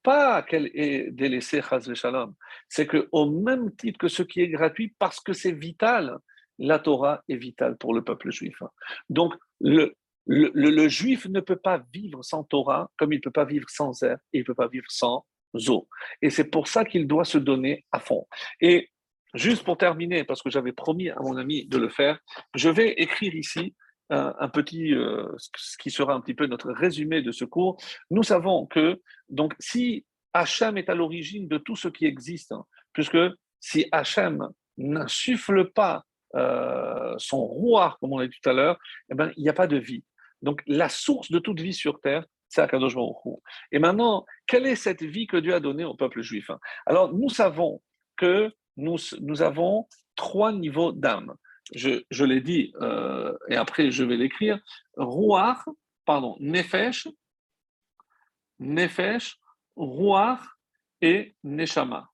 pas 0.04 0.44
qu'elle 0.44 0.72
est 0.74 1.12
délaissée, 1.12 1.62
shalom. 1.94 2.34
C'est 2.68 2.88
qu'au 2.88 3.30
même 3.30 3.76
titre 3.76 4.00
que 4.00 4.08
ce 4.08 4.24
qui 4.24 4.42
est 4.42 4.48
gratuit, 4.48 4.96
parce 4.98 5.20
que 5.20 5.34
c'est 5.34 5.52
vital, 5.52 6.18
la 6.58 6.80
Torah 6.80 7.22
est 7.28 7.36
vitale 7.36 7.78
pour 7.78 7.94
le 7.94 8.04
peuple 8.04 8.32
juif. 8.32 8.62
Donc, 9.10 9.34
le, 9.60 9.96
le, 10.30 10.88
juif 10.88 11.26
ne 11.28 11.40
peut 11.40 11.56
pas 11.56 11.82
vivre 11.92 12.24
sans 12.24 12.44
Torah 12.44 12.92
comme 12.98 13.14
il 13.14 13.18
ne 13.18 13.22
peut 13.22 13.32
pas 13.32 13.46
vivre 13.46 13.68
sans 13.70 14.04
air 14.04 14.18
et 14.32 14.38
il 14.38 14.42
ne 14.42 14.46
peut 14.46 14.56
pas 14.56 14.68
vivre 14.68 14.86
sans 14.90 15.26
eau. 15.68 15.88
Et 16.22 16.30
c'est 16.30 16.46
pour 16.46 16.68
ça 16.68 16.86
qu'il 16.86 17.08
doit 17.08 17.26
se 17.26 17.40
donner 17.40 17.86
à 17.92 18.00
fond. 18.00 18.28
Et 18.62 18.90
juste 19.34 19.64
pour 19.64 19.78
terminer, 19.78 20.24
parce 20.24 20.44
que 20.44 20.50
j'avais 20.50 20.72
promis 20.72 21.10
à 21.10 21.20
mon 21.22 21.36
ami 21.38 21.68
de 21.68 21.78
le 21.78 21.90
faire, 21.90 22.20
je 22.56 22.70
vais 22.70 22.92
écrire 22.94 23.34
ici 23.34 23.76
un, 24.12 24.50
petit, 24.50 24.94
euh, 24.94 25.28
ce 25.38 25.78
qui 25.78 25.92
sera 25.92 26.14
un 26.14 26.22
petit 26.22 26.34
peu 26.34 26.48
notre 26.48 26.72
résumé 26.72 27.22
de 27.22 27.32
ce 27.32 27.46
cours. 27.46 27.78
Nous 28.10 28.24
savons 28.24 28.66
que, 28.66 29.00
donc, 29.30 29.54
si 29.60 30.06
Hachem 30.34 30.78
est 30.78 30.90
à 30.90 30.96
l'origine 30.96 31.48
de 31.48 31.60
tout 31.60 31.76
ce 31.76 31.88
qui 31.88 32.06
existe, 32.06 32.52
hein, 32.52 32.66
puisque 32.92 33.20
si 33.60 33.88
Hachem 33.92 34.48
n'insuffle 34.78 35.72
pas 35.72 36.06
euh, 36.36 37.14
son 37.18 37.46
roi, 37.46 37.98
comme 38.00 38.14
on 38.14 38.18
l'a 38.18 38.28
dit 38.28 38.38
tout 38.42 38.50
à 38.50 38.54
l'heure, 38.54 38.80
eh 39.12 39.16
ben, 39.16 39.32
il 39.38 39.44
n'y 39.44 39.50
a 39.50 39.54
pas 39.54 39.68
de 39.68 39.78
vie. 39.78 40.04
Donc, 40.42 40.62
la 40.68 40.90
source 40.90 41.32
de 41.32 41.40
toute 41.40 41.60
vie 41.60 41.74
sur 41.74 42.00
terre, 42.00 42.26
c'est 42.48 42.62
Akadosh 42.62 42.96
Baruch 42.96 43.16
Et 43.72 43.80
maintenant, 43.80 44.26
quelle 44.48 44.66
est 44.66 44.76
cette 44.76 45.04
vie 45.04 45.28
que 45.28 45.38
Dieu 45.38 45.54
a 45.54 45.60
donnée 45.60 45.86
au 45.86 45.96
peuple 45.96 46.22
juif 46.22 46.50
Alors, 46.86 47.14
nous 47.14 47.30
savons 47.30 47.82
que 48.18 48.52
nous, 48.78 49.42
avons 49.42 49.88
trois 50.16 50.52
niveaux 50.52 50.92
d'âme. 50.92 51.36
Je, 51.76 52.04
je 52.10 52.26
l'ai 52.26 52.42
dit, 52.42 52.74
euh, 52.82 53.38
et 53.50 53.56
après 53.56 53.92
je 53.92 54.04
vais 54.04 54.18
l'écrire. 54.18 54.60
Rouar, 54.98 55.68
pardon, 56.06 56.36
Nefesh, 56.40 57.08
Nefesh, 58.60 59.38
Rouar 59.76 60.58
et 61.02 61.36
Neshama. 61.44 62.10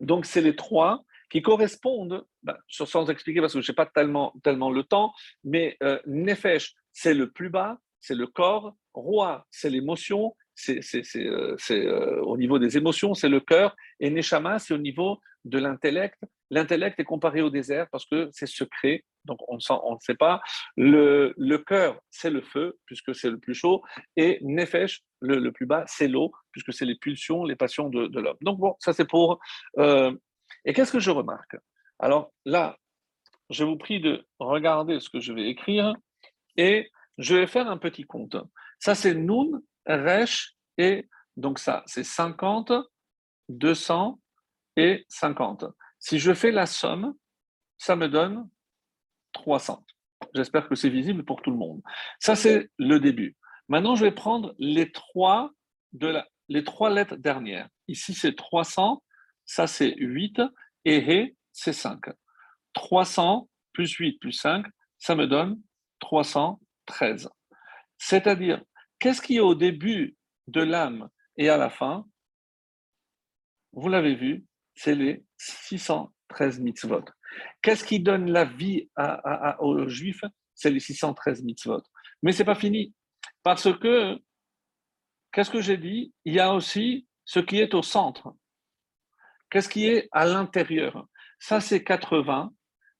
Donc, 0.00 0.26
c'est 0.26 0.40
les 0.40 0.54
trois 0.54 1.04
qui 1.34 1.42
correspondent, 1.42 2.24
ben, 2.44 2.56
sans 2.68 3.10
expliquer 3.10 3.40
parce 3.40 3.54
que 3.54 3.60
je 3.60 3.72
n'ai 3.72 3.74
pas 3.74 3.86
tellement, 3.86 4.32
tellement 4.44 4.70
le 4.70 4.84
temps, 4.84 5.12
mais 5.42 5.76
euh, 5.82 5.98
Nefesh, 6.06 6.76
c'est 6.92 7.12
le 7.12 7.32
plus 7.32 7.50
bas, 7.50 7.78
c'est 8.00 8.14
le 8.14 8.28
corps, 8.28 8.76
Roi, 8.92 9.44
c'est 9.50 9.68
l'émotion, 9.68 10.36
c'est 10.54 10.78
euh, 11.16 11.56
euh, 11.72 12.20
au 12.20 12.36
niveau 12.36 12.60
des 12.60 12.76
émotions, 12.76 13.14
c'est 13.14 13.28
le 13.28 13.40
cœur, 13.40 13.74
et 13.98 14.10
Neshama, 14.10 14.60
c'est 14.60 14.74
au 14.74 14.78
niveau 14.78 15.18
de 15.44 15.58
l'intellect. 15.58 16.20
L'intellect 16.50 17.00
est 17.00 17.04
comparé 17.04 17.42
au 17.42 17.50
désert 17.50 17.88
parce 17.90 18.06
que 18.06 18.28
c'est 18.30 18.46
secret, 18.46 19.02
donc 19.24 19.40
on 19.48 19.56
ne 19.56 19.98
sait 19.98 20.14
pas. 20.14 20.40
Le, 20.76 21.34
le 21.36 21.58
cœur, 21.58 22.00
c'est 22.12 22.30
le 22.30 22.42
feu, 22.42 22.78
puisque 22.86 23.12
c'est 23.12 23.30
le 23.30 23.40
plus 23.40 23.54
chaud, 23.54 23.82
et 24.16 24.38
Nefesh, 24.42 25.00
le, 25.20 25.50
plus 25.50 25.66
bas, 25.66 25.82
c'est 25.88 26.06
l'eau, 26.06 26.30
puisque 26.52 26.72
c'est 26.72 26.84
les 26.84 26.94
pulsions, 26.94 27.42
les 27.42 27.56
passions 27.56 27.88
de, 27.88 28.06
de 28.06 28.20
l'homme. 28.20 28.38
Donc 28.42 28.60
bon, 28.60 28.76
ça 28.78 28.92
c'est 28.92 29.08
pour 29.08 29.40
euh, 29.78 30.12
et 30.64 30.72
qu'est-ce 30.72 30.92
que 30.92 31.00
je 31.00 31.10
remarque? 31.10 31.56
Alors 31.98 32.32
là, 32.44 32.76
je 33.50 33.64
vous 33.64 33.76
prie 33.76 34.00
de 34.00 34.26
regarder 34.38 35.00
ce 35.00 35.10
que 35.10 35.20
je 35.20 35.32
vais 35.32 35.48
écrire 35.48 35.94
et 36.56 36.90
je 37.18 37.36
vais 37.36 37.46
faire 37.46 37.68
un 37.68 37.78
petit 37.78 38.04
compte. 38.04 38.36
Ça, 38.78 38.94
c'est 38.94 39.14
Nun, 39.14 39.62
Resh 39.86 40.56
et 40.78 41.08
donc 41.36 41.58
ça, 41.58 41.82
c'est 41.86 42.04
50, 42.04 42.72
200 43.48 44.20
et 44.76 45.04
50. 45.08 45.64
Si 45.98 46.18
je 46.18 46.32
fais 46.32 46.50
la 46.50 46.66
somme, 46.66 47.14
ça 47.78 47.96
me 47.96 48.08
donne 48.08 48.48
300. 49.32 49.84
J'espère 50.34 50.68
que 50.68 50.74
c'est 50.74 50.88
visible 50.88 51.24
pour 51.24 51.42
tout 51.42 51.50
le 51.50 51.56
monde. 51.56 51.82
Ça, 52.18 52.34
c'est 52.34 52.70
le 52.78 52.98
début. 52.98 53.36
Maintenant, 53.68 53.94
je 53.94 54.04
vais 54.04 54.12
prendre 54.12 54.54
les 54.58 54.92
trois, 54.92 55.50
de 55.92 56.16
les 56.48 56.64
trois 56.64 56.90
lettres 56.90 57.16
dernières. 57.16 57.68
Ici, 57.88 58.14
c'est 58.14 58.34
300, 58.34 59.02
ça, 59.46 59.66
c'est 59.66 59.94
8, 59.96 60.40
et 60.84 60.98
He, 60.98 61.36
c'est 61.52 61.72
5. 61.72 62.00
300 62.74 63.48
plus 63.72 63.92
8 63.92 64.18
plus 64.18 64.32
5, 64.32 64.66
ça 64.98 65.14
me 65.14 65.26
donne 65.26 65.60
313. 66.00 67.28
C'est-à-dire, 67.98 68.62
qu'est-ce 68.98 69.22
qui 69.22 69.36
est 69.36 69.40
au 69.40 69.54
début 69.54 70.16
de 70.46 70.62
l'âme 70.62 71.08
et 71.36 71.48
à 71.48 71.56
la 71.56 71.70
fin? 71.70 72.06
Vous 73.72 73.88
l'avez 73.88 74.14
vu, 74.14 74.44
c'est 74.74 74.94
les 74.94 75.24
613 75.38 76.60
mitzvot. 76.60 77.04
Qu'est-ce 77.62 77.84
qui 77.84 78.00
donne 78.00 78.30
la 78.30 78.44
vie 78.44 78.88
aux 79.58 79.88
Juifs? 79.88 80.24
C'est 80.54 80.70
les 80.70 80.80
613 80.80 81.42
mitzvot. 81.42 81.82
Mais 82.22 82.32
ce 82.32 82.38
n'est 82.38 82.44
pas 82.46 82.54
fini. 82.54 82.94
Parce 83.42 83.72
que, 83.78 84.18
qu'est-ce 85.32 85.50
que 85.50 85.60
j'ai 85.60 85.76
dit? 85.76 86.14
Il 86.24 86.34
y 86.34 86.40
a 86.40 86.54
aussi 86.54 87.08
ce 87.24 87.40
qui 87.40 87.58
est 87.58 87.74
au 87.74 87.82
centre. 87.82 88.34
Qu'est-ce 89.54 89.68
qui 89.68 89.86
est 89.86 90.08
à 90.10 90.26
l'intérieur? 90.26 91.06
Ça, 91.38 91.60
c'est 91.60 91.84
80, 91.84 92.52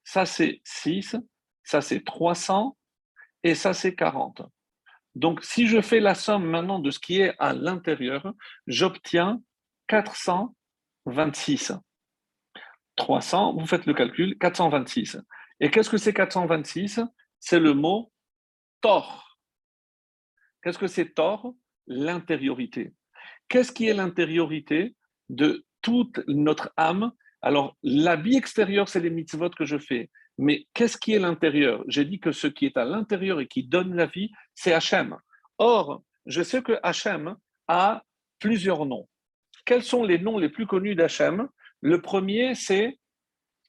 ça, 0.04 0.24
c'est 0.24 0.60
6, 0.62 1.16
ça, 1.64 1.80
c'est 1.80 2.04
300, 2.04 2.78
et 3.42 3.56
ça, 3.56 3.72
c'est 3.72 3.96
40. 3.96 4.42
Donc, 5.16 5.42
si 5.42 5.66
je 5.66 5.80
fais 5.80 5.98
la 5.98 6.14
somme 6.14 6.46
maintenant 6.46 6.78
de 6.78 6.92
ce 6.92 7.00
qui 7.00 7.20
est 7.20 7.34
à 7.40 7.54
l'intérieur, 7.54 8.32
j'obtiens 8.68 9.42
426. 9.88 11.72
300, 12.94 13.56
vous 13.56 13.66
faites 13.66 13.86
le 13.86 13.94
calcul, 13.94 14.38
426. 14.38 15.18
Et 15.58 15.72
qu'est-ce 15.72 15.90
que 15.90 15.98
c'est 15.98 16.14
426 16.14 17.00
C'est 17.40 17.58
le 17.58 17.74
mot 17.74 18.12
tort. 18.80 19.40
Qu'est-ce 20.62 20.78
que 20.78 20.86
c'est 20.86 21.14
tort 21.14 21.52
L'intériorité. 21.88 22.94
Qu'est-ce 23.48 23.72
qui 23.72 23.88
est 23.88 23.94
l'intériorité 23.94 24.94
de 25.30 25.66
toute 25.84 26.20
notre 26.26 26.72
âme 26.76 27.12
Alors, 27.42 27.76
la 27.82 28.16
vie 28.16 28.36
extérieure, 28.36 28.88
c'est 28.88 29.00
les 29.00 29.10
mitzvot 29.10 29.50
que 29.50 29.66
je 29.66 29.78
fais. 29.78 30.10
Mais 30.38 30.66
qu'est-ce 30.72 30.96
qui 30.96 31.12
est 31.12 31.18
l'intérieur? 31.18 31.84
J'ai 31.86 32.06
dit 32.06 32.18
que 32.18 32.32
ce 32.32 32.48
qui 32.48 32.64
est 32.64 32.76
à 32.76 32.86
l'intérieur 32.86 33.38
et 33.38 33.46
qui 33.46 33.62
donne 33.62 33.94
la 33.94 34.06
vie, 34.06 34.32
c'est 34.54 34.72
Hachem. 34.72 35.16
Or, 35.58 36.02
je 36.26 36.42
sais 36.42 36.62
que 36.62 36.72
Hachem 36.82 37.36
a 37.68 38.02
plusieurs 38.40 38.86
noms. 38.86 39.06
Quels 39.66 39.84
sont 39.84 40.04
les 40.04 40.18
noms 40.18 40.38
les 40.38 40.48
plus 40.48 40.66
connus 40.66 40.96
d'Hachem? 40.96 41.48
Le 41.82 42.00
premier, 42.00 42.54
c'est 42.54 42.98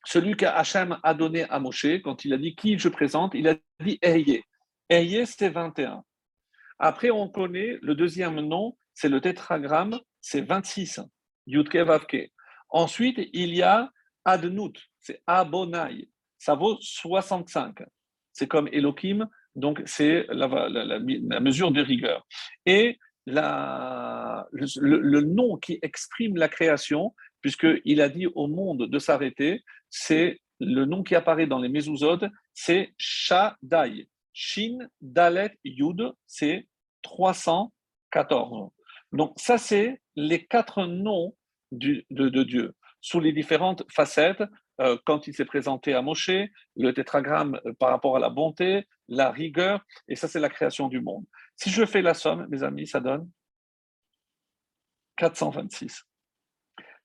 celui 0.06 0.36
qu'Hachem 0.38 0.98
a 1.04 1.14
donné 1.14 1.44
à 1.50 1.60
Moshe 1.60 2.02
quand 2.02 2.24
il 2.24 2.34
a 2.34 2.38
dit 2.38 2.56
qui 2.56 2.80
je 2.80 2.88
présente? 2.90 3.34
Il 3.36 3.48
a 3.50 3.56
dit 3.82 4.00
Eye. 4.02 4.42
Eye, 4.90 5.26
c'est 5.28 5.50
21. 5.50 6.02
Après, 6.80 7.12
on 7.12 7.28
connaît 7.28 7.78
le 7.82 7.94
deuxième 7.94 8.40
nom, 8.40 8.78
c'est 8.94 9.10
le 9.10 9.20
tétragramme, 9.20 10.00
c'est 10.22 10.42
26, 10.42 11.02
Yudke 11.48 11.78
Vavke. 11.78 12.32
Ensuite, 12.70 13.30
il 13.34 13.56
y 13.56 13.62
a 13.62 13.90
Adnout, 14.26 14.74
c'est 15.00 15.22
Abonai, 15.28 16.10
ça 16.38 16.56
vaut 16.56 16.78
65. 16.82 17.84
C'est 18.34 18.48
comme 18.48 18.68
Elohim, 18.72 19.28
donc 19.56 19.82
c'est 19.86 20.26
la, 20.30 21.40
mesure 21.40 21.72
de 21.72 21.82
rigueur. 21.82 22.26
Et 22.66 22.98
le, 23.28 25.22
nom 25.22 25.58
qui 25.58 25.80
exprime 25.82 26.36
la 26.36 26.50
création, 26.50 27.14
puisqu'il 27.42 28.02
a 28.02 28.10
dit 28.10 28.28
au 28.28 28.48
monde 28.48 28.88
de 28.90 29.00
s'arrêter, 29.00 29.64
c'est 29.90 30.42
le 30.60 30.86
nom 30.86 31.04
qui 31.04 31.16
apparaît 31.16 31.48
dans 31.48 31.60
les 31.60 31.70
Mezuzot, 31.70 32.20
c'est 32.54 32.94
Shaddai. 32.98 34.08
Shin, 34.34 34.80
Dalet, 35.00 35.58
Yud, 35.64 36.12
c'est 36.28 36.68
314. 37.04 38.75
Donc 39.16 39.34
ça, 39.38 39.58
c'est 39.58 40.02
les 40.16 40.46
quatre 40.46 40.86
noms 40.86 41.36
de, 41.72 42.04
Dieu 42.44 42.74
sous 43.02 43.20
les 43.20 43.32
différentes 43.32 43.84
facettes. 43.90 44.44
Euh, 44.82 44.98
quand 45.06 45.28
il 45.28 45.34
s'est 45.34 45.46
présenté 45.46 45.94
à 45.94 46.02
Moshe, 46.02 46.32
le 46.76 46.92
tétragramme 46.92 47.60
euh, 47.66 47.72
par 47.80 47.92
rapport 47.92 48.18
à 48.18 48.20
la 48.20 48.30
bonté, 48.30 48.86
la 49.08 49.32
rigueur, 49.32 49.86
et 50.10 50.18
ça, 50.18 50.28
c'est 50.28 50.42
la 50.42 50.50
création 50.50 50.90
du 50.90 51.00
monde. 51.00 51.26
Si 51.56 51.70
je 51.70 51.86
fais 51.86 52.02
la 52.02 52.14
somme, 52.14 52.46
mes 52.50 52.62
amis, 52.62 52.88
ça 52.88 53.00
donne 53.00 53.30
426. 55.16 56.04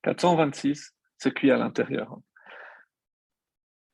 426, 0.03 0.97
ce 1.16 1.28
qui 1.28 1.47
est 1.49 1.53
à 1.53 1.59
l'intérieur. 1.59 2.19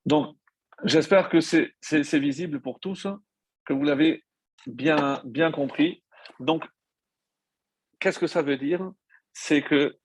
Donc, 0.06 0.38
j'espère 0.84 1.28
que 1.28 1.40
c'est 1.40 2.18
visible 2.18 2.62
pour 2.62 2.80
tous, 2.80 3.06
que 3.66 3.74
vous 3.74 3.82
l'avez 3.82 4.24
bien, 4.66 5.20
bien 5.24 5.51
compris. 5.52 6.02
Donc, 6.40 6.64
qu'est-ce 7.98 8.18
que 8.18 8.27
ça 8.27 8.43
veut 8.43 8.56
dire? 8.56 8.90
C'est 9.32 9.62
que 9.62 9.97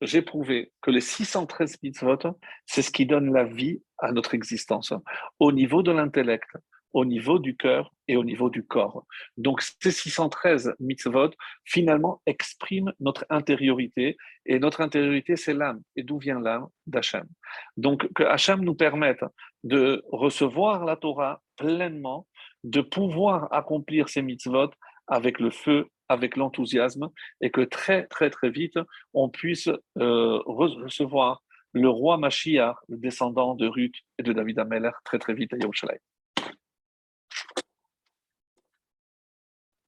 j'ai 0.00 0.22
prouvé 0.22 0.72
que 0.80 0.90
les 0.90 1.00
613 1.00 1.78
mitzvot, 1.82 2.18
c'est 2.66 2.82
ce 2.82 2.90
qui 2.90 3.06
donne 3.06 3.32
la 3.32 3.44
vie 3.44 3.82
à 3.98 4.12
notre 4.12 4.34
existence, 4.34 4.94
au 5.38 5.52
niveau 5.52 5.82
de 5.82 5.92
l'intellect, 5.92 6.48
au 6.92 7.04
niveau 7.04 7.38
du 7.38 7.56
cœur 7.56 7.94
et 8.08 8.16
au 8.16 8.24
niveau 8.24 8.50
du 8.50 8.64
corps. 8.64 9.06
Donc 9.36 9.62
ces 9.62 9.90
613 9.90 10.74
mitzvot, 10.80 11.30
finalement, 11.64 12.22
expriment 12.26 12.92
notre 12.98 13.26
intériorité, 13.30 14.16
et 14.46 14.58
notre 14.58 14.80
intériorité, 14.80 15.36
c'est 15.36 15.54
l'âme. 15.54 15.82
Et 15.96 16.02
d'où 16.02 16.18
vient 16.18 16.40
l'âme? 16.40 16.66
D'Hachem. 16.86 17.26
Donc 17.76 18.12
que 18.14 18.24
Hachem 18.24 18.60
nous 18.62 18.74
permette 18.74 19.24
de 19.62 20.02
recevoir 20.10 20.84
la 20.84 20.96
Torah 20.96 21.42
pleinement, 21.56 22.26
de 22.64 22.80
pouvoir 22.80 23.52
accomplir 23.52 24.08
ces 24.08 24.22
mitzvot 24.22 24.70
avec 25.06 25.38
le 25.38 25.50
feu, 25.50 25.88
avec 26.10 26.36
l'enthousiasme, 26.36 27.08
et 27.40 27.50
que 27.50 27.60
très, 27.60 28.06
très, 28.08 28.30
très 28.30 28.50
vite, 28.50 28.78
on 29.14 29.28
puisse 29.28 29.68
euh, 29.98 30.38
recevoir 30.44 31.42
le 31.72 31.88
roi 31.88 32.18
Mashiach, 32.18 32.74
le 32.88 32.96
descendant 32.96 33.54
de 33.54 33.68
Ruth 33.68 33.94
et 34.18 34.24
de 34.24 34.32
David 34.32 34.58
Ameller, 34.58 34.90
très, 35.04 35.20
très 35.20 35.34
vite 35.34 35.52
à 35.54 35.56
Yerushalayim. 35.56 36.00